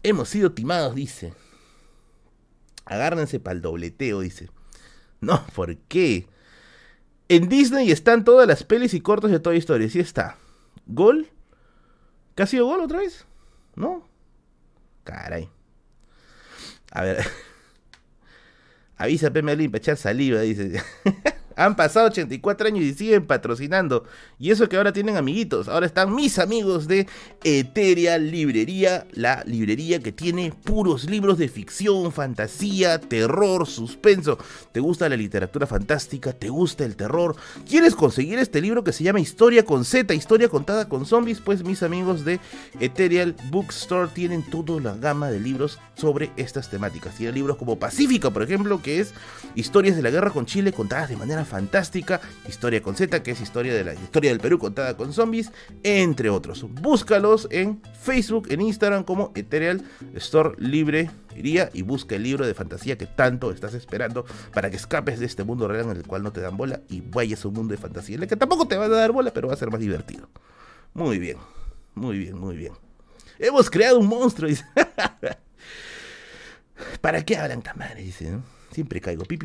Hemos 0.03 0.29
sido 0.29 0.51
timados, 0.51 0.93
dice. 0.93 1.33
Agárrense 2.85 3.39
para 3.39 3.55
el 3.55 3.61
dobleteo, 3.61 4.19
dice. 4.19 4.49
No, 5.21 5.45
¿por 5.53 5.77
qué? 5.77 6.27
En 7.29 7.47
Disney 7.47 7.91
están 7.91 8.25
todas 8.25 8.47
las 8.47 8.63
pelis 8.63 8.93
y 8.93 9.01
cortos 9.01 9.31
de 9.31 9.39
Toy 9.39 9.57
Story. 9.57 9.89
Sí 9.89 9.99
está. 9.99 10.37
¿Gol? 10.87 11.29
¿Qué 12.35 12.43
ha 12.43 12.47
sido 12.47 12.65
gol 12.65 12.81
otra 12.81 12.99
vez? 12.99 13.25
¿No? 13.75 14.07
Caray. 15.03 15.49
A 16.91 17.03
ver. 17.03 17.25
Avisa 18.97 19.31
P. 19.31 19.41
para 19.41 19.77
echar 19.77 19.97
saliva, 19.97 20.41
dice. 20.41 20.81
Han 21.65 21.75
pasado 21.75 22.07
84 22.07 22.67
años 22.67 22.83
y 22.83 22.93
siguen 22.95 23.27
patrocinando. 23.27 24.05
Y 24.39 24.49
eso 24.49 24.67
que 24.67 24.77
ahora 24.77 24.91
tienen 24.91 25.15
amiguitos. 25.15 25.67
Ahora 25.67 25.85
están 25.85 26.15
mis 26.15 26.39
amigos 26.39 26.87
de 26.87 27.07
Eteria 27.43 28.17
Librería. 28.17 29.05
La 29.11 29.43
librería 29.45 29.99
que 29.99 30.11
tiene 30.11 30.51
puros 30.51 31.07
libros 31.07 31.37
de 31.37 31.49
ficción, 31.49 32.11
fantasía, 32.11 32.99
terror, 32.99 33.67
suspenso. 33.67 34.39
¿Te 34.71 34.79
gusta 34.79 35.07
la 35.07 35.15
literatura 35.15 35.67
fantástica? 35.67 36.33
¿Te 36.33 36.49
gusta 36.49 36.83
el 36.83 36.95
terror? 36.95 37.35
¿Quieres 37.69 37.93
conseguir 37.93 38.39
este 38.39 38.59
libro 38.59 38.83
que 38.83 38.91
se 38.91 39.03
llama 39.03 39.19
Historia 39.19 39.63
con 39.63 39.85
Z, 39.85 40.15
Historia 40.15 40.49
contada 40.49 40.89
con 40.89 41.05
zombies? 41.05 41.41
Pues 41.41 41.63
mis 41.63 41.83
amigos 41.83 42.25
de 42.25 42.39
Ethereal 42.79 43.35
Bookstore 43.51 44.09
tienen 44.11 44.41
toda 44.41 44.81
la 44.81 44.95
gama 44.95 45.29
de 45.29 45.39
libros 45.39 45.77
sobre 45.93 46.31
estas 46.37 46.71
temáticas. 46.71 47.15
Tienen 47.15 47.35
libros 47.35 47.57
como 47.57 47.77
Pacífica, 47.77 48.31
por 48.31 48.41
ejemplo, 48.41 48.81
que 48.81 48.99
es 48.99 49.13
historias 49.53 49.95
de 49.95 50.01
la 50.01 50.09
guerra 50.09 50.31
con 50.31 50.47
Chile 50.47 50.73
contadas 50.73 51.09
de 51.09 51.17
manera 51.17 51.45
fantástica, 51.51 52.21
Historia 52.47 52.81
con 52.81 52.95
Z, 52.95 53.21
que 53.23 53.31
es 53.31 53.41
historia 53.41 53.73
de 53.73 53.83
la 53.83 53.93
historia 53.93 54.31
del 54.31 54.39
Perú 54.39 54.57
contada 54.57 54.95
con 54.95 55.11
zombies, 55.11 55.51
entre 55.83 56.29
otros. 56.29 56.65
Búscalos 56.81 57.49
en 57.51 57.81
Facebook, 58.01 58.47
en 58.49 58.61
Instagram 58.61 59.03
como 59.03 59.33
Ethereal 59.35 59.83
Store 60.15 60.55
Libre 60.57 61.11
y 61.35 61.81
busca 61.81 62.15
el 62.15 62.23
libro 62.23 62.47
de 62.47 62.53
fantasía 62.53 62.97
que 62.97 63.05
tanto 63.05 63.51
estás 63.51 63.73
esperando 63.73 64.25
para 64.53 64.69
que 64.69 64.77
escapes 64.77 65.19
de 65.19 65.25
este 65.25 65.43
mundo 65.43 65.67
real 65.67 65.89
en 65.89 65.97
el 65.97 66.07
cual 66.07 66.23
no 66.23 66.31
te 66.31 66.39
dan 66.39 66.55
bola 66.55 66.81
y 66.89 67.01
vayas 67.01 67.43
a 67.43 67.49
un 67.49 67.55
mundo 67.55 67.73
de 67.73 67.77
fantasía 67.77 68.15
en 68.15 68.23
el 68.23 68.29
que 68.29 68.37
tampoco 68.37 68.67
te 68.67 68.77
va 68.77 68.85
a 68.85 68.89
dar 68.89 69.11
bola, 69.11 69.31
pero 69.33 69.49
va 69.49 69.53
a 69.53 69.57
ser 69.57 69.71
más 69.71 69.81
divertido. 69.81 70.29
Muy 70.93 71.19
bien, 71.19 71.37
muy 71.95 72.17
bien, 72.17 72.37
muy 72.37 72.55
bien. 72.55 72.73
Hemos 73.39 73.69
creado 73.69 73.99
un 73.99 74.07
monstruo. 74.07 74.49
¿Para 77.01 77.23
qué 77.25 77.35
hablan 77.35 77.61
tamales? 77.61 78.05
Dice, 78.05 78.39
Siempre 78.71 79.01
caigo. 79.01 79.25
Pi, 79.25 79.37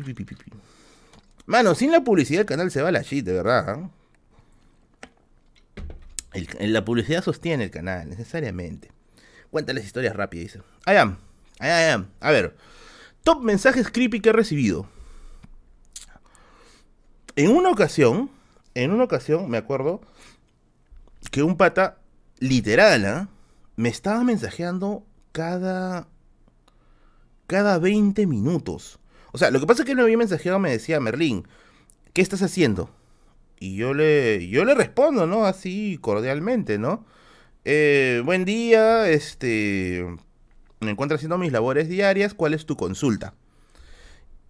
Mano, 1.47 1.75
sin 1.75 1.91
la 1.91 2.03
publicidad 2.03 2.41
el 2.41 2.45
canal 2.45 2.69
se 2.71 2.81
va 2.81 2.89
a 2.89 2.91
la 2.91 3.01
shit, 3.01 3.25
de 3.25 3.31
verdad. 3.31 3.89
la 6.59 6.85
publicidad 6.85 7.23
sostiene 7.23 7.63
el 7.63 7.71
canal, 7.71 8.09
necesariamente. 8.09 8.91
Cuéntales 9.49 9.85
historias 9.85 10.13
rápidas, 10.13 10.43
dice. 10.43 10.59
I 10.85 10.97
am. 10.97 11.17
I. 11.61 12.05
A 12.19 12.31
ver. 12.31 12.57
Top 13.23 13.41
mensajes 13.41 13.89
creepy 13.89 14.19
que 14.19 14.29
he 14.29 14.33
recibido. 14.33 14.87
En 17.37 17.51
una 17.51 17.69
ocasión, 17.69 18.29
en 18.73 18.91
una 18.91 19.05
ocasión, 19.05 19.49
me 19.49 19.57
acuerdo 19.57 20.01
que 21.31 21.43
un 21.43 21.55
pata, 21.55 21.99
literal, 22.39 23.05
¿ah? 23.05 23.29
me 23.77 23.87
estaba 23.87 24.21
mensajeando 24.25 25.05
cada. 25.31 26.09
cada 27.47 27.79
20 27.79 28.27
minutos. 28.27 28.99
O 29.37 29.39
sea, 29.39 29.51
lo 29.51 29.59
que 29.59 29.67
pasa 29.67 29.83
es 29.83 29.85
que 29.85 29.93
no 29.93 30.01
había 30.01 30.17
mensajeado 30.17 30.57
me 30.57 30.71
decía, 30.71 30.99
Merlín, 30.99 31.47
¿qué 32.13 32.23
estás 32.23 32.41
haciendo? 32.41 32.89
Y 33.59 33.75
yo 33.75 33.93
le, 33.93 34.49
yo 34.49 34.65
le 34.65 34.73
respondo, 34.73 35.27
¿no? 35.27 35.45
Así 35.45 35.99
cordialmente, 36.01 36.79
¿no? 36.79 37.05
Eh, 37.63 38.23
buen 38.25 38.45
día, 38.45 39.07
este, 39.07 40.03
me 40.79 40.89
encuentro 40.89 41.17
haciendo 41.17 41.37
mis 41.37 41.51
labores 41.51 41.87
diarias, 41.87 42.33
¿cuál 42.33 42.55
es 42.55 42.65
tu 42.65 42.75
consulta? 42.77 43.35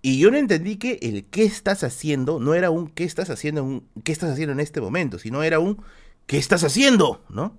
Y 0.02 0.20
yo 0.20 0.32
no 0.32 0.38
entendí 0.38 0.78
que 0.78 1.00
el 1.02 1.26
qué 1.26 1.44
estás 1.44 1.84
haciendo 1.84 2.40
no 2.40 2.54
era 2.54 2.70
un 2.70 2.88
qué 2.88 3.04
estás 3.04 3.30
haciendo, 3.30 3.66
un, 3.66 3.90
qué 4.06 4.14
estás 4.14 4.32
haciendo 4.32 4.54
en 4.54 4.62
este 4.62 4.80
momento, 4.80 5.20
sino 5.20 5.44
era 5.44 5.60
un 5.60 5.84
qué 6.28 6.38
estás 6.38 6.64
haciendo, 6.64 7.26
¿no? 7.28 7.58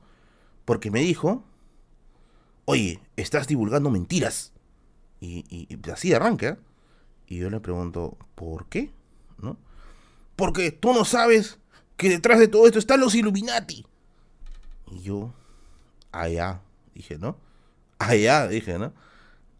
Porque 0.64 0.90
me 0.90 1.00
dijo, 1.00 1.44
oye, 2.64 3.00
estás 3.16 3.48
divulgando 3.48 3.90
mentiras. 3.90 4.54
Y, 5.20 5.44
y 5.50 5.90
así 5.90 6.14
arranca. 6.14 6.56
Y 7.28 7.38
yo 7.38 7.50
le 7.50 7.60
pregunto, 7.60 8.16
¿por 8.34 8.66
qué? 8.66 8.90
¿No? 9.38 9.58
Porque 10.34 10.72
tú 10.72 10.92
no 10.92 11.04
sabes 11.04 11.58
que 11.96 12.08
detrás 12.08 12.38
de 12.38 12.48
todo 12.48 12.66
esto 12.66 12.78
están 12.78 13.00
los 13.00 13.14
Illuminati. 13.14 13.86
Y 14.90 15.02
yo, 15.02 15.34
allá, 16.10 16.62
dije, 16.94 17.18
¿no? 17.18 17.36
Allá, 17.98 18.48
dije, 18.48 18.78
¿no? 18.78 18.92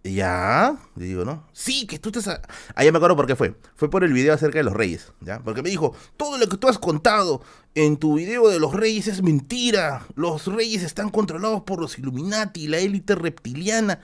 Ya, 0.04 0.78
le 0.96 1.04
digo, 1.04 1.24
¿no? 1.24 1.46
Sí, 1.52 1.86
que 1.86 1.98
tú 1.98 2.08
estás... 2.08 2.40
Allá 2.74 2.92
me 2.92 2.98
acuerdo 2.98 3.16
por 3.16 3.26
qué 3.26 3.36
fue. 3.36 3.54
Fue 3.74 3.90
por 3.90 4.04
el 4.04 4.12
video 4.12 4.32
acerca 4.32 4.58
de 4.58 4.64
los 4.64 4.72
reyes, 4.72 5.12
¿ya? 5.20 5.40
Porque 5.40 5.62
me 5.62 5.68
dijo, 5.68 5.94
todo 6.16 6.38
lo 6.38 6.48
que 6.48 6.56
tú 6.56 6.68
has 6.68 6.78
contado 6.78 7.42
en 7.74 7.96
tu 7.98 8.14
video 8.14 8.48
de 8.48 8.60
los 8.60 8.72
reyes 8.72 9.08
es 9.08 9.22
mentira. 9.22 10.06
Los 10.14 10.46
reyes 10.46 10.82
están 10.82 11.10
controlados 11.10 11.62
por 11.62 11.80
los 11.80 11.98
Illuminati, 11.98 12.68
la 12.68 12.78
élite 12.78 13.16
reptiliana. 13.16 14.00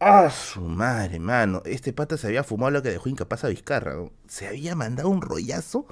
¡Ah, 0.00 0.28
su 0.30 0.60
madre, 0.60 1.18
mano! 1.18 1.62
Este 1.64 1.92
pata 1.92 2.16
se 2.16 2.26
había 2.26 2.44
fumado 2.44 2.70
lo 2.72 2.82
que 2.82 2.90
dejó 2.90 3.08
incapaz 3.08 3.44
a 3.44 3.48
Vizcarra. 3.48 3.96
Se 4.26 4.46
había 4.46 4.74
mandado 4.74 5.08
un 5.08 5.22
rollazo. 5.22 5.86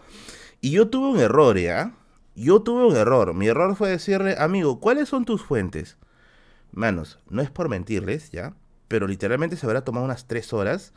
Y 0.60 0.72
yo 0.72 0.88
tuve 0.88 1.08
un 1.08 1.18
error, 1.18 1.58
¿ya? 1.58 1.94
Yo 2.34 2.62
tuve 2.62 2.86
un 2.86 2.96
error. 2.96 3.34
Mi 3.34 3.46
error 3.48 3.74
fue 3.76 3.90
decirle, 3.90 4.36
amigo, 4.38 4.80
¿cuáles 4.80 5.08
son 5.08 5.24
tus 5.24 5.42
fuentes? 5.42 5.96
Manos, 6.72 7.18
no 7.30 7.42
es 7.42 7.50
por 7.50 7.68
mentirles, 7.68 8.30
¿ya? 8.30 8.54
Pero 8.88 9.06
literalmente 9.06 9.56
se 9.56 9.66
habrá 9.66 9.84
tomado 9.84 10.04
unas 10.04 10.26
3 10.26 10.52
horas. 10.52 10.92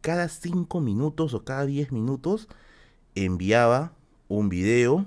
Cada 0.00 0.28
5 0.28 0.80
minutos 0.80 1.34
o 1.34 1.44
cada 1.44 1.66
10 1.66 1.92
minutos 1.92 2.48
enviaba 3.14 3.92
un 4.28 4.48
video, 4.48 5.06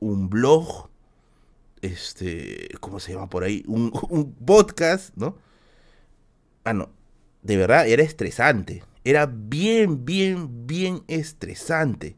un 0.00 0.28
blog, 0.30 0.88
este, 1.82 2.68
¿cómo 2.80 3.00
se 3.00 3.12
llama 3.12 3.28
por 3.28 3.44
ahí? 3.44 3.64
Un, 3.66 3.92
un 4.10 4.32
podcast, 4.32 5.14
¿no? 5.16 5.36
Ah, 6.64 6.72
no. 6.72 6.90
De 7.42 7.56
verdad, 7.56 7.88
era 7.88 8.02
estresante. 8.02 8.84
Era 9.04 9.26
bien, 9.26 10.04
bien, 10.04 10.66
bien 10.66 11.02
estresante. 11.08 12.16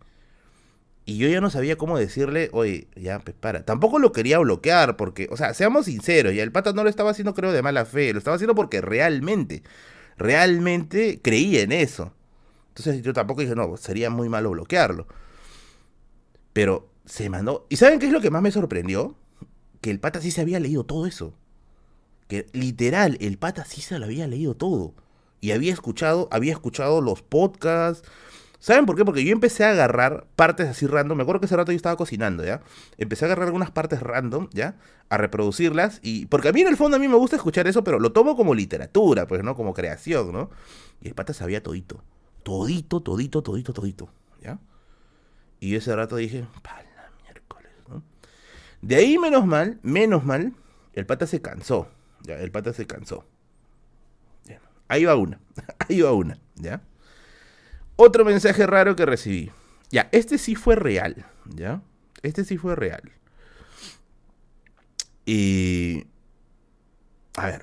Y 1.06 1.18
yo 1.18 1.28
ya 1.28 1.40
no 1.40 1.50
sabía 1.50 1.76
cómo 1.76 1.98
decirle, 1.98 2.48
oye, 2.52 2.88
ya, 2.96 3.18
pues 3.18 3.36
para. 3.38 3.64
Tampoco 3.64 3.98
lo 3.98 4.12
quería 4.12 4.38
bloquear, 4.38 4.96
porque, 4.96 5.28
o 5.30 5.36
sea, 5.36 5.52
seamos 5.54 5.86
sinceros, 5.86 6.34
ya 6.34 6.42
el 6.42 6.52
pata 6.52 6.72
no 6.72 6.82
lo 6.82 6.90
estaba 6.90 7.10
haciendo, 7.10 7.34
creo, 7.34 7.52
de 7.52 7.62
mala 7.62 7.84
fe. 7.84 8.12
Lo 8.12 8.18
estaba 8.18 8.36
haciendo 8.36 8.54
porque 8.54 8.80
realmente, 8.80 9.62
realmente 10.16 11.20
creía 11.22 11.62
en 11.62 11.72
eso. 11.72 12.14
Entonces 12.68 13.02
yo 13.02 13.12
tampoco 13.12 13.42
dije, 13.42 13.54
no, 13.54 13.76
sería 13.76 14.10
muy 14.10 14.28
malo 14.28 14.50
bloquearlo. 14.50 15.06
Pero 16.52 16.90
se 17.04 17.28
mandó. 17.30 17.66
¿Y 17.68 17.76
saben 17.76 17.98
qué 17.98 18.06
es 18.06 18.12
lo 18.12 18.20
que 18.20 18.30
más 18.30 18.42
me 18.42 18.50
sorprendió? 18.50 19.16
Que 19.80 19.90
el 19.90 20.00
pata 20.00 20.20
sí 20.20 20.30
se 20.30 20.40
había 20.40 20.60
leído 20.60 20.84
todo 20.84 21.06
eso 21.06 21.34
que 22.28 22.46
literal, 22.52 23.16
el 23.20 23.38
pata 23.38 23.64
sí 23.64 23.80
se 23.80 23.98
lo 23.98 24.06
había 24.06 24.26
leído 24.26 24.54
todo. 24.54 24.94
Y 25.40 25.52
había 25.52 25.72
escuchado, 25.72 26.28
había 26.30 26.52
escuchado 26.52 27.00
los 27.00 27.22
podcasts. 27.22 28.08
¿Saben 28.58 28.86
por 28.86 28.96
qué? 28.96 29.04
Porque 29.04 29.24
yo 29.24 29.32
empecé 29.32 29.64
a 29.64 29.72
agarrar 29.72 30.26
partes 30.36 30.66
así 30.68 30.86
random. 30.86 31.18
Me 31.18 31.22
acuerdo 31.22 31.40
que 31.40 31.46
ese 31.46 31.56
rato 31.56 31.70
yo 31.70 31.76
estaba 31.76 31.96
cocinando, 31.96 32.42
¿ya? 32.46 32.62
Empecé 32.96 33.26
a 33.26 33.28
agarrar 33.28 33.48
algunas 33.48 33.70
partes 33.70 34.00
random, 34.00 34.48
¿ya? 34.54 34.78
A 35.10 35.18
reproducirlas. 35.18 36.00
Y. 36.02 36.24
Porque 36.26 36.48
a 36.48 36.52
mí 36.52 36.62
en 36.62 36.68
el 36.68 36.78
fondo 36.78 36.96
a 36.96 37.00
mí 37.00 37.06
me 37.06 37.16
gusta 37.16 37.36
escuchar 37.36 37.66
eso, 37.66 37.84
pero 37.84 38.00
lo 38.00 38.12
tomo 38.12 38.36
como 38.36 38.54
literatura, 38.54 39.26
pues, 39.26 39.44
¿no? 39.44 39.54
Como 39.54 39.74
creación, 39.74 40.32
¿no? 40.32 40.48
Y 41.02 41.08
el 41.08 41.14
pata 41.14 41.34
sabía 41.34 41.62
todito. 41.62 42.02
Todito, 42.42 43.02
todito, 43.02 43.42
todito, 43.42 43.74
todito. 43.74 44.08
¿Ya? 44.40 44.58
Y 45.60 45.76
ese 45.76 45.94
rato 45.94 46.16
dije, 46.16 46.46
pala 46.62 47.10
miércoles, 47.22 47.72
¿no? 47.90 48.02
De 48.80 48.96
ahí, 48.96 49.18
menos 49.18 49.46
mal, 49.46 49.78
menos 49.82 50.24
mal, 50.24 50.54
el 50.94 51.04
pata 51.04 51.26
se 51.26 51.42
cansó. 51.42 51.88
Ya, 52.24 52.38
el 52.38 52.50
pata 52.50 52.72
se 52.72 52.86
cansó. 52.86 53.24
Ahí 54.88 55.04
va 55.04 55.16
una. 55.16 55.40
Ahí 55.88 56.00
va 56.00 56.12
una. 56.12 56.38
¿Ya? 56.56 56.82
Otro 57.96 58.24
mensaje 58.24 58.66
raro 58.66 58.96
que 58.96 59.06
recibí. 59.06 59.50
Ya, 59.90 60.08
este 60.12 60.38
sí 60.38 60.54
fue 60.54 60.76
real, 60.76 61.26
¿ya? 61.46 61.80
Este 62.22 62.44
sí 62.44 62.56
fue 62.56 62.74
real. 62.74 63.12
Y... 65.26 66.06
A 67.36 67.46
ver. 67.46 67.62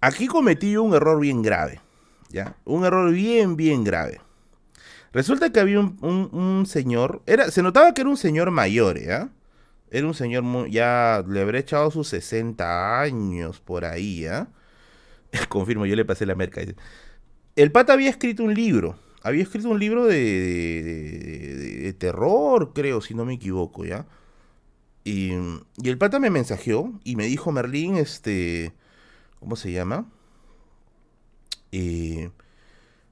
Aquí 0.00 0.26
cometí 0.26 0.76
un 0.76 0.94
error 0.94 1.20
bien 1.20 1.42
grave, 1.42 1.80
¿ya? 2.28 2.56
Un 2.64 2.84
error 2.84 3.10
bien, 3.12 3.56
bien 3.56 3.84
grave. 3.84 4.20
Resulta 5.12 5.52
que 5.52 5.60
había 5.60 5.80
un, 5.80 6.64
señor, 6.66 7.22
era, 7.26 7.50
se 7.50 7.62
notaba 7.62 7.94
que 7.94 8.00
era 8.00 8.10
un 8.10 8.16
señor 8.16 8.50
mayor, 8.50 8.98
¿ya? 8.98 9.30
Era 9.92 10.06
un 10.06 10.14
señor 10.14 10.42
muy, 10.42 10.70
ya 10.70 11.22
le 11.28 11.42
habré 11.42 11.58
echado 11.58 11.90
sus 11.90 12.08
60 12.08 13.00
años 13.02 13.60
por 13.60 13.84
ahí, 13.84 14.22
¿ya? 14.22 14.48
Confirmo, 15.50 15.84
yo 15.84 15.94
le 15.96 16.06
pasé 16.06 16.24
la 16.24 16.34
merca. 16.34 16.62
El 17.56 17.72
pata 17.72 17.92
había 17.92 18.08
escrito 18.08 18.42
un 18.42 18.54
libro, 18.54 18.96
había 19.22 19.42
escrito 19.42 19.68
un 19.68 19.78
libro 19.78 20.06
de, 20.06 20.18
de, 21.82 21.92
terror, 21.92 22.72
creo, 22.74 23.02
si 23.02 23.14
no 23.14 23.26
me 23.26 23.34
equivoco, 23.34 23.84
¿ya? 23.84 24.06
Y, 25.04 25.32
y, 25.82 25.88
el 25.88 25.98
pata 25.98 26.18
me 26.18 26.30
mensajeó 26.30 26.90
y 27.04 27.16
me 27.16 27.26
dijo, 27.26 27.52
Merlín, 27.52 27.96
este, 27.96 28.72
¿cómo 29.40 29.56
se 29.56 29.72
llama? 29.72 30.06
Eh, 31.70 32.30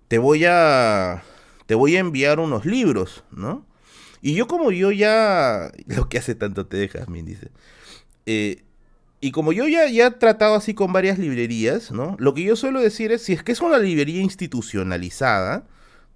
te 0.09 0.19
voy 0.19 0.45
a 0.47 1.23
te 1.67 1.75
voy 1.75 1.97
a 1.97 2.01
enviar 2.01 2.41
unos 2.41 2.65
libros, 2.65 3.23
¿no? 3.31 3.67
Y 4.23 4.35
yo 4.35 4.47
como 4.47 4.71
yo 4.73 4.93
ya, 4.93 5.73
lo 5.87 6.09
que 6.09 6.19
hace 6.19 6.35
tanto 6.35 6.67
te 6.67 6.77
dejas, 6.77 7.09
me 7.09 7.23
dice. 7.23 7.51
Eh, 8.27 8.63
y 9.21 9.33
como 9.33 9.53
yo 9.53 9.69
ya, 9.69 9.87
ya 9.89 10.07
he 10.07 10.11
tratado 10.13 10.55
así 10.55 10.73
con 10.75 10.93
varias 10.93 11.19
librerías, 11.19 11.91
¿no? 11.93 12.17
Lo 12.19 12.33
que 12.33 12.43
yo 12.43 12.57
suelo 12.57 12.81
decir 12.81 13.13
es, 13.13 13.23
si 13.23 13.35
es 13.35 13.43
que 13.43 13.53
es 13.53 13.61
una 13.61 13.79
librería 13.79 14.23
institucionalizada, 14.23 15.67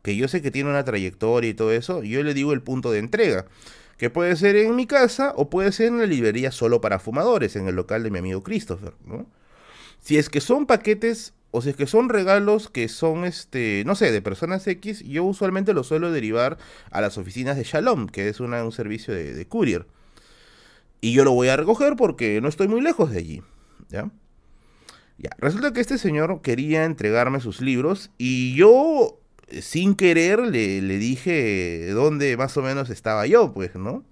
que 0.03 0.17
yo 0.17 0.29
sé 0.29 0.43
que 0.43 0.51
tiene 0.51 0.71
una 0.71 0.85
trayectoria 0.85 1.51
y 1.51 1.55
todo 1.55 1.73
eso, 1.73 2.03
yo 2.03 2.23
le 2.23 2.35
digo 2.35 2.53
el 2.53 2.63
punto 2.63 2.93
de 2.93 2.99
entrega. 2.99 3.47
Que 3.99 4.11
puede 4.11 4.37
ser 4.37 4.57
en 4.57 4.75
mi 4.75 4.87
casa 4.87 5.33
o 5.37 5.51
puede 5.51 5.71
ser 5.73 5.89
en 5.89 5.99
la 5.99 6.07
librería 6.07 6.51
solo 6.51 6.81
para 6.81 6.99
fumadores, 6.99 7.57
en 7.57 7.69
el 7.69 7.77
local 7.77 8.03
de 8.03 8.11
mi 8.11 8.19
amigo 8.19 8.43
Christopher, 8.43 8.95
¿no? 9.07 9.27
Si 10.05 10.19
es 10.19 10.29
que 10.29 10.43
son 10.43 10.67
paquetes 10.67 11.33
o 11.51 11.63
si 11.63 11.71
es 11.71 11.77
que 11.77 11.87
son 11.87 12.11
regalos 12.11 12.69
que 12.69 12.89
son, 12.89 13.25
este, 13.25 13.85
no 13.87 13.95
sé, 13.95 14.13
de 14.13 14.21
personas 14.21 14.67
X, 14.67 15.03
yo 15.03 15.25
usualmente 15.25 15.73
los 15.73 15.87
suelo 15.87 16.13
derivar 16.13 16.59
a 16.91 17.01
las 17.01 17.17
oficinas 17.17 17.57
de 17.57 17.65
Shalom, 17.65 18.09
que 18.09 18.29
es 18.29 18.39
un 18.39 18.71
servicio 18.71 19.15
de, 19.15 19.47
courier. 19.47 19.87
Y 21.01 21.15
yo 21.15 21.25
lo 21.25 21.33
voy 21.33 21.49
a 21.49 21.57
recoger 21.57 21.97
porque 21.97 22.43
no 22.43 22.49
estoy 22.49 22.69
muy 22.69 22.83
lejos 22.83 23.13
de 23.13 23.19
allí. 23.19 23.43
¿Ya? 23.89 24.11
Ya, 25.17 25.31
resulta 25.39 25.73
que 25.73 25.81
este 25.81 25.97
señor 25.97 26.43
quería 26.43 26.85
entregarme 26.85 27.41
sus 27.41 27.63
libros 27.63 28.11
y 28.19 28.55
yo, 28.57 29.19
sin 29.63 29.95
querer, 29.95 30.41
le, 30.41 30.81
dije 30.99 31.89
dónde 31.93 32.37
más 32.37 32.55
o 32.59 32.63
menos 32.63 32.91
estaba 32.91 33.27
yo, 33.27 33.55
pues, 33.55 33.75
¿no? 33.75 34.05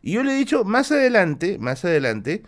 Y 0.00 0.12
yo 0.12 0.22
le 0.22 0.32
he 0.32 0.38
dicho, 0.38 0.64
más 0.64 0.90
adelante, 0.90 1.58
más 1.58 1.84
adelante, 1.84 2.44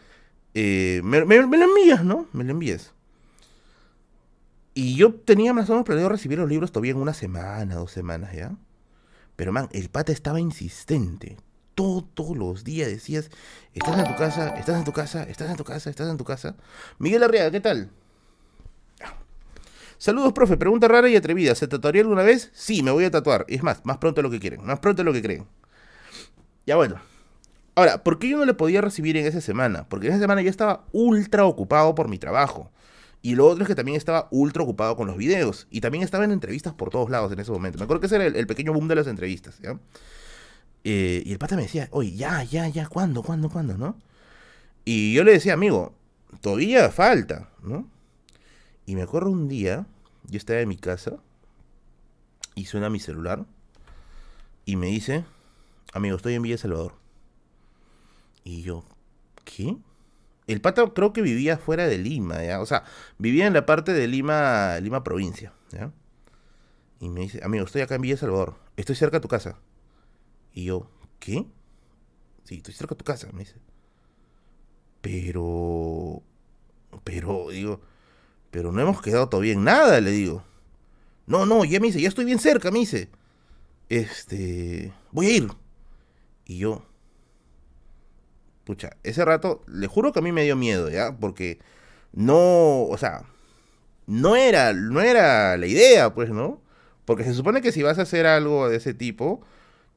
eh, 0.54 1.00
me, 1.04 1.20
lo 1.20 1.54
envías, 1.54 2.04
¿no? 2.04 2.26
Me 2.32 2.44
lo 2.44 2.50
envías. 2.50 2.92
Y 4.74 4.96
yo 4.96 5.12
tenía 5.14 5.52
más 5.52 5.68
o 5.68 5.72
menos 5.72 5.86
planeado 5.86 6.08
recibir 6.08 6.38
los 6.38 6.48
libros 6.48 6.72
todavía 6.72 6.92
en 6.92 6.98
una 6.98 7.14
semana, 7.14 7.74
dos 7.74 7.92
semanas, 7.92 8.32
¿ya? 8.34 8.56
Pero, 9.36 9.52
man, 9.52 9.68
el 9.72 9.88
pata 9.88 10.12
estaba 10.12 10.40
insistente. 10.40 11.36
Todos 11.74 12.36
los 12.36 12.62
días 12.62 12.88
decías, 12.88 13.30
estás 13.72 13.98
en 13.98 14.04
tu 14.04 14.16
casa, 14.16 14.54
estás 14.56 14.78
en 14.78 14.84
tu 14.84 14.92
casa, 14.92 15.22
estás 15.22 15.50
en 15.50 15.56
tu 15.56 15.64
casa, 15.64 15.90
estás 15.90 16.10
en 16.10 16.16
tu 16.18 16.24
casa. 16.24 16.56
Miguel 16.98 17.22
Arriaga, 17.22 17.50
¿qué 17.50 17.60
tal? 17.60 17.90
Saludos, 20.00 20.32
profe. 20.32 20.56
Pregunta 20.56 20.88
rara 20.88 21.10
y 21.10 21.16
atrevida. 21.16 21.54
¿Se 21.54 21.68
tatuaría 21.68 22.00
alguna 22.00 22.22
vez? 22.22 22.50
Sí, 22.54 22.82
me 22.82 22.90
voy 22.90 23.04
a 23.04 23.10
tatuar. 23.10 23.44
Es 23.48 23.62
más, 23.62 23.84
más 23.84 23.98
pronto 23.98 24.20
de 24.20 24.22
lo 24.22 24.30
que 24.30 24.40
quieren. 24.40 24.64
Más 24.64 24.78
pronto 24.78 25.02
de 25.02 25.04
lo 25.04 25.12
que 25.12 25.20
creen. 25.20 25.46
Ya 26.66 26.76
bueno. 26.76 27.09
Ahora, 27.80 28.04
¿por 28.04 28.18
qué 28.18 28.28
yo 28.28 28.36
no 28.36 28.44
le 28.44 28.52
podía 28.52 28.82
recibir 28.82 29.16
en 29.16 29.24
esa 29.24 29.40
semana? 29.40 29.88
Porque 29.88 30.08
en 30.08 30.12
esa 30.12 30.20
semana 30.20 30.42
yo 30.42 30.50
estaba 30.50 30.84
ultra 30.92 31.46
ocupado 31.46 31.94
por 31.94 32.08
mi 32.08 32.18
trabajo. 32.18 32.70
Y 33.22 33.36
lo 33.36 33.46
otro 33.46 33.64
es 33.64 33.68
que 33.68 33.74
también 33.74 33.96
estaba 33.96 34.28
ultra 34.30 34.62
ocupado 34.62 34.96
con 34.96 35.06
los 35.06 35.16
videos. 35.16 35.66
Y 35.70 35.80
también 35.80 36.04
estaba 36.04 36.26
en 36.26 36.30
entrevistas 36.30 36.74
por 36.74 36.90
todos 36.90 37.08
lados 37.08 37.32
en 37.32 37.38
ese 37.38 37.50
momento. 37.50 37.78
Me 37.78 37.84
acuerdo 37.84 38.00
que 38.00 38.06
ese 38.08 38.16
era 38.16 38.26
el, 38.26 38.46
pequeño 38.46 38.74
boom 38.74 38.86
de 38.86 38.96
las 38.96 39.06
entrevistas, 39.06 39.58
¿ya? 39.62 39.78
Eh, 40.84 41.22
y 41.24 41.32
el 41.32 41.38
pata 41.38 41.56
me 41.56 41.62
decía, 41.62 41.88
oye, 41.90 42.12
ya, 42.12 42.42
ya, 42.42 42.68
ya, 42.68 42.86
¿cuándo, 42.86 43.22
cuándo, 43.22 43.48
cuándo, 43.48 43.78
no? 43.78 43.96
Y 44.84 45.14
yo 45.14 45.24
le 45.24 45.32
decía, 45.32 45.54
amigo, 45.54 45.94
todavía 46.42 46.90
falta, 46.90 47.48
¿no? 47.62 47.88
Y 48.84 48.94
me 48.94 49.00
acuerdo 49.04 49.30
un 49.30 49.48
día, 49.48 49.86
yo 50.28 50.36
estaba 50.36 50.60
en 50.60 50.68
mi 50.68 50.76
casa 50.76 51.16
y 52.54 52.66
suena 52.66 52.90
mi 52.90 53.00
celular 53.00 53.46
y 54.66 54.76
me 54.76 54.88
dice, 54.88 55.24
amigo, 55.94 56.18
estoy 56.18 56.34
en 56.34 56.42
Villa 56.42 56.58
Salvador. 56.58 56.99
Y 58.44 58.62
yo, 58.62 58.84
¿qué? 59.44 59.76
El 60.46 60.60
pata 60.60 60.84
creo 60.94 61.12
que 61.12 61.22
vivía 61.22 61.58
fuera 61.58 61.86
de 61.86 61.98
Lima, 61.98 62.42
¿ya? 62.42 62.60
O 62.60 62.66
sea, 62.66 62.84
vivía 63.18 63.46
en 63.46 63.52
la 63.52 63.66
parte 63.66 63.92
de 63.92 64.08
Lima, 64.08 64.78
Lima 64.80 65.04
provincia, 65.04 65.52
¿ya? 65.70 65.92
Y 66.98 67.08
me 67.08 67.20
dice, 67.20 67.40
amigo, 67.42 67.64
estoy 67.64 67.82
acá 67.82 67.94
en 67.94 68.02
Villa 68.02 68.16
Salvador, 68.16 68.56
estoy 68.76 68.96
cerca 68.96 69.18
de 69.18 69.22
tu 69.22 69.28
casa. 69.28 69.58
Y 70.52 70.64
yo, 70.64 70.90
¿qué? 71.18 71.46
Sí, 72.44 72.56
estoy 72.56 72.74
cerca 72.74 72.94
de 72.94 72.98
tu 72.98 73.04
casa, 73.04 73.28
me 73.32 73.40
dice. 73.40 73.54
Pero, 75.00 76.22
pero, 77.04 77.50
digo, 77.50 77.80
pero 78.50 78.72
no 78.72 78.80
hemos 78.80 79.00
quedado 79.00 79.28
todavía 79.28 79.52
en 79.52 79.64
nada, 79.64 80.00
le 80.00 80.10
digo. 80.10 80.44
No, 81.26 81.46
no, 81.46 81.64
ya 81.64 81.80
me 81.80 81.86
dice, 81.86 82.00
ya 82.00 82.08
estoy 82.08 82.24
bien 82.24 82.40
cerca, 82.40 82.70
me 82.70 82.80
dice. 82.80 83.08
Este, 83.88 84.92
voy 85.12 85.26
a 85.26 85.36
ir. 85.36 85.48
Y 86.44 86.58
yo, 86.58 86.84
Escucha, 88.70 88.96
ese 89.02 89.24
rato, 89.24 89.64
le 89.66 89.88
juro 89.88 90.12
que 90.12 90.20
a 90.20 90.22
mí 90.22 90.30
me 90.30 90.44
dio 90.44 90.54
miedo, 90.54 90.88
¿ya? 90.90 91.16
Porque 91.18 91.58
no, 92.12 92.84
o 92.84 92.96
sea, 92.98 93.24
no 94.06 94.36
era, 94.36 94.72
no 94.72 95.00
era 95.00 95.56
la 95.56 95.66
idea, 95.66 96.14
pues, 96.14 96.30
¿no? 96.30 96.62
Porque 97.04 97.24
se 97.24 97.34
supone 97.34 97.62
que 97.62 97.72
si 97.72 97.82
vas 97.82 97.98
a 97.98 98.02
hacer 98.02 98.26
algo 98.26 98.68
de 98.68 98.76
ese 98.76 98.94
tipo, 98.94 99.40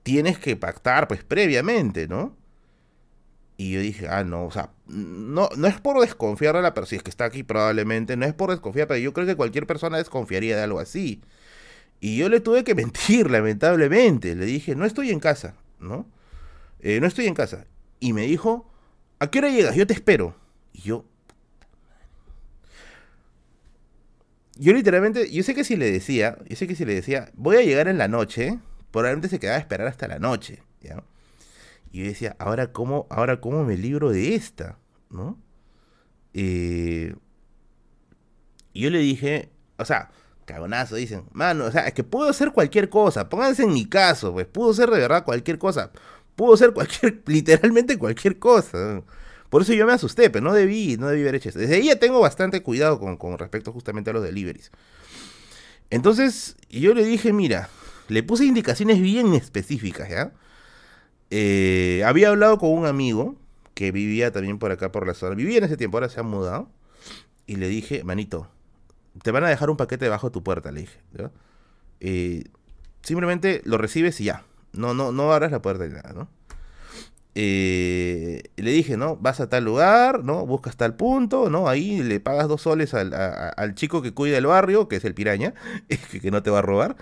tienes 0.01 0.39
que 0.39 0.55
pactar, 0.55 1.07
pues, 1.07 1.23
previamente, 1.23 2.07
¿no? 2.07 2.35
Y 3.57 3.73
yo 3.73 3.79
dije, 3.81 4.07
ah, 4.09 4.23
no, 4.23 4.45
o 4.45 4.51
sea, 4.51 4.71
no, 4.87 5.49
no 5.55 5.67
es 5.67 5.79
por 5.79 6.01
desconfiar 6.01 6.55
de 6.55 6.63
la 6.63 6.73
persona, 6.73 6.89
si 6.89 6.95
es 6.95 7.03
que 7.03 7.11
está 7.11 7.25
aquí 7.25 7.43
probablemente, 7.43 8.17
no 8.17 8.25
es 8.25 8.33
por 8.33 8.49
desconfiar, 8.49 8.87
pero 8.87 8.99
yo 8.99 9.13
creo 9.13 9.27
que 9.27 9.35
cualquier 9.35 9.67
persona 9.67 9.99
desconfiaría 9.99 10.57
de 10.57 10.63
algo 10.63 10.79
así. 10.79 11.21
Y 11.99 12.17
yo 12.17 12.27
le 12.27 12.39
tuve 12.39 12.63
que 12.63 12.73
mentir, 12.75 13.29
lamentablemente. 13.29 14.35
Le 14.35 14.45
dije, 14.45 14.75
no 14.75 14.85
estoy 14.85 15.11
en 15.11 15.19
casa, 15.19 15.55
¿no? 15.79 16.07
Eh, 16.81 16.99
no 16.99 17.07
estoy 17.07 17.27
en 17.27 17.35
casa 17.35 17.67
y 18.03 18.11
me 18.11 18.23
dijo, 18.23 18.69
¿a 19.19 19.31
qué 19.31 19.39
hora 19.39 19.47
llegas? 19.47 19.75
Yo 19.77 19.87
te 19.87 19.93
espero. 19.93 20.35
Y 20.73 20.81
yo... 20.81 21.05
Yo 24.57 24.73
literalmente, 24.73 25.31
yo 25.31 25.41
sé 25.41 25.55
que 25.55 25.63
si 25.63 25.77
le 25.77 25.89
decía, 25.89 26.37
yo 26.45 26.57
sé 26.57 26.67
que 26.67 26.75
si 26.75 26.83
le 26.83 26.95
decía, 26.95 27.31
voy 27.33 27.55
a 27.55 27.61
llegar 27.61 27.87
en 27.87 27.97
la 27.97 28.09
noche, 28.09 28.59
probablemente 28.91 29.29
se 29.29 29.39
quedaba 29.39 29.55
a 29.55 29.61
esperar 29.61 29.87
hasta 29.87 30.09
la 30.09 30.19
noche, 30.19 30.61
¿ya? 30.81 31.01
Y 31.93 32.01
yo 32.01 32.05
decía, 32.07 32.35
ahora 32.39 32.73
cómo, 32.73 33.07
ahora 33.09 33.39
cómo 33.39 33.63
me 33.63 33.77
libro 33.77 34.11
de 34.11 34.35
esta, 34.35 34.77
¿no? 35.09 35.39
Eh, 36.33 37.15
y 38.73 38.81
yo 38.81 38.89
le 38.89 38.99
dije, 38.99 39.49
o 39.77 39.85
sea, 39.85 40.11
cagonazo, 40.45 40.97
dicen, 40.97 41.23
mano, 41.31 41.65
o 41.65 41.71
sea, 41.71 41.87
es 41.87 41.93
que 41.93 42.03
puedo 42.03 42.29
hacer 42.29 42.51
cualquier 42.51 42.89
cosa, 42.89 43.29
pónganse 43.29 43.63
en 43.63 43.73
mi 43.73 43.85
caso, 43.85 44.33
pues, 44.33 44.45
puedo 44.45 44.71
hacer 44.71 44.89
de 44.89 44.99
verdad 44.99 45.23
cualquier 45.23 45.57
cosa 45.57 45.91
pudo 46.35 46.57
ser 46.57 46.73
cualquier, 46.73 47.21
literalmente 47.27 47.97
cualquier 47.97 48.39
cosa. 48.39 49.03
Por 49.49 49.61
eso 49.61 49.73
yo 49.73 49.85
me 49.85 49.93
asusté, 49.93 50.29
pero 50.29 50.43
no 50.43 50.53
debí, 50.53 50.97
no 50.97 51.07
debí 51.07 51.21
haber 51.21 51.35
hecho 51.35 51.49
eso. 51.49 51.59
Desde 51.59 51.75
ahí 51.75 51.85
ya 51.85 51.99
tengo 51.99 52.19
bastante 52.19 52.63
cuidado 52.63 52.99
con, 52.99 53.37
respecto 53.37 53.71
justamente 53.71 54.09
a 54.09 54.13
los 54.13 54.23
deliveries. 54.23 54.71
Entonces, 55.91 56.55
yo 56.69 56.95
le 56.95 57.05
dije, 57.05 57.33
mira, 57.33 57.69
le 58.07 58.23
puse 58.23 58.45
indicaciones 58.45 58.99
bien 58.99 59.33
específicas, 59.35 60.09
¿ya? 60.09 60.33
Eh, 61.29 62.03
había 62.05 62.29
hablado 62.29 62.57
con 62.57 62.71
un 62.71 62.85
amigo 62.87 63.35
que 63.75 63.91
vivía 63.91 64.31
también 64.31 64.59
por 64.59 64.71
acá, 64.71 64.91
por 64.91 65.05
la 65.05 65.13
zona. 65.13 65.35
Vivía 65.35 65.59
en 65.59 65.65
ese 65.65 65.77
tiempo, 65.77 65.97
ahora 65.97 66.09
se 66.09 66.19
ha 66.19 66.23
mudado. 66.23 66.69
Y 67.45 67.57
le 67.57 67.67
dije, 67.67 68.03
manito, 68.03 68.49
te 69.21 69.31
van 69.31 69.43
a 69.43 69.49
dejar 69.49 69.69
un 69.69 69.77
paquete 69.77 70.05
debajo 70.05 70.29
de 70.29 70.33
tu 70.33 70.43
puerta, 70.43 70.71
le 70.71 70.81
dije. 70.81 70.99
Eh, 71.99 72.45
simplemente 73.03 73.61
lo 73.65 73.77
recibes 73.77 74.19
y 74.19 74.25
ya. 74.25 74.45
No, 74.73 74.93
no, 74.93 75.11
no 75.11 75.31
abras 75.31 75.51
la 75.51 75.61
puerta 75.61 75.85
ni 75.85 75.93
nada, 75.93 76.13
¿no? 76.13 76.27
Le 77.35 78.41
dije, 78.55 78.97
¿no? 78.97 79.15
Vas 79.17 79.39
a 79.39 79.49
tal 79.49 79.63
lugar, 79.65 80.23
¿no? 80.23 80.45
Buscas 80.45 80.77
tal 80.77 80.95
punto, 80.95 81.49
¿no? 81.49 81.67
Ahí 81.67 82.03
le 82.03 82.19
pagas 82.19 82.47
dos 82.47 82.61
soles 82.61 82.93
al, 82.93 83.75
chico 83.75 84.01
que 84.01 84.13
cuida 84.13 84.37
el 84.37 84.45
barrio, 84.45 84.87
que 84.87 84.97
es 84.97 85.05
el 85.05 85.13
piraña, 85.13 85.53
que, 86.11 86.31
no 86.31 86.43
te 86.43 86.49
va 86.49 86.59
a 86.59 86.61
robar. 86.61 86.95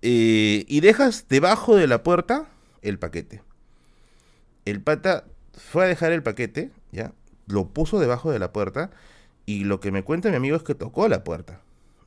Y 0.00 0.80
dejas 0.80 1.26
debajo 1.28 1.76
de 1.76 1.86
la 1.86 2.02
puerta 2.02 2.46
el 2.82 2.98
paquete. 2.98 3.42
El 4.64 4.82
pata 4.82 5.24
fue 5.52 5.84
a 5.84 5.88
dejar 5.88 6.12
el 6.12 6.22
paquete, 6.22 6.70
¿ya? 6.92 7.12
Lo 7.46 7.68
puso 7.68 7.98
debajo 7.98 8.30
de 8.30 8.38
la 8.38 8.52
puerta. 8.52 8.90
Y 9.46 9.64
lo 9.64 9.80
que 9.80 9.90
me 9.90 10.04
cuenta 10.04 10.28
mi 10.28 10.36
amigo 10.36 10.56
es 10.56 10.62
que 10.62 10.74
tocó 10.74 11.08
la 11.08 11.24
puerta. 11.24 11.60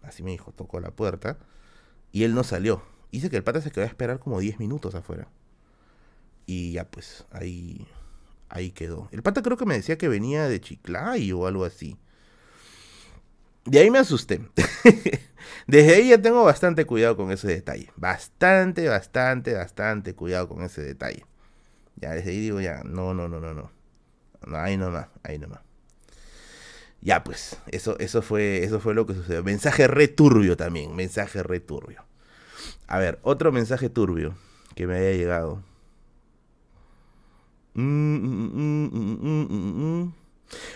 Así 0.03 0.21
me 0.23 0.31
dijo, 0.31 0.51
tocó 0.51 0.79
la 0.79 0.91
puerta. 0.91 1.37
Y 2.11 2.23
él 2.23 2.35
no 2.35 2.43
salió 2.43 2.83
Dice 3.11 3.29
que 3.29 3.37
el 3.37 3.43
pata 3.43 3.61
se 3.61 3.71
quedó 3.71 3.83
a 3.83 3.87
esperar 3.87 4.19
como 4.19 4.39
10 4.39 4.59
minutos 4.59 4.95
afuera. 4.95 5.27
Y 6.45 6.71
ya 6.73 6.85
pues, 6.89 7.25
ahí, 7.31 7.87
ahí 8.49 8.71
quedó. 8.71 9.09
El 9.11 9.21
pata 9.21 9.41
creo 9.41 9.57
que 9.57 9.65
me 9.65 9.75
decía 9.75 9.97
que 9.97 10.07
venía 10.07 10.47
de 10.47 10.61
Chiclayo 10.61 11.39
o 11.39 11.47
algo 11.47 11.65
así. 11.65 11.97
De 13.65 13.79
ahí 13.79 13.91
me 13.91 13.99
asusté. 13.99 14.41
Desde 15.67 15.95
ahí 15.95 16.09
ya 16.09 16.21
tengo 16.21 16.43
bastante 16.43 16.85
cuidado 16.85 17.15
con 17.17 17.31
ese 17.31 17.47
detalle. 17.47 17.91
Bastante, 17.95 18.87
bastante, 18.87 19.53
bastante 19.53 20.15
cuidado 20.15 20.47
con 20.47 20.63
ese 20.63 20.81
detalle. 20.81 21.25
Ya 21.95 22.11
desde 22.11 22.31
ahí 22.31 22.39
digo 22.39 22.59
ya, 22.59 22.81
no, 22.83 23.13
no, 23.13 23.27
no, 23.27 23.39
no, 23.39 23.53
no. 23.53 23.71
no 24.47 24.57
ahí 24.57 24.77
nomás, 24.77 25.07
ahí 25.23 25.37
nomás. 25.37 25.59
Ya 27.01 27.23
pues, 27.23 27.57
eso, 27.67 27.97
eso, 27.99 28.21
fue, 28.21 28.63
eso 28.63 28.79
fue 28.79 28.93
lo 28.93 29.05
que 29.05 29.13
sucedió. 29.13 29.43
Mensaje 29.43 29.87
returbio 29.87 30.57
también, 30.57 30.95
mensaje 30.95 31.43
returbio. 31.43 32.05
A 32.87 32.99
ver, 32.99 33.19
otro 33.23 33.51
mensaje 33.51 33.89
turbio 33.89 34.35
que 34.75 34.87
me 34.87 34.97
haya 34.97 35.11
llegado. 35.11 35.63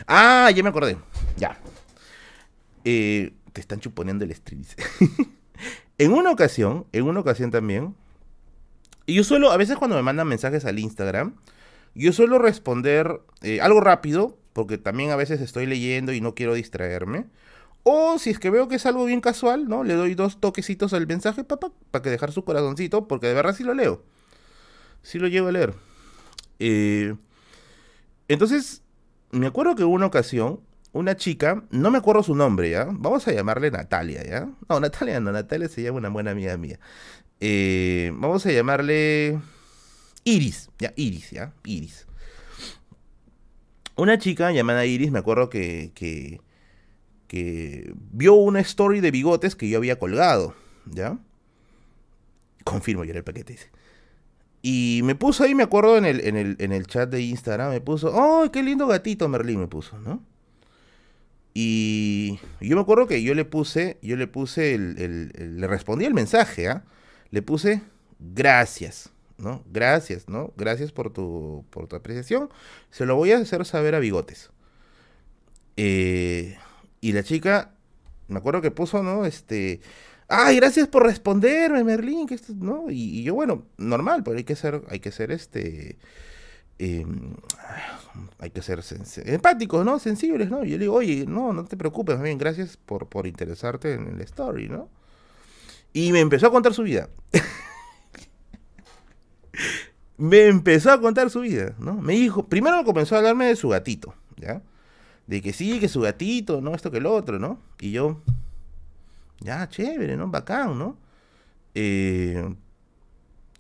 ah, 0.07 0.52
ya 0.56 0.64
me 0.64 0.70
acordé. 0.70 0.98
Ya. 1.38 1.60
te 2.84 3.32
están 3.56 3.80
chuponeando 3.80 4.26
el 4.26 4.34
stream. 4.34 4.64
en 5.98 6.14
una 6.14 6.32
ocasión, 6.32 6.86
en 6.91 7.03
una 7.03 7.20
ocasión 7.20 7.52
también. 7.52 7.95
Y 9.06 9.16
yo 9.16 9.24
suelo, 9.24 9.52
a 9.52 9.57
veces 9.57 9.78
cuando 9.78 9.95
me 9.95 10.02
mandan 10.02 10.28
mensajes 10.28 10.66
al 10.66 10.80
Instagram, 10.80 11.36
yo 11.94 12.12
suelo 12.12 12.40
responder 12.40 13.22
algo 13.62 13.82
rápido, 13.82 14.38
porque 14.53 14.78
también 14.78 15.12
a 15.12 15.16
veces 15.16 15.41
estoy 15.41 15.66
leyendo 15.66 16.14
y 16.14 16.22
no 16.22 16.34
quiero 16.34 16.53
distraerme. 16.53 17.26
O 17.88 18.18
si 18.18 18.32
es 18.32 18.40
que 18.40 18.49
veo 18.49 18.68
que 18.68 18.78
es 18.78 18.86
algo 18.88 19.06
bien 19.06 19.22
casual, 19.22 19.70
¿no? 19.70 19.84
Le 19.84 19.94
doy 19.94 20.16
dos 20.16 20.40
toquecitos 20.41 20.91
al 20.94 21.06
mensaje, 21.06 21.44
para 21.44 22.02
que 22.02 22.10
dejar 22.10 22.32
su 22.32 22.44
corazoncito, 22.44 23.07
porque 23.07 23.28
de 23.28 23.36
verdad 23.36 23.56
sí 23.56 23.64
lo 23.64 23.76
leo. 23.76 24.02
Sí 25.03 25.20
lo 25.20 25.28
llevo 25.28 25.49
a 25.49 25.52
leer. 25.52 25.76
Eh, 26.57 27.14
entonces, 28.28 28.82
me 29.30 29.45
acuerdo 29.45 29.76
que 29.76 29.84
hubo 29.84 29.94
una 29.94 30.07
ocasión, 30.07 30.62
una 30.94 31.16
chica, 31.16 31.64
no 31.70 31.91
me 31.91 31.99
acuerdo 31.99 32.24
su 32.24 32.34
nombre, 32.34 32.72
¿ya? 32.72 32.88
Vamos 32.90 33.28
a 33.28 33.32
llamarle 33.32 33.70
Natalia, 33.70 34.24
¿ya? 34.24 34.49
No, 34.68 34.80
Natalia 34.80 35.20
no, 35.20 35.32
Natalia 35.32 35.70
se 35.70 35.84
llama 35.84 35.99
una 35.99 36.10
buena 36.10 36.32
amiga 36.32 36.57
mía. 36.57 36.80
Eh, 37.40 38.12
vamos 38.16 38.48
a 38.48 38.52
llamarle 38.52 39.40
Iris, 40.24 40.72
ya, 40.80 40.91
Iris, 40.95 41.30
¿ya? 41.30 41.53
Iris. 41.66 42.07
Una 43.95 44.18
chica 44.18 44.52
llamada 44.52 44.88
Iris, 44.88 45.12
me 45.12 45.20
acuerdo 45.20 45.49
que, 45.49 46.41
vio 47.30 48.34
una 48.34 48.60
story 48.61 49.02
de 49.02 49.11
bigotes 49.11 49.56
que 49.56 49.69
yo 49.69 49.77
había 49.77 49.99
colgado, 49.99 50.56
¿ya? 50.85 51.18
Confirmo, 52.64 53.03
yo 53.03 53.11
era 53.11 53.19
el 53.19 53.23
paquete 53.23 53.57
Y 54.61 55.02
me 55.03 55.15
puso 55.15 55.43
ahí, 55.43 55.53
me 55.53 55.64
acuerdo, 55.64 55.97
en 55.97 56.06
el, 56.06 56.26
en 56.26 56.35
el, 56.35 56.56
en 56.60 56.72
el 56.72 56.88
chat 56.88 57.10
de 57.10 57.22
Instagram, 57.22 57.72
me 57.72 57.81
puso, 57.81 58.11
¡oh, 58.14 58.49
qué 58.52 58.64
lindo 58.64 58.88
gatito 58.88 59.27
Merlín! 59.27 59.60
Me 59.60 59.68
puso, 59.68 59.99
¿no? 59.99 60.23
Y 61.53 62.39
yo 62.60 62.76
me 62.76 62.81
acuerdo 62.81 63.07
que 63.07 63.23
yo 63.23 63.34
le 63.34 63.45
puse, 63.45 63.97
yo 64.02 64.18
le 64.18 64.27
puse, 64.27 64.73
el, 64.73 65.57
le 65.60 65.68
respondí 65.68 66.06
el 66.06 66.14
mensaje, 66.14 66.68
¿ah? 66.68 66.84
Le 67.31 67.41
puse, 67.41 67.81
gracias. 68.19 69.11
¿no? 69.38 69.64
Gracias, 69.68 70.30
¿no? 70.30 70.53
Gracias 70.57 70.91
por 70.91 71.11
tu, 71.11 71.65
por 71.69 71.88
tu 71.88 71.95
apreciación. 71.95 72.49
Se 72.89 73.06
lo 73.06 73.15
voy 73.15 73.31
a 73.31 73.38
hacer 73.38 73.65
saber 73.65 73.95
a 73.95 73.99
Bigotes. 73.99 74.49
Eh, 75.77 76.57
y 77.06 77.11
la 77.11 77.22
chica, 77.22 77.69
me 78.27 78.40
acuerdo 78.40 78.64
que 78.64 78.72
puso, 78.72 79.03
¿no? 79.03 79.27
Este, 79.27 79.80
ay, 80.27 80.56
gracias 80.56 80.88
por 80.88 81.03
responderme, 81.03 81.84
Merlín, 81.84 82.26
que 82.26 82.34
esto, 82.34 82.53
¿no? 82.56 82.86
Y, 82.90 83.22
yo, 83.22 83.36
bueno, 83.36 83.68
normal, 83.77 84.23
pero 84.23 84.38
hay 84.38 84.44
que 84.44 84.56
ser, 84.56 84.82
hay 84.90 84.99
que 84.99 85.11
ser, 85.11 85.30
este, 85.30 85.99
em, 86.80 87.36
hay 88.40 88.49
que 88.49 88.64
ser 88.64 88.82
empáticos, 89.26 89.86
¿no? 89.86 89.99
Sensibles, 89.99 90.49
¿no? 90.49 90.65
Y 90.65 90.72
yo 90.72 90.77
le 90.77 90.86
digo, 90.86 90.95
oye, 90.95 91.26
no, 91.27 91.53
no 91.53 91.65
te 91.65 91.77
preocupes, 91.77 92.19
bien, 92.19 92.40
gracias 92.40 92.76
por, 92.76 93.07
por 93.07 93.27
interesarte 93.27 93.94
en 93.94 94.07
el 94.07 94.22
story, 94.22 94.68
¿no? 94.68 94.90
Y 95.94 96.11
me 96.11 96.22
empezó 96.22 96.48
a 96.48 96.52
contar 96.52 96.73
su 96.73 96.82
vida. 96.82 97.07
me 100.18 100.48
empezó 100.48 100.91
a 100.91 100.99
contar 100.99 101.30
su 101.30 101.41
vida, 101.41 101.76
¿no? 101.77 102.02
Me 102.02 102.14
dijo, 102.14 102.48
primero 102.48 102.84
comenzó 102.84 103.14
a 103.14 103.19
hablarme 103.19 103.45
de 103.45 103.56
su 103.56 103.69
gatito, 103.69 104.15
¿ya? 104.38 104.64
De 105.27 105.41
que 105.41 105.53
sí, 105.53 105.80
que 105.80 105.88
su 105.88 106.02
gatito, 106.02 106.61
¿no? 106.61 106.76
Esto 106.76 106.91
que 106.91 106.97
el 106.97 107.06
otro, 107.06 107.39
¿no? 107.39 107.60
Y 107.80 107.91
yo, 107.91 108.22
ya, 109.39 109.68
chévere, 109.69 110.18
¿no? 110.18 110.30
Bacán, 110.30 110.77
¿no? 110.77 110.97
Eh, 111.73 112.56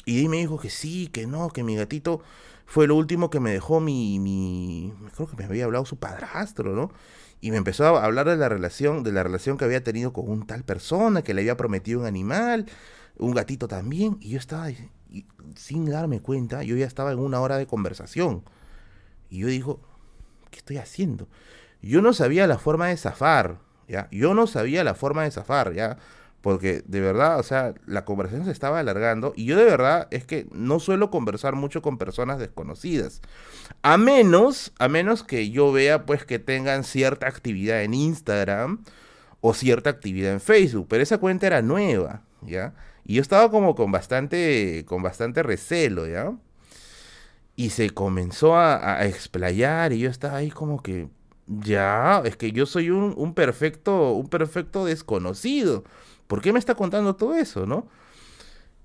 y 0.05 0.19
ahí 0.19 0.27
me 0.27 0.37
dijo 0.37 0.59
que 0.59 0.69
sí, 0.69 1.07
que 1.07 1.25
no, 1.27 1.49
que 1.49 1.63
mi 1.63 1.75
gatito 1.75 2.21
fue 2.65 2.87
lo 2.87 2.95
último 2.95 3.29
que 3.29 3.39
me 3.39 3.51
dejó 3.51 3.79
mi, 3.79 4.19
mi, 4.19 4.93
creo 5.15 5.27
que 5.27 5.35
me 5.35 5.45
había 5.45 5.65
hablado 5.65 5.85
su 5.85 5.97
padrastro, 5.97 6.75
¿no? 6.75 6.91
Y 7.41 7.51
me 7.51 7.57
empezó 7.57 7.97
a 7.97 8.05
hablar 8.05 8.27
de 8.27 8.37
la 8.37 8.49
relación, 8.49 9.03
de 9.03 9.11
la 9.11 9.23
relación 9.23 9.57
que 9.57 9.65
había 9.65 9.83
tenido 9.83 10.13
con 10.13 10.29
un 10.29 10.47
tal 10.47 10.63
persona, 10.63 11.21
que 11.21 11.33
le 11.33 11.41
había 11.41 11.57
prometido 11.57 12.01
un 12.01 12.05
animal, 12.05 12.65
un 13.17 13.33
gatito 13.33 13.67
también, 13.67 14.17
y 14.19 14.29
yo 14.29 14.39
estaba, 14.39 14.69
sin 15.55 15.85
darme 15.85 16.21
cuenta, 16.21 16.63
yo 16.63 16.75
ya 16.75 16.85
estaba 16.85 17.11
en 17.11 17.19
una 17.19 17.39
hora 17.41 17.57
de 17.57 17.67
conversación. 17.67 18.43
Y 19.29 19.39
yo 19.39 19.47
digo, 19.47 19.81
¿qué 20.55 20.59
estoy 20.59 20.77
haciendo? 20.77 21.27
Yo 21.81 22.01
no 22.01 22.13
sabía 22.13 22.47
la 22.47 22.57
forma 22.57 22.87
de 22.87 22.95
zafar, 22.95 23.57
¿ya? 23.89 24.07
Yo 24.09 24.33
no 24.33 24.47
sabía 24.47 24.85
la 24.85 24.95
forma 24.95 25.23
de 25.23 25.31
zafar, 25.31 25.73
¿ya? 25.73 25.97
Porque 26.39 26.81
de 26.85 27.01
verdad, 27.01 27.39
o 27.39 27.43
sea, 27.43 27.73
la 27.85 28.05
conversación 28.05 28.45
se 28.45 28.51
estaba 28.51 28.79
alargando 28.79 29.33
y 29.35 29.45
yo 29.45 29.57
de 29.57 29.65
verdad 29.65 30.07
es 30.11 30.23
que 30.25 30.47
no 30.51 30.79
suelo 30.79 31.11
conversar 31.11 31.55
mucho 31.55 31.81
con 31.81 31.97
personas 31.97 32.39
desconocidas. 32.39 33.21
A 33.81 33.97
menos, 33.97 34.71
a 34.79 34.87
menos 34.87 35.23
que 35.23 35.49
yo 35.49 35.73
vea 35.73 36.05
pues 36.05 36.23
que 36.23 36.39
tengan 36.39 36.85
cierta 36.85 37.27
actividad 37.27 37.83
en 37.83 37.93
Instagram 37.93 38.83
o 39.41 39.53
cierta 39.53 39.89
actividad 39.89 40.31
en 40.31 40.39
Facebook, 40.39 40.87
pero 40.89 41.03
esa 41.03 41.17
cuenta 41.17 41.47
era 41.47 41.61
nueva, 41.61 42.21
¿ya? 42.41 42.73
Y 43.03 43.15
yo 43.15 43.21
estaba 43.21 43.51
como 43.51 43.75
con 43.75 43.91
bastante, 43.91 44.85
con 44.87 45.03
bastante 45.03 45.43
recelo, 45.43 46.07
¿ya? 46.07 46.31
Y 47.55 47.69
se 47.69 47.89
comenzó 47.91 48.57
a, 48.57 49.05
explayar 49.05 49.93
y 49.93 49.99
yo 49.99 50.09
estaba 50.09 50.37
ahí 50.37 50.51
como 50.51 50.81
que, 50.81 51.07
ya, 51.47 52.21
es 52.25 52.35
que 52.35 52.51
yo 52.51 52.65
soy 52.65 52.89
un, 52.89 53.33
perfecto, 53.33 54.11
un 54.11 54.27
perfecto 54.27 54.85
desconocido. 54.85 55.83
¿Por 56.27 56.41
qué 56.41 56.51
me 56.51 56.59
está 56.59 56.75
contando 56.75 57.15
todo 57.15 57.35
eso, 57.35 57.65
no? 57.65 57.87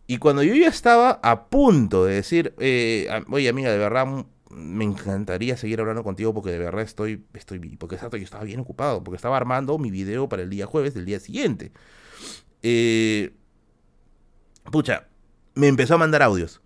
Y 0.07 0.19
cuando 0.19 0.43
yo 0.43 0.55
ya 0.55 0.69
estaba 0.69 1.21
a 1.23 1.47
punto 1.47 2.05
de 2.05 2.15
decir, 2.15 2.55
eh, 2.59 3.09
oye 3.31 3.49
amiga, 3.49 3.71
de 3.71 3.79
verdad 3.79 4.07
me 4.51 4.85
encantaría 4.85 5.57
seguir 5.57 5.81
hablando 5.81 6.03
contigo 6.03 6.35
porque 6.35 6.51
de 6.51 6.59
verdad 6.59 6.83
estoy, 6.83 7.25
estoy, 7.35 7.61
porque 7.77 7.95
exacto, 7.95 8.17
yo 8.17 8.25
estaba 8.25 8.45
bien 8.45 8.61
ocupado, 8.61 9.03
porque 9.05 9.17
estaba 9.17 9.37
armando 9.37 9.79
mi 9.79 9.91
video 9.91 10.29
para 10.29 10.43
el 10.43 10.51
día 10.51 10.67
jueves 10.67 10.95
del 10.95 11.07
día 11.07 11.21
siguiente. 11.21 11.73
Eh, 12.63 13.33
Pucha, 14.71 15.09
me 15.55 15.67
empezó 15.69 15.95
a 15.95 15.99
mandar 15.99 16.23
audios. 16.23 16.61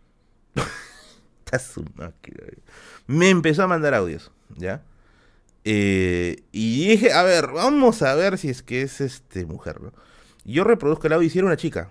me 3.06 3.30
empezó 3.30 3.62
a 3.62 3.66
mandar 3.66 3.94
audios, 3.94 4.30
¿ya? 4.56 4.82
Eh, 5.64 6.44
y 6.52 6.88
dije, 6.88 7.12
a 7.12 7.22
ver, 7.22 7.48
vamos 7.52 8.02
a 8.02 8.14
ver 8.14 8.38
si 8.38 8.50
es 8.50 8.62
que 8.62 8.82
es 8.82 9.00
este 9.00 9.46
mujer, 9.46 9.80
¿no? 9.80 9.92
Yo 10.44 10.64
reproduzco 10.64 11.06
el 11.06 11.14
audio 11.14 11.26
y 11.26 11.30
si 11.30 11.38
era 11.38 11.46
una 11.46 11.56
chica. 11.56 11.90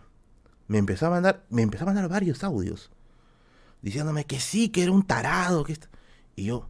Me 0.67 0.77
empezó 0.77 1.07
a 1.07 1.09
mandar, 1.09 1.43
me 1.49 1.63
empezó 1.63 1.83
a 1.83 1.87
mandar 1.87 2.07
varios 2.07 2.43
audios. 2.43 2.91
Diciéndome 3.81 4.25
que 4.25 4.39
sí, 4.39 4.69
que 4.69 4.83
era 4.83 4.91
un 4.91 5.05
tarado, 5.05 5.63
que 5.63 5.77
Y 6.35 6.45
yo, 6.45 6.69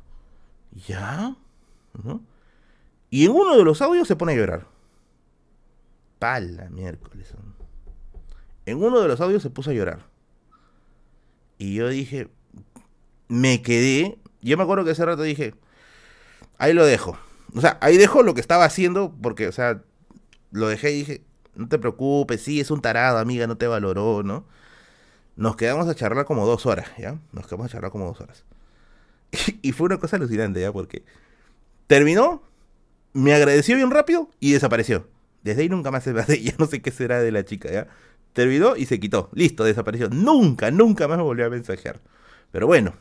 ¿ya? 0.88 1.36
Y 3.10 3.26
en 3.26 3.32
uno 3.32 3.58
de 3.58 3.64
los 3.64 3.82
audios 3.82 4.08
se 4.08 4.16
pone 4.16 4.34
a 4.34 4.36
llorar. 4.36 4.68
Pala, 6.20 6.70
miércoles 6.70 7.34
en 8.66 8.84
uno 8.84 9.02
de 9.02 9.08
los 9.08 9.20
audios 9.22 9.44
se 9.44 9.50
puso 9.50 9.72
a 9.72 9.74
llorar. 9.74 10.06
Y 11.58 11.76
yo 11.76 11.90
dije, 11.90 12.30
me 13.34 13.62
quedé. 13.62 14.18
Yo 14.42 14.58
me 14.58 14.64
acuerdo 14.64 14.86
que 14.86 14.92
ese 14.92 15.06
rato 15.06 15.24
dije, 15.24 15.56
ahí 16.58 16.74
lo 16.74 16.86
dejo. 16.86 17.18
O 17.56 17.62
sea, 17.62 17.78
ahí 17.82 17.98
dejo 17.98 18.24
lo 18.24 18.34
que 18.34 18.42
estaba 18.42 18.66
haciendo, 18.66 19.14
porque, 19.22 19.48
o 19.48 19.52
sea, 19.52 19.82
lo 20.52 20.68
dejé 20.68 20.92
y 20.92 21.00
dije, 21.00 21.22
no 21.56 21.68
te 21.68 21.80
preocupes, 21.80 22.42
sí, 22.42 22.60
es 22.60 22.72
un 22.72 22.82
tarado, 22.82 23.18
amiga, 23.18 23.48
no 23.48 23.58
te 23.58 23.68
valoró, 23.68 24.24
¿no? 24.24 24.46
Nos 25.36 25.56
quedamos 25.56 25.88
a 25.88 25.96
charlar 25.96 26.26
como 26.26 26.46
dos 26.46 26.66
horas, 26.66 26.92
¿ya? 26.98 27.20
Nos 27.32 27.48
quedamos 27.48 27.68
a 27.68 27.70
charlar 27.70 27.92
como 27.92 28.06
dos 28.06 28.22
horas. 28.22 28.46
Y, 29.64 29.72
fue 29.72 29.86
una 29.86 29.98
cosa 29.98 30.18
alucinante, 30.18 30.62
¿ya? 30.62 30.72
Porque 30.72 31.04
terminó, 31.88 32.44
me 33.14 33.34
agradeció 33.34 33.76
bien 33.76 33.90
rápido 33.90 34.30
y 34.40 34.54
desapareció. 34.54 35.08
Desde 35.42 35.64
ahí 35.64 35.70
nunca 35.70 35.92
más 35.92 36.04
se 36.04 36.14
ya 36.44 36.54
no 36.60 36.68
sé 36.68 36.82
qué 36.82 36.92
será 36.92 37.20
de 37.20 37.32
la 37.32 37.44
chica, 37.46 37.72
¿ya? 37.72 37.88
terminó 38.34 38.76
y 38.76 38.86
se 38.86 39.00
quitó. 39.00 39.30
Listo, 39.34 39.64
desapareció. 39.64 40.10
Nunca, 40.10 40.72
nunca 40.72 41.08
más 41.08 41.18
me 41.18 41.24
volvió 41.24 41.46
a 41.46 41.50
mensajear. 41.50 42.02
Pero 42.52 42.68
bueno, 42.68 42.94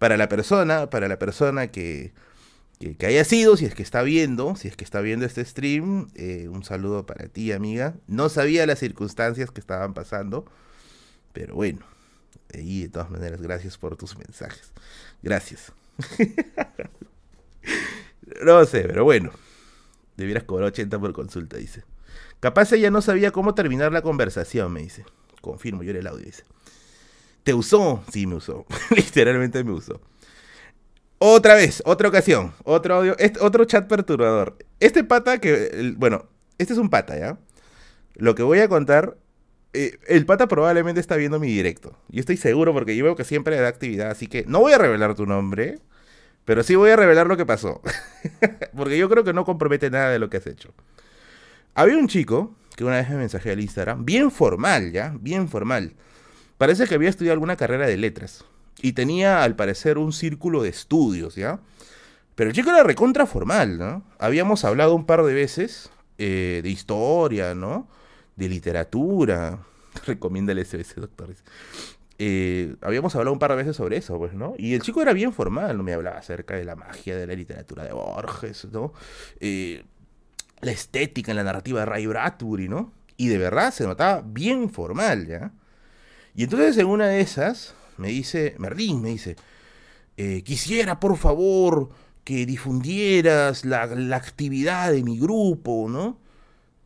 para 0.00 0.16
la 0.16 0.30
persona, 0.30 0.88
para 0.88 1.08
la 1.08 1.18
persona 1.18 1.66
que, 1.66 2.14
que, 2.78 3.06
haya 3.06 3.22
sido, 3.22 3.58
si 3.58 3.66
es 3.66 3.74
que 3.74 3.82
está 3.82 4.00
viendo, 4.00 4.56
si 4.56 4.66
es 4.66 4.74
que 4.74 4.82
está 4.82 5.02
viendo 5.02 5.26
este 5.26 5.44
stream, 5.44 6.08
eh, 6.14 6.48
un 6.48 6.64
saludo 6.64 7.04
para 7.04 7.28
ti, 7.28 7.52
amiga. 7.52 7.94
No 8.06 8.30
sabía 8.30 8.64
las 8.64 8.78
circunstancias 8.78 9.50
que 9.50 9.60
estaban 9.60 9.92
pasando. 9.92 10.46
Pero 11.34 11.54
bueno, 11.54 11.80
ahí 12.54 12.84
de 12.84 12.88
todas 12.88 13.10
maneras, 13.10 13.42
gracias 13.42 13.76
por 13.76 13.98
tus 13.98 14.16
mensajes. 14.16 14.72
Gracias. 15.22 15.70
no 18.42 18.64
sé, 18.64 18.84
pero 18.84 19.04
bueno. 19.04 19.32
Debieras 20.16 20.44
cobrar 20.44 20.68
80 20.68 20.98
por 20.98 21.12
consulta, 21.12 21.58
dice. 21.58 21.84
Capaz 22.40 22.72
ella 22.72 22.90
no 22.90 23.02
sabía 23.02 23.32
cómo 23.32 23.54
terminar 23.54 23.92
la 23.92 24.00
conversación, 24.00 24.72
me 24.72 24.80
dice. 24.80 25.04
Confirmo, 25.42 25.82
yo 25.82 25.90
era 25.90 25.98
el 25.98 26.06
audio, 26.06 26.24
dice. 26.24 26.44
¿Te 27.42 27.54
usó? 27.54 28.02
Sí, 28.12 28.26
me 28.26 28.36
usó. 28.36 28.66
Literalmente 28.96 29.62
me 29.64 29.72
usó. 29.72 30.00
Otra 31.18 31.54
vez, 31.54 31.82
otra 31.84 32.08
ocasión, 32.08 32.54
otro 32.64 32.94
audio, 32.94 33.16
otro 33.40 33.66
chat 33.66 33.86
perturbador. 33.86 34.56
Este 34.80 35.04
pata 35.04 35.38
que, 35.38 35.92
bueno, 35.98 36.24
este 36.56 36.72
es 36.72 36.78
un 36.78 36.88
pata, 36.88 37.18
¿ya? 37.18 37.38
Lo 38.14 38.34
que 38.34 38.42
voy 38.42 38.60
a 38.60 38.68
contar, 38.68 39.18
eh, 39.74 39.98
el 40.08 40.24
pata 40.24 40.48
probablemente 40.48 40.98
está 40.98 41.16
viendo 41.16 41.38
mi 41.38 41.48
directo. 41.48 41.94
Yo 42.08 42.20
estoy 42.20 42.38
seguro 42.38 42.72
porque 42.72 42.96
yo 42.96 43.04
veo 43.04 43.16
que 43.16 43.24
siempre 43.24 43.56
da 43.56 43.68
actividad, 43.68 44.10
así 44.10 44.28
que 44.28 44.44
no 44.46 44.60
voy 44.60 44.72
a 44.72 44.78
revelar 44.78 45.14
tu 45.14 45.26
nombre, 45.26 45.78
pero 46.46 46.62
sí 46.62 46.74
voy 46.74 46.90
a 46.90 46.96
revelar 46.96 47.26
lo 47.26 47.36
que 47.36 47.44
pasó. 47.44 47.82
porque 48.74 48.96
yo 48.96 49.10
creo 49.10 49.22
que 49.22 49.34
no 49.34 49.44
compromete 49.44 49.90
nada 49.90 50.10
de 50.10 50.18
lo 50.18 50.30
que 50.30 50.38
has 50.38 50.46
hecho. 50.46 50.72
Había 51.74 51.98
un 51.98 52.08
chico 52.08 52.54
que 52.76 52.84
una 52.84 52.96
vez 52.96 53.10
me 53.10 53.16
mensajé 53.16 53.50
al 53.50 53.60
Instagram, 53.60 54.06
bien 54.06 54.30
formal, 54.30 54.90
¿ya? 54.92 55.14
Bien 55.20 55.48
formal. 55.48 55.94
Parece 56.60 56.86
que 56.86 56.94
había 56.94 57.08
estudiado 57.08 57.32
alguna 57.32 57.56
carrera 57.56 57.86
de 57.86 57.96
letras 57.96 58.44
y 58.82 58.92
tenía 58.92 59.42
al 59.44 59.56
parecer 59.56 59.96
un 59.96 60.12
círculo 60.12 60.62
de 60.62 60.68
estudios, 60.68 61.34
¿ya? 61.34 61.58
Pero 62.34 62.50
el 62.50 62.54
chico 62.54 62.68
era 62.68 62.82
recontra 62.82 63.24
formal, 63.24 63.78
¿no? 63.78 64.02
Habíamos 64.18 64.66
hablado 64.66 64.94
un 64.94 65.06
par 65.06 65.22
de 65.22 65.32
veces 65.32 65.88
eh, 66.18 66.60
de 66.62 66.68
historia, 66.68 67.54
¿no? 67.54 67.88
De 68.36 68.50
literatura. 68.50 69.60
Recomienda 70.06 70.52
el 70.52 70.62
SBS, 70.62 70.96
doctores. 70.96 71.42
Eh, 72.18 72.76
habíamos 72.82 73.16
hablado 73.16 73.32
un 73.32 73.38
par 73.38 73.52
de 73.52 73.56
veces 73.56 73.76
sobre 73.76 73.96
eso, 73.96 74.18
pues, 74.18 74.34
¿no? 74.34 74.52
Y 74.58 74.74
el 74.74 74.82
chico 74.82 75.00
era 75.00 75.14
bien 75.14 75.32
formal, 75.32 75.78
¿no? 75.78 75.82
Me 75.82 75.94
hablaba 75.94 76.18
acerca 76.18 76.56
de 76.56 76.66
la 76.66 76.76
magia 76.76 77.16
de 77.16 77.26
la 77.26 77.32
literatura 77.32 77.84
de 77.84 77.94
Borges, 77.94 78.66
¿no? 78.70 78.92
Eh, 79.40 79.82
la 80.60 80.72
estética 80.72 81.32
en 81.32 81.38
la 81.38 81.44
narrativa 81.44 81.80
de 81.80 81.86
Ray 81.86 82.06
Bradbury, 82.06 82.68
¿no? 82.68 82.92
Y 83.16 83.28
de 83.28 83.38
verdad 83.38 83.72
se 83.72 83.86
notaba 83.86 84.22
bien 84.22 84.68
formal, 84.68 85.26
¿ya? 85.26 85.52
Y 86.40 86.44
entonces 86.44 86.78
en 86.78 86.86
una 86.86 87.06
de 87.06 87.20
esas, 87.20 87.74
me 87.98 88.08
dice, 88.08 88.54
Merlín 88.56 89.02
me 89.02 89.10
dice, 89.10 89.36
eh, 90.16 90.42
quisiera 90.42 90.98
por 90.98 91.18
favor 91.18 91.90
que 92.24 92.46
difundieras 92.46 93.66
la, 93.66 93.82
actividad 94.16 94.90
de 94.90 95.02
mi 95.02 95.20
grupo, 95.20 95.86
¿no? 95.90 96.16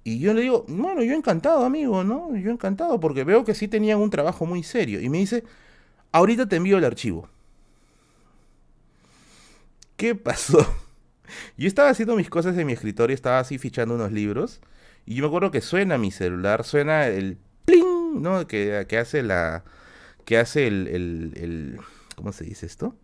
Y 0.02 0.18
yo 0.18 0.34
le 0.34 0.42
digo, 0.42 0.64
bueno, 0.66 1.04
yo 1.04 1.14
encantado, 1.14 1.64
amigo, 1.64 2.02
¿no? 2.02 2.36
Yo 2.36 2.50
encantado, 2.50 2.98
porque 2.98 3.22
veo 3.22 3.44
que 3.44 3.54
sí 3.54 3.68
tenían 3.68 4.00
un 4.00 4.10
trabajo 4.10 4.44
muy 4.44 4.64
serio. 4.64 5.00
Y 5.00 5.08
me 5.08 5.18
dice, 5.18 5.44
ahorita 6.10 6.48
te 6.48 6.56
envío 6.56 6.78
el 6.78 6.84
archivo. 6.84 7.28
¿Qué 9.96 10.16
pasó? 10.16 10.66
Yo 11.56 11.68
estaba 11.68 11.90
haciendo 11.90 12.16
mis 12.16 12.28
cosas 12.28 12.58
en 12.58 12.66
mi 12.66 12.72
escritorio, 12.72 13.14
estaba 13.14 13.38
así 13.38 13.58
fichando 13.58 13.94
unos 13.94 14.10
libros, 14.10 14.60
y 15.06 15.14
yo 15.14 15.22
me 15.22 15.28
acuerdo 15.28 15.52
que 15.52 15.60
suena 15.60 15.96
mi 15.96 16.10
celular, 16.10 16.64
suena 16.64 17.06
el 17.06 17.38
¿no? 18.20 18.46
Que, 18.46 18.86
hace 19.00 19.22
la, 19.22 19.64
que 20.24 20.38
hace 20.38 20.66
el, 20.66 20.88
el, 20.88 21.80
¿cómo 22.16 22.32
se 22.32 22.44
dice 22.44 22.66
esto? 22.66 22.96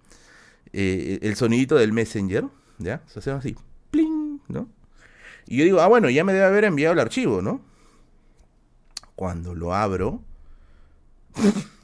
Eh, 0.73 1.19
el 1.23 1.37
sonidito 1.37 1.77
del 1.77 1.93
Messenger, 1.93 2.45
¿ya? 2.79 3.03
Se 3.07 3.19
hace 3.19 3.31
así, 3.31 3.57
pling, 3.91 4.41
¿no? 4.49 4.69
Y 5.47 5.59
yo 5.59 5.65
digo, 5.65 5.81
ah, 5.81 5.89
bueno, 5.89 6.11
ya 6.11 6.25
me 6.25 6.33
debe 6.33 6.45
haber 6.45 6.65
enviado 6.65 6.93
el 6.93 7.01
archivo, 7.01 7.43
¿no? 7.43 7.61
Cuando 9.17 9.55
lo 9.55 9.75
abro, 9.75 10.23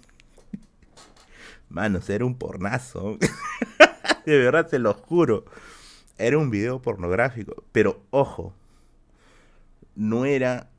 manos, 1.69 2.09
era 2.09 2.25
un 2.25 2.39
pornazo. 2.39 3.19
de 4.27 4.39
verdad, 4.39 4.69
te 4.69 4.79
lo 4.79 4.95
juro. 4.95 5.45
Era 6.19 6.39
un 6.39 6.51
video 6.51 6.81
pornográfico. 6.81 7.65
Pero 7.73 8.03
ojo, 8.11 8.55
no 9.95 10.25
era, 10.25 10.71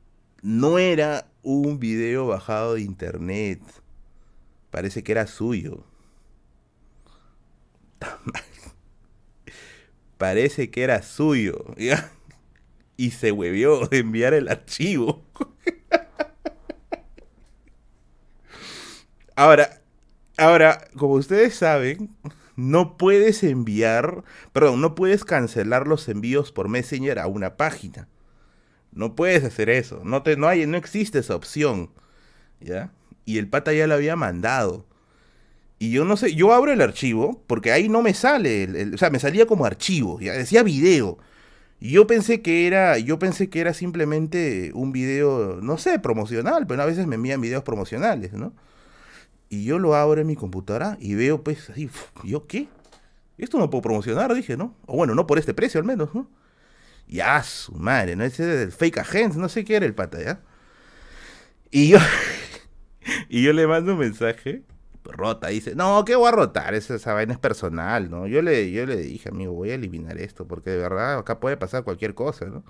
no 0.42 0.78
era 0.78 1.26
un 1.48 1.78
video 1.78 2.26
bajado 2.26 2.74
de 2.74 2.82
internet 2.82 3.62
Parece 4.70 5.02
que 5.02 5.12
era 5.12 5.26
suyo. 5.26 5.82
Parece 10.18 10.70
que 10.70 10.82
era 10.82 11.02
suyo. 11.02 11.64
Y 13.00 13.12
se 13.12 13.30
huevió 13.30 13.86
de 13.86 13.98
enviar 13.98 14.34
el 14.34 14.48
archivo. 14.48 15.22
Ahora, 19.36 19.80
ahora, 20.36 20.88
como 20.96 21.14
ustedes 21.14 21.54
saben, 21.54 22.10
no 22.56 22.96
puedes 22.96 23.44
enviar, 23.44 24.24
perdón, 24.52 24.80
no 24.80 24.96
puedes 24.96 25.24
cancelar 25.24 25.86
los 25.86 26.08
envíos 26.08 26.50
por 26.50 26.68
Messenger 26.68 27.20
a 27.20 27.28
una 27.28 27.56
página. 27.56 28.08
No 28.92 29.14
puedes 29.14 29.44
hacer 29.44 29.70
eso. 29.70 30.02
No, 30.04 30.22
te, 30.22 30.36
no, 30.36 30.48
hay, 30.48 30.66
no 30.66 30.76
existe 30.76 31.18
esa 31.18 31.36
opción. 31.36 31.90
¿Ya? 32.60 32.90
y 33.28 33.36
el 33.36 33.46
pata 33.46 33.74
ya 33.74 33.86
lo 33.86 33.92
había 33.92 34.16
mandado. 34.16 34.86
Y 35.78 35.90
yo 35.90 36.06
no 36.06 36.16
sé, 36.16 36.34
yo 36.34 36.54
abro 36.54 36.72
el 36.72 36.80
archivo, 36.80 37.42
porque 37.46 37.72
ahí 37.72 37.90
no 37.90 38.00
me 38.00 38.14
sale, 38.14 38.94
o 38.94 38.96
sea, 38.96 39.10
me 39.10 39.18
salía 39.18 39.44
como 39.44 39.66
archivo, 39.66 40.18
ya 40.18 40.32
decía 40.32 40.62
video. 40.62 41.18
Y 41.78 41.90
yo 41.90 42.06
pensé 42.06 42.40
que 42.40 42.66
era, 42.66 42.96
yo 42.96 43.18
pensé 43.18 43.50
que 43.50 43.60
era 43.60 43.74
simplemente 43.74 44.72
un 44.72 44.92
video, 44.92 45.58
no 45.60 45.76
sé, 45.76 45.98
promocional, 45.98 46.66
pero 46.66 46.82
a 46.82 46.86
veces 46.86 47.06
me 47.06 47.16
envían 47.16 47.42
videos 47.42 47.64
promocionales, 47.64 48.32
¿no? 48.32 48.54
Y 49.50 49.64
yo 49.64 49.78
lo 49.78 49.94
abro 49.94 50.22
en 50.22 50.26
mi 50.26 50.34
computadora 50.34 50.96
y 50.98 51.14
veo 51.14 51.44
pues 51.44 51.70
¿yo 52.24 52.46
qué? 52.46 52.68
Esto 53.36 53.58
no 53.58 53.68
puedo 53.68 53.82
promocionar, 53.82 54.34
dije, 54.34 54.56
¿no? 54.56 54.74
O 54.86 54.96
bueno, 54.96 55.14
no 55.14 55.26
por 55.26 55.38
este 55.38 55.52
precio 55.52 55.78
al 55.80 55.86
menos, 55.86 56.14
¿no? 56.14 56.30
Ya, 57.08 57.42
su 57.42 57.72
madre, 57.74 58.16
¿no? 58.16 58.24
Ese 58.24 58.44
del 58.44 58.72
fake 58.72 58.98
agent, 58.98 59.34
no 59.34 59.48
sé 59.48 59.64
qué 59.64 59.76
era 59.76 59.86
el 59.86 59.94
pata, 59.94 60.22
¿ya? 60.22 60.40
Y 61.70 61.88
yo, 61.88 61.98
y 63.28 63.42
yo 63.42 63.52
le 63.52 63.66
mando 63.66 63.92
un 63.92 63.98
mensaje, 63.98 64.62
rota, 65.04 65.48
dice, 65.48 65.74
no, 65.74 66.04
¿qué 66.04 66.16
voy 66.16 66.28
a 66.28 66.32
rotar? 66.32 66.74
Esa, 66.74 66.94
esa 66.96 67.14
vaina 67.14 67.32
es 67.32 67.38
personal, 67.38 68.10
¿no? 68.10 68.26
Yo 68.26 68.42
le, 68.42 68.70
yo 68.70 68.86
le 68.86 68.96
dije, 68.96 69.30
amigo, 69.30 69.52
voy 69.54 69.70
a 69.70 69.74
eliminar 69.74 70.18
esto, 70.18 70.46
porque 70.46 70.70
de 70.70 70.78
verdad 70.78 71.18
acá 71.18 71.40
puede 71.40 71.56
pasar 71.56 71.84
cualquier 71.84 72.14
cosa, 72.14 72.46
¿no? 72.46 72.64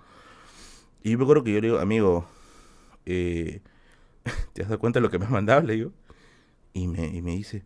Y 1.02 1.12
yo 1.12 1.19
me 1.19 1.24
acuerdo 1.24 1.44
que 1.44 1.52
yo 1.52 1.60
le 1.60 1.69
digo, 1.69 1.78
amigo, 1.81 2.27
eh, 3.06 3.60
¿te 4.52 4.62
has 4.62 4.69
dado 4.69 4.78
cuenta 4.78 4.98
de 4.98 5.02
lo 5.02 5.10
que 5.10 5.19
me 5.19 5.24
has 5.24 5.31
mandado? 5.31 5.62
Le 5.62 5.74
digo. 5.74 5.93
Y 6.73 6.86
me, 6.86 7.06
y 7.09 7.23
me 7.23 7.32
dice, 7.32 7.65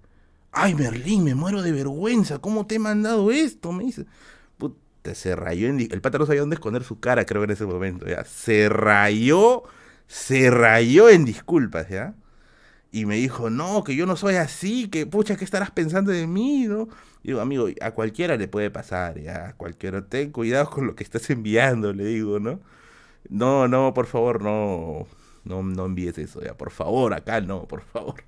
ay, 0.52 0.74
Merlín, 0.74 1.24
me 1.24 1.34
muero 1.34 1.62
de 1.62 1.72
vergüenza, 1.72 2.38
¿cómo 2.38 2.66
te 2.66 2.76
he 2.76 2.78
mandado 2.78 3.30
esto? 3.30 3.72
Me 3.72 3.84
dice, 3.84 4.06
se 5.14 5.36
rayó 5.36 5.68
en... 5.68 5.80
El 5.80 6.00
pata 6.00 6.18
no 6.18 6.26
sabía 6.26 6.40
dónde 6.42 6.54
esconder 6.54 6.84
su 6.84 7.00
cara, 7.00 7.24
creo, 7.26 7.44
en 7.44 7.50
ese 7.50 7.66
momento, 7.66 8.06
¿ya? 8.06 8.24
Se 8.24 8.68
rayó, 8.68 9.64
se 10.06 10.50
rayó 10.50 11.08
en 11.08 11.24
disculpas, 11.24 11.88
¿ya? 11.88 12.14
y 12.92 13.06
me 13.06 13.16
dijo, 13.16 13.48
no, 13.50 13.84
que 13.84 13.96
yo 13.96 14.06
no 14.06 14.16
soy 14.16 14.36
así, 14.36 14.88
que 14.88 15.06
pucha, 15.06 15.36
¿qué 15.36 15.44
estarás 15.44 15.70
pensando 15.70 16.12
de 16.12 16.26
mí? 16.26 16.66
¿no? 16.66 16.88
digo, 17.22 17.40
amigo, 17.40 17.68
a 17.80 17.92
cualquiera 17.92 18.36
le 18.36 18.48
puede 18.48 18.70
pasar, 18.70 19.18
ya, 19.20 19.48
a 19.48 19.52
cualquiera, 19.56 20.06
ten 20.06 20.30
cuidado 20.30 20.68
con 20.70 20.86
lo 20.86 20.94
que 20.94 21.02
estás 21.04 21.30
enviando, 21.30 21.92
le 21.92 22.04
digo, 22.04 22.38
¿no? 22.40 22.60
No, 23.30 23.68
no, 23.68 23.94
por 23.94 24.06
favor, 24.06 24.42
no, 24.42 25.06
no, 25.44 25.62
no 25.62 25.86
envíes 25.86 26.18
eso, 26.18 26.42
ya, 26.42 26.54
por 26.56 26.70
favor, 26.70 27.14
acá 27.14 27.40
no, 27.40 27.66
por 27.68 27.82
favor. 27.82 28.24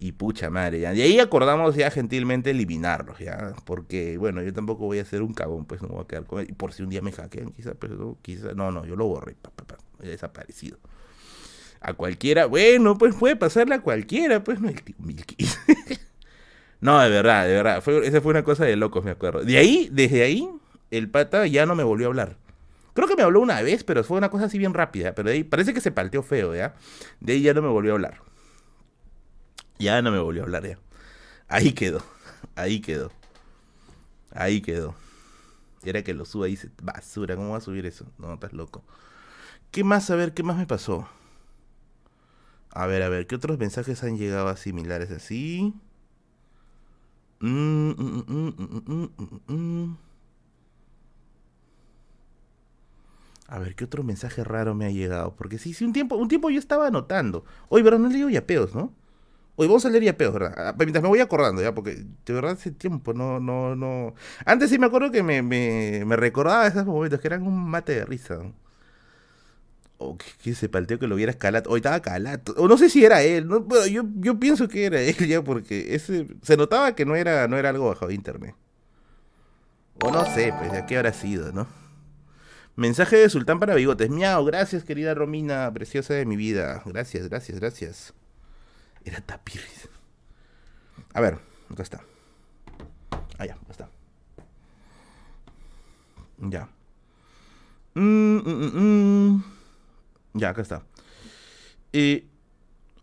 Y 0.00 0.12
pucha 0.12 0.48
madre, 0.48 0.80
ya. 0.80 0.94
Y 0.94 1.02
ahí 1.02 1.18
acordamos 1.18 1.74
ya 1.74 1.90
gentilmente 1.90 2.50
eliminarlos, 2.50 3.18
ya. 3.18 3.54
Porque, 3.64 4.16
bueno, 4.16 4.42
yo 4.42 4.52
tampoco 4.52 4.86
voy 4.86 5.00
a 5.00 5.04
ser 5.04 5.22
un 5.22 5.34
cagón, 5.34 5.64
pues 5.64 5.82
no 5.82 5.88
voy 5.88 6.02
a 6.02 6.06
quedar 6.06 6.24
con 6.24 6.40
él. 6.40 6.46
Y 6.48 6.52
por 6.52 6.72
si 6.72 6.82
un 6.82 6.88
día 6.88 7.02
me 7.02 7.12
hackean, 7.12 7.50
quizás, 7.50 7.74
pero 7.78 7.96
no, 7.96 8.18
quizás, 8.22 8.54
no, 8.54 8.70
no, 8.70 8.84
yo 8.84 8.94
lo 8.94 9.06
borré, 9.06 9.34
pa, 9.34 9.50
pa, 9.50 9.76
desaparecido 10.00 10.78
a 11.80 11.94
cualquiera, 11.94 12.46
bueno, 12.46 12.98
pues 12.98 13.14
puede 13.14 13.36
pasarle 13.36 13.76
a 13.76 13.80
cualquiera, 13.80 14.42
pues 14.42 14.60
no 14.60 14.68
el 14.68 14.82
tío 14.82 14.96
no, 16.80 17.00
de 17.00 17.08
verdad, 17.08 17.46
de 17.46 17.54
verdad, 17.54 17.82
fue, 17.82 18.06
esa 18.06 18.20
fue 18.20 18.30
una 18.30 18.42
cosa 18.42 18.64
de 18.64 18.76
locos, 18.76 19.04
me 19.04 19.12
acuerdo. 19.12 19.44
De 19.44 19.58
ahí, 19.58 19.88
desde 19.92 20.22
ahí, 20.22 20.48
el 20.90 21.08
pata 21.10 21.46
ya 21.46 21.66
no 21.66 21.74
me 21.74 21.84
volvió 21.84 22.06
a 22.06 22.10
hablar. 22.10 22.36
Creo 22.94 23.06
que 23.06 23.14
me 23.14 23.22
habló 23.22 23.40
una 23.40 23.62
vez, 23.62 23.84
pero 23.84 24.02
fue 24.02 24.18
una 24.18 24.28
cosa 24.28 24.46
así 24.46 24.58
bien 24.58 24.74
rápida. 24.74 25.14
Pero 25.14 25.28
de 25.28 25.36
ahí 25.36 25.44
parece 25.44 25.72
que 25.72 25.80
se 25.80 25.92
palteó 25.92 26.22
feo, 26.24 26.54
¿ya? 26.54 26.74
De 27.20 27.34
ahí 27.34 27.42
ya 27.42 27.54
no 27.54 27.62
me 27.62 27.68
volvió 27.68 27.92
a 27.92 27.94
hablar. 27.94 28.20
Ya 29.78 30.02
no 30.02 30.10
me 30.10 30.18
volvió 30.18 30.42
a 30.42 30.44
hablar, 30.44 30.66
ya. 30.66 30.78
Ahí 31.48 31.72
quedó. 31.72 32.02
Ahí 32.56 32.80
quedó. 32.80 33.10
Ahí 34.32 34.60
quedó. 34.60 34.94
Era 35.84 36.02
que 36.02 36.14
lo 36.14 36.24
suba 36.24 36.48
y 36.48 36.52
dice, 36.52 36.70
basura, 36.82 37.36
¿cómo 37.36 37.50
va 37.52 37.58
a 37.58 37.60
subir 37.60 37.86
eso? 37.86 38.06
No, 38.18 38.34
estás 38.34 38.52
loco. 38.52 38.82
¿Qué 39.70 39.84
más? 39.84 40.10
A 40.10 40.16
ver, 40.16 40.34
¿qué 40.34 40.42
más 40.42 40.56
me 40.58 40.66
pasó? 40.66 41.08
A 42.70 42.86
ver, 42.86 43.02
a 43.02 43.08
ver, 43.08 43.26
¿qué 43.26 43.34
otros 43.34 43.58
mensajes 43.58 44.02
han 44.04 44.16
llegado 44.16 44.54
similares 44.56 45.10
así? 45.10 45.74
Mm, 47.40 47.90
mm, 47.96 49.04
mm, 49.48 49.96
a 53.48 53.58
ver, 53.58 53.74
¿qué 53.74 53.84
otro 53.84 54.02
mensaje 54.04 54.44
raro 54.44 54.74
me 54.74 54.84
ha 54.86 54.90
llegado? 54.90 55.34
Porque 55.36 55.58
sí, 55.58 55.72
sí, 55.72 55.84
un 55.84 55.92
tiempo, 55.92 56.16
un 56.16 56.28
tiempo 56.28 56.50
yo 56.50 56.58
estaba 56.58 56.88
anotando. 56.88 57.44
Oye, 57.68 57.82
pero 57.84 57.98
no 57.98 58.08
le 58.08 58.16
digo 58.16 58.28
yapeos, 58.28 58.74
¿no? 58.74 58.92
Hoy 59.60 59.66
vamos 59.66 59.84
a 59.84 59.90
leer 59.90 60.04
yapeos, 60.04 60.32
¿verdad? 60.32 60.54
Ah, 60.56 60.74
Mientras 60.78 61.02
me 61.02 61.08
voy 61.08 61.18
acordando, 61.20 61.60
ya, 61.60 61.74
porque 61.74 61.96
de 61.96 62.32
verdad 62.32 62.52
hace 62.52 62.70
tiempo, 62.70 63.12
no, 63.12 63.40
no, 63.40 63.74
no. 63.74 64.14
Antes 64.46 64.70
sí 64.70 64.78
me 64.78 64.86
acuerdo 64.86 65.10
que 65.10 65.22
me, 65.24 65.42
me, 65.42 66.04
me 66.06 66.14
recordaba 66.16 66.66
esos 66.68 66.86
momentos 66.86 67.20
que 67.20 67.26
eran 67.26 67.42
un 67.42 67.68
mate 67.68 67.92
de 67.96 68.04
risa. 68.04 68.38
O 70.00 70.16
que, 70.16 70.26
que 70.42 70.54
se 70.54 70.68
palteó 70.68 70.98
que 70.98 71.08
lo 71.08 71.16
viera 71.16 71.32
Calato. 71.34 71.70
Hoy 71.70 71.78
estaba 71.78 72.00
Calato. 72.00 72.54
O 72.56 72.68
no 72.68 72.78
sé 72.78 72.88
si 72.88 73.04
era 73.04 73.22
él. 73.22 73.48
¿no? 73.48 73.60
Bueno, 73.60 73.86
yo, 73.86 74.04
yo 74.16 74.38
pienso 74.38 74.68
que 74.68 74.86
era 74.86 75.00
él 75.00 75.16
ya, 75.26 75.42
porque 75.42 75.94
ese, 75.94 76.28
se 76.42 76.56
notaba 76.56 76.94
que 76.94 77.04
no 77.04 77.16
era, 77.16 77.48
no 77.48 77.56
era 77.58 77.70
algo 77.70 77.88
bajo 77.88 78.06
de 78.06 78.14
internet. 78.14 78.54
O 80.04 80.10
no 80.10 80.24
sé, 80.24 80.52
pues 80.58 80.72
ya 80.72 80.86
qué 80.86 80.96
habrá 80.96 81.12
sido, 81.12 81.52
¿no? 81.52 81.66
Mensaje 82.76 83.16
de 83.16 83.28
Sultán 83.28 83.58
para 83.58 83.74
Bigotes. 83.74 84.08
Miau, 84.10 84.44
gracias, 84.44 84.84
querida 84.84 85.14
Romina, 85.14 85.72
preciosa 85.74 86.14
de 86.14 86.24
mi 86.26 86.36
vida. 86.36 86.82
Gracias, 86.86 87.28
gracias, 87.28 87.58
gracias. 87.58 88.14
Era 89.04 89.20
Tapiris. 89.20 89.88
A 91.14 91.20
ver, 91.20 91.38
acá 91.70 91.82
está. 91.82 92.00
Ah, 93.38 93.46
ya, 93.46 93.54
acá 93.54 93.70
está. 93.70 93.88
Ya. 96.38 96.68
Mm, 97.94 98.38
mm, 98.38 98.42
mm, 98.46 99.32
mm. 99.34 99.44
Ya, 100.34 100.50
acá 100.50 100.62
está. 100.62 100.82
Eh, 101.92 102.26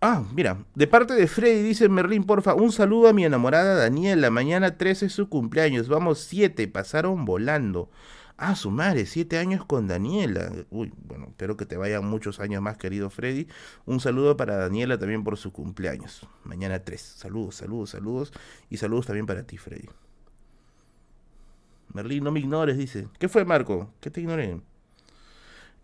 ah, 0.01 0.23
mira, 0.33 0.63
de 0.75 0.87
parte 0.87 1.13
de 1.13 1.27
Freddy 1.27 1.63
dice 1.63 1.89
Merlín, 1.89 2.23
porfa, 2.23 2.53
un 2.53 2.71
saludo 2.71 3.09
a 3.09 3.13
mi 3.13 3.25
enamorada 3.25 3.75
Daniela. 3.75 4.29
Mañana 4.29 4.77
13 4.77 5.07
es 5.07 5.13
su 5.13 5.27
cumpleaños. 5.27 5.87
Vamos 5.87 6.19
7, 6.19 6.67
pasaron 6.67 7.25
volando. 7.25 7.89
Ah, 8.37 8.55
su 8.55 8.69
madre, 8.69 9.05
7 9.05 9.37
años 9.37 9.63
con 9.65 9.87
Daniela. 9.87 10.51
Uy, 10.69 10.91
bueno, 11.07 11.27
espero 11.29 11.55
que 11.55 11.65
te 11.65 11.77
vayan 11.77 12.05
muchos 12.05 12.41
años 12.41 12.61
más, 12.61 12.77
querido 12.77 13.09
Freddy. 13.09 13.47
Un 13.85 14.01
saludo 14.01 14.35
para 14.35 14.57
Daniela 14.57 14.97
también 14.97 15.23
por 15.23 15.37
su 15.37 15.53
cumpleaños. 15.53 16.27
Mañana 16.43 16.79
3. 16.79 17.01
Saludos, 17.01 17.55
saludos, 17.55 17.91
saludos. 17.91 18.33
Y 18.69 18.77
saludos 18.77 19.05
también 19.05 19.25
para 19.25 19.43
ti, 19.43 19.57
Freddy. 19.57 19.87
Merlín, 21.93 22.25
no 22.25 22.31
me 22.31 22.41
ignores, 22.41 22.77
dice. 22.77 23.07
¿Qué 23.19 23.29
fue, 23.29 23.45
Marco? 23.45 23.89
¿Qué 24.01 24.11
te 24.11 24.19
ignoré? 24.19 24.59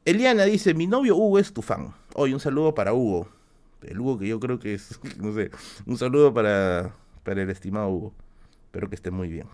Eliana 0.03 0.44
dice, 0.44 0.73
mi 0.73 0.88
novio 0.88 1.15
Hugo 1.15 1.40
es 1.40 1.53
tu 1.53 1.61
fan. 1.61 1.94
Hoy 2.15 2.34
un 2.34 2.41
saludo 2.41 2.76
para 2.76 2.94
Hugo. 2.94 3.30
El 3.82 3.99
Hugo 3.99 4.19
que 4.19 4.28
yo 4.28 4.41
creo 4.41 4.60
que 4.60 4.73
es, 4.73 4.99
no 5.19 5.34
sé, 5.34 5.52
un 5.86 5.98
saludo 5.98 6.34
para, 6.34 6.95
para 7.23 7.44
el 7.44 7.49
estimado 7.49 7.88
Hugo. 7.88 8.14
Espero 8.65 8.90
que 8.90 8.95
esté 8.95 9.10
muy 9.10 9.30
bien. 9.30 9.48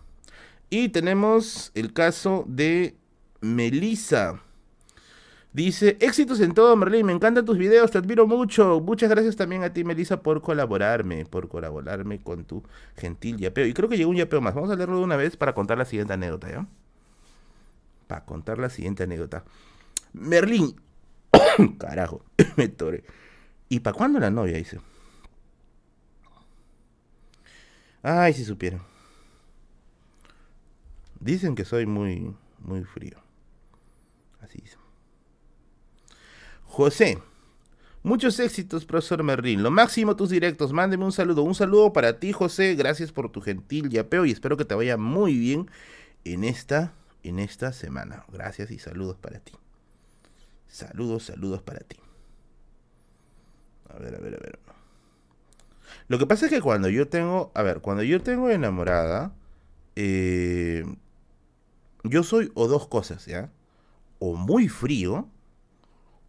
Y 0.70 0.90
tenemos 0.90 1.72
el 1.76 1.94
caso 1.94 2.44
de 2.48 2.96
Melissa. 3.42 4.42
Dice, 5.54 5.98
éxitos 6.02 6.40
en 6.42 6.54
todo, 6.54 6.76
Merlín, 6.76 7.06
me 7.06 7.14
encantan 7.14 7.46
tus 7.46 7.58
videos, 7.58 7.90
te 7.90 7.98
admiro 7.98 8.28
mucho. 8.28 8.80
Muchas 8.80 9.10
gracias 9.10 9.36
también 9.36 9.64
a 9.64 9.74
ti, 9.74 9.84
Melissa, 9.84 10.22
por 10.22 10.42
colaborarme, 10.42 11.26
por 11.26 11.48
colaborarme 11.48 12.20
con 12.20 12.46
tu 12.46 12.64
gentil 12.96 13.38
yapeo. 13.38 13.66
Y 13.66 13.74
creo 13.74 13.90
que 13.90 13.98
llegó 13.98 14.12
un 14.12 14.18
yapeo 14.18 14.42
más. 14.42 14.54
Vamos 14.54 14.70
a 14.70 14.76
leerlo 14.76 14.98
de 14.98 15.04
una 15.04 15.16
vez 15.16 15.38
para 15.38 15.54
contar 15.56 15.78
la 15.78 15.86
siguiente 15.86 16.14
anécdota, 16.14 16.52
¿ya? 16.52 16.68
Para 18.08 18.26
contar 18.26 18.60
la 18.60 18.70
siguiente 18.70 19.04
anécdota. 19.04 19.46
Merlín. 20.14 20.76
Carajo, 21.80 22.24
me 22.58 22.68
toré. 22.68 23.04
¿Y 23.70 23.80
para 23.80 23.98
cuándo 23.98 24.20
la 24.20 24.30
novia? 24.30 24.58
Dice. 24.58 24.80
Ay, 28.04 28.34
si 28.34 28.44
supieran. 28.46 28.82
Dicen 31.28 31.56
que 31.56 31.66
soy 31.66 31.86
muy, 31.86 32.34
muy 32.60 32.86
frío. 32.86 33.18
Así 34.40 34.60
dicen. 34.62 34.80
José. 36.64 37.22
Muchos 38.02 38.40
éxitos, 38.40 38.86
profesor 38.86 39.22
Merlín. 39.24 39.62
Lo 39.62 39.70
máximo 39.70 40.16
tus 40.16 40.30
directos. 40.30 40.72
Mándeme 40.72 41.04
un 41.04 41.12
saludo. 41.12 41.44
Un 41.44 41.54
saludo 41.54 41.92
para 41.92 42.18
ti, 42.18 42.32
José. 42.32 42.76
Gracias 42.76 43.12
por 43.12 43.30
tu 43.30 43.42
gentil 43.42 43.90
yapeo 43.90 44.24
y 44.24 44.32
espero 44.32 44.56
que 44.56 44.64
te 44.64 44.74
vaya 44.74 44.96
muy 44.96 45.38
bien 45.38 45.70
en 46.24 46.46
esta, 46.46 46.94
en 47.24 47.40
esta 47.40 47.74
semana. 47.74 48.24
Gracias 48.32 48.72
y 48.72 48.80
saludos 48.80 49.18
para 49.18 49.40
ti. 49.40 49.52
Saludos, 50.70 51.24
saludos 51.24 51.62
para 51.62 51.82
ti. 51.82 51.98
A 53.90 54.00
ver, 54.00 54.16
a 54.16 54.20
ver, 54.20 54.36
a 54.36 54.38
ver. 54.38 54.60
Lo 56.08 56.20
que 56.20 56.26
pasa 56.26 56.46
es 56.46 56.54
que 56.54 56.62
cuando 56.62 56.88
yo 56.88 57.10
tengo, 57.10 57.52
a 57.54 57.64
ver, 57.64 57.82
cuando 57.82 58.04
yo 58.04 58.22
tengo 58.22 58.50
enamorada, 58.50 59.34
eh, 59.98 60.86
yo 62.10 62.24
soy 62.24 62.52
o 62.56 62.68
dos 62.68 62.88
cosas, 62.88 63.26
¿ya? 63.26 63.52
O 64.20 64.36
muy 64.36 64.68
frío 64.68 65.28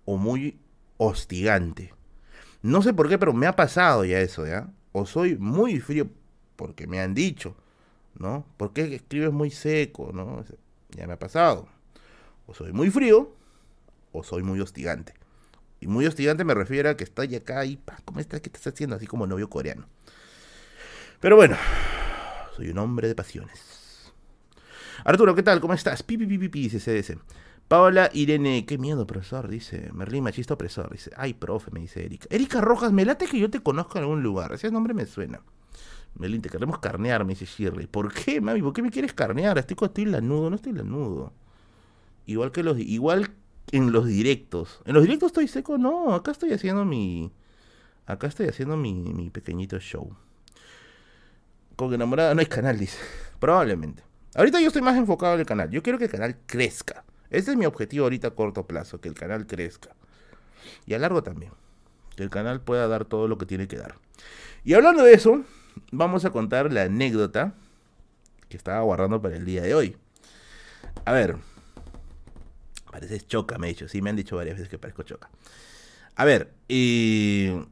o 0.04 0.16
muy 0.16 0.58
hostigante. 0.96 1.94
No 2.62 2.82
sé 2.82 2.92
por 2.92 3.08
qué, 3.08 3.18
pero 3.18 3.32
me 3.32 3.46
ha 3.46 3.56
pasado 3.56 4.04
ya 4.04 4.20
eso, 4.20 4.46
¿ya? 4.46 4.68
O 4.92 5.06
soy 5.06 5.36
muy 5.36 5.80
frío 5.80 6.08
porque 6.56 6.86
me 6.86 7.00
han 7.00 7.14
dicho, 7.14 7.54
¿no? 8.14 8.44
Porque 8.56 8.94
escribes 8.94 9.32
muy 9.32 9.50
seco, 9.50 10.10
¿no? 10.12 10.44
Ya 10.90 11.06
me 11.06 11.12
ha 11.12 11.18
pasado. 11.18 11.68
O 12.46 12.54
soy 12.54 12.72
muy 12.72 12.90
frío 12.90 13.32
o 14.12 14.24
soy 14.24 14.42
muy 14.42 14.60
hostigante. 14.60 15.14
Y 15.80 15.86
muy 15.86 16.06
hostigante 16.06 16.44
me 16.44 16.54
refiero 16.54 16.90
a 16.90 16.96
que 16.96 17.04
estoy 17.04 17.34
acá 17.36 17.64
y, 17.64 17.76
pa, 17.76 18.00
¿cómo 18.04 18.20
estás? 18.20 18.40
¿Qué 18.40 18.48
estás 18.48 18.66
haciendo? 18.66 18.96
Así 18.96 19.06
como 19.06 19.26
novio 19.26 19.48
coreano. 19.48 19.86
Pero 21.20 21.36
bueno, 21.36 21.56
soy 22.56 22.70
un 22.70 22.78
hombre 22.78 23.06
de 23.06 23.14
pasiones. 23.14 23.77
Arturo, 25.04 25.34
¿qué 25.34 25.42
tal? 25.42 25.60
¿Cómo 25.60 25.74
estás? 25.74 26.02
Pi, 26.02 26.16
pi, 26.18 26.26
pi, 26.26 26.48
pi, 26.48 26.68
dice 26.68 26.80
CDS. 26.80 27.18
Paola 27.68 28.10
Irene, 28.14 28.64
qué 28.66 28.78
miedo, 28.78 29.06
profesor, 29.06 29.48
dice. 29.48 29.90
Merlín, 29.92 30.24
machista 30.24 30.54
opresor, 30.54 30.90
dice. 30.90 31.10
Ay, 31.16 31.34
profe, 31.34 31.70
me 31.70 31.80
dice 31.80 32.04
Erika. 32.04 32.26
Erika 32.30 32.60
Rojas, 32.60 32.92
me 32.92 33.04
late 33.04 33.26
que 33.26 33.38
yo 33.38 33.50
te 33.50 33.60
conozco 33.60 33.98
en 33.98 34.04
algún 34.04 34.22
lugar. 34.22 34.52
Ese 34.52 34.70
nombre 34.70 34.94
me 34.94 35.06
suena. 35.06 35.40
Merlín, 36.14 36.42
te 36.42 36.48
queremos 36.48 36.78
carnear, 36.78 37.24
me 37.24 37.34
dice 37.34 37.44
Shirley. 37.44 37.86
¿Por 37.86 38.12
qué, 38.12 38.40
mami? 38.40 38.62
¿Por 38.62 38.72
qué 38.72 38.82
me 38.82 38.90
quieres 38.90 39.12
carnear? 39.12 39.58
Estoy, 39.58 39.76
estoy 39.80 40.06
lanudo, 40.06 40.50
no 40.50 40.56
estoy 40.56 40.72
lanudo. 40.72 41.32
Igual 42.26 42.50
que 42.52 42.62
los, 42.62 42.78
igual 42.78 43.30
en 43.70 43.92
los 43.92 44.06
directos. 44.06 44.80
En 44.84 44.94
los 44.94 45.02
directos 45.02 45.28
estoy 45.28 45.46
seco, 45.46 45.78
no, 45.78 46.14
acá 46.14 46.30
estoy 46.30 46.52
haciendo 46.52 46.84
mi. 46.84 47.30
Acá 48.06 48.26
estoy 48.26 48.48
haciendo 48.48 48.76
mi, 48.76 48.94
mi 48.94 49.30
pequeñito 49.30 49.78
show. 49.78 50.16
Con 51.76 51.92
enamorada 51.92 52.34
no 52.34 52.40
hay 52.40 52.46
canal, 52.46 52.78
dice. 52.78 52.98
Probablemente. 53.38 54.07
Ahorita 54.38 54.60
yo 54.60 54.68
estoy 54.68 54.82
más 54.82 54.96
enfocado 54.96 55.34
en 55.34 55.40
el 55.40 55.46
canal. 55.46 55.68
Yo 55.68 55.82
quiero 55.82 55.98
que 55.98 56.04
el 56.04 56.10
canal 56.12 56.36
crezca. 56.46 57.04
Ese 57.28 57.50
es 57.50 57.56
mi 57.56 57.66
objetivo 57.66 58.04
ahorita 58.04 58.28
a 58.28 58.30
corto 58.30 58.68
plazo, 58.68 59.00
que 59.00 59.08
el 59.08 59.14
canal 59.16 59.48
crezca. 59.48 59.90
Y 60.86 60.94
a 60.94 60.98
largo 61.00 61.24
también. 61.24 61.50
Que 62.14 62.22
el 62.22 62.30
canal 62.30 62.60
pueda 62.60 62.86
dar 62.86 63.04
todo 63.04 63.26
lo 63.26 63.36
que 63.36 63.46
tiene 63.46 63.66
que 63.66 63.76
dar. 63.76 63.96
Y 64.62 64.74
hablando 64.74 65.02
de 65.02 65.12
eso, 65.12 65.42
vamos 65.90 66.24
a 66.24 66.30
contar 66.30 66.72
la 66.72 66.84
anécdota 66.84 67.54
que 68.48 68.56
estaba 68.56 68.80
guardando 68.82 69.20
para 69.20 69.34
el 69.34 69.44
día 69.44 69.62
de 69.62 69.74
hoy. 69.74 69.96
A 71.04 71.10
ver, 71.10 71.36
Pareces 72.92 73.26
choca, 73.26 73.58
me 73.58 73.66
he 73.66 73.70
dicho. 73.70 73.88
Sí, 73.88 74.00
me 74.02 74.10
han 74.10 74.16
dicho 74.16 74.36
varias 74.36 74.54
veces 74.54 74.68
que 74.68 74.78
parezco 74.78 75.02
choca. 75.02 75.28
A 76.14 76.24
ver, 76.24 76.52
eh... 76.68 77.66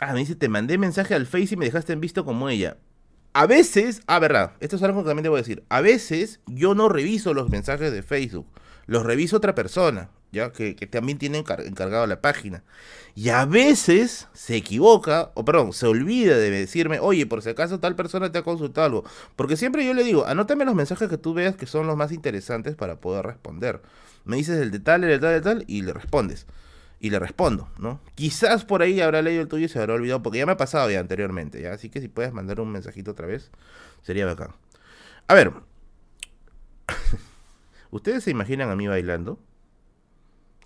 Ah, 0.00 0.12
me 0.14 0.18
dice, 0.18 0.34
te 0.34 0.48
mandé 0.48 0.78
mensaje 0.78 1.14
al 1.14 1.26
Face 1.26 1.54
y 1.54 1.56
me 1.56 1.66
dejaste 1.66 1.92
en 1.92 2.00
visto 2.00 2.24
como 2.24 2.48
ella. 2.48 2.76
A 3.38 3.46
veces, 3.46 4.02
ah, 4.08 4.18
verdad, 4.18 4.54
esto 4.58 4.74
es 4.74 4.82
algo 4.82 5.04
que 5.04 5.10
también 5.10 5.32
a 5.32 5.36
decir. 5.36 5.62
A 5.68 5.80
veces 5.80 6.40
yo 6.48 6.74
no 6.74 6.88
reviso 6.88 7.34
los 7.34 7.50
mensajes 7.50 7.92
de 7.92 8.02
Facebook, 8.02 8.48
los 8.86 9.04
reviso 9.04 9.36
otra 9.36 9.54
persona, 9.54 10.10
ya 10.32 10.50
que, 10.50 10.74
también 10.90 11.18
tiene 11.18 11.38
encar 11.38 11.60
encargado 11.60 12.04
la 12.08 12.20
página. 12.20 12.64
Y 13.14 13.28
a 13.28 13.44
veces 13.44 14.26
se 14.32 14.56
equivoca, 14.56 15.30
o 15.34 15.44
perdón, 15.44 15.72
se 15.72 15.86
olvida 15.86 16.36
de 16.36 16.50
decirme, 16.50 16.98
oye, 16.98 17.26
por 17.26 17.40
si 17.40 17.50
acaso 17.50 17.78
tal 17.78 17.94
persona 17.94 18.32
te 18.32 18.38
ha 18.38 18.42
consultado 18.42 18.86
algo. 18.86 19.04
Porque 19.36 19.56
siempre 19.56 19.86
yo 19.86 19.94
le 19.94 20.02
digo, 20.02 20.26
anótame 20.26 20.64
los 20.64 20.74
mensajes 20.74 21.08
que 21.08 21.16
tú 21.16 21.32
veas 21.32 21.54
que 21.54 21.66
son 21.66 21.86
los 21.86 21.96
más 21.96 22.10
interesantes 22.10 22.74
para 22.74 22.96
poder 22.96 23.24
responder. 23.24 23.82
Me 24.24 24.36
dices 24.36 24.60
el 24.60 24.72
de 24.72 24.80
tal, 24.80 25.04
el 25.04 25.20
de 25.20 25.28
el 25.28 25.34
de 25.34 25.40
tal, 25.42 25.64
y 25.68 25.82
le 25.82 25.92
respondes 25.92 26.44
y 27.00 27.10
le 27.10 27.18
respondo, 27.18 27.68
¿no? 27.78 28.00
Quizás 28.14 28.64
por 28.64 28.82
ahí 28.82 29.00
habrá 29.00 29.22
leído 29.22 29.42
el 29.42 29.48
tuyo 29.48 29.66
y 29.66 29.68
se 29.68 29.78
habrá 29.78 29.94
olvidado, 29.94 30.22
porque 30.22 30.38
ya 30.38 30.46
me 30.46 30.52
ha 30.52 30.56
pasado 30.56 30.90
ya 30.90 31.00
anteriormente, 31.00 31.60
¿ya? 31.62 31.72
Así 31.72 31.90
que 31.90 32.00
si 32.00 32.08
puedes 32.08 32.32
mandar 32.32 32.60
un 32.60 32.70
mensajito 32.70 33.12
otra 33.12 33.26
vez, 33.26 33.50
sería 34.02 34.26
bacán. 34.26 34.54
A 35.28 35.34
ver, 35.34 35.52
¿ustedes 37.90 38.24
se 38.24 38.30
imaginan 38.30 38.70
a 38.70 38.76
mí 38.76 38.88
bailando? 38.88 39.38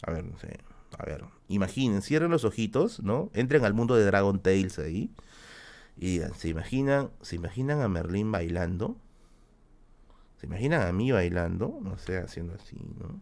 A 0.03 0.11
ver, 0.11 0.25
no 0.25 0.39
sé, 0.39 0.59
a 0.99 1.05
ver, 1.05 1.25
imaginen, 1.49 2.03
cierren 2.03 2.31
los 2.31 2.45
ojitos, 2.45 3.03
¿no? 3.03 3.31
Entren 3.35 3.65
al 3.65 3.75
mundo 3.75 3.95
de 3.95 4.05
Dragon 4.05 4.41
Tales 4.41 4.79
ahí 4.79 5.11
y 5.97 6.13
digan, 6.13 6.35
¿se 6.35 6.49
imaginan, 6.49 7.11
¿se 7.21 7.37
imaginan 7.37 7.83
a 7.83 7.89
Merlín 7.89 8.33
bailando? 8.33 8.97
¿Se 10.39 10.47
imaginan 10.47 10.83
a 10.83 10.93
mí 10.93 11.13
bailando? 11.13 11.79
No 11.83 11.99
sé, 11.99 12.19
haciendo 12.19 12.55
así, 12.55 12.77
¿no? 12.99 13.21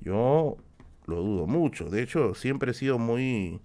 Yo 0.00 0.58
lo 1.06 1.16
dudo 1.16 1.46
mucho. 1.46 1.90
De 1.90 2.02
hecho, 2.02 2.34
siempre 2.34 2.72
he 2.72 2.74
sido 2.74 2.98
muy, 2.98 3.60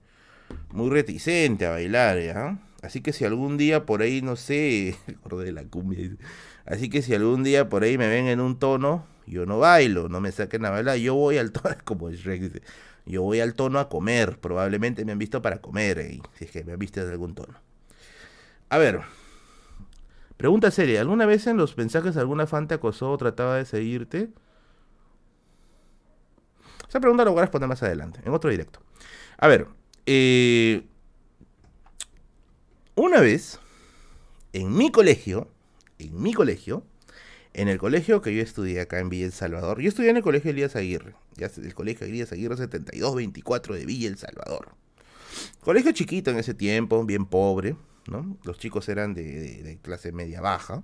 muy 0.72 0.90
reticente 0.90 1.66
a 1.66 1.72
bailar, 1.72 2.20
¿ya? 2.22 2.60
Así 2.82 3.02
que 3.02 3.14
si 3.14 3.26
algún 3.26 3.57
día 3.57 3.86
por 3.86 4.02
ahí, 4.02 4.22
no 4.22 4.36
sé, 4.36 4.95
de 5.32 5.52
la 5.52 5.64
cumbia. 5.66 6.11
Así 6.66 6.90
que 6.90 7.02
si 7.02 7.14
algún 7.14 7.44
día 7.44 7.70
por 7.70 7.84
ahí 7.84 7.98
me 7.98 8.07
ven 8.07 8.28
en 8.28 8.40
un 8.40 8.57
tono, 8.60 9.06
yo 9.26 9.45
no 9.45 9.60
bailo, 9.60 10.10
no 10.10 10.22
me 10.22 10.32
saquen 10.32 10.66
a 10.66 10.70
bailar, 10.70 10.98
yo 10.98 11.16
voy 11.16 11.38
al 11.38 11.52
tono 11.52 11.76
como 11.84 12.10
Shrek, 12.11 12.41
dice. 12.41 12.61
Yo 13.06 13.24
voy 13.24 13.40
al 13.40 13.56
tono 13.56 13.80
a 13.80 13.90
comer. 13.90 14.38
Probablemente 14.40 15.03
me 15.03 15.11
han 15.11 15.18
visto 15.18 15.41
para 15.41 15.61
comer, 15.61 15.98
eh, 15.99 16.22
si 16.38 16.45
es 16.45 16.52
que 16.52 16.64
me 16.64 16.74
han 16.74 16.80
visto 16.80 17.03
de 17.03 17.11
algún 17.11 17.34
tono. 17.34 17.56
A 18.70 18.78
ver. 18.78 19.02
Pregunta 20.38 20.70
seria. 20.72 21.02
¿Alguna 21.02 21.26
vez 21.26 21.48
en 21.48 21.57
los 21.57 21.76
mensajes 21.76 22.18
alguna 22.18 22.45
fan 22.48 22.68
te 22.68 22.76
acosó 22.76 23.11
o 23.11 23.18
trataba 23.18 23.57
de 23.57 23.66
seguirte? 23.66 24.30
Esa 26.90 26.99
pregunta 26.99 27.24
la 27.24 27.30
voy 27.30 27.40
a 27.40 27.44
responder 27.44 27.70
más 27.70 27.84
adelante, 27.84 28.20
en 28.26 28.34
otro 28.34 28.49
directo. 28.49 28.82
A 29.38 29.48
ver. 29.48 29.68
Eh, 30.07 30.84
una 32.95 33.22
vez, 33.22 33.60
en 34.53 34.76
mi 34.76 34.91
colegio, 34.91 35.48
en 35.99 36.22
mi 36.22 36.34
colegio, 36.34 36.84
en 37.53 37.68
el 37.68 37.78
colegio 37.78 38.22
que 38.22 38.36
yo 38.36 38.41
estudié 38.41 38.82
acá 38.82 38.99
en 38.99 39.10
Villa 39.10 39.26
El 39.26 39.32
Salvador, 39.32 39.80
yo 39.82 39.88
estudié 39.88 40.10
en 40.10 40.18
el 40.18 40.24
colegio 40.24 40.52
Elías 40.52 40.76
Aguirre, 40.76 41.14
el 41.38 41.74
colegio 41.76 42.07
Elías 42.07 42.32
Aguirre 42.32 42.57
7224 42.57 43.76
de 43.76 43.86
Villa 43.86 44.10
El 44.10 44.18
Salvador. 44.18 44.70
Colegio 45.61 45.91
chiquito 45.91 46.32
en 46.32 46.40
ese 46.40 46.53
tiempo, 46.53 47.03
bien 47.06 47.26
pobre, 47.26 47.76
¿no? 48.07 48.38
Los 48.44 48.57
chicos 48.57 48.90
eran 48.90 49.14
de, 49.14 49.78
clase 49.82 50.11
media 50.11 50.41
baja, 50.41 50.84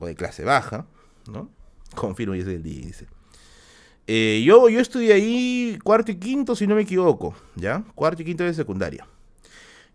o 0.00 0.06
de 0.06 0.14
clase 0.14 0.44
baja, 0.44 0.86
¿no? 1.30 1.50
Confirmo, 1.94 2.34
y 2.34 2.40
ese 2.40 2.54
el 2.54 2.62
día, 2.62 2.86
dice. 2.86 3.06
Eh, 4.06 4.42
yo, 4.44 4.68
yo 4.68 4.80
estudié 4.80 5.12
ahí 5.12 5.78
cuarto 5.82 6.10
y 6.10 6.16
quinto, 6.16 6.56
si 6.56 6.66
no 6.66 6.74
me 6.74 6.82
equivoco, 6.82 7.34
¿ya? 7.54 7.84
Cuarto 7.94 8.22
y 8.22 8.24
quinto 8.24 8.44
de 8.44 8.54
secundaria. 8.54 9.06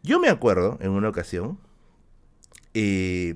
Yo 0.04 0.20
me 0.20 0.30
acuerdo, 0.30 0.78
en 0.82 0.92
una 0.92 1.10
ocasión, 1.10 1.60
eh, 2.74 3.36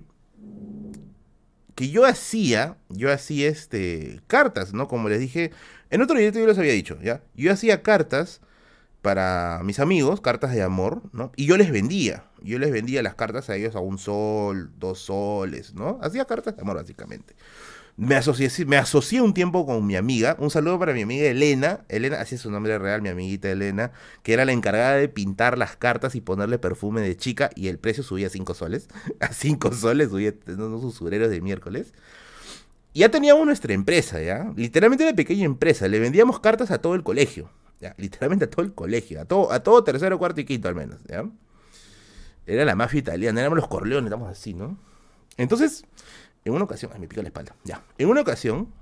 que 1.75 1.89
yo 1.89 2.05
hacía, 2.05 2.77
yo 2.89 3.11
hacía 3.11 3.49
este, 3.49 4.21
cartas, 4.27 4.73
¿no? 4.73 4.87
Como 4.87 5.09
les 5.09 5.19
dije, 5.19 5.51
en 5.89 6.01
otro 6.01 6.17
directo 6.17 6.39
yo 6.39 6.47
les 6.47 6.57
había 6.57 6.73
dicho, 6.73 6.97
¿ya? 7.01 7.23
Yo 7.35 7.51
hacía 7.51 7.81
cartas 7.81 8.41
para 9.01 9.61
mis 9.63 9.79
amigos, 9.79 10.21
cartas 10.21 10.53
de 10.53 10.61
amor, 10.61 11.01
¿no? 11.11 11.31
Y 11.35 11.47
yo 11.47 11.57
les 11.57 11.71
vendía, 11.71 12.25
yo 12.41 12.59
les 12.59 12.71
vendía 12.71 13.01
las 13.01 13.15
cartas 13.15 13.49
a 13.49 13.55
ellos 13.55 13.75
a 13.75 13.79
un 13.79 13.97
sol, 13.97 14.71
dos 14.77 14.99
soles, 14.99 15.73
¿no? 15.73 15.99
Hacía 16.01 16.25
cartas 16.25 16.55
de 16.55 16.61
amor 16.61 16.75
básicamente. 16.77 17.35
Me 17.97 18.15
asocié, 18.15 18.49
me 18.65 18.77
asocié 18.77 19.21
un 19.21 19.33
tiempo 19.33 19.65
con 19.65 19.85
mi 19.85 19.95
amiga. 19.95 20.35
Un 20.39 20.49
saludo 20.49 20.79
para 20.79 20.93
mi 20.93 21.01
amiga 21.01 21.25
Elena. 21.27 21.81
Elena, 21.89 22.21
así 22.21 22.35
es 22.35 22.41
su 22.41 22.49
nombre 22.49 22.77
real, 22.79 23.01
mi 23.01 23.09
amiguita 23.09 23.49
Elena, 23.49 23.91
que 24.23 24.33
era 24.33 24.45
la 24.45 24.53
encargada 24.53 24.95
de 24.95 25.09
pintar 25.09 25.57
las 25.57 25.75
cartas 25.75 26.15
y 26.15 26.21
ponerle 26.21 26.57
perfume 26.57 27.01
de 27.01 27.15
chica. 27.17 27.49
Y 27.55 27.67
el 27.67 27.77
precio 27.77 28.03
subía 28.03 28.27
a 28.27 28.29
5 28.29 28.53
soles. 28.53 28.87
A 29.19 29.33
5 29.33 29.73
soles 29.73 30.09
subía 30.09 30.33
unos 30.47 30.83
usureros 30.83 31.29
de 31.29 31.41
miércoles. 31.41 31.93
Ya 32.93 33.09
teníamos 33.09 33.45
nuestra 33.45 33.73
empresa, 33.73 34.21
¿ya? 34.21 34.51
Literalmente 34.55 35.03
una 35.05 35.15
pequeña 35.15 35.45
empresa. 35.45 35.87
Le 35.87 35.99
vendíamos 35.99 36.39
cartas 36.39 36.71
a 36.71 36.79
todo 36.79 36.95
el 36.95 37.03
colegio. 37.03 37.49
¿ya? 37.79 37.95
Literalmente 37.97 38.45
a 38.45 38.49
todo 38.49 38.65
el 38.65 38.73
colegio. 38.73 39.21
A 39.21 39.25
todo, 39.25 39.51
a 39.51 39.61
todo 39.61 39.83
tercero, 39.83 40.17
cuarto 40.17 40.41
y 40.41 40.45
quinto 40.45 40.67
al 40.67 40.75
menos, 40.75 40.99
¿ya? 41.07 41.25
Era 42.45 42.65
la 42.65 42.75
mafia 42.75 42.99
italiana. 42.99 43.39
Éramos 43.39 43.57
los 43.57 43.67
corleones, 43.67 44.07
estamos 44.09 44.29
así, 44.29 44.53
¿no? 44.53 44.77
Entonces, 45.37 45.85
en 46.43 46.53
una 46.53 46.63
ocasión, 46.63 46.91
me 46.99 47.07
pica 47.07 47.21
la 47.21 47.27
espalda, 47.27 47.55
ya. 47.63 47.83
En 47.97 48.09
una 48.09 48.21
ocasión, 48.21 48.73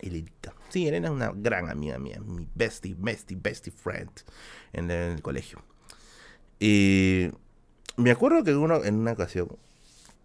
Elenita, 0.00 0.54
sí, 0.68 0.88
Elena 0.88 1.08
es 1.08 1.14
una 1.14 1.32
gran 1.34 1.70
amiga 1.70 1.98
mía, 1.98 2.20
mi 2.20 2.48
bestie, 2.54 2.94
bestie, 2.98 3.36
bestie 3.40 3.72
friend 3.72 4.10
en, 4.72 4.90
el 4.90 5.22
colegio. 5.22 5.62
Y 6.58 7.30
me 7.96 8.10
acuerdo 8.10 8.42
que 8.42 8.54
uno, 8.54 8.84
en 8.84 8.96
una 8.96 9.12
ocasión, 9.12 9.48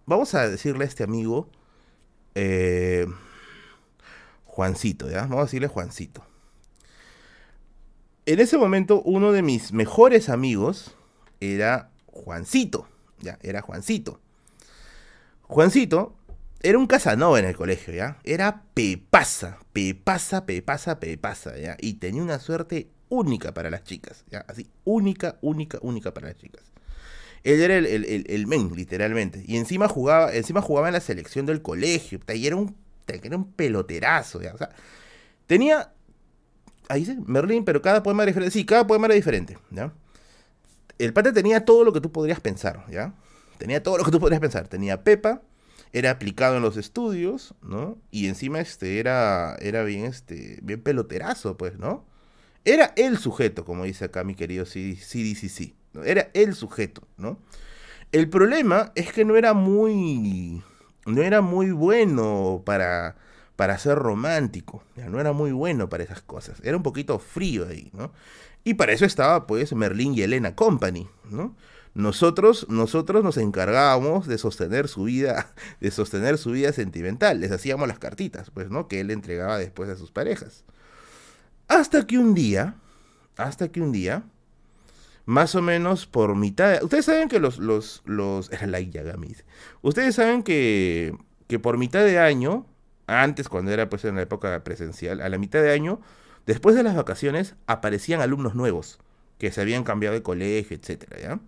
vamos 0.05 0.33
a 0.33 0.47
decirle 0.47 0.85
a 0.85 0.87
este 0.87 1.03
amigo, 1.03 1.49
eh, 2.35 3.07
Juancito, 4.45 5.09
¿ya? 5.09 5.21
Vamos 5.21 5.39
a 5.39 5.43
decirle 5.43 5.67
Juancito. 5.67 6.23
En 8.25 8.39
ese 8.39 8.57
momento, 8.57 9.01
uno 9.01 9.31
de 9.31 9.41
mis 9.41 9.73
mejores 9.73 10.29
amigos 10.29 10.95
era 11.39 11.91
Juancito, 12.07 12.87
ya, 13.19 13.37
era 13.41 13.61
Juancito. 13.61 14.19
Juancito 15.43 16.15
era 16.63 16.77
un 16.77 16.87
Casanova 16.87 17.37
en 17.39 17.45
el 17.45 17.55
colegio, 17.55 17.93
¿ya? 17.93 18.17
Era 18.23 18.63
pepasa, 18.73 19.59
pepasa, 19.73 20.45
pepasa, 20.45 20.99
pepasa, 20.99 21.57
¿ya? 21.57 21.75
Y 21.79 21.95
tenía 21.95 22.23
una 22.23 22.39
suerte 22.39 22.89
única 23.09 23.53
para 23.53 23.69
las 23.69 23.83
chicas, 23.83 24.23
¿ya? 24.31 24.45
Así, 24.47 24.69
única, 24.85 25.37
única, 25.41 25.77
única 25.81 26.13
para 26.13 26.27
las 26.27 26.37
chicas. 26.37 26.63
Él 27.43 27.59
era 27.59 27.75
el, 27.75 28.47
men, 28.47 28.71
literalmente. 28.73 29.43
Y 29.45 29.57
encima 29.57 29.89
jugaba, 29.89 30.33
encima 30.33 30.61
jugaba 30.61 30.87
en 30.87 30.93
la 30.93 31.01
selección 31.01 31.45
del 31.45 31.61
colegio. 31.61 32.21
Y 32.33 32.47
era 32.47 32.55
un, 32.55 32.73
era 33.07 33.35
un 33.35 33.51
peloterazo, 33.51 34.41
¿ya? 34.41 34.53
O 34.53 34.57
sea, 34.57 34.69
tenía... 35.45 35.91
Ahí 36.87 37.01
dice 37.01 37.17
Merlín, 37.25 37.65
pero 37.65 37.81
cada 37.81 38.01
poema 38.01 38.23
era 38.23 38.29
diferente. 38.29 38.53
Sí, 38.53 38.65
cada 38.65 38.87
poema 38.87 39.07
era 39.07 39.15
diferente, 39.15 39.57
¿ya? 39.71 39.91
El 40.97 41.11
pate 41.11 41.33
tenía 41.33 41.65
todo 41.65 41.83
lo 41.83 41.91
que 41.91 41.99
tú 41.99 42.13
podrías 42.13 42.39
pensar, 42.39 42.85
¿ya? 42.89 43.13
Tenía 43.57 43.83
todo 43.83 43.97
lo 43.97 44.05
que 44.05 44.11
tú 44.11 44.21
podrías 44.21 44.39
pensar. 44.39 44.69
Tenía 44.69 45.03
Pepa, 45.03 45.41
era 45.93 46.09
aplicado 46.09 46.57
en 46.57 46.63
los 46.63 46.75
estudios, 46.75 47.53
¿no? 47.61 47.97
Y 48.11 48.27
encima 48.27 48.59
este 48.59 48.99
era 48.99 49.55
era 49.61 49.83
bien 49.83 50.05
este 50.05 50.59
bien 50.63 50.81
peloterazo, 50.81 51.55
pues, 51.55 51.77
¿no? 51.77 52.05
Era 52.65 52.93
el 52.97 53.17
sujeto, 53.17 53.63
como 53.63 53.83
dice 53.83 54.05
acá 54.05 54.23
mi 54.23 54.35
querido 54.35 54.65
CDCC, 54.65 55.73
¿no? 55.93 56.03
Era 56.03 56.29
el 56.33 56.55
sujeto, 56.55 57.07
¿no? 57.17 57.37
El 58.11 58.29
problema 58.29 58.91
es 58.95 59.13
que 59.13 59.23
no 59.23 59.35
era 59.35 59.53
muy 59.53 60.63
no 61.05 61.21
era 61.21 61.41
muy 61.41 61.71
bueno 61.71 62.63
para 62.65 63.15
para 63.55 63.77
ser 63.77 63.99
romántico, 63.99 64.83
no 64.95 65.19
era 65.19 65.31
muy 65.31 65.51
bueno 65.51 65.89
para 65.89 66.03
esas 66.03 66.21
cosas, 66.21 66.59
era 66.63 66.75
un 66.75 66.83
poquito 66.83 67.19
frío 67.19 67.67
ahí, 67.67 67.91
¿no? 67.93 68.11
Y 68.63 68.75
para 68.75 68.93
eso 68.93 69.05
estaba 69.05 69.45
pues 69.45 69.73
Merlin 69.73 70.15
y 70.15 70.21
Elena 70.23 70.55
Company, 70.55 71.07
¿no? 71.29 71.55
Nosotros, 71.95 72.65
nosotros 72.69 73.23
nos 73.23 73.37
encargábamos 73.37 74.27
de 74.27 74.37
sostener 74.37 74.87
su 74.87 75.03
vida, 75.03 75.53
de 75.79 75.91
sostener 75.91 76.37
su 76.37 76.51
vida 76.51 76.73
sentimental. 76.73 77.39
Les 77.39 77.51
hacíamos 77.51 77.87
las 77.87 77.99
cartitas, 77.99 78.49
pues, 78.51 78.69
¿no? 78.69 78.87
Que 78.87 78.99
él 78.99 79.11
entregaba 79.11 79.57
después 79.57 79.89
a 79.89 79.95
sus 79.95 80.11
parejas. 80.11 80.63
Hasta 81.67 82.05
que 82.07 82.17
un 82.17 82.33
día, 82.33 82.75
hasta 83.37 83.69
que 83.69 83.81
un 83.81 83.91
día, 83.91 84.23
más 85.25 85.55
o 85.55 85.61
menos 85.61 86.05
por 86.05 86.35
mitad, 86.35 86.83
ustedes 86.83 87.05
saben 87.05 87.29
que 87.29 87.39
los, 87.39 87.59
los, 87.59 88.01
los, 88.05 88.51
era 88.51 88.67
la 88.67 88.79
Ustedes 89.81 90.15
saben 90.15 90.43
que, 90.43 91.15
que 91.47 91.59
por 91.59 91.77
mitad 91.77 92.03
de 92.03 92.19
año, 92.19 92.65
antes 93.07 93.49
cuando 93.49 93.71
era 93.71 93.89
pues 93.89 94.03
en 94.05 94.15
la 94.15 94.23
época 94.23 94.63
presencial, 94.63 95.21
a 95.21 95.29
la 95.29 95.37
mitad 95.37 95.61
de 95.61 95.71
año, 95.71 96.01
después 96.47 96.75
de 96.75 96.83
las 96.83 96.95
vacaciones, 96.95 97.55
aparecían 97.67 98.19
alumnos 98.21 98.55
nuevos 98.55 98.99
que 99.37 99.51
se 99.51 99.61
habían 99.61 99.83
cambiado 99.83 100.15
de 100.15 100.23
colegio, 100.23 100.75
etcétera, 100.75 101.19
¿ya? 101.21 101.39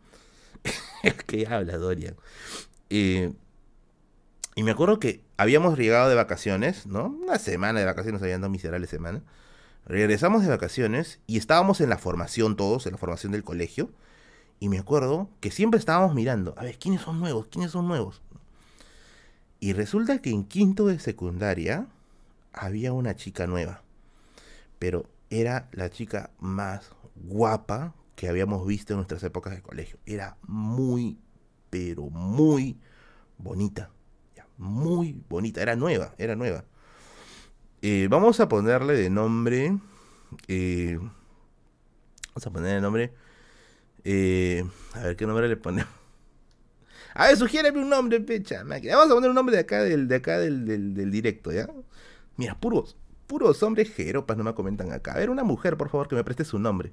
que 1.28 1.48
habla 1.48 1.78
Dorian. 1.78 2.16
y 2.90 3.34
me 4.58 4.72
acuerdo 4.72 5.00
que 5.00 5.22
habíamos 5.38 5.78
llegado 5.78 6.10
de 6.10 6.16
vacaciones, 6.16 6.86
¿no? 6.86 7.08
Una 7.08 7.40
semana 7.40 7.80
de 7.80 7.86
vacaciones, 7.86 8.22
habían 8.22 8.42
dado 8.42 8.52
miserable 8.52 8.88
semana. 8.88 9.22
Regresamos 9.86 10.42
de 10.44 10.50
vacaciones 10.50 11.20
y 11.28 11.38
estábamos 11.38 11.82
en 11.82 11.90
la 11.90 11.98
formación 11.98 12.56
todos, 12.56 12.86
en 12.86 12.94
la 12.94 12.98
formación 12.98 13.32
del 13.32 13.44
colegio. 13.44 13.92
Y 14.60 14.70
me 14.70 14.80
acuerdo 14.80 15.30
que 15.42 15.52
siempre 15.52 15.80
estábamos 15.80 16.16
mirando, 16.16 16.56
a 16.58 16.64
ver, 16.64 16.78
¿quiénes 16.80 17.02
son 17.02 17.20
nuevos? 17.20 17.48
¿Quiénes 17.48 17.72
son 17.72 17.88
nuevos? 17.88 18.22
Y 19.60 19.74
resulta 19.74 20.22
que 20.22 20.32
en 20.32 20.46
quinto 20.46 20.88
de 20.88 21.00
secundaria 21.00 21.88
había 22.54 22.94
una 22.94 23.16
chica 23.16 23.48
nueva. 23.48 23.84
Pero 24.80 25.06
era 25.30 25.68
la 25.72 25.90
chica 25.90 26.32
más 26.40 26.92
guapa 27.16 27.94
que 28.16 28.30
habíamos 28.30 28.66
visto 28.66 28.94
en 28.94 28.98
nuestras 28.98 29.24
épocas 29.24 29.54
de 29.54 29.62
colegio. 29.62 30.00
Era 30.06 30.38
muy, 30.48 31.20
pero 31.70 32.10
muy 32.10 32.80
bonita. 33.38 33.92
Muy 34.58 35.22
bonita. 35.28 35.62
Era 35.62 35.76
nueva, 35.76 36.16
era 36.18 36.36
nueva. 36.36 36.64
Eh, 37.82 38.08
vamos 38.10 38.40
a 38.40 38.48
ponerle 38.48 38.94
de 38.94 39.10
nombre. 39.10 39.78
Eh, 40.48 40.98
vamos 40.98 42.48
a 42.48 42.50
ponerle 42.52 42.76
de 42.76 42.82
nombre. 42.82 43.14
Eh, 44.04 44.64
a 44.94 45.00
ver 45.02 45.16
qué 45.16 45.26
nombre 45.26 45.48
le 45.48 45.58
ponemos. 45.58 45.94
A 47.14 47.28
ver, 47.28 47.38
sugiéreme 47.38 47.80
un 47.80 47.90
nombre, 47.90 48.20
pecha. 48.20 48.64
Vamos 48.64 49.12
a 49.12 49.14
poner 49.14 49.30
un 49.30 49.36
nombre 49.36 49.56
de 49.56 49.62
acá 49.62 49.84
del, 49.84 50.08
de 50.08 50.16
acá 50.16 50.38
del, 50.38 50.66
del, 50.66 51.12
directo, 51.12 51.52
¿ya? 51.52 51.68
Mira, 52.36 52.60
puros, 52.60 52.98
puros 53.26 53.64
hombres 53.64 53.90
jeropas 53.94 54.36
no 54.36 54.44
me 54.44 54.54
comentan 54.54 54.92
acá. 54.92 55.14
A 55.14 55.18
ver, 55.20 55.30
una 55.30 55.44
mujer, 55.44 55.78
por 55.78 55.90
favor, 55.90 56.10
que 56.10 56.16
me 56.16 56.24
preste 56.26 56.44
su 56.44 56.60
nombre. 56.60 56.92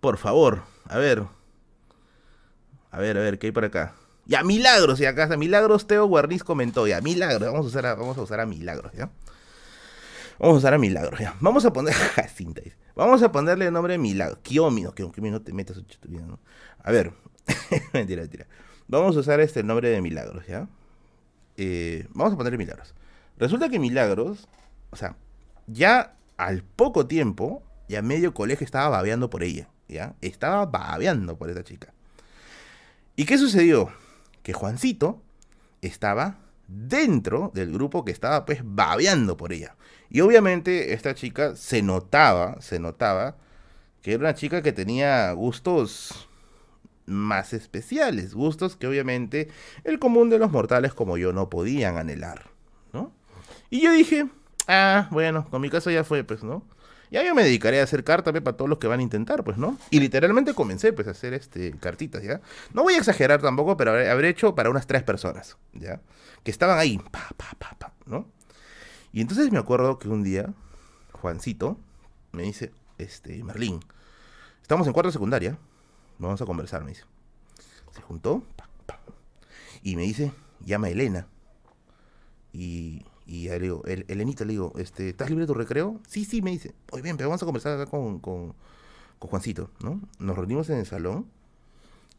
Por 0.00 0.16
favor, 0.16 0.62
a 0.88 0.98
ver. 0.98 1.24
A 2.90 2.98
ver, 2.98 3.18
a 3.18 3.20
ver, 3.20 3.38
¿qué 3.38 3.48
hay 3.48 3.52
por 3.52 3.64
acá? 3.64 3.94
Ya, 4.26 4.42
Milagros, 4.42 5.00
y 5.00 5.06
acá 5.06 5.24
está 5.24 5.36
Milagros, 5.36 5.86
Teo 5.86 6.06
Guarniz 6.06 6.44
comentó, 6.44 6.86
ya, 6.86 7.00
Milagros, 7.00 7.52
vamos 7.52 7.66
a 7.66 7.68
usar 7.68 7.86
a, 7.86 7.94
vamos 7.94 8.16
a, 8.16 8.22
usar 8.22 8.40
a 8.40 8.46
Milagros, 8.46 8.92
¿ya? 8.92 9.10
Vamos 10.38 10.56
a 10.56 10.58
usar 10.58 10.74
a 10.74 10.78
Milagros, 10.78 11.20
ya. 11.20 11.34
Vamos 11.40 11.64
a 11.64 11.72
poner, 11.72 11.94
Jacinta, 12.14 12.62
vamos 12.94 13.22
a 13.22 13.30
ponerle 13.32 13.66
el 13.66 13.72
nombre 13.72 13.94
de 13.94 13.98
Milagros. 13.98 14.38
Kiomi, 14.42 14.82
no, 14.82 14.94
Kiomi 14.94 15.30
no 15.30 15.42
te 15.42 15.52
metas 15.52 15.82
vida, 16.08 16.26
¿no? 16.26 16.38
A 16.82 16.90
ver, 16.92 17.12
mentira, 17.92 18.22
mentira. 18.22 18.46
Vamos 18.88 19.16
a 19.16 19.20
usar 19.20 19.40
este 19.40 19.62
nombre 19.62 19.88
de 19.88 20.00
Milagros, 20.00 20.46
¿ya? 20.46 20.68
Eh, 21.56 22.06
vamos 22.10 22.32
a 22.32 22.36
ponerle 22.36 22.58
Milagros. 22.58 22.94
Resulta 23.36 23.68
que 23.68 23.78
Milagros, 23.78 24.48
o 24.90 24.96
sea, 24.96 25.16
ya 25.66 26.14
al 26.36 26.62
poco 26.62 27.06
tiempo, 27.06 27.62
ya 27.88 28.00
medio 28.00 28.32
colegio 28.32 28.64
estaba 28.64 28.88
babeando 28.88 29.28
por 29.28 29.42
ella, 29.42 29.68
Estaba 30.20 30.66
babeando 30.66 31.36
por 31.36 31.50
esa 31.50 31.64
chica. 31.64 31.92
¿Y 33.16 33.24
qué 33.24 33.38
sucedió? 33.38 33.90
Que 34.42 34.52
Juancito 34.52 35.20
estaba 35.82 36.38
dentro 36.68 37.50
del 37.54 37.72
grupo 37.72 38.04
que 38.04 38.12
estaba 38.12 38.44
pues 38.46 38.60
babeando 38.62 39.36
por 39.36 39.52
ella. 39.52 39.76
Y 40.08 40.20
obviamente 40.20 40.92
esta 40.92 41.14
chica 41.14 41.56
se 41.56 41.82
notaba, 41.82 42.60
se 42.60 42.78
notaba 42.78 43.36
que 44.02 44.12
era 44.12 44.20
una 44.20 44.34
chica 44.34 44.62
que 44.62 44.72
tenía 44.72 45.32
gustos 45.32 46.28
más 47.06 47.52
especiales, 47.52 48.34
gustos 48.34 48.76
que 48.76 48.86
obviamente 48.86 49.48
el 49.84 49.98
común 49.98 50.30
de 50.30 50.38
los 50.38 50.50
mortales 50.50 50.94
como 50.94 51.18
yo 51.18 51.32
no 51.32 51.50
podían 51.50 51.98
anhelar, 51.98 52.48
¿no? 52.92 53.12
Y 53.68 53.82
yo 53.82 53.92
dije, 53.92 54.28
ah, 54.68 55.08
bueno, 55.10 55.46
con 55.50 55.60
mi 55.60 55.70
caso 55.70 55.90
ya 55.90 56.04
fue, 56.04 56.24
pues, 56.24 56.42
¿no? 56.42 56.64
Ya 57.10 57.24
yo 57.24 57.34
me 57.34 57.42
dedicaré 57.42 57.80
a 57.80 57.84
hacer 57.84 58.04
cartas 58.04 58.32
para 58.32 58.56
todos 58.56 58.68
los 58.68 58.78
que 58.78 58.86
van 58.86 59.00
a 59.00 59.02
intentar, 59.02 59.42
pues, 59.42 59.56
¿no? 59.56 59.76
Y 59.90 59.98
literalmente 60.00 60.54
comencé, 60.54 60.92
pues, 60.92 61.08
a 61.08 61.10
hacer 61.10 61.34
este, 61.34 61.72
cartitas, 61.72 62.22
¿ya? 62.22 62.40
No 62.72 62.82
voy 62.82 62.94
a 62.94 62.98
exagerar 62.98 63.42
tampoco, 63.42 63.76
pero 63.76 63.92
habré, 63.92 64.28
hecho 64.28 64.54
para 64.54 64.70
unas 64.70 64.86
tres 64.86 65.02
personas, 65.02 65.56
¿ya? 65.72 66.00
Que 66.44 66.50
estaban 66.50 66.78
ahí, 66.78 66.98
pa, 66.98 67.28
pa, 67.36 67.46
pa, 67.58 67.76
pa, 67.78 67.92
¿no? 68.06 68.28
Y 69.12 69.20
entonces 69.20 69.50
me 69.50 69.58
acuerdo 69.58 69.98
que 69.98 70.08
un 70.08 70.22
día, 70.22 70.54
Juancito 71.12 71.78
me 72.32 72.44
dice, 72.44 72.70
este, 72.98 73.42
Merlín, 73.42 73.80
estamos 74.62 74.86
en 74.86 74.92
cuarto 74.92 75.10
secundaria, 75.10 75.58
vamos 76.18 76.40
a 76.40 76.46
conversar, 76.46 76.84
me 76.84 76.90
dice. 76.90 77.04
Se 77.92 78.02
juntó, 78.02 78.44
y 79.82 79.96
me 79.96 80.02
dice, 80.02 80.32
llama 80.64 80.88
a 80.88 80.90
Elena. 80.90 81.26
Y, 82.52 83.04
y 83.30 83.48
le 83.48 83.60
digo, 83.60 83.84
el, 83.86 84.04
Elenita, 84.08 84.44
le 84.44 84.54
digo, 84.54 84.72
este, 84.76 85.10
¿estás 85.10 85.28
libre 85.30 85.44
de 85.44 85.46
tu 85.46 85.54
recreo? 85.54 86.00
Sí, 86.08 86.24
sí, 86.24 86.42
me 86.42 86.50
dice. 86.50 86.74
Oye, 86.90 87.00
bien, 87.00 87.16
pero 87.16 87.28
vamos 87.28 87.40
a 87.40 87.46
conversar 87.46 87.80
acá 87.80 87.88
con, 87.88 88.18
con, 88.18 88.56
con 89.20 89.30
Juancito, 89.30 89.70
¿no? 89.84 90.00
Nos 90.18 90.36
reunimos 90.36 90.68
en 90.68 90.78
el 90.78 90.86
salón 90.86 91.28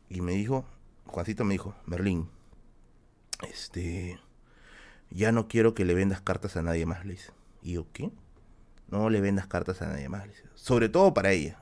y 0.07 0.21
me 0.21 0.31
dijo, 0.31 0.63
Juancito 1.07 1.43
me 1.43 1.55
dijo, 1.55 1.75
Merlín, 1.85 2.29
este, 3.45 4.21
ya 5.09 5.33
no 5.33 5.49
quiero 5.49 5.73
que 5.73 5.83
le 5.83 5.95
vendas 5.95 6.21
cartas 6.21 6.55
a 6.55 6.61
nadie 6.61 6.85
más, 6.85 7.05
le 7.05 7.15
dice. 7.15 7.33
¿Y 7.61 7.73
yo 7.73 7.87
qué? 7.91 8.09
No 8.87 9.09
le 9.09 9.19
vendas 9.19 9.47
cartas 9.47 9.81
a 9.81 9.87
nadie 9.87 10.07
más, 10.07 10.25
le 10.25 10.31
dice. 10.31 10.45
Sobre 10.55 10.87
todo 10.87 11.13
para 11.13 11.33
ella. 11.33 11.59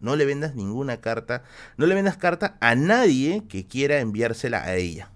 No 0.00 0.16
le 0.16 0.26
vendas 0.26 0.56
ninguna 0.56 1.00
carta, 1.00 1.44
no 1.76 1.86
le 1.86 1.94
vendas 1.94 2.16
carta 2.16 2.56
a 2.58 2.74
nadie 2.74 3.44
que 3.48 3.68
quiera 3.68 4.00
enviársela 4.00 4.64
a 4.64 4.74
ella. 4.74 5.12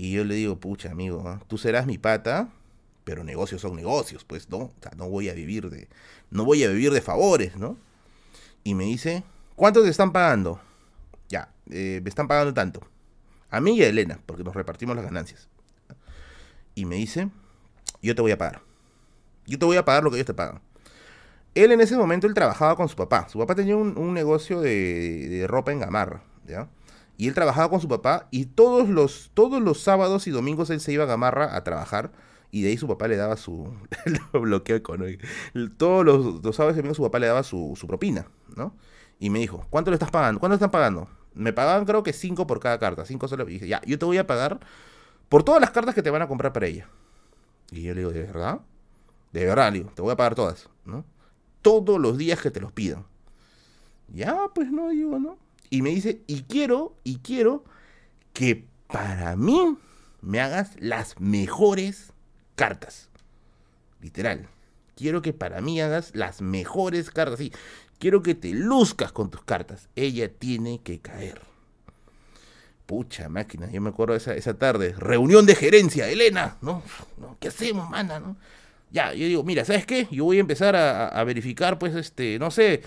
Y 0.00 0.12
yo 0.12 0.24
le 0.24 0.34
digo, 0.34 0.58
pucha, 0.58 0.90
amigo, 0.90 1.22
¿ah? 1.26 1.42
tú 1.46 1.58
serás 1.58 1.84
mi 1.84 1.98
pata, 1.98 2.48
pero 3.04 3.22
negocios 3.22 3.60
son 3.60 3.76
negocios, 3.76 4.24
pues, 4.24 4.48
¿no? 4.48 4.56
O 4.56 4.72
sea, 4.80 4.92
no 4.96 5.10
voy 5.10 5.28
a 5.28 5.34
vivir 5.34 5.68
de, 5.68 5.88
no 6.30 6.46
voy 6.46 6.64
a 6.64 6.68
vivir 6.68 6.90
de 6.90 7.02
favores, 7.02 7.54
¿no? 7.56 7.76
Y 8.64 8.72
me 8.72 8.84
dice, 8.84 9.24
¿cuánto 9.56 9.82
te 9.82 9.90
están 9.90 10.10
pagando? 10.10 10.58
Ya, 11.28 11.52
eh, 11.70 12.00
me 12.02 12.08
están 12.08 12.28
pagando 12.28 12.54
tanto. 12.54 12.80
A 13.50 13.60
mí 13.60 13.76
y 13.76 13.82
a 13.82 13.88
Elena, 13.88 14.18
porque 14.24 14.42
nos 14.42 14.54
repartimos 14.54 14.96
las 14.96 15.04
ganancias. 15.04 15.50
Y 16.74 16.86
me 16.86 16.96
dice, 16.96 17.28
yo 18.00 18.14
te 18.14 18.22
voy 18.22 18.30
a 18.30 18.38
pagar. 18.38 18.62
Yo 19.46 19.58
te 19.58 19.66
voy 19.66 19.76
a 19.76 19.84
pagar 19.84 20.02
lo 20.02 20.10
que 20.10 20.16
ellos 20.16 20.26
te 20.28 20.32
pagan. 20.32 20.62
Él 21.54 21.72
en 21.72 21.80
ese 21.82 21.98
momento, 21.98 22.26
él 22.26 22.32
trabajaba 22.32 22.74
con 22.74 22.88
su 22.88 22.96
papá. 22.96 23.28
Su 23.28 23.38
papá 23.38 23.54
tenía 23.54 23.76
un, 23.76 24.14
negocio 24.14 24.62
de, 24.62 25.44
ropa 25.46 25.72
en 25.72 25.80
Gamarra, 25.80 26.22
¿ya? 26.46 26.70
Y 27.20 27.28
él 27.28 27.34
trabajaba 27.34 27.68
con 27.68 27.82
su 27.82 27.86
papá 27.86 28.28
y 28.30 28.46
todos 28.46 28.88
los, 28.88 29.30
todos 29.34 29.60
los 29.60 29.82
sábados 29.82 30.26
y 30.26 30.30
domingos 30.30 30.70
él 30.70 30.80
se 30.80 30.90
iba 30.90 31.04
a 31.04 31.06
Gamarra 31.06 31.54
a 31.54 31.62
trabajar 31.62 32.12
y 32.50 32.62
de 32.62 32.70
ahí 32.70 32.78
su 32.78 32.88
papá 32.88 33.08
le 33.08 33.16
daba 33.16 33.36
su 33.36 33.70
bloqueo 34.32 34.74
económico. 34.74 35.26
Todos 35.76 36.02
los, 36.02 36.56
sábados 36.56 36.76
y 36.76 36.78
domingos 36.78 36.96
su 36.96 37.02
papá 37.02 37.18
le 37.18 37.26
daba 37.26 37.42
su, 37.42 37.76
propina, 37.86 38.26
¿no? 38.56 38.74
Y 39.18 39.28
me 39.28 39.38
dijo, 39.38 39.66
¿cuánto 39.68 39.90
le 39.90 39.96
estás 39.96 40.10
pagando? 40.10 40.40
¿Cuánto 40.40 40.54
están 40.54 40.70
pagando? 40.70 41.10
Me 41.34 41.52
pagaban 41.52 41.84
creo 41.84 42.02
que 42.02 42.14
cinco 42.14 42.46
por 42.46 42.58
cada 42.58 42.78
carta, 42.78 43.04
cinco 43.04 43.28
solo. 43.28 43.46
Y 43.50 43.52
dije, 43.52 43.68
ya, 43.68 43.82
yo 43.84 43.98
te 43.98 44.06
voy 44.06 44.16
a 44.16 44.26
pagar 44.26 44.58
por 45.28 45.42
todas 45.42 45.60
las 45.60 45.72
cartas 45.72 45.94
que 45.94 46.02
te 46.02 46.08
van 46.08 46.22
a 46.22 46.26
comprar 46.26 46.54
para 46.54 46.68
ella. 46.68 46.88
Y 47.70 47.82
yo 47.82 47.92
le 47.92 48.00
digo, 48.00 48.12
¿de 48.12 48.22
verdad? 48.22 48.60
De 49.34 49.44
verdad, 49.44 49.70
digo, 49.70 49.92
te 49.94 50.00
voy 50.00 50.12
a 50.12 50.16
pagar 50.16 50.34
todas, 50.34 50.70
¿no? 50.86 51.04
Todos 51.60 52.00
los 52.00 52.16
días 52.16 52.40
que 52.40 52.50
te 52.50 52.60
los 52.60 52.72
pidan. 52.72 53.04
Ya, 54.08 54.48
pues 54.54 54.72
no, 54.72 54.88
digo, 54.88 55.18
¿no? 55.18 55.49
Y 55.70 55.82
me 55.82 55.90
dice, 55.90 56.22
y 56.26 56.42
quiero, 56.42 56.96
y 57.04 57.18
quiero 57.18 57.64
que 58.32 58.66
para 58.88 59.36
mí 59.36 59.78
me 60.20 60.40
hagas 60.40 60.72
las 60.78 61.18
mejores 61.20 62.12
cartas. 62.56 63.08
Literal. 64.00 64.48
Quiero 64.96 65.22
que 65.22 65.32
para 65.32 65.60
mí 65.60 65.80
hagas 65.80 66.10
las 66.14 66.42
mejores 66.42 67.10
cartas. 67.10 67.38
Sí, 67.38 67.52
quiero 67.98 68.22
que 68.22 68.34
te 68.34 68.50
luzcas 68.50 69.12
con 69.12 69.30
tus 69.30 69.42
cartas. 69.44 69.88
Ella 69.94 70.28
tiene 70.28 70.80
que 70.82 71.00
caer. 71.00 71.40
Pucha 72.86 73.28
máquina, 73.28 73.70
yo 73.70 73.80
me 73.80 73.90
acuerdo 73.90 74.16
esa, 74.16 74.34
esa 74.34 74.58
tarde. 74.58 74.94
Reunión 74.98 75.46
de 75.46 75.54
gerencia, 75.54 76.08
Elena, 76.08 76.56
¿no? 76.60 76.82
¿no? 77.18 77.36
¿Qué 77.38 77.48
hacemos, 77.48 77.88
mana? 77.88 78.18
¿no? 78.18 78.36
Ya, 78.90 79.14
yo 79.14 79.26
digo, 79.26 79.44
mira, 79.44 79.64
¿sabes 79.64 79.86
qué? 79.86 80.08
Yo 80.10 80.24
voy 80.24 80.38
a 80.38 80.40
empezar 80.40 80.74
a, 80.74 81.22
verificar, 81.22 81.78
pues, 81.78 81.94
este, 81.94 82.38
no 82.40 82.50
sé, 82.50 82.82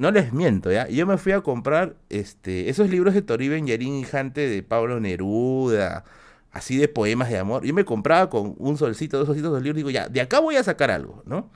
no 0.00 0.10
les 0.10 0.32
miento, 0.32 0.72
¿ya? 0.72 0.88
Yo 0.88 1.06
me 1.06 1.18
fui 1.18 1.32
a 1.32 1.42
comprar 1.42 1.94
este, 2.08 2.70
esos 2.70 2.88
libros 2.88 3.12
de 3.14 3.22
Toribio 3.22 3.58
Yarín 3.58 3.96
y 3.96 4.04
Jante 4.04 4.48
de 4.48 4.62
Pablo 4.62 4.98
Neruda, 4.98 6.04
así 6.52 6.78
de 6.78 6.88
poemas 6.88 7.28
de 7.28 7.38
amor. 7.38 7.64
Yo 7.64 7.74
me 7.74 7.84
compraba 7.84 8.30
con 8.30 8.54
un 8.58 8.78
solcito, 8.78 9.18
dos 9.18 9.26
solcitos, 9.26 9.52
dos 9.52 9.62
libros, 9.62 9.76
digo, 9.76 9.90
ya, 9.90 10.08
de 10.08 10.22
acá 10.22 10.40
voy 10.40 10.56
a 10.56 10.64
sacar 10.64 10.90
algo, 10.90 11.22
¿no? 11.26 11.50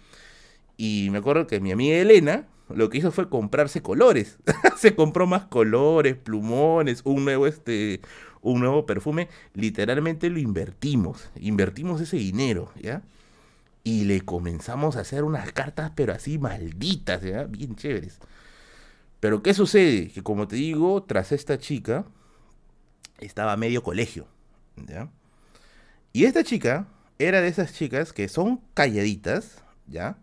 Y 0.77 1.09
me 1.11 1.19
acuerdo 1.19 1.47
que 1.47 1.59
mi 1.59 1.73
amiga 1.73 1.97
Elena, 1.97 2.47
lo 2.69 2.91
que 2.91 2.99
hizo 2.99 3.11
fue 3.12 3.31
comprarse 3.31 3.81
colores. 3.81 4.39
Se 4.77 4.95
compró 4.95 5.27
más 5.27 5.47
colores, 5.47 6.16
plumones, 6.16 7.01
un 7.05 7.25
nuevo, 7.25 7.47
este, 7.47 8.03
un 8.43 8.61
nuevo 8.61 8.85
perfume. 8.85 9.29
Literalmente 9.55 10.29
lo 10.29 10.39
invertimos. 10.39 11.31
Invertimos 11.41 12.01
ese 12.03 12.19
dinero, 12.19 12.71
¿ya? 12.81 13.03
Y 13.85 14.05
le 14.05 14.23
comenzamos 14.23 14.97
a 14.97 15.01
hacer 15.01 15.24
unas 15.24 15.52
cartas, 15.52 15.93
pero 15.94 16.12
así 16.12 16.39
malditas, 16.39 17.23
¿ya? 17.23 17.44
Bien 17.44 17.77
chéveres. 17.77 18.19
Pero 19.20 19.43
¿qué 19.43 19.55
sucede? 19.55 20.09
Que 20.09 20.23
como 20.23 20.48
te 20.48 20.56
digo, 20.56 21.02
tras 21.05 21.32
esta 21.32 21.59
chica, 21.59 22.05
estaba 23.20 23.56
medio 23.56 23.82
colegio, 23.82 24.27
¿ya? 24.89 25.11
Y 26.12 26.24
esta 26.24 26.44
chica 26.44 26.89
era 27.19 27.40
de 27.40 27.48
esas 27.48 27.74
chicas 27.74 28.12
que 28.12 28.28
son 28.28 28.61
calladitas, 28.74 29.62
¿ya? 29.86 30.16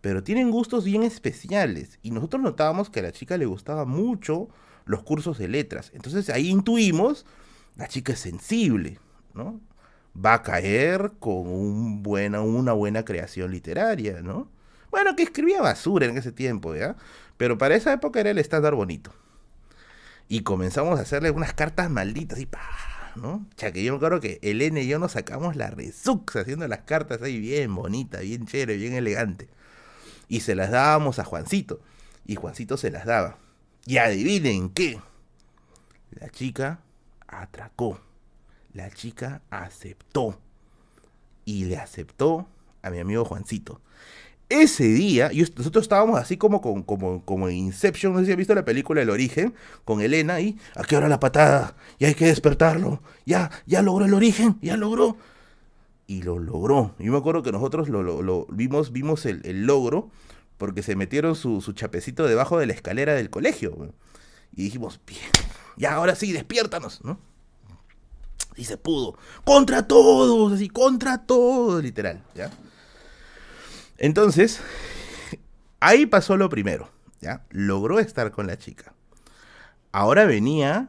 pero 0.00 0.22
tienen 0.22 0.50
gustos 0.50 0.84
bien 0.84 1.02
especiales. 1.02 1.98
Y 2.02 2.10
nosotros 2.10 2.42
notábamos 2.42 2.90
que 2.90 3.00
a 3.00 3.04
la 3.04 3.12
chica 3.12 3.36
le 3.36 3.46
gustaba 3.46 3.84
mucho 3.84 4.48
los 4.86 5.02
cursos 5.02 5.38
de 5.38 5.48
letras. 5.48 5.90
Entonces 5.94 6.30
ahí 6.30 6.48
intuimos, 6.48 7.26
la 7.76 7.86
chica 7.86 8.12
es 8.12 8.20
sensible, 8.20 8.98
¿no? 9.34 9.60
Va 10.14 10.34
a 10.34 10.42
caer 10.42 11.12
con 11.18 11.46
una 11.46 12.72
buena 12.72 13.04
creación 13.04 13.50
literaria, 13.50 14.22
¿no? 14.22 14.48
Bueno, 14.90 15.14
que 15.14 15.22
escribía 15.22 15.62
basura 15.62 16.06
en 16.06 16.18
ese 16.18 16.32
tiempo, 16.32 16.74
¿ya? 16.74 16.96
Pero 17.36 17.58
para 17.58 17.76
esa 17.76 17.92
época 17.92 18.20
era 18.20 18.30
el 18.30 18.38
estándar 18.38 18.74
bonito. 18.74 19.12
Y 20.28 20.42
comenzamos 20.42 20.98
a 20.98 21.02
hacerle 21.02 21.30
unas 21.30 21.54
cartas 21.54 21.90
malditas 21.90 22.38
y 22.40 22.46
pa, 22.46 22.60
¿no? 23.16 23.46
Ya 23.56 23.72
que 23.72 23.82
yo 23.82 23.92
me 23.92 23.96
acuerdo 23.96 24.20
que 24.20 24.38
Elena 24.42 24.80
y 24.80 24.88
yo 24.88 24.98
nos 24.98 25.12
sacamos 25.12 25.56
la 25.56 25.70
resux 25.70 26.36
haciendo 26.36 26.66
las 26.68 26.80
cartas 26.80 27.22
ahí 27.22 27.38
bien 27.38 27.74
bonitas, 27.74 28.22
bien 28.22 28.46
chévere, 28.46 28.76
bien 28.76 28.94
elegante 28.94 29.48
y 30.30 30.40
se 30.40 30.54
las 30.54 30.70
dábamos 30.70 31.18
a 31.18 31.24
Juancito. 31.24 31.80
Y 32.24 32.36
Juancito 32.36 32.76
se 32.76 32.90
las 32.90 33.04
daba. 33.04 33.36
Y 33.84 33.98
adivinen 33.98 34.70
qué. 34.70 35.00
La 36.12 36.30
chica 36.30 36.78
atracó. 37.26 38.00
La 38.72 38.90
chica 38.90 39.42
aceptó. 39.50 40.38
Y 41.44 41.64
le 41.64 41.76
aceptó 41.76 42.48
a 42.82 42.90
mi 42.90 42.98
amigo 42.98 43.24
Juancito. 43.24 43.80
Ese 44.48 44.84
día, 44.84 45.30
nosotros 45.56 45.82
estábamos 45.82 46.18
así 46.18 46.36
como, 46.36 46.60
como, 46.60 46.84
como, 46.84 47.24
como 47.24 47.48
en 47.48 47.56
Inception, 47.56 48.12
no 48.12 48.18
sé 48.18 48.26
si 48.26 48.32
han 48.32 48.38
visto 48.38 48.54
la 48.54 48.64
película 48.64 49.00
El 49.00 49.10
Origen, 49.10 49.54
con 49.84 50.00
Elena 50.00 50.40
y 50.40 50.58
¿a 50.74 50.82
qué 50.82 50.96
hora 50.96 51.08
la 51.08 51.20
patada? 51.20 51.76
Y 51.98 52.04
hay 52.04 52.14
que 52.14 52.26
despertarlo. 52.26 53.00
Ya, 53.24 53.50
ya 53.66 53.80
logró 53.80 54.06
el 54.06 54.14
origen, 54.14 54.58
ya 54.60 54.76
logró 54.76 55.16
y 56.10 56.22
lo 56.22 56.40
logró. 56.40 56.96
Yo 56.98 57.12
me 57.12 57.18
acuerdo 57.18 57.44
que 57.44 57.52
nosotros 57.52 57.88
lo, 57.88 58.46
vimos, 58.50 58.90
vimos 58.90 59.26
el, 59.26 59.64
logro 59.64 60.10
porque 60.58 60.82
se 60.82 60.96
metieron 60.96 61.36
su, 61.36 61.60
chapecito 61.72 62.26
debajo 62.26 62.58
de 62.58 62.66
la 62.66 62.72
escalera 62.72 63.14
del 63.14 63.30
colegio. 63.30 63.94
Y 64.52 64.64
dijimos, 64.64 65.00
bien, 65.06 65.22
ya 65.76 65.94
ahora 65.94 66.16
sí, 66.16 66.32
despiértanos, 66.32 67.04
¿no? 67.04 67.20
Y 68.56 68.64
se 68.64 68.76
pudo. 68.76 69.16
Contra 69.44 69.86
todos, 69.86 70.52
así, 70.52 70.68
contra 70.68 71.18
todos, 71.24 71.82
literal, 71.82 72.22
¿ya? 72.34 72.50
Entonces, 73.98 74.60
ahí 75.80 76.06
pasó 76.06 76.36
lo 76.36 76.48
primero, 76.48 76.90
¿ya? 77.20 77.44
Logró 77.50 77.98
estar 77.98 78.30
con 78.30 78.46
la 78.46 78.58
chica. 78.58 78.92
Ahora 79.92 80.24
venía 80.24 80.88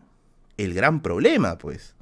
el 0.57 0.73
gran 0.73 1.01
problema, 1.01 1.57
pues. 1.57 1.95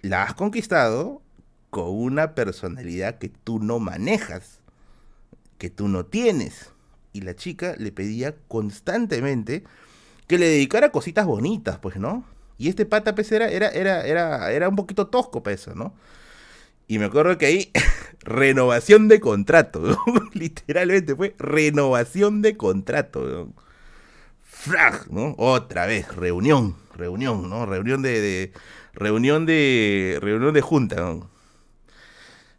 La 0.00 0.22
has 0.22 0.34
conquistado, 0.34 1.22
con 1.70 1.90
una 1.90 2.34
personalidad 2.34 3.18
que 3.18 3.28
tú 3.28 3.58
no 3.60 3.78
manejas, 3.78 4.60
que 5.58 5.70
tú 5.70 5.88
no 5.88 6.06
tienes, 6.06 6.70
y 7.12 7.22
la 7.22 7.34
chica 7.34 7.74
le 7.78 7.92
pedía 7.92 8.36
constantemente 8.46 9.64
que 10.26 10.38
le 10.38 10.46
dedicara 10.46 10.92
cositas 10.92 11.26
bonitas, 11.26 11.78
pues, 11.78 11.96
¿no? 11.96 12.24
Y 12.58 12.68
este 12.68 12.84
pata, 12.86 13.14
pues, 13.14 13.30
era, 13.32 13.48
era, 13.48 13.68
era, 13.70 14.04
era, 14.06 14.52
era 14.52 14.68
un 14.68 14.76
poquito 14.76 15.06
tosco 15.06 15.42
¿no? 15.74 15.94
Y 16.88 16.98
me 16.98 17.06
acuerdo 17.06 17.38
que 17.38 17.46
ahí, 17.46 17.72
renovación 18.20 19.08
de 19.08 19.20
contrato, 19.20 19.96
literalmente 20.34 21.14
fue 21.14 21.34
renovación 21.38 22.42
de 22.42 22.56
contrato. 22.56 23.52
Frag, 24.42 25.10
¿no? 25.12 25.34
Otra 25.38 25.86
vez, 25.86 26.14
reunión, 26.16 26.76
reunión, 26.96 27.48
¿no? 27.48 27.64
Reunión 27.66 28.02
de, 28.02 28.52
reunión 28.94 29.46
de, 29.46 30.18
reunión 30.20 30.52
de 30.52 30.60
junta, 30.60 30.96
¿no? 30.96 31.30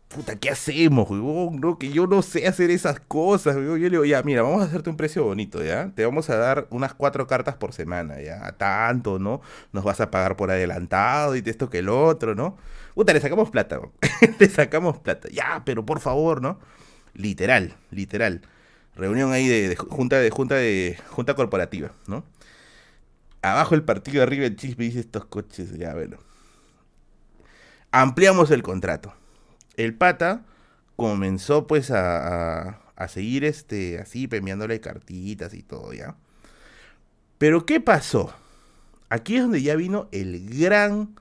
Puta, 0.10 0.36
¿qué 0.38 0.50
hacemos, 0.50 1.10
huevón? 1.10 1.62
No, 1.62 1.78
que 1.78 1.92
yo 1.92 2.08
no 2.08 2.22
sé 2.22 2.48
hacer 2.48 2.72
esas 2.72 3.00
cosas, 3.00 3.56
Yo 3.56 3.78
le 3.78 3.90
digo, 3.90 4.06
ya, 4.06 4.24
mira, 4.24 4.42
vamos 4.42 4.62
a 4.62 4.66
hacerte 4.66 4.90
un 4.90 4.98
precio 4.98 5.24
bonito, 5.24 5.64
¿ya? 5.64 5.92
Te 5.96 6.04
vamos 6.06 6.30
a 6.30 6.36
dar 6.38 6.68
unas 6.72 6.94
cuatro 6.96 7.28
cartas 7.28 7.56
por 7.56 7.74
semana, 7.74 8.20
¿ya? 8.22 8.52
Tanto, 8.58 9.20
¿no? 9.20 9.42
Nos 9.72 9.84
vas 9.84 10.02
a 10.02 10.12
pagar 10.12 10.36
por 10.36 10.52
adelantado 10.52 11.36
y 11.36 11.44
esto 11.46 11.70
que 11.70 11.80
el 11.80 11.90
otro, 11.90 12.36
¿no? 12.36 12.58
Puta, 12.96 13.14
le 13.14 13.22
sacamos 13.22 13.52
plata, 13.52 13.80
le 14.40 14.50
sacamos 14.50 14.98
plata. 15.00 15.30
Ya, 15.32 15.62
pero 15.66 15.86
por 15.86 16.00
favor, 16.00 16.42
¿no? 16.42 16.60
Literal, 17.14 17.76
literal. 17.92 18.42
Reunión 18.96 19.32
ahí 19.32 19.48
de, 19.48 19.76
junta 19.76 20.18
de 20.20 20.30
junta 20.32 20.56
de 20.56 20.98
junta 21.10 21.36
corporativa, 21.36 21.92
¿no? 22.08 22.26
Abajo 23.42 23.76
el 23.76 23.84
partido, 23.84 24.24
arriba 24.24 24.46
el 24.46 24.56
chisme, 24.58 24.86
dice 24.86 25.00
estos 25.00 25.26
coches, 25.26 25.78
ya, 25.78 25.94
bueno. 25.94 26.18
Ampliamos 27.92 28.52
el 28.52 28.64
contrato 28.64 29.14
el 29.80 29.94
pata 29.94 30.46
comenzó 30.98 31.66
pues 31.66 31.90
a, 31.92 32.82
seguir 33.08 33.46
este, 33.46 34.00
así 34.00 34.28
premiándole 34.28 34.82
cartitas 34.82 35.54
y 35.54 35.64
todo, 35.64 35.94
¿ya? 35.94 36.18
Pero 37.38 37.66
¿qué 37.66 37.80
pasó? 37.80 38.34
Aquí 39.08 39.38
es 39.38 39.44
donde 39.44 39.62
ya 39.62 39.78
vino 39.78 40.10
el 40.12 40.50
gran 40.60 41.16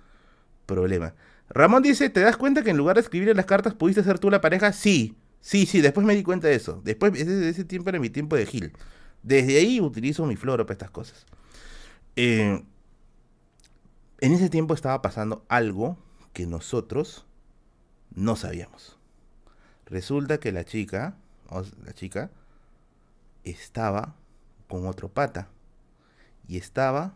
problema. 0.66 1.14
Ramón 1.48 1.84
dice, 1.84 2.10
¿te 2.10 2.20
das 2.20 2.36
cuenta 2.36 2.62
que 2.62 2.70
en 2.70 2.76
lugar 2.76 2.96
de 2.96 3.02
escribir 3.02 3.34
las 3.34 3.46
cartas 3.46 3.74
pudiste 3.74 4.02
ser 4.02 4.18
tú 4.18 4.28
la 4.28 4.40
pareja? 4.40 4.72
Sí, 4.72 5.16
sí, 5.40 5.64
sí, 5.64 5.80
después 5.80 6.04
me 6.04 6.16
di 6.16 6.24
cuenta 6.24 6.48
de 6.48 6.56
eso. 6.56 6.82
Después, 6.84 7.12
ese, 7.14 7.48
ese 7.48 7.64
tiempo 7.64 7.90
era 7.90 8.00
mi 8.00 8.10
tiempo 8.10 8.34
de 8.34 8.44
Gil. 8.44 8.72
Desde 9.22 9.56
ahí 9.58 9.80
utilizo 9.80 10.26
mi 10.26 10.34
floro 10.34 10.66
para 10.66 10.74
estas 10.74 10.90
cosas. 10.90 11.26
Eh, 12.16 12.64
en 14.20 14.32
ese 14.32 14.50
tiempo 14.50 14.74
estaba 14.74 15.00
pasando 15.00 15.44
algo 15.48 15.96
que 16.32 16.46
nosotros 16.46 17.27
no 18.18 18.36
sabíamos. 18.36 18.98
Resulta 19.86 20.38
que 20.38 20.52
la 20.52 20.64
chica, 20.64 21.16
la 21.84 21.92
chica, 21.94 22.30
estaba 23.44 24.14
con 24.68 24.86
otro 24.86 25.08
pata. 25.08 25.48
Y 26.46 26.56
estaba 26.56 27.14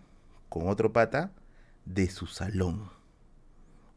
con 0.49 0.69
otro 0.69 0.93
pata 0.93 1.33
de 1.85 2.09
su 2.09 2.27
salón. 2.27 2.91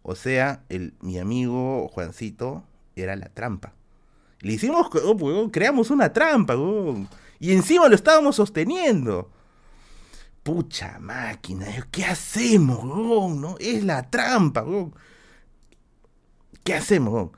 O 0.01 0.15
sea, 0.15 0.63
el, 0.69 0.93
mi 0.99 1.19
amigo 1.19 1.87
Juancito 1.89 2.63
era 2.95 3.15
la 3.15 3.29
trampa. 3.29 3.73
Le 4.39 4.53
hicimos, 4.53 4.87
oh, 5.03 5.51
creamos 5.51 5.89
una 5.89 6.11
trampa, 6.11 6.55
y 7.39 7.51
encima 7.51 7.87
lo 7.87 7.95
estábamos 7.95 8.35
sosteniendo. 8.35 9.31
Pucha 10.43 10.99
máquina, 10.99 11.65
¿qué 11.91 12.05
hacemos, 12.05 12.83
No, 12.83 13.55
es 13.59 13.83
la 13.83 14.09
trampa, 14.09 14.63
¿qué 16.65 16.73
hacemos? 16.73 17.29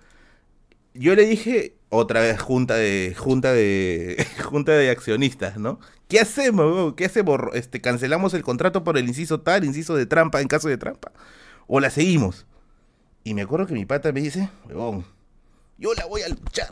Yo 0.94 1.14
le 1.14 1.26
dije, 1.26 1.76
otra 1.90 2.22
vez 2.22 2.40
junta 2.42 2.76
de 2.76 3.14
junta 3.16 3.54
de 3.54 4.26
junta 4.44 4.72
de 4.72 4.90
accionistas, 4.90 5.58
¿no? 5.58 5.80
¿Qué 6.08 6.20
hacemos? 6.20 6.96
¿Qué 6.96 7.06
hacemos? 7.06 7.40
Este, 7.54 7.82
cancelamos 7.82 8.34
el 8.34 8.44
contrato 8.44 8.84
por 8.84 8.98
el 8.98 9.08
inciso 9.08 9.42
tal, 9.42 9.66
inciso 9.66 9.96
de 9.96 10.06
trampa 10.06 10.42
en 10.42 10.48
caso 10.48 10.70
de 10.70 10.78
trampa 10.78 11.12
o 11.68 11.80
la 11.82 11.90
seguimos. 11.90 12.48
Y 13.26 13.34
me 13.34 13.42
acuerdo 13.42 13.68
que 13.68 13.74
mi 13.74 13.86
pata 13.86 14.12
me 14.14 14.22
dice, 14.22 14.50
"Huevón, 14.66 15.06
yo 15.78 15.94
la 15.94 16.06
voy 16.06 16.22
a 16.22 16.30
luchar, 16.30 16.70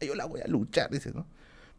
yo 0.00 0.14
la 0.14 0.26
voy 0.26 0.40
a 0.40 0.46
luchar", 0.46 0.90
dice, 0.90 1.10
¿no? 1.12 1.26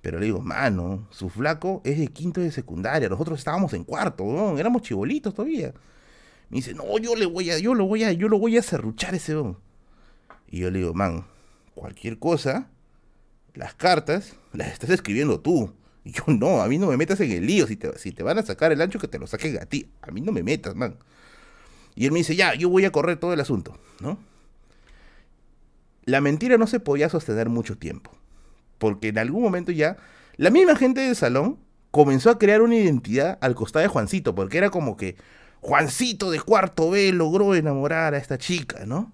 Pero 0.01 0.19
le 0.19 0.25
digo, 0.25 0.41
"Mano, 0.41 1.07
su 1.11 1.29
flaco 1.29 1.81
es 1.85 1.97
de 1.97 2.07
quinto 2.09 2.41
de 2.41 2.51
secundaria, 2.51 3.07
nosotros 3.07 3.39
estábamos 3.39 3.73
en 3.73 3.85
cuarto, 3.85 4.25
huevón, 4.25 4.59
éramos 4.59 4.81
chibolitos 4.81 5.33
todavía." 5.33 5.73
Me 6.49 6.57
dice, 6.57 6.73
"No, 6.73 6.97
yo 6.99 7.15
le 7.15 7.25
voy 7.25 7.49
a 7.51 7.59
yo 7.59 7.73
lo 7.73 7.85
voy 7.85 8.03
a 8.03 8.11
yo 8.11 8.27
lo 8.27 8.37
voy 8.39 8.57
a 8.57 8.61
cerruchar 8.61 9.15
ese 9.15 9.35
huevón." 9.35 9.70
Y 10.51 10.59
yo 10.59 10.69
le 10.69 10.79
digo, 10.79 10.93
man, 10.93 11.25
cualquier 11.73 12.19
cosa, 12.19 12.69
las 13.53 13.73
cartas 13.73 14.35
las 14.51 14.67
estás 14.67 14.89
escribiendo 14.89 15.39
tú. 15.39 15.73
Y 16.03 16.11
yo, 16.11 16.23
no, 16.27 16.61
a 16.61 16.67
mí 16.67 16.77
no 16.77 16.87
me 16.87 16.97
metas 16.97 17.19
en 17.21 17.31
el 17.31 17.47
lío. 17.47 17.65
Si 17.67 17.77
te, 17.77 17.97
si 17.97 18.11
te 18.11 18.21
van 18.21 18.37
a 18.37 18.43
sacar 18.43 18.71
el 18.71 18.81
ancho, 18.81 18.99
que 18.99 19.07
te 19.07 19.17
lo 19.17 19.27
saquen 19.27 19.57
a 19.61 19.65
ti. 19.65 19.89
A 20.01 20.11
mí 20.11 20.19
no 20.19 20.31
me 20.31 20.43
metas, 20.43 20.75
man. 20.75 20.97
Y 21.95 22.05
él 22.05 22.11
me 22.11 22.19
dice, 22.19 22.35
ya, 22.35 22.53
yo 22.53 22.69
voy 22.69 22.85
a 22.85 22.91
correr 22.91 23.17
todo 23.17 23.33
el 23.33 23.39
asunto, 23.39 23.77
¿no? 24.01 24.17
La 26.03 26.19
mentira 26.19 26.57
no 26.57 26.67
se 26.67 26.79
podía 26.79 27.07
sostener 27.07 27.47
mucho 27.47 27.77
tiempo. 27.77 28.11
Porque 28.77 29.09
en 29.09 29.19
algún 29.19 29.43
momento 29.43 29.71
ya, 29.71 29.97
la 30.35 30.49
misma 30.49 30.75
gente 30.75 31.01
del 31.01 31.15
salón 31.15 31.59
comenzó 31.91 32.29
a 32.29 32.39
crear 32.39 32.61
una 32.61 32.75
identidad 32.75 33.37
al 33.41 33.55
costado 33.55 33.83
de 33.83 33.89
Juancito. 33.89 34.35
Porque 34.35 34.57
era 34.57 34.69
como 34.69 34.97
que 34.97 35.15
Juancito 35.61 36.31
de 36.31 36.41
cuarto 36.41 36.89
B 36.89 37.13
logró 37.13 37.55
enamorar 37.55 38.15
a 38.15 38.17
esta 38.17 38.37
chica, 38.37 38.85
¿no? 38.85 39.13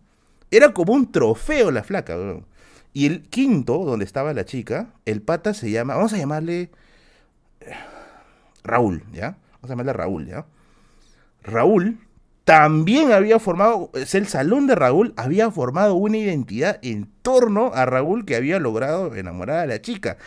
Era 0.51 0.73
como 0.73 0.93
un 0.93 1.11
trofeo 1.11 1.71
la 1.71 1.83
flaca, 1.83 2.15
Y 2.93 3.05
el 3.05 3.23
quinto, 3.23 3.83
donde 3.85 4.05
estaba 4.05 4.33
la 4.33 4.45
chica, 4.45 4.93
el 5.05 5.21
pata 5.21 5.53
se 5.53 5.71
llama, 5.71 5.95
vamos 5.95 6.13
a 6.13 6.17
llamarle 6.17 6.71
eh, 7.61 7.73
Raúl, 8.63 9.03
¿ya? 9.13 9.37
Vamos 9.53 9.65
a 9.65 9.67
llamarle 9.69 9.93
Raúl, 9.93 10.27
¿ya? 10.27 10.45
Raúl 11.43 11.99
también 12.47 13.11
había 13.11 13.39
formado, 13.39 13.91
es 13.93 14.15
el 14.15 14.25
salón 14.25 14.67
de 14.67 14.75
Raúl 14.75 15.13
había 15.17 15.51
formado 15.51 15.95
una 15.95 16.17
identidad 16.17 16.79
en 16.81 17.09
torno 17.21 17.73
a 17.73 17.85
Raúl 17.85 18.23
que 18.23 18.37
había 18.37 18.57
logrado 18.57 19.13
enamorar 19.15 19.59
a 19.59 19.65
la 19.65 19.81
chica. 19.81 20.17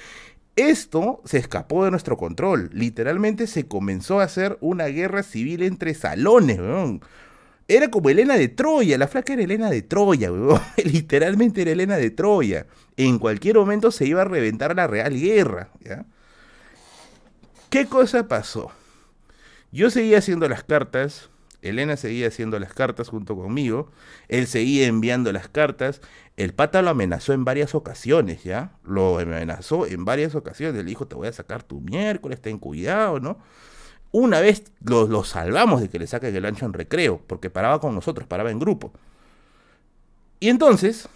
Esto 0.55 1.23
se 1.25 1.39
escapó 1.39 1.87
de 1.87 1.91
nuestro 1.91 2.19
control. 2.19 2.69
Literalmente 2.75 3.47
se 3.47 3.67
comenzó 3.67 4.21
a 4.21 4.25
hacer 4.25 4.59
una 4.61 4.85
guerra 4.89 5.23
civil 5.23 5.63
entre 5.63 5.95
salones, 5.95 6.59
weón. 6.59 7.01
Era 7.71 7.89
como 7.89 8.11
Elena 8.11 8.37
de 8.37 8.49
Troya, 8.49 8.99
la 8.99 9.07
flaca 9.07 9.33
era 9.33 9.45
Elena 9.45 9.71
de 9.71 9.83
Troya. 9.83 10.33
Literalmente 10.85 11.63
era 11.63 11.71
Elena 11.71 11.99
de 11.99 12.11
Troya. 12.11 12.67
En 12.97 13.21
cualquier 13.21 13.55
momento 13.59 13.93
se 13.93 14.07
iba 14.07 14.23
a 14.23 14.25
reventar 14.25 14.75
la 14.75 14.89
real 14.89 15.15
guerra, 15.15 15.71
¿ya? 15.79 16.05
¿Qué 17.71 17.87
cosa 17.87 18.27
pasó? 18.27 18.73
Yo 19.71 19.89
seguía 19.89 20.19
haciendo 20.19 20.49
las 20.49 20.65
cartas, 20.65 21.31
Elena 21.63 21.97
seguía 21.97 22.27
haciendo 22.27 22.59
las 22.59 22.75
cartas 22.75 23.09
junto 23.09 23.37
conmigo, 23.37 23.93
él 24.27 24.49
seguía 24.49 24.89
enviando 24.89 25.31
las 25.31 25.47
cartas, 25.47 26.01
el 26.37 26.53
pata 26.53 26.83
lo 26.83 26.91
amenazó 26.91 27.35
en 27.35 27.45
varias 27.45 27.77
ocasiones, 27.77 28.43
¿ya? 28.43 28.73
Lo 28.83 29.21
amenazó 29.21 29.87
en 29.87 30.05
varias 30.05 30.35
ocasiones, 30.35 30.75
le 30.75 30.91
dijo, 30.91 31.07
te 31.07 31.15
voy 31.15 31.29
a 31.29 31.33
sacar 31.33 31.63
tu 31.63 31.81
miércoles, 31.81 32.41
ten 32.41 32.59
cuidado, 32.59 33.21
¿no? 33.21 33.39
Una 34.13 34.41
vez 34.41 34.73
lo, 34.85 35.25
salvamos 35.25 35.81
de 35.81 35.89
que 35.89 35.99
le 35.99 36.07
saquen 36.07 36.35
el 36.35 36.45
ancho 36.45 36.67
en 36.67 36.73
recreo, 36.73 37.23
porque 37.27 37.51
paraba 37.51 37.81
con 37.81 37.95
nosotros, 37.95 38.27
paraba 38.27 38.51
en 38.51 38.59
grupo. 38.59 38.93
Y 40.41 40.49
entonces, 40.49 41.09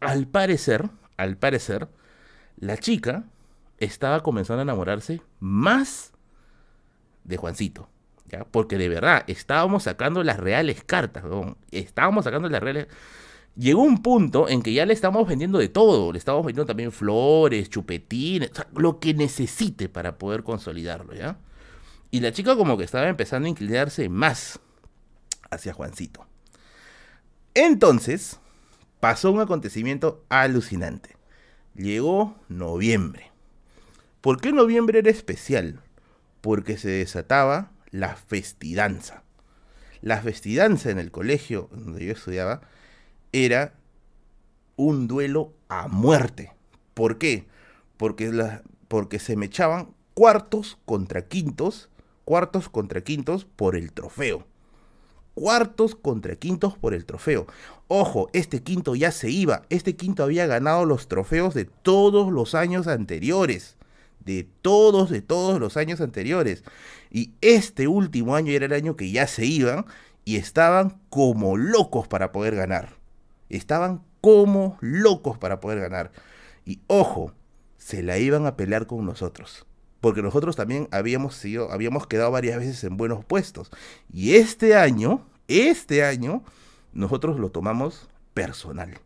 al 0.00 0.26
parecer, 0.28 0.88
al 1.16 1.36
parecer, 1.36 1.88
la 2.58 2.76
chica 2.76 3.24
estaba 3.78 4.22
comenzando 4.22 4.60
a 4.60 4.62
enamorarse 4.62 5.22
más 5.40 6.12
de 7.24 7.36
Juancito. 7.36 7.88
¿ya? 8.28 8.44
Porque 8.44 8.78
de 8.78 8.88
verdad, 8.88 9.24
estábamos 9.26 9.84
sacando 9.84 10.22
las 10.22 10.38
reales 10.38 10.84
cartas, 10.84 11.24
estábamos 11.70 12.24
sacando 12.24 12.48
las 12.48 12.62
reales... 12.62 12.86
Llegó 13.56 13.82
un 13.82 14.02
punto 14.02 14.50
en 14.50 14.62
que 14.62 14.74
ya 14.74 14.84
le 14.84 14.92
estábamos 14.92 15.26
vendiendo 15.26 15.58
de 15.58 15.70
todo, 15.70 16.12
le 16.12 16.18
estábamos 16.18 16.44
vendiendo 16.44 16.66
también 16.66 16.92
flores, 16.92 17.70
chupetines, 17.70 18.50
lo 18.74 19.00
que 19.00 19.14
necesite 19.14 19.88
para 19.88 20.18
poder 20.18 20.42
consolidarlo, 20.42 21.14
¿ya? 21.14 21.38
Y 22.16 22.20
la 22.20 22.32
chica 22.32 22.56
como 22.56 22.78
que 22.78 22.84
estaba 22.84 23.10
empezando 23.10 23.44
a 23.44 23.50
inclinarse 23.50 24.08
más 24.08 24.58
hacia 25.50 25.74
Juancito. 25.74 26.26
Entonces, 27.52 28.40
pasó 29.00 29.30
un 29.30 29.40
acontecimiento 29.40 30.24
alucinante. 30.30 31.14
Llegó 31.74 32.34
noviembre. 32.48 33.32
¿Por 34.22 34.40
qué 34.40 34.50
noviembre 34.50 35.00
era 35.00 35.10
especial? 35.10 35.82
Porque 36.40 36.78
se 36.78 36.88
desataba 36.88 37.70
la 37.90 38.16
festidanza. 38.16 39.22
La 40.00 40.22
festidanza 40.22 40.88
en 40.88 40.98
el 40.98 41.10
colegio 41.10 41.68
donde 41.70 42.06
yo 42.06 42.12
estudiaba 42.12 42.62
era 43.32 43.74
un 44.76 45.06
duelo 45.06 45.52
a 45.68 45.86
muerte. 45.88 46.54
¿Por 46.94 47.18
qué? 47.18 47.46
Porque, 47.98 48.32
la, 48.32 48.62
porque 48.88 49.18
se 49.18 49.36
me 49.36 49.44
echaban 49.44 49.94
cuartos 50.14 50.78
contra 50.86 51.28
quintos 51.28 51.90
cuartos 52.26 52.68
contra 52.68 53.00
quintos 53.02 53.46
por 53.46 53.76
el 53.76 53.92
trofeo. 53.92 54.44
Cuartos 55.34 55.94
contra 55.94 56.34
quintos 56.34 56.76
por 56.76 56.92
el 56.92 57.06
trofeo. 57.06 57.46
Ojo, 57.88 58.28
este 58.32 58.62
quinto 58.62 58.96
ya 58.96 59.12
se 59.12 59.30
iba. 59.30 59.62
Este 59.70 59.94
quinto 59.94 60.24
había 60.24 60.46
ganado 60.46 60.84
los 60.84 61.08
trofeos 61.08 61.54
de 61.54 61.66
todos 61.66 62.32
los 62.32 62.54
años 62.54 62.88
anteriores. 62.88 63.76
de 64.20 64.48
todos, 64.60 65.08
de 65.08 65.22
todos 65.22 65.60
los 65.60 65.76
años 65.76 66.00
anteriores. 66.00 66.64
Y 67.12 67.34
este 67.42 67.86
último 67.86 68.34
año 68.34 68.50
era 68.50 68.66
el 68.66 68.72
año 68.72 68.96
que 68.96 69.12
ya 69.12 69.28
se 69.28 69.46
iban 69.46 69.86
y 70.24 70.34
estaban 70.34 71.00
como 71.10 71.56
locos 71.56 72.08
para 72.08 72.32
poder 72.32 72.56
ganar. 72.56 72.96
Estaban 73.50 74.02
como 74.20 74.78
locos 74.80 75.38
para 75.38 75.60
poder 75.60 75.78
ganar. 75.78 76.10
Y 76.64 76.80
ojo, 76.88 77.34
se 77.78 78.02
la 78.02 78.18
iban 78.18 78.46
a 78.46 78.56
pelear 78.56 78.88
con 78.88 79.06
nosotros. 79.06 79.64
Porque 80.00 80.22
nosotros 80.22 80.56
también 80.56 80.88
habíamos 80.90 81.34
sido, 81.34 81.72
habíamos 81.72 82.06
quedado 82.06 82.30
varias 82.30 82.58
veces 82.58 82.84
en 82.84 82.96
buenos 82.96 83.24
puestos. 83.24 83.70
Y 84.12 84.34
este 84.34 84.76
año, 84.76 85.26
este 85.48 86.04
año, 86.04 86.44
nosotros 86.92 87.38
lo 87.38 87.50
tomamos 87.50 88.08
personal. 88.34 88.98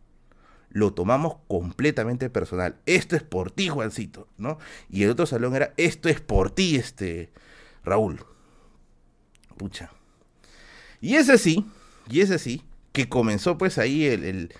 Lo 0.69 0.93
tomamos 0.93 1.37
completamente 1.47 2.29
personal. 2.29 2.77
Esto 2.85 3.15
es 3.15 3.23
por 3.23 3.51
ti, 3.51 3.69
Juancito, 3.69 4.27
¿no? 4.37 4.57
Y 4.89 5.03
el 5.03 5.09
otro 5.09 5.25
salón 5.25 5.55
era, 5.55 5.73
esto 5.77 6.07
es 6.07 6.21
por 6.21 6.51
ti, 6.51 6.75
este, 6.75 7.29
Raúl. 7.83 8.25
Pucha. 9.57 9.91
Y 11.01 11.15
es 11.15 11.29
así, 11.29 11.65
y 12.09 12.21
es 12.21 12.31
así, 12.31 12.63
que 12.93 13.09
comenzó 13.09 13.57
pues 13.57 13.77
ahí 13.77 14.05
el, 14.05 14.23
el, 14.23 14.53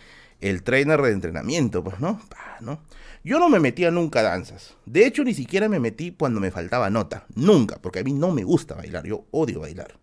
trainer 0.63 1.01
de 1.01 1.11
entrenamiento, 1.11 1.83
pues, 1.83 1.99
¿no? 1.99 2.19
¿no? 2.59 2.81
Yo 3.23 3.39
no 3.39 3.49
me 3.49 3.59
metía 3.59 3.91
nunca 3.91 4.21
a 4.21 4.23
danzas. 4.23 4.75
De 4.85 5.05
hecho, 5.05 5.23
ni 5.23 5.33
siquiera 5.33 5.69
me 5.69 5.79
metí 5.79 6.11
cuando 6.11 6.39
me 6.39 6.51
faltaba 6.51 6.89
nota. 6.89 7.25
Nunca, 7.35 7.77
porque 7.79 7.99
a 7.99 8.03
mí 8.03 8.13
no 8.13 8.31
me 8.31 8.43
gusta 8.43 8.75
bailar. 8.75 9.05
Yo 9.05 9.25
odio 9.31 9.59
bailar. 9.59 9.99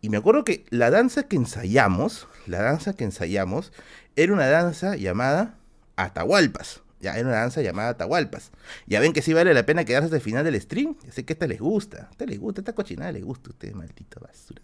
Y 0.00 0.08
me 0.08 0.16
acuerdo 0.16 0.44
que 0.44 0.64
la 0.70 0.90
danza 0.90 1.24
que 1.24 1.36
ensayamos, 1.36 2.26
la 2.46 2.62
danza 2.62 2.94
que 2.94 3.04
ensayamos, 3.04 3.72
era 4.16 4.32
una 4.32 4.46
danza 4.46 4.96
llamada 4.96 5.58
Atahualpas. 5.96 6.82
Ya, 7.00 7.16
era 7.16 7.28
una 7.28 7.38
danza 7.38 7.62
llamada 7.62 7.90
Atahualpas. 7.90 8.50
Ya 8.86 8.98
ven 9.00 9.12
que 9.12 9.22
sí 9.22 9.32
vale 9.32 9.54
la 9.54 9.64
pena 9.64 9.84
quedarse 9.84 10.06
hasta 10.06 10.16
el 10.16 10.22
final 10.22 10.44
del 10.44 10.60
stream. 10.60 10.96
Ya 11.04 11.12
sé 11.12 11.24
que 11.24 11.34
esta 11.34 11.46
les 11.46 11.60
gusta. 11.60 12.08
esta 12.10 12.26
les 12.26 12.40
gusta, 12.40 12.62
esta 12.62 12.72
cochinada 12.72 13.12
les 13.12 13.24
gusta 13.24 13.50
a 13.50 13.52
ustedes, 13.52 13.74
maldita 13.74 14.18
basura. 14.20 14.62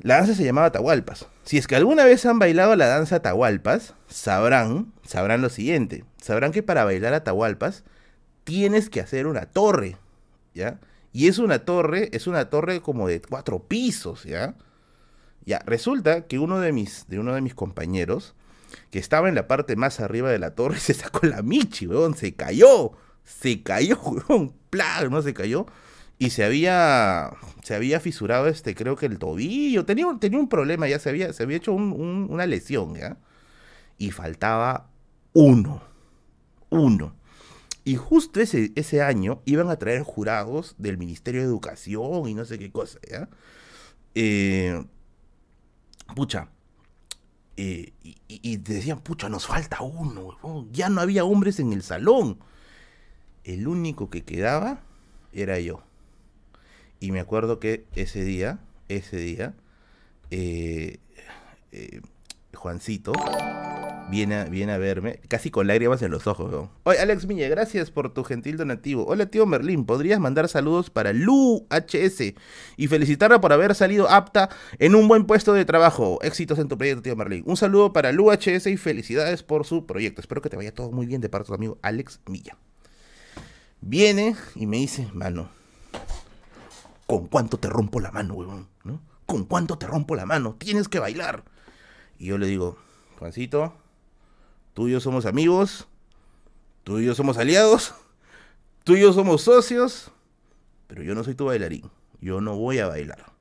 La 0.00 0.16
danza 0.16 0.34
se 0.34 0.44
llamaba 0.44 0.68
Atahualpas. 0.68 1.26
Si 1.44 1.58
es 1.58 1.66
que 1.66 1.74
alguna 1.74 2.04
vez 2.04 2.24
han 2.24 2.38
bailado 2.38 2.76
la 2.76 2.86
danza 2.86 3.16
Atahualpas, 3.16 3.94
sabrán, 4.08 4.92
sabrán 5.04 5.42
lo 5.42 5.48
siguiente. 5.48 6.04
Sabrán 6.22 6.52
que 6.52 6.62
para 6.62 6.84
bailar 6.84 7.14
Atahualpas 7.14 7.84
tienes 8.44 8.90
que 8.90 9.00
hacer 9.00 9.26
una 9.26 9.46
torre, 9.46 9.96
¿ya? 10.54 10.78
Y 11.12 11.26
es 11.26 11.38
una 11.38 11.60
torre, 11.60 12.10
es 12.12 12.26
una 12.26 12.48
torre 12.48 12.80
como 12.80 13.08
de 13.08 13.20
cuatro 13.20 13.58
pisos, 13.60 14.24
¿ya? 14.24 14.54
Ya, 15.44 15.60
resulta 15.66 16.26
que 16.26 16.38
uno 16.38 16.60
de 16.60 16.72
mis, 16.72 17.06
de 17.08 17.18
uno 17.18 17.34
de 17.34 17.40
mis 17.40 17.54
compañeros, 17.54 18.34
que 18.90 18.98
estaba 18.98 19.28
en 19.28 19.34
la 19.34 19.48
parte 19.48 19.74
más 19.74 19.98
arriba 19.98 20.30
de 20.30 20.38
la 20.38 20.54
torre, 20.54 20.78
se 20.78 20.94
sacó 20.94 21.26
la 21.26 21.42
michi, 21.42 21.86
weón, 21.88 22.14
se 22.14 22.34
cayó, 22.34 22.92
se 23.24 23.62
cayó, 23.62 23.98
weón, 24.28 24.54
plag, 24.70 25.10
no 25.10 25.22
se 25.22 25.34
cayó 25.34 25.66
y 26.18 26.30
se 26.30 26.44
había 26.44 27.30
se 27.62 27.74
había 27.74 28.00
fisurado 28.00 28.48
este 28.48 28.74
creo 28.74 28.96
que 28.96 29.06
el 29.06 29.18
tobillo 29.18 29.84
tenía, 29.84 30.06
tenía 30.20 30.38
un 30.38 30.48
problema 30.48 30.88
ya 30.88 30.98
se 30.98 31.10
había 31.10 31.32
se 31.32 31.42
había 31.44 31.58
hecho 31.58 31.72
una 31.72 32.46
lesión 32.46 32.94
ya 32.94 33.18
y 33.98 34.10
faltaba 34.10 34.90
uno 35.32 35.88
uno. 36.70 37.14
Y 37.84 37.96
justo 37.96 38.40
ese, 38.40 38.72
ese 38.74 39.00
año 39.00 39.40
iban 39.46 39.70
a 39.70 39.76
traer 39.76 40.02
jurados 40.02 40.74
del 40.78 40.98
Ministerio 40.98 41.40
de 41.40 41.46
Educación 41.46 42.28
y 42.28 42.34
no 42.34 42.44
sé 42.44 42.58
qué 42.58 42.70
cosa 42.70 42.98
ya 43.08 43.28
eh, 44.14 44.84
pucha 46.14 46.50
eh, 47.56 47.92
y, 48.02 48.56
decían 48.58 49.00
pucha 49.00 49.28
nos 49.28 49.46
falta 49.46 49.82
uno 49.82 50.68
ya 50.70 50.88
no 50.88 51.00
había 51.00 51.24
hombres 51.24 51.60
en 51.60 51.72
el 51.72 51.82
salón 51.82 52.38
el 53.44 53.66
único 53.66 54.10
que 54.10 54.24
quedaba 54.24 54.82
era 55.32 55.58
yo 55.58 55.82
y 57.00 57.12
me 57.12 57.20
acuerdo 57.20 57.58
que 57.58 57.84
ese 57.94 58.24
día, 58.24 58.58
ese 58.88 59.16
día, 59.16 59.54
eh, 60.30 60.98
eh, 61.72 62.00
Juancito 62.54 63.12
viene 64.10 64.36
a, 64.36 64.44
viene 64.44 64.72
a 64.72 64.78
verme, 64.78 65.20
casi 65.28 65.50
con 65.50 65.66
lágrimas 65.66 66.02
en 66.02 66.10
los 66.10 66.26
ojos. 66.26 66.68
Oye, 66.84 66.98
Alex 66.98 67.26
Miñe, 67.26 67.48
gracias 67.48 67.90
por 67.90 68.12
tu 68.12 68.24
gentil 68.24 68.56
donativo. 68.56 69.06
Hola, 69.06 69.26
tío 69.26 69.46
Merlín, 69.46 69.84
¿podrías 69.84 70.18
mandar 70.18 70.48
saludos 70.48 70.90
para 70.90 71.12
Lu 71.12 71.66
HS 71.70 72.34
y 72.76 72.86
felicitarla 72.88 73.40
por 73.40 73.52
haber 73.52 73.74
salido 73.74 74.08
apta 74.08 74.48
en 74.78 74.94
un 74.94 75.08
buen 75.08 75.24
puesto 75.24 75.52
de 75.52 75.64
trabajo? 75.64 76.18
Éxitos 76.22 76.58
en 76.58 76.68
tu 76.68 76.76
proyecto, 76.76 77.02
tío 77.02 77.16
Merlín. 77.16 77.44
Un 77.46 77.56
saludo 77.56 77.92
para 77.92 78.12
Lu 78.12 78.30
HS 78.32 78.66
y 78.66 78.76
felicidades 78.76 79.42
por 79.42 79.66
su 79.66 79.86
proyecto. 79.86 80.20
Espero 80.20 80.42
que 80.42 80.50
te 80.50 80.56
vaya 80.56 80.72
todo 80.72 80.90
muy 80.90 81.06
bien 81.06 81.20
de 81.20 81.28
parte 81.28 81.44
de 81.44 81.48
tu 81.48 81.54
amigo 81.54 81.78
Alex 81.82 82.20
Milla. 82.26 82.56
Viene 83.80 84.34
y 84.56 84.66
me 84.66 84.78
dice, 84.78 85.06
mano, 85.12 85.50
¿Con 87.08 87.26
cuánto 87.26 87.56
te 87.56 87.70
rompo 87.70 88.00
la 88.00 88.10
mano, 88.10 88.34
weón? 88.34 88.68
¿No? 88.84 89.00
¿Con 89.24 89.46
cuánto 89.46 89.78
te 89.78 89.86
rompo 89.86 90.14
la 90.14 90.26
mano? 90.26 90.56
Tienes 90.58 90.88
que 90.88 90.98
bailar. 90.98 91.42
Y 92.18 92.26
yo 92.26 92.36
le 92.36 92.46
digo, 92.46 92.76
Juancito, 93.18 93.72
tú 94.74 94.88
y 94.88 94.92
yo 94.92 95.00
somos 95.00 95.24
amigos, 95.24 95.88
tú 96.84 96.98
y 96.98 97.06
yo 97.06 97.14
somos 97.14 97.38
aliados, 97.38 97.94
tú 98.84 98.94
y 98.94 99.00
yo 99.00 99.14
somos 99.14 99.40
socios, 99.40 100.12
pero 100.86 101.02
yo 101.02 101.14
no 101.14 101.24
soy 101.24 101.34
tu 101.34 101.46
bailarín. 101.46 101.90
Yo 102.20 102.42
no 102.42 102.58
voy 102.58 102.78
a 102.78 102.88
bailar. 102.88 103.32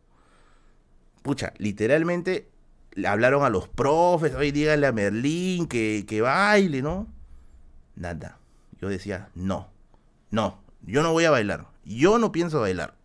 Pucha, 1.21 1.51
literalmente 1.57 2.49
le 2.93 3.09
hablaron 3.09 3.43
a 3.43 3.49
los 3.49 3.67
profes, 3.67 4.33
hoy 4.33 4.51
díganle 4.51 4.87
a 4.87 4.93
Merlín 4.93 5.67
que, 5.67 6.05
que 6.07 6.21
baile, 6.21 6.81
¿no? 6.81 7.05
Nada. 7.97 8.39
Yo 8.79 8.87
decía, 8.87 9.27
no, 9.35 9.67
no, 10.31 10.61
yo 10.83 11.03
no 11.03 11.11
voy 11.11 11.25
a 11.25 11.31
bailar. 11.31 11.67
Yo 11.83 12.17
no 12.17 12.31
pienso 12.31 12.61
bailar. 12.61 12.96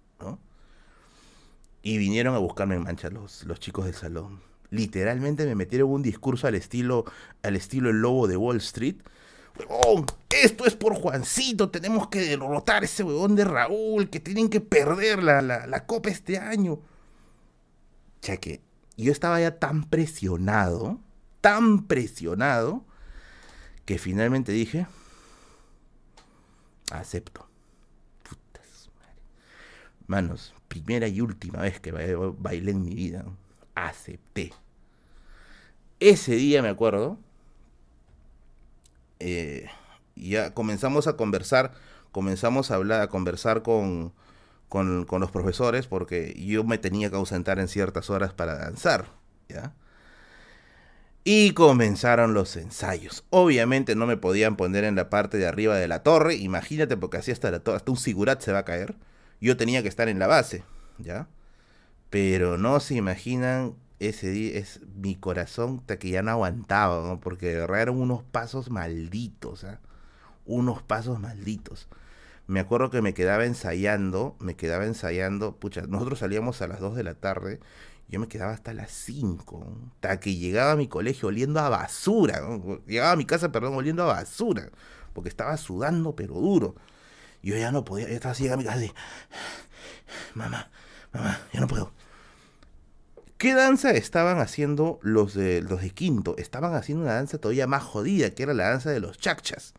Y 1.82 1.98
vinieron 1.98 2.34
a 2.34 2.38
buscarme 2.38 2.76
en 2.76 2.84
mancha 2.84 3.10
los, 3.10 3.44
los 3.44 3.58
chicos 3.58 3.84
del 3.84 3.94
salón. 3.94 4.40
Literalmente 4.70 5.44
me 5.44 5.54
metieron 5.54 5.90
un 5.90 6.02
discurso 6.02 6.46
al 6.46 6.54
estilo, 6.54 7.04
al 7.42 7.56
estilo 7.56 7.90
el 7.90 8.00
lobo 8.00 8.26
de 8.26 8.36
Wall 8.36 8.56
Street. 8.58 8.96
Huevón, 9.58 10.06
esto 10.30 10.64
es 10.64 10.74
por 10.74 10.94
Juancito, 10.94 11.70
tenemos 11.70 12.08
que 12.08 12.20
derrotar 12.20 12.84
ese 12.84 13.02
huevón 13.02 13.36
de 13.36 13.44
Raúl, 13.44 14.08
que 14.08 14.18
tienen 14.18 14.48
que 14.48 14.60
perder 14.60 15.22
la, 15.22 15.42
la, 15.42 15.86
copa 15.86 16.08
este 16.08 16.38
año. 16.38 16.80
Ya 18.22 18.38
que 18.38 18.62
yo 18.96 19.12
estaba 19.12 19.40
ya 19.40 19.58
tan 19.58 19.84
presionado, 19.84 20.98
tan 21.40 21.86
presionado, 21.86 22.84
que 23.84 23.98
finalmente 23.98 24.52
dije, 24.52 24.86
acepto. 26.90 27.46
Putas 28.22 28.90
Manos, 30.06 30.54
primera 30.72 31.06
y 31.06 31.20
última 31.20 31.60
vez 31.60 31.80
que 31.80 31.92
bailé 31.92 32.70
en 32.70 32.82
mi 32.82 32.94
vida. 32.94 33.26
Acepté. 33.74 34.52
Ese 36.00 36.34
día 36.34 36.62
me 36.62 36.70
acuerdo. 36.70 37.18
Eh, 39.20 39.66
ya 40.16 40.54
comenzamos 40.54 41.06
a 41.06 41.16
conversar, 41.16 41.72
comenzamos 42.10 42.70
a 42.70 42.76
hablar, 42.76 43.02
a 43.02 43.08
conversar 43.08 43.62
con, 43.62 44.14
con, 44.68 45.06
los 45.20 45.30
profesores 45.30 45.86
porque 45.86 46.34
yo 46.34 46.64
me 46.64 46.78
tenía 46.78 47.10
que 47.10 47.16
ausentar 47.16 47.58
en 47.58 47.68
ciertas 47.68 48.08
horas 48.08 48.32
para 48.32 48.56
danzar, 48.56 49.08
¿ya? 49.48 49.74
Y 51.24 51.52
comenzaron 51.52 52.34
los 52.34 52.56
ensayos. 52.56 53.24
Obviamente 53.30 53.94
no 53.94 54.06
me 54.06 54.16
podían 54.16 54.56
poner 54.56 54.84
en 54.84 54.96
la 54.96 55.08
parte 55.08 55.36
de 55.36 55.46
arriba 55.46 55.76
de 55.76 55.86
la 55.86 56.02
torre, 56.02 56.34
imagínate 56.34 56.96
porque 56.96 57.18
así 57.18 57.30
hasta, 57.30 57.50
la 57.50 57.58
hasta 57.58 57.90
un 57.90 57.96
sigurat 57.98 58.40
se 58.40 58.52
va 58.52 58.60
a 58.60 58.64
caer 58.64 58.96
yo 59.46 59.56
tenía 59.56 59.82
que 59.82 59.88
estar 59.88 60.08
en 60.08 60.18
la 60.18 60.26
base, 60.26 60.64
¿ya? 60.98 61.28
Pero 62.10 62.58
no 62.58 62.80
se 62.80 62.94
imaginan 62.94 63.74
ese 63.98 64.30
día, 64.30 64.58
es 64.58 64.80
mi 64.96 65.14
corazón 65.14 65.80
que 65.80 66.10
ya 66.10 66.22
no 66.22 66.30
aguantaba, 66.30 67.06
¿no? 67.06 67.20
Porque 67.20 67.48
de 67.48 67.58
verdad 67.58 67.82
eran 67.82 67.96
unos 67.96 68.22
pasos 68.22 68.70
malditos, 68.70 69.64
¿ah? 69.64 69.80
Unos 70.44 70.82
pasos 70.82 71.20
malditos. 71.20 71.88
Me 72.46 72.60
acuerdo 72.60 72.90
que 72.90 73.02
me 73.02 73.14
quedaba 73.14 73.44
ensayando, 73.44 74.36
me 74.40 74.56
quedaba 74.56 74.84
ensayando, 74.84 75.56
pucha, 75.56 75.82
nosotros 75.82 76.18
salíamos 76.18 76.60
a 76.62 76.68
las 76.68 76.80
2 76.80 76.96
de 76.96 77.04
la 77.04 77.14
tarde, 77.14 77.60
yo 78.08 78.20
me 78.20 78.28
quedaba 78.28 78.52
hasta 78.52 78.74
las 78.74 78.90
5, 78.90 79.64
hasta 79.94 80.20
que 80.20 80.36
llegaba 80.36 80.72
a 80.72 80.76
mi 80.76 80.88
colegio 80.88 81.28
oliendo 81.28 81.60
a 81.60 81.68
basura, 81.68 82.42
llegaba 82.86 83.12
a 83.12 83.16
mi 83.16 83.24
casa, 83.24 83.52
perdón, 83.52 83.74
oliendo 83.74 84.02
a 84.02 84.06
basura, 84.06 84.70
porque 85.14 85.28
estaba 85.28 85.56
sudando 85.56 86.14
pero 86.14 86.34
duro. 86.34 86.74
Yo 87.42 87.56
ya 87.56 87.72
no 87.72 87.84
podía, 87.84 88.08
yo 88.08 88.14
estaba 88.14 88.32
así 88.32 88.46
en 88.46 88.58
mi 88.58 88.64
casa 88.64 88.78
así. 88.78 88.92
Mamá, 90.34 90.70
mamá, 91.12 91.40
ya 91.52 91.60
no 91.60 91.66
puedo. 91.66 91.92
¿Qué 93.36 93.54
danza 93.54 93.90
estaban 93.90 94.38
haciendo 94.38 95.00
los 95.02 95.34
de, 95.34 95.62
los 95.62 95.82
de 95.82 95.90
quinto? 95.90 96.36
Estaban 96.38 96.74
haciendo 96.74 97.04
una 97.04 97.14
danza 97.14 97.38
todavía 97.38 97.66
más 97.66 97.82
jodida, 97.82 98.30
que 98.30 98.44
era 98.44 98.54
la 98.54 98.68
danza 98.68 98.90
de 98.90 99.00
los 99.00 99.18
chachas. 99.18 99.74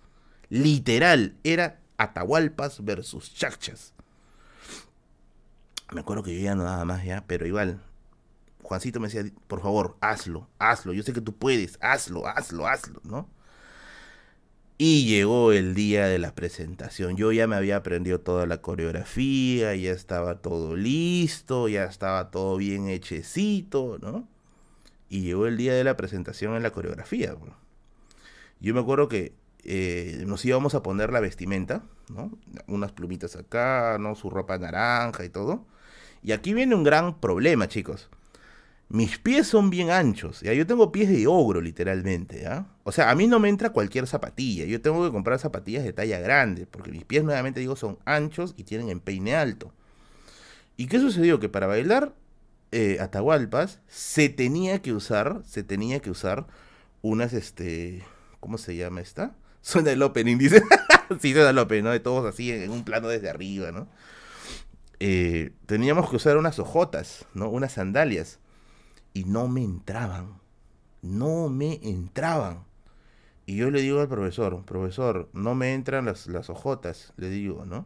Literal, 0.49 1.37
era 1.43 1.79
Atahualpas 1.97 2.83
versus 2.83 3.33
chachas. 3.33 3.93
Me 5.93 6.01
acuerdo 6.01 6.23
que 6.23 6.35
yo 6.35 6.41
ya 6.41 6.55
no 6.55 6.63
daba 6.63 6.83
más 6.83 7.05
ya, 7.05 7.23
pero 7.25 7.47
igual, 7.47 7.79
Juancito 8.63 8.99
me 8.99 9.07
decía, 9.07 9.31
por 9.47 9.61
favor, 9.61 9.95
hazlo, 10.01 10.49
hazlo, 10.59 10.91
yo 10.91 11.03
sé 11.03 11.13
que 11.13 11.21
tú 11.21 11.35
puedes, 11.35 11.77
hazlo, 11.81 12.27
hazlo, 12.27 12.67
hazlo, 12.67 12.99
¿no? 13.03 13.29
Y 14.77 15.05
llegó 15.05 15.51
el 15.51 15.75
día 15.75 16.07
de 16.07 16.17
la 16.19 16.33
presentación. 16.33 17.15
Yo 17.15 17.31
ya 17.31 17.47
me 17.47 17.55
había 17.55 17.77
aprendido 17.77 18.19
toda 18.19 18.47
la 18.47 18.61
coreografía, 18.61 19.75
ya 19.75 19.91
estaba 19.91 20.41
todo 20.41 20.75
listo, 20.75 21.67
ya 21.67 21.85
estaba 21.85 22.31
todo 22.31 22.57
bien 22.57 22.87
hechecito, 22.87 23.99
¿no? 24.01 24.27
Y 25.09 25.21
llegó 25.21 25.45
el 25.45 25.57
día 25.57 25.73
de 25.73 25.83
la 25.83 25.95
presentación 25.95 26.55
en 26.55 26.63
la 26.63 26.71
coreografía. 26.71 27.35
Yo 28.59 28.73
me 28.73 28.79
acuerdo 28.79 29.07
que 29.07 29.33
eh, 29.63 30.23
nos 30.25 30.43
íbamos 30.43 30.73
a 30.73 30.81
poner 30.81 31.13
la 31.13 31.19
vestimenta, 31.19 31.83
¿no? 32.09 32.31
Unas 32.67 32.91
plumitas 32.91 33.35
acá, 33.35 33.97
¿no? 33.99 34.15
Su 34.15 34.31
ropa 34.31 34.57
naranja 34.57 35.23
y 35.23 35.29
todo. 35.29 35.65
Y 36.23 36.31
aquí 36.31 36.53
viene 36.53 36.73
un 36.73 36.83
gran 36.83 37.19
problema, 37.19 37.67
chicos 37.67 38.09
mis 38.93 39.17
pies 39.17 39.47
son 39.47 39.71
bien 39.71 39.89
anchos, 39.89 40.41
¿ya? 40.41 40.53
Yo 40.53 40.67
tengo 40.67 40.91
pies 40.91 41.09
de 41.09 41.25
ogro, 41.25 41.61
literalmente, 41.61 42.41
¿ya? 42.43 42.67
O 42.83 42.91
sea, 42.91 43.09
a 43.09 43.15
mí 43.15 43.25
no 43.25 43.39
me 43.39 43.49
entra 43.49 43.71
cualquier 43.71 44.05
zapatilla. 44.05 44.65
Yo 44.65 44.81
tengo 44.81 45.03
que 45.03 45.11
comprar 45.11 45.39
zapatillas 45.39 45.83
de 45.83 45.93
talla 45.93 46.19
grande, 46.19 46.67
porque 46.67 46.91
mis 46.91 47.03
pies, 47.03 47.23
nuevamente 47.23 47.59
digo, 47.59 47.75
son 47.75 47.97
anchos 48.05 48.53
y 48.55 48.65
tienen 48.65 48.89
empeine 48.89 49.35
alto. 49.35 49.73
¿Y 50.77 50.85
qué 50.85 50.99
sucedió? 50.99 51.39
Que 51.39 51.49
para 51.49 51.65
bailar 51.65 52.13
eh, 52.71 52.99
atahualpas 52.99 53.79
se 53.87 54.29
tenía 54.29 54.79
que 54.83 54.93
usar, 54.93 55.41
se 55.43 55.63
tenía 55.63 55.99
que 55.99 56.11
usar 56.11 56.45
unas, 57.01 57.33
este, 57.33 58.03
¿cómo 58.39 58.59
se 58.59 58.75
llama 58.75 59.01
esta? 59.01 59.35
Suena 59.63 59.89
el 59.89 60.03
opening, 60.03 60.37
dice. 60.37 60.61
sí, 61.19 61.33
suena 61.33 61.49
el 61.49 61.57
opening, 61.57 61.85
¿no? 61.85 61.89
De 61.89 61.99
todos 61.99 62.31
así 62.31 62.51
en, 62.51 62.69
un 62.69 62.83
plano 62.83 63.07
desde 63.07 63.31
arriba, 63.31 63.71
¿no? 63.71 63.87
Eh, 64.99 65.49
teníamos 65.65 66.11
que 66.11 66.17
usar 66.17 66.37
unas 66.37 66.59
ojotas, 66.59 67.25
¿no? 67.33 67.49
Unas 67.49 67.71
sandalias 67.71 68.39
y 69.13 69.25
no 69.25 69.47
me 69.47 69.63
entraban. 69.63 70.39
No 71.01 71.49
me 71.49 71.79
entraban. 71.83 72.63
Y 73.45 73.57
yo 73.57 73.69
le 73.71 73.81
digo 73.81 73.99
al 73.99 74.07
profesor, 74.07 74.63
profesor, 74.63 75.29
no 75.33 75.53
me 75.53 75.73
entran 75.73 76.05
las, 76.05 76.27
las 76.27 76.49
ojotas, 76.49 77.13
le 77.17 77.29
digo, 77.29 77.65
¿no? 77.65 77.85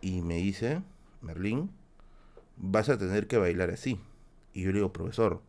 Y 0.00 0.22
me 0.22 0.36
dice, 0.36 0.82
Merlín, 1.20 1.70
vas 2.56 2.88
a 2.88 2.96
tener 2.96 3.26
que 3.26 3.36
bailar 3.36 3.70
así. 3.70 4.00
Y 4.54 4.62
yo 4.62 4.70
le 4.70 4.76
digo, 4.76 4.92
profesor, 4.92 5.42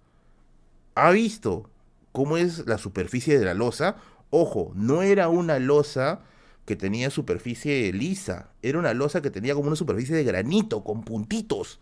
¿ha 0.95 1.11
visto 1.11 1.69
cómo 2.11 2.37
es 2.37 2.67
la 2.67 2.77
superficie 2.77 3.39
de 3.39 3.45
la 3.45 3.53
losa? 3.53 3.95
Ojo, 4.31 4.71
no 4.75 5.01
era 5.01 5.29
una 5.29 5.59
losa 5.59 6.21
que 6.65 6.75
tenía 6.75 7.09
superficie 7.09 7.91
lisa, 7.93 8.51
era 8.61 8.77
una 8.77 8.93
losa 8.93 9.21
que 9.21 9.31
tenía 9.31 9.55
como 9.55 9.67
una 9.67 9.75
superficie 9.75 10.15
de 10.15 10.23
granito, 10.23 10.83
con 10.83 11.03
puntitos. 11.03 11.79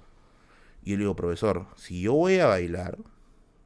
Y 0.88 0.92
yo 0.92 0.96
le 0.96 1.02
digo, 1.02 1.18
profesor, 1.18 1.68
si 1.76 2.00
yo 2.00 2.14
voy 2.14 2.40
a 2.40 2.46
bailar, 2.46 2.98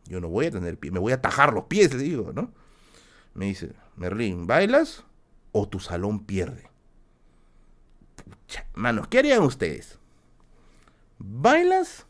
yo 0.05 0.19
no 0.19 0.27
voy 0.27 0.47
a 0.47 0.51
tener 0.51 0.79
pie, 0.79 0.89
me 0.89 0.97
voy 0.97 1.13
a 1.13 1.21
tajar 1.21 1.53
los 1.53 1.65
pies, 1.65 1.93
le 1.93 2.01
digo, 2.01 2.33
¿no? 2.33 2.51
Me 3.35 3.45
dice, 3.45 3.73
Merlín, 3.95 4.47
¿bailas 4.47 5.05
o 5.51 5.69
tu 5.69 5.79
salón 5.79 6.25
pierde? 6.25 6.67
Manos, 8.73 9.07
¿qué 9.07 9.19
harían 9.19 9.43
ustedes? 9.43 9.99
¿Bailas 11.19 12.07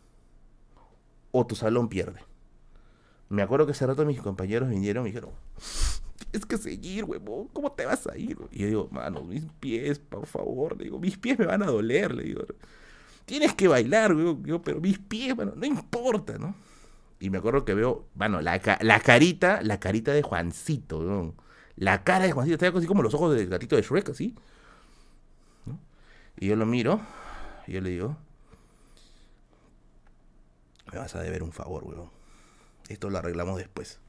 o 1.31 1.45
tu 1.45 1.57
salón 1.57 1.89
pierde? 1.89 2.21
Me 3.27 3.41
acuerdo 3.41 3.65
que 3.65 3.73
hace 3.73 3.85
rato 3.85 4.05
mis 4.05 4.21
compañeros 4.21 4.69
vinieron 4.69 5.01
y 5.01 5.09
me 5.09 5.09
dijeron, 5.09 5.31
tienes 6.31 6.45
que 6.45 6.57
seguir, 6.57 7.03
huevón, 7.03 7.49
¿cómo 7.49 7.73
te 7.73 7.85
vas 7.85 8.07
a 8.07 8.17
ir? 8.17 8.37
Y 8.49 8.59
yo 8.59 8.67
digo, 8.67 8.89
mano, 8.91 9.25
mis 9.25 9.43
pies, 9.59 9.99
por 9.99 10.25
favor, 10.25 10.77
le 10.77 10.85
digo, 10.85 10.99
mis 10.99 11.17
pies 11.17 11.37
me 11.37 11.47
van 11.47 11.63
a 11.63 11.65
doler, 11.65 12.15
le 12.15 12.23
digo 12.23 12.45
tienes 13.31 13.53
que 13.53 13.69
bailar, 13.69 14.13
güey. 14.13 14.59
pero 14.59 14.81
mis 14.81 14.99
pies, 14.99 15.33
bueno, 15.33 15.53
no 15.55 15.65
importa, 15.65 16.37
¿no? 16.37 16.53
Y 17.17 17.29
me 17.29 17.37
acuerdo 17.37 17.63
que 17.63 17.73
veo, 17.73 18.05
bueno, 18.13 18.41
la, 18.41 18.59
carita, 18.59 19.61
la 19.61 19.79
carita 19.79 20.11
de 20.11 20.21
Juancito, 20.21 21.01
¿no? 21.01 21.33
La 21.77 22.03
cara 22.03 22.25
de 22.25 22.33
Juancito, 22.33 22.55
está 22.55 22.77
así 22.77 22.87
como 22.87 23.01
los 23.01 23.13
ojos 23.13 23.33
del 23.33 23.47
gatito 23.47 23.77
de 23.77 23.83
Shrek, 23.83 24.09
así. 24.09 24.35
Y 26.39 26.47
yo 26.47 26.57
lo 26.57 26.65
miro, 26.65 26.99
y 27.67 27.71
yo 27.71 27.79
le 27.79 27.91
digo, 27.91 28.17
me 30.91 30.99
vas 30.99 31.15
a 31.15 31.21
deber 31.21 31.41
un 31.41 31.53
favor, 31.53 31.85
weón. 31.85 32.09
Esto 32.89 33.09
lo 33.09 33.17
arreglamos 33.17 33.55
después. 33.55 34.01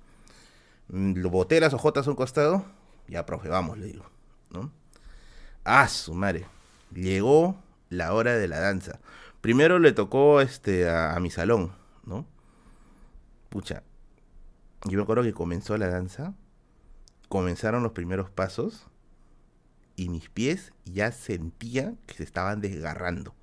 Lo 0.89 1.31
boté 1.31 1.61
las 1.61 1.75
ojotas 1.75 2.09
a 2.09 2.11
un 2.11 2.17
costado, 2.17 2.65
ya, 3.07 3.25
profe, 3.25 3.49
vamos, 3.49 3.79
le 3.79 3.87
digo, 3.87 4.05
¿no? 4.51 4.73
Ah, 5.63 5.87
su 5.87 6.13
madre. 6.13 6.45
Llegó 6.93 7.57
la 7.93 8.15
hora 8.15 8.37
de 8.37 8.49
la 8.49 8.59
danza. 8.59 8.99
Primero 9.41 9.79
le 9.79 9.93
tocó 9.93 10.41
este 10.41 10.89
a, 10.89 11.19
mi 11.21 11.31
salón, 11.31 11.73
¿no? 12.05 12.27
Pucha, 13.49 13.83
yo 14.85 14.97
me 14.97 15.03
acuerdo 15.03 15.23
que 15.23 15.33
comenzó 15.33 15.77
la 15.77 15.89
danza, 15.89 16.35
comenzaron 17.29 17.83
los 17.83 17.93
primeros 17.93 18.31
pasos 18.31 18.87
y 19.97 20.09
mis 20.09 20.29
pies 20.31 20.73
ya 20.85 21.13
sentía 21.13 21.95
que 22.07 22.15
se 22.15 22.25
estaban 22.25 22.61
desgarrando. 22.61 23.35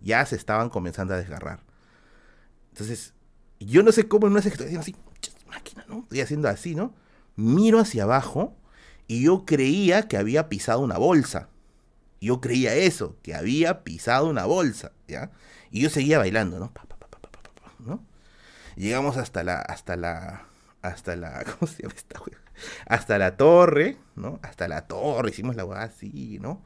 Ya 0.00 0.24
se 0.26 0.36
estaban 0.36 0.68
comenzando 0.68 1.14
a 1.14 1.18
desgarrar. 1.18 1.60
Entonces, 2.72 3.14
yo 3.60 3.82
no 3.82 3.92
sé 3.92 4.08
cómo 4.08 4.26
en 4.26 4.32
una 4.32 4.40
estoy 4.40 4.66
haciendo 4.66 4.80
así, 4.80 4.96
máquina, 5.48 5.84
¿no? 5.88 6.00
Estoy 6.00 6.20
haciendo 6.20 6.48
así, 6.48 6.74
¿no? 6.74 6.94
Miro 7.36 7.78
hacia 7.78 8.04
abajo 8.04 8.56
y 9.06 9.22
yo 9.22 9.44
creía 9.44 10.08
que 10.08 10.16
había 10.16 10.48
pisado 10.48 10.80
una 10.80 10.98
bolsa. 10.98 11.49
Yo 12.20 12.40
creía 12.40 12.74
eso, 12.74 13.16
que 13.22 13.34
había 13.34 13.82
pisado 13.82 14.28
una 14.28 14.44
bolsa, 14.44 14.92
¿ya? 15.08 15.30
Y 15.70 15.80
yo 15.80 15.90
seguía 15.90 16.18
bailando, 16.18 16.58
¿no? 16.58 16.72
Llegamos 18.76 19.18
hasta 19.18 19.44
la, 19.44 19.60
hasta 19.60 19.96
la, 19.96 20.46
hasta 20.80 21.14
la, 21.16 21.44
¿cómo 21.58 21.70
se 21.70 21.82
llama 21.82 21.94
esta 21.96 22.20
Hasta 22.86 23.18
la 23.18 23.36
torre, 23.36 23.98
¿no? 24.16 24.40
Hasta 24.42 24.68
la 24.68 24.86
torre, 24.86 25.30
hicimos 25.30 25.56
la 25.56 25.64
hueá 25.64 25.82
así, 25.82 26.38
¿no? 26.40 26.62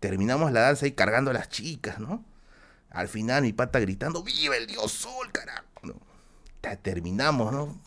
Terminamos 0.00 0.52
la 0.52 0.62
danza 0.62 0.86
ahí 0.86 0.92
cargando 0.92 1.30
a 1.30 1.34
las 1.34 1.48
chicas, 1.48 1.98
¿no? 2.00 2.24
Al 2.90 3.08
final 3.08 3.42
mi 3.42 3.52
pata 3.52 3.78
gritando, 3.80 4.22
¡Viva 4.22 4.56
el 4.56 4.66
dios 4.66 4.90
sol, 4.92 5.30
carajo! 5.32 5.64
¿no? 5.82 5.94
Terminamos, 6.82 7.52
¿no? 7.52 7.78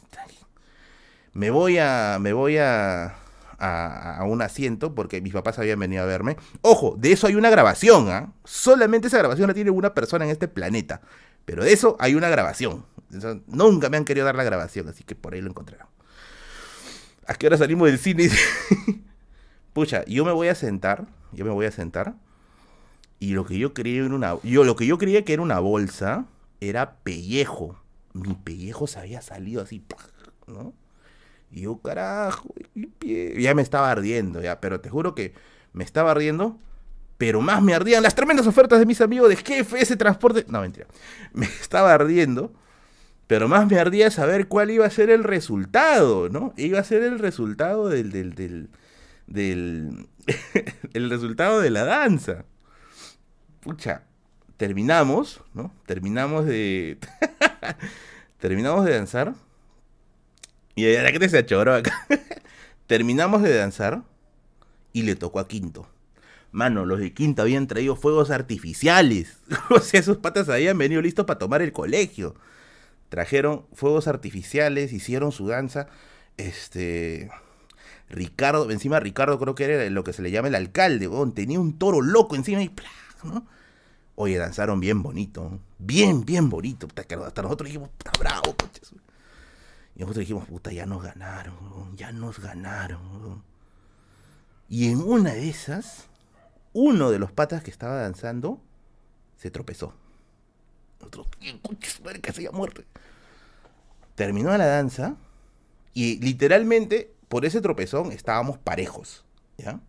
Me 1.34 1.52
voy 1.52 1.78
a, 1.78 2.18
me 2.20 2.34
voy 2.34 2.58
a, 2.58 3.16
a, 3.58 4.24
un 4.28 4.42
asiento 4.42 4.94
porque 4.94 5.22
mis 5.22 5.34
papás 5.34 5.60
habían 5.60 5.80
venido 5.80 6.04
a 6.04 6.06
verme. 6.06 6.38
Ojo, 6.62 6.96
de 6.98 7.12
eso 7.12 7.28
hay 7.28 7.36
una 7.36 7.50
grabación, 7.50 8.10
¿ah? 8.10 8.34
Solamente 8.44 9.08
esa 9.08 9.18
grabación 9.18 9.48
la 9.48 9.54
tiene 9.54 9.72
una 9.72 9.94
persona 9.94 10.26
en 10.26 10.32
este 10.32 10.48
planeta. 10.48 11.02
Pero 11.46 11.64
de 11.64 11.74
eso 11.74 11.96
hay 12.00 12.16
una 12.16 12.30
grabación. 12.30 12.86
nunca 13.48 13.90
me 13.90 13.98
han 13.98 14.06
querido 14.06 14.26
dar 14.26 14.36
la 14.36 14.44
grabación, 14.44 14.90
así 14.90 15.04
que 15.04 15.16
por 15.16 15.34
ahí 15.34 15.42
lo 15.42 15.50
encontraron. 15.50 15.88
¿A 17.26 17.36
qué 17.36 17.48
hora 17.48 17.58
salimos 17.58 17.88
del 17.88 18.00
cine? 18.00 18.30
Pucha, 19.74 20.04
yo 20.06 20.26
me 20.26 20.32
voy 20.32 20.48
a 20.48 20.56
sentar, 20.56 21.08
yo 21.32 21.46
me 21.46 21.52
voy 21.52 21.66
a 21.66 21.72
sentar. 21.72 22.16
Y 23.20 23.34
lo 23.34 23.46
que 23.46 23.58
yo 23.58 23.74
creía 23.74 24.06
era 24.06 24.16
una. 24.16 24.38
Yo 24.44 24.64
lo 24.64 24.76
que 24.76 24.86
yo 24.86 24.98
creía 24.98 25.26
que 25.26 25.34
era 25.34 25.42
una 25.42 25.60
bolsa 25.60 26.26
era 26.60 26.98
pellejo. 26.98 27.80
Mi 28.14 28.34
pellejo 28.34 28.88
se 28.88 29.00
había 29.00 29.22
salido 29.22 29.62
así, 29.62 29.84
¿no? 30.48 30.74
Y 31.52 31.62
yo, 31.62 31.78
carajo. 31.82 32.54
Ya 33.02 33.54
me 33.56 33.62
estaba 33.62 33.92
ardiendo, 33.92 34.42
ya, 34.42 34.60
pero 34.60 34.82
te 34.82 34.90
juro 34.90 35.16
que 35.16 35.34
me 35.74 35.84
estaba 35.84 36.12
ardiendo, 36.12 36.60
pero 37.18 37.42
más 37.42 37.62
me 37.62 37.74
ardían 37.74 38.04
las 38.04 38.16
tremendas 38.16 38.48
ofertas 38.48 38.80
de 38.80 38.86
mis 38.86 39.02
amigos 39.02 39.30
de 39.30 39.38
jefe, 39.38 39.82
ese 39.82 39.96
transporte. 39.96 40.46
No, 40.48 40.62
mentira. 40.62 40.88
Me 41.34 41.46
estaba 41.46 41.94
ardiendo, 41.94 42.54
pero 43.28 43.48
más 43.48 43.68
me 43.68 43.80
ardía 43.80 44.10
saber 44.10 44.48
cuál 44.48 44.72
iba 44.72 44.86
a 44.86 44.90
ser 44.90 45.10
el 45.10 45.24
resultado, 45.24 46.30
¿no? 46.30 46.54
Iba 46.58 46.80
a 46.80 46.84
ser 46.84 47.04
el 47.04 47.20
resultado 47.20 47.90
del. 47.90 48.12
del, 48.12 48.36
del, 48.36 48.70
del 49.28 50.08
el 50.94 51.10
resultado 51.10 51.60
de 51.60 51.70
la 51.70 51.84
danza. 51.84 52.46
Pucha, 53.60 54.04
terminamos, 54.56 55.42
¿no? 55.54 55.74
Terminamos 55.86 56.46
de. 56.46 56.98
terminamos 58.40 58.86
de 58.86 58.94
danzar. 58.94 59.34
Y 60.78 60.86
era 60.86 61.12
que 61.12 61.18
te 61.18 61.28
se 61.28 61.40
achoró 61.40 61.74
acá. 61.74 62.06
Terminamos 62.88 63.42
de 63.42 63.56
danzar 63.56 64.04
y 64.94 65.02
le 65.02 65.16
tocó 65.16 65.40
a 65.40 65.48
Quinto. 65.48 65.88
Mano, 66.52 66.86
los 66.86 67.00
de 67.00 67.16
Quinto 67.16 67.42
habían 67.42 67.66
traído 67.66 67.96
fuegos 67.96 68.30
artificiales. 68.30 69.40
o 69.72 69.80
sea, 69.80 70.00
esos 70.00 70.18
patas 70.18 70.50
habían 70.50 70.78
venido 70.78 71.02
listos 71.02 71.26
para 71.26 71.40
tomar 71.40 71.64
el 71.64 71.72
colegio. 71.72 72.36
Trajeron 73.10 73.66
fuegos 73.74 74.08
artificiales, 74.08 74.94
hicieron 74.94 75.32
su 75.32 75.48
danza. 75.48 75.88
Este. 76.38 77.32
Ricardo, 78.10 78.70
encima 78.70 79.00
Ricardo 79.00 79.40
creo 79.40 79.56
que 79.56 79.64
era 79.64 79.90
lo 79.90 80.04
que 80.04 80.14
se 80.14 80.22
le 80.22 80.30
llama 80.30 80.50
el 80.50 80.56
alcalde, 80.56 81.10
tenía 81.34 81.60
un 81.60 81.80
toro 81.80 82.02
loco 82.02 82.36
encima 82.36 82.62
y. 82.62 82.72
Oye, 84.14 84.38
danzaron 84.38 84.80
bien 84.80 85.02
bonito, 85.02 85.60
bien, 85.80 86.24
bien 86.24 86.50
bonito. 86.50 86.88
Hasta 86.96 87.42
nosotros 87.42 87.68
dijimos, 87.68 87.90
puta 87.98 88.12
bravo, 88.20 88.56
coches. 88.56 88.94
Y 89.98 90.02
nosotros 90.02 90.22
dijimos, 90.22 90.48
puta, 90.48 90.72
ya 90.72 90.86
nos 90.86 91.02
ganaron, 91.02 91.98
ya 91.98 92.12
nos 92.12 92.40
ganaron. 92.40 93.42
Y 94.70 94.92
en 94.92 95.00
una 95.02 95.34
de 95.34 95.50
esas, 95.50 96.06
uno 96.72 97.10
de 97.10 97.18
los 97.18 97.32
patas 97.32 97.64
que 97.64 97.72
estaba 97.72 97.96
danzando 97.96 98.62
se 99.38 99.50
tropezó. 99.50 99.96
Nosotros, 101.00 101.28
madre 102.04 102.22
que 102.22 102.32
se 102.32 102.42
haya 102.42 102.52
muerto. 102.52 102.84
Terminó 104.14 104.56
la 104.56 104.68
danza 104.68 105.16
y 105.96 106.20
literalmente 106.20 107.12
por 107.28 107.46
ese 107.46 107.60
tropezón 107.60 108.12
estábamos 108.12 108.60
parejos. 108.60 109.26
¿Ya? 109.58 109.80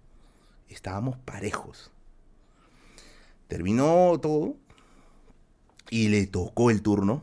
Estábamos 0.71 1.19
parejos. 1.19 1.91
Terminó 3.47 4.19
todo 4.23 4.57
y 5.91 6.09
le 6.09 6.27
tocó 6.27 6.71
el 6.71 6.81
turno 6.81 7.23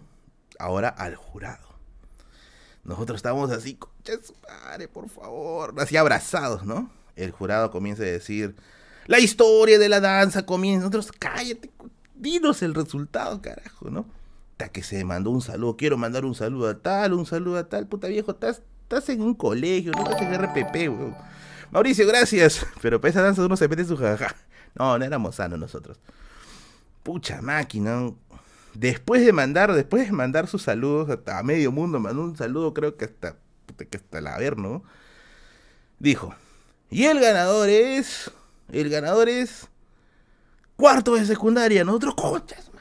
ahora 0.59 0.89
al 0.89 1.15
jurado. 1.15 1.64
Nosotros 2.85 3.17
estábamos 3.17 3.49
así, 3.51 3.77
madre, 4.63 4.87
por 4.87 5.09
favor, 5.09 5.73
así 5.77 5.97
abrazados, 5.97 6.63
¿no? 6.65 6.89
El 7.15 7.31
jurado 7.31 7.71
comienza 7.71 8.03
a 8.03 8.05
decir, 8.05 8.55
la 9.07 9.19
historia 9.19 9.79
de 9.79 9.89
la 9.89 9.99
danza 9.99 10.45
comienza. 10.45 10.85
Nosotros, 10.85 11.11
cállate, 11.17 11.71
dinos 12.15 12.61
el 12.61 12.75
resultado, 12.75 13.41
carajo, 13.41 13.89
¿no? 13.89 14.05
Hasta 14.51 14.69
que 14.69 14.83
se 14.83 15.03
mandó 15.03 15.31
un 15.31 15.41
saludo, 15.41 15.77
quiero 15.77 15.97
mandar 15.97 16.25
un 16.25 16.35
saludo 16.35 16.69
a 16.69 16.77
tal, 16.77 17.13
un 17.13 17.25
saludo 17.25 17.57
a 17.57 17.67
tal, 17.67 17.87
puta 17.87 18.07
viejo, 18.07 18.31
estás, 18.31 18.61
estás 18.83 19.09
en 19.09 19.21
un 19.21 19.33
colegio, 19.33 19.91
no 19.91 20.03
estás 20.03 20.21
en 20.21 20.33
RPP, 20.33 20.75
weón. 20.89 21.15
Mauricio, 21.71 22.07
gracias, 22.07 22.65
pero 22.81 23.01
para 23.01 23.09
esa 23.09 23.21
danza 23.21 23.43
uno 23.43 23.57
se 23.57 23.67
mete 23.67 23.83
su 23.83 23.97
jaja. 23.97 24.35
No, 24.75 24.97
no 24.97 25.05
éramos 25.05 25.35
sanos 25.35 25.57
nosotros. 25.57 25.99
Pucha 27.03 27.41
máquina, 27.41 28.11
Después 28.75 29.25
de 29.25 29.31
mandar, 29.31 29.73
después 29.73 30.05
de 30.05 30.11
mandar 30.11 30.47
sus 30.47 30.63
saludos 30.63 31.09
hasta 31.09 31.39
a 31.39 31.43
medio 31.43 31.71
mundo, 31.71 31.99
mandó 31.99 32.23
un 32.23 32.37
saludo 32.37 32.73
creo 32.73 32.97
que 32.97 33.05
hasta, 33.05 33.37
que 33.89 33.97
hasta 33.97 34.19
el 34.19 34.27
Averno, 34.27 34.83
dijo, 35.97 36.35
y 36.89 37.05
el 37.05 37.19
ganador 37.19 37.69
es, 37.69 38.31
el 38.71 38.89
ganador 38.89 39.29
es 39.29 39.69
cuarto 40.75 41.15
de 41.15 41.25
secundaria, 41.25 41.83
nosotros 41.83 42.15
cochas, 42.15 42.71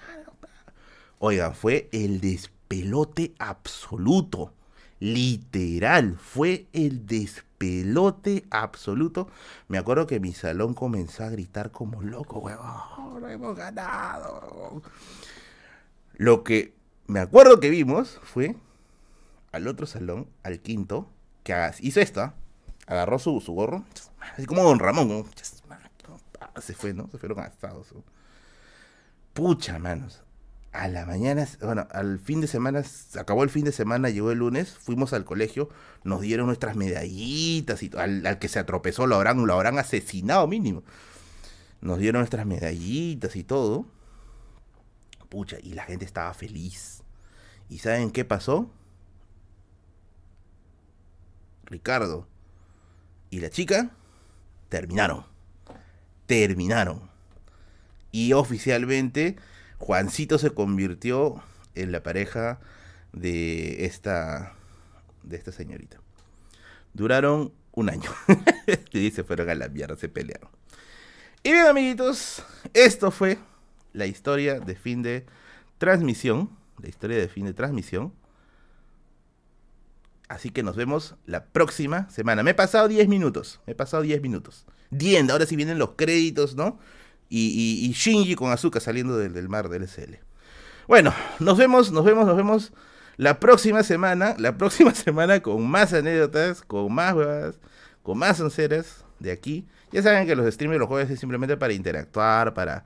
Oigan, 1.20 1.54
fue 1.54 1.88
el 1.92 2.20
despelote 2.20 3.34
absoluto, 3.38 4.52
literal, 5.00 6.18
fue 6.18 6.66
el 6.74 7.06
despelote 7.06 8.44
absoluto. 8.50 9.28
Me 9.68 9.78
acuerdo 9.78 10.06
que 10.06 10.20
mi 10.20 10.34
salón 10.34 10.74
comenzó 10.74 11.24
a 11.24 11.30
gritar 11.30 11.70
como 11.70 12.02
loco, 12.02 12.40
huevón, 12.40 13.30
hemos 13.30 13.56
ganado. 13.56 14.82
Lo 16.16 16.44
que 16.44 16.74
me 17.06 17.20
acuerdo 17.20 17.60
que 17.60 17.70
vimos 17.70 18.20
fue 18.22 18.56
al 19.52 19.68
otro 19.68 19.86
salón, 19.86 20.28
al 20.42 20.60
quinto, 20.60 21.08
que 21.42 21.54
hizo 21.80 22.00
esto, 22.00 22.22
¿ah? 22.22 22.34
agarró 22.86 23.18
su, 23.18 23.40
su, 23.40 23.52
gorro, 23.52 23.84
así 24.34 24.46
como 24.46 24.62
Don 24.62 24.78
Ramón, 24.78 25.26
se 26.60 26.74
fue, 26.74 26.94
¿no? 26.94 27.08
Se 27.10 27.18
fueron 27.18 27.38
gastados. 27.38 27.88
Pucha, 29.32 29.78
manos. 29.78 30.22
A 30.72 30.88
la 30.88 31.06
mañana, 31.06 31.46
bueno, 31.60 31.86
al 31.92 32.18
fin 32.18 32.40
de 32.40 32.48
semana, 32.48 32.82
se 32.82 33.20
acabó 33.20 33.44
el 33.44 33.50
fin 33.50 33.64
de 33.64 33.70
semana, 33.70 34.10
llegó 34.10 34.32
el 34.32 34.38
lunes, 34.38 34.76
fuimos 34.76 35.12
al 35.12 35.24
colegio, 35.24 35.68
nos 36.02 36.20
dieron 36.20 36.46
nuestras 36.46 36.74
medallitas 36.74 37.82
y 37.84 37.90
al, 37.96 38.26
al 38.26 38.38
que 38.40 38.48
se 38.48 38.58
atropezó 38.58 39.06
lo 39.06 39.14
habrán, 39.14 39.46
lo 39.46 39.52
habrán 39.52 39.78
asesinado 39.78 40.48
mínimo. 40.48 40.82
Nos 41.80 41.98
dieron 41.98 42.20
nuestras 42.20 42.44
medallitas 42.46 43.36
y 43.36 43.44
todo 43.44 43.86
y 45.62 45.74
la 45.74 45.84
gente 45.84 46.04
estaba 46.04 46.32
feliz. 46.34 47.02
¿Y 47.68 47.78
saben 47.78 48.10
qué 48.10 48.24
pasó? 48.24 48.70
Ricardo 51.64 52.28
y 53.30 53.40
la 53.40 53.50
chica 53.50 53.90
terminaron. 54.68 55.24
Terminaron. 56.26 57.10
Y 58.12 58.32
oficialmente 58.32 59.36
Juancito 59.78 60.38
se 60.38 60.50
convirtió 60.50 61.42
en 61.74 61.90
la 61.90 62.02
pareja 62.02 62.60
de 63.12 63.86
esta 63.86 64.54
de 65.22 65.36
esta 65.36 65.52
señorita. 65.52 65.98
Duraron 66.92 67.52
un 67.72 67.90
año. 67.90 68.10
y 68.92 69.10
se 69.10 69.24
fueron 69.24 69.50
a 69.50 69.54
la 69.54 69.68
mierda, 69.68 69.96
se 69.96 70.08
pelearon. 70.08 70.50
Y 71.42 71.52
bien, 71.52 71.66
amiguitos, 71.66 72.42
esto 72.72 73.10
fue 73.10 73.38
la 73.94 74.04
historia 74.06 74.60
de 74.60 74.74
fin 74.74 75.02
de 75.02 75.24
transmisión. 75.78 76.50
La 76.82 76.88
historia 76.90 77.16
de 77.16 77.28
fin 77.28 77.46
de 77.46 77.54
transmisión. 77.54 78.12
Así 80.28 80.50
que 80.50 80.62
nos 80.62 80.76
vemos 80.76 81.14
la 81.26 81.46
próxima 81.46 82.10
semana. 82.10 82.42
Me 82.42 82.50
he 82.50 82.54
pasado 82.54 82.88
10 82.88 83.08
minutos. 83.08 83.60
Me 83.66 83.72
he 83.72 83.76
pasado 83.76 84.02
10 84.02 84.20
minutos. 84.20 84.66
10, 84.90 85.30
ahora 85.30 85.46
sí 85.46 85.56
vienen 85.56 85.78
los 85.78 85.92
créditos, 85.96 86.54
¿no? 86.56 86.78
Y, 87.28 87.92
Shinji 87.94 88.36
con 88.36 88.52
azúcar 88.52 88.82
saliendo 88.82 89.16
del, 89.16 89.48
mar 89.48 89.68
del 89.68 89.88
SL. 89.88 90.16
Bueno, 90.86 91.12
nos 91.40 91.56
vemos, 91.56 91.90
nos 91.90 92.04
vemos, 92.04 92.26
nos 92.26 92.36
vemos 92.36 92.72
la 93.16 93.40
próxima 93.40 93.82
semana. 93.82 94.34
La 94.38 94.56
próxima 94.56 94.94
semana 94.94 95.40
con 95.40 95.66
más 95.68 95.92
anécdotas, 95.92 96.62
con 96.62 96.92
más 96.92 97.14
huevas, 97.14 97.60
con 98.02 98.18
más 98.18 98.40
onceras 98.40 99.04
de 99.18 99.32
aquí. 99.32 99.66
Ya 99.92 100.02
saben 100.02 100.26
que 100.26 100.34
los 100.34 100.52
streams 100.52 100.78
los 100.78 100.88
jueves 100.88 101.10
es 101.10 101.20
simplemente 101.20 101.56
para 101.56 101.72
interactuar, 101.72 102.54
para 102.54 102.84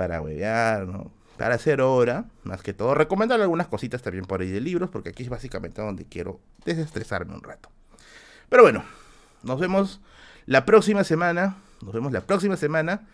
para 0.00 0.22
huevear, 0.22 0.88
¿no? 0.88 1.10
Para 1.36 1.56
hacer 1.56 1.82
hora, 1.82 2.24
más 2.42 2.62
que 2.62 2.72
todo. 2.72 2.94
Recomendar 2.94 3.38
algunas 3.38 3.66
cositas 3.66 4.00
también 4.00 4.24
por 4.24 4.40
ahí 4.40 4.48
de 4.48 4.58
libros, 4.58 4.88
porque 4.88 5.10
aquí 5.10 5.24
es 5.24 5.28
básicamente 5.28 5.82
donde 5.82 6.06
quiero 6.06 6.40
desestresarme 6.64 7.34
un 7.34 7.42
rato. 7.42 7.68
Pero 8.48 8.62
bueno, 8.62 8.82
nos 9.42 9.60
vemos 9.60 10.00
la 10.46 10.64
próxima 10.64 11.04
semana. 11.04 11.58
Nos 11.82 11.92
vemos 11.92 12.12
la 12.12 12.22
próxima 12.22 12.56
semana 12.56 13.08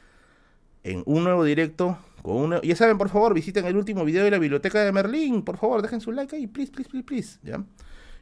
en 0.85 1.03
un 1.07 1.25
nuevo 1.25 1.43
directo. 1.43 1.99
Con 2.23 2.37
uno... 2.37 2.63
Ya 2.63 2.77
saben, 2.77 2.99
por 2.99 3.09
favor, 3.09 3.35
visiten 3.35 3.67
el 3.67 3.77
último 3.77 4.05
video 4.05 4.23
de 4.23 4.31
la 4.31 4.39
biblioteca 4.39 4.79
de 4.85 4.93
Merlín. 4.93 5.43
Por 5.43 5.57
favor, 5.57 5.83
dejen 5.83 6.01
su 6.01 6.13
like 6.13 6.37
ahí, 6.37 6.47
please, 6.47 6.71
please, 6.71 6.89
please, 6.89 7.05
please. 7.05 7.39
¿ya? 7.43 7.65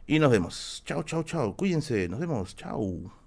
Y 0.07 0.19
nos 0.20 0.31
vemos. 0.31 0.82
Chao, 0.86 1.03
chao, 1.03 1.23
chao. 1.23 1.55
Cuídense. 1.55 2.09
Nos 2.09 2.19
vemos. 2.19 2.57
Chao. 2.57 3.23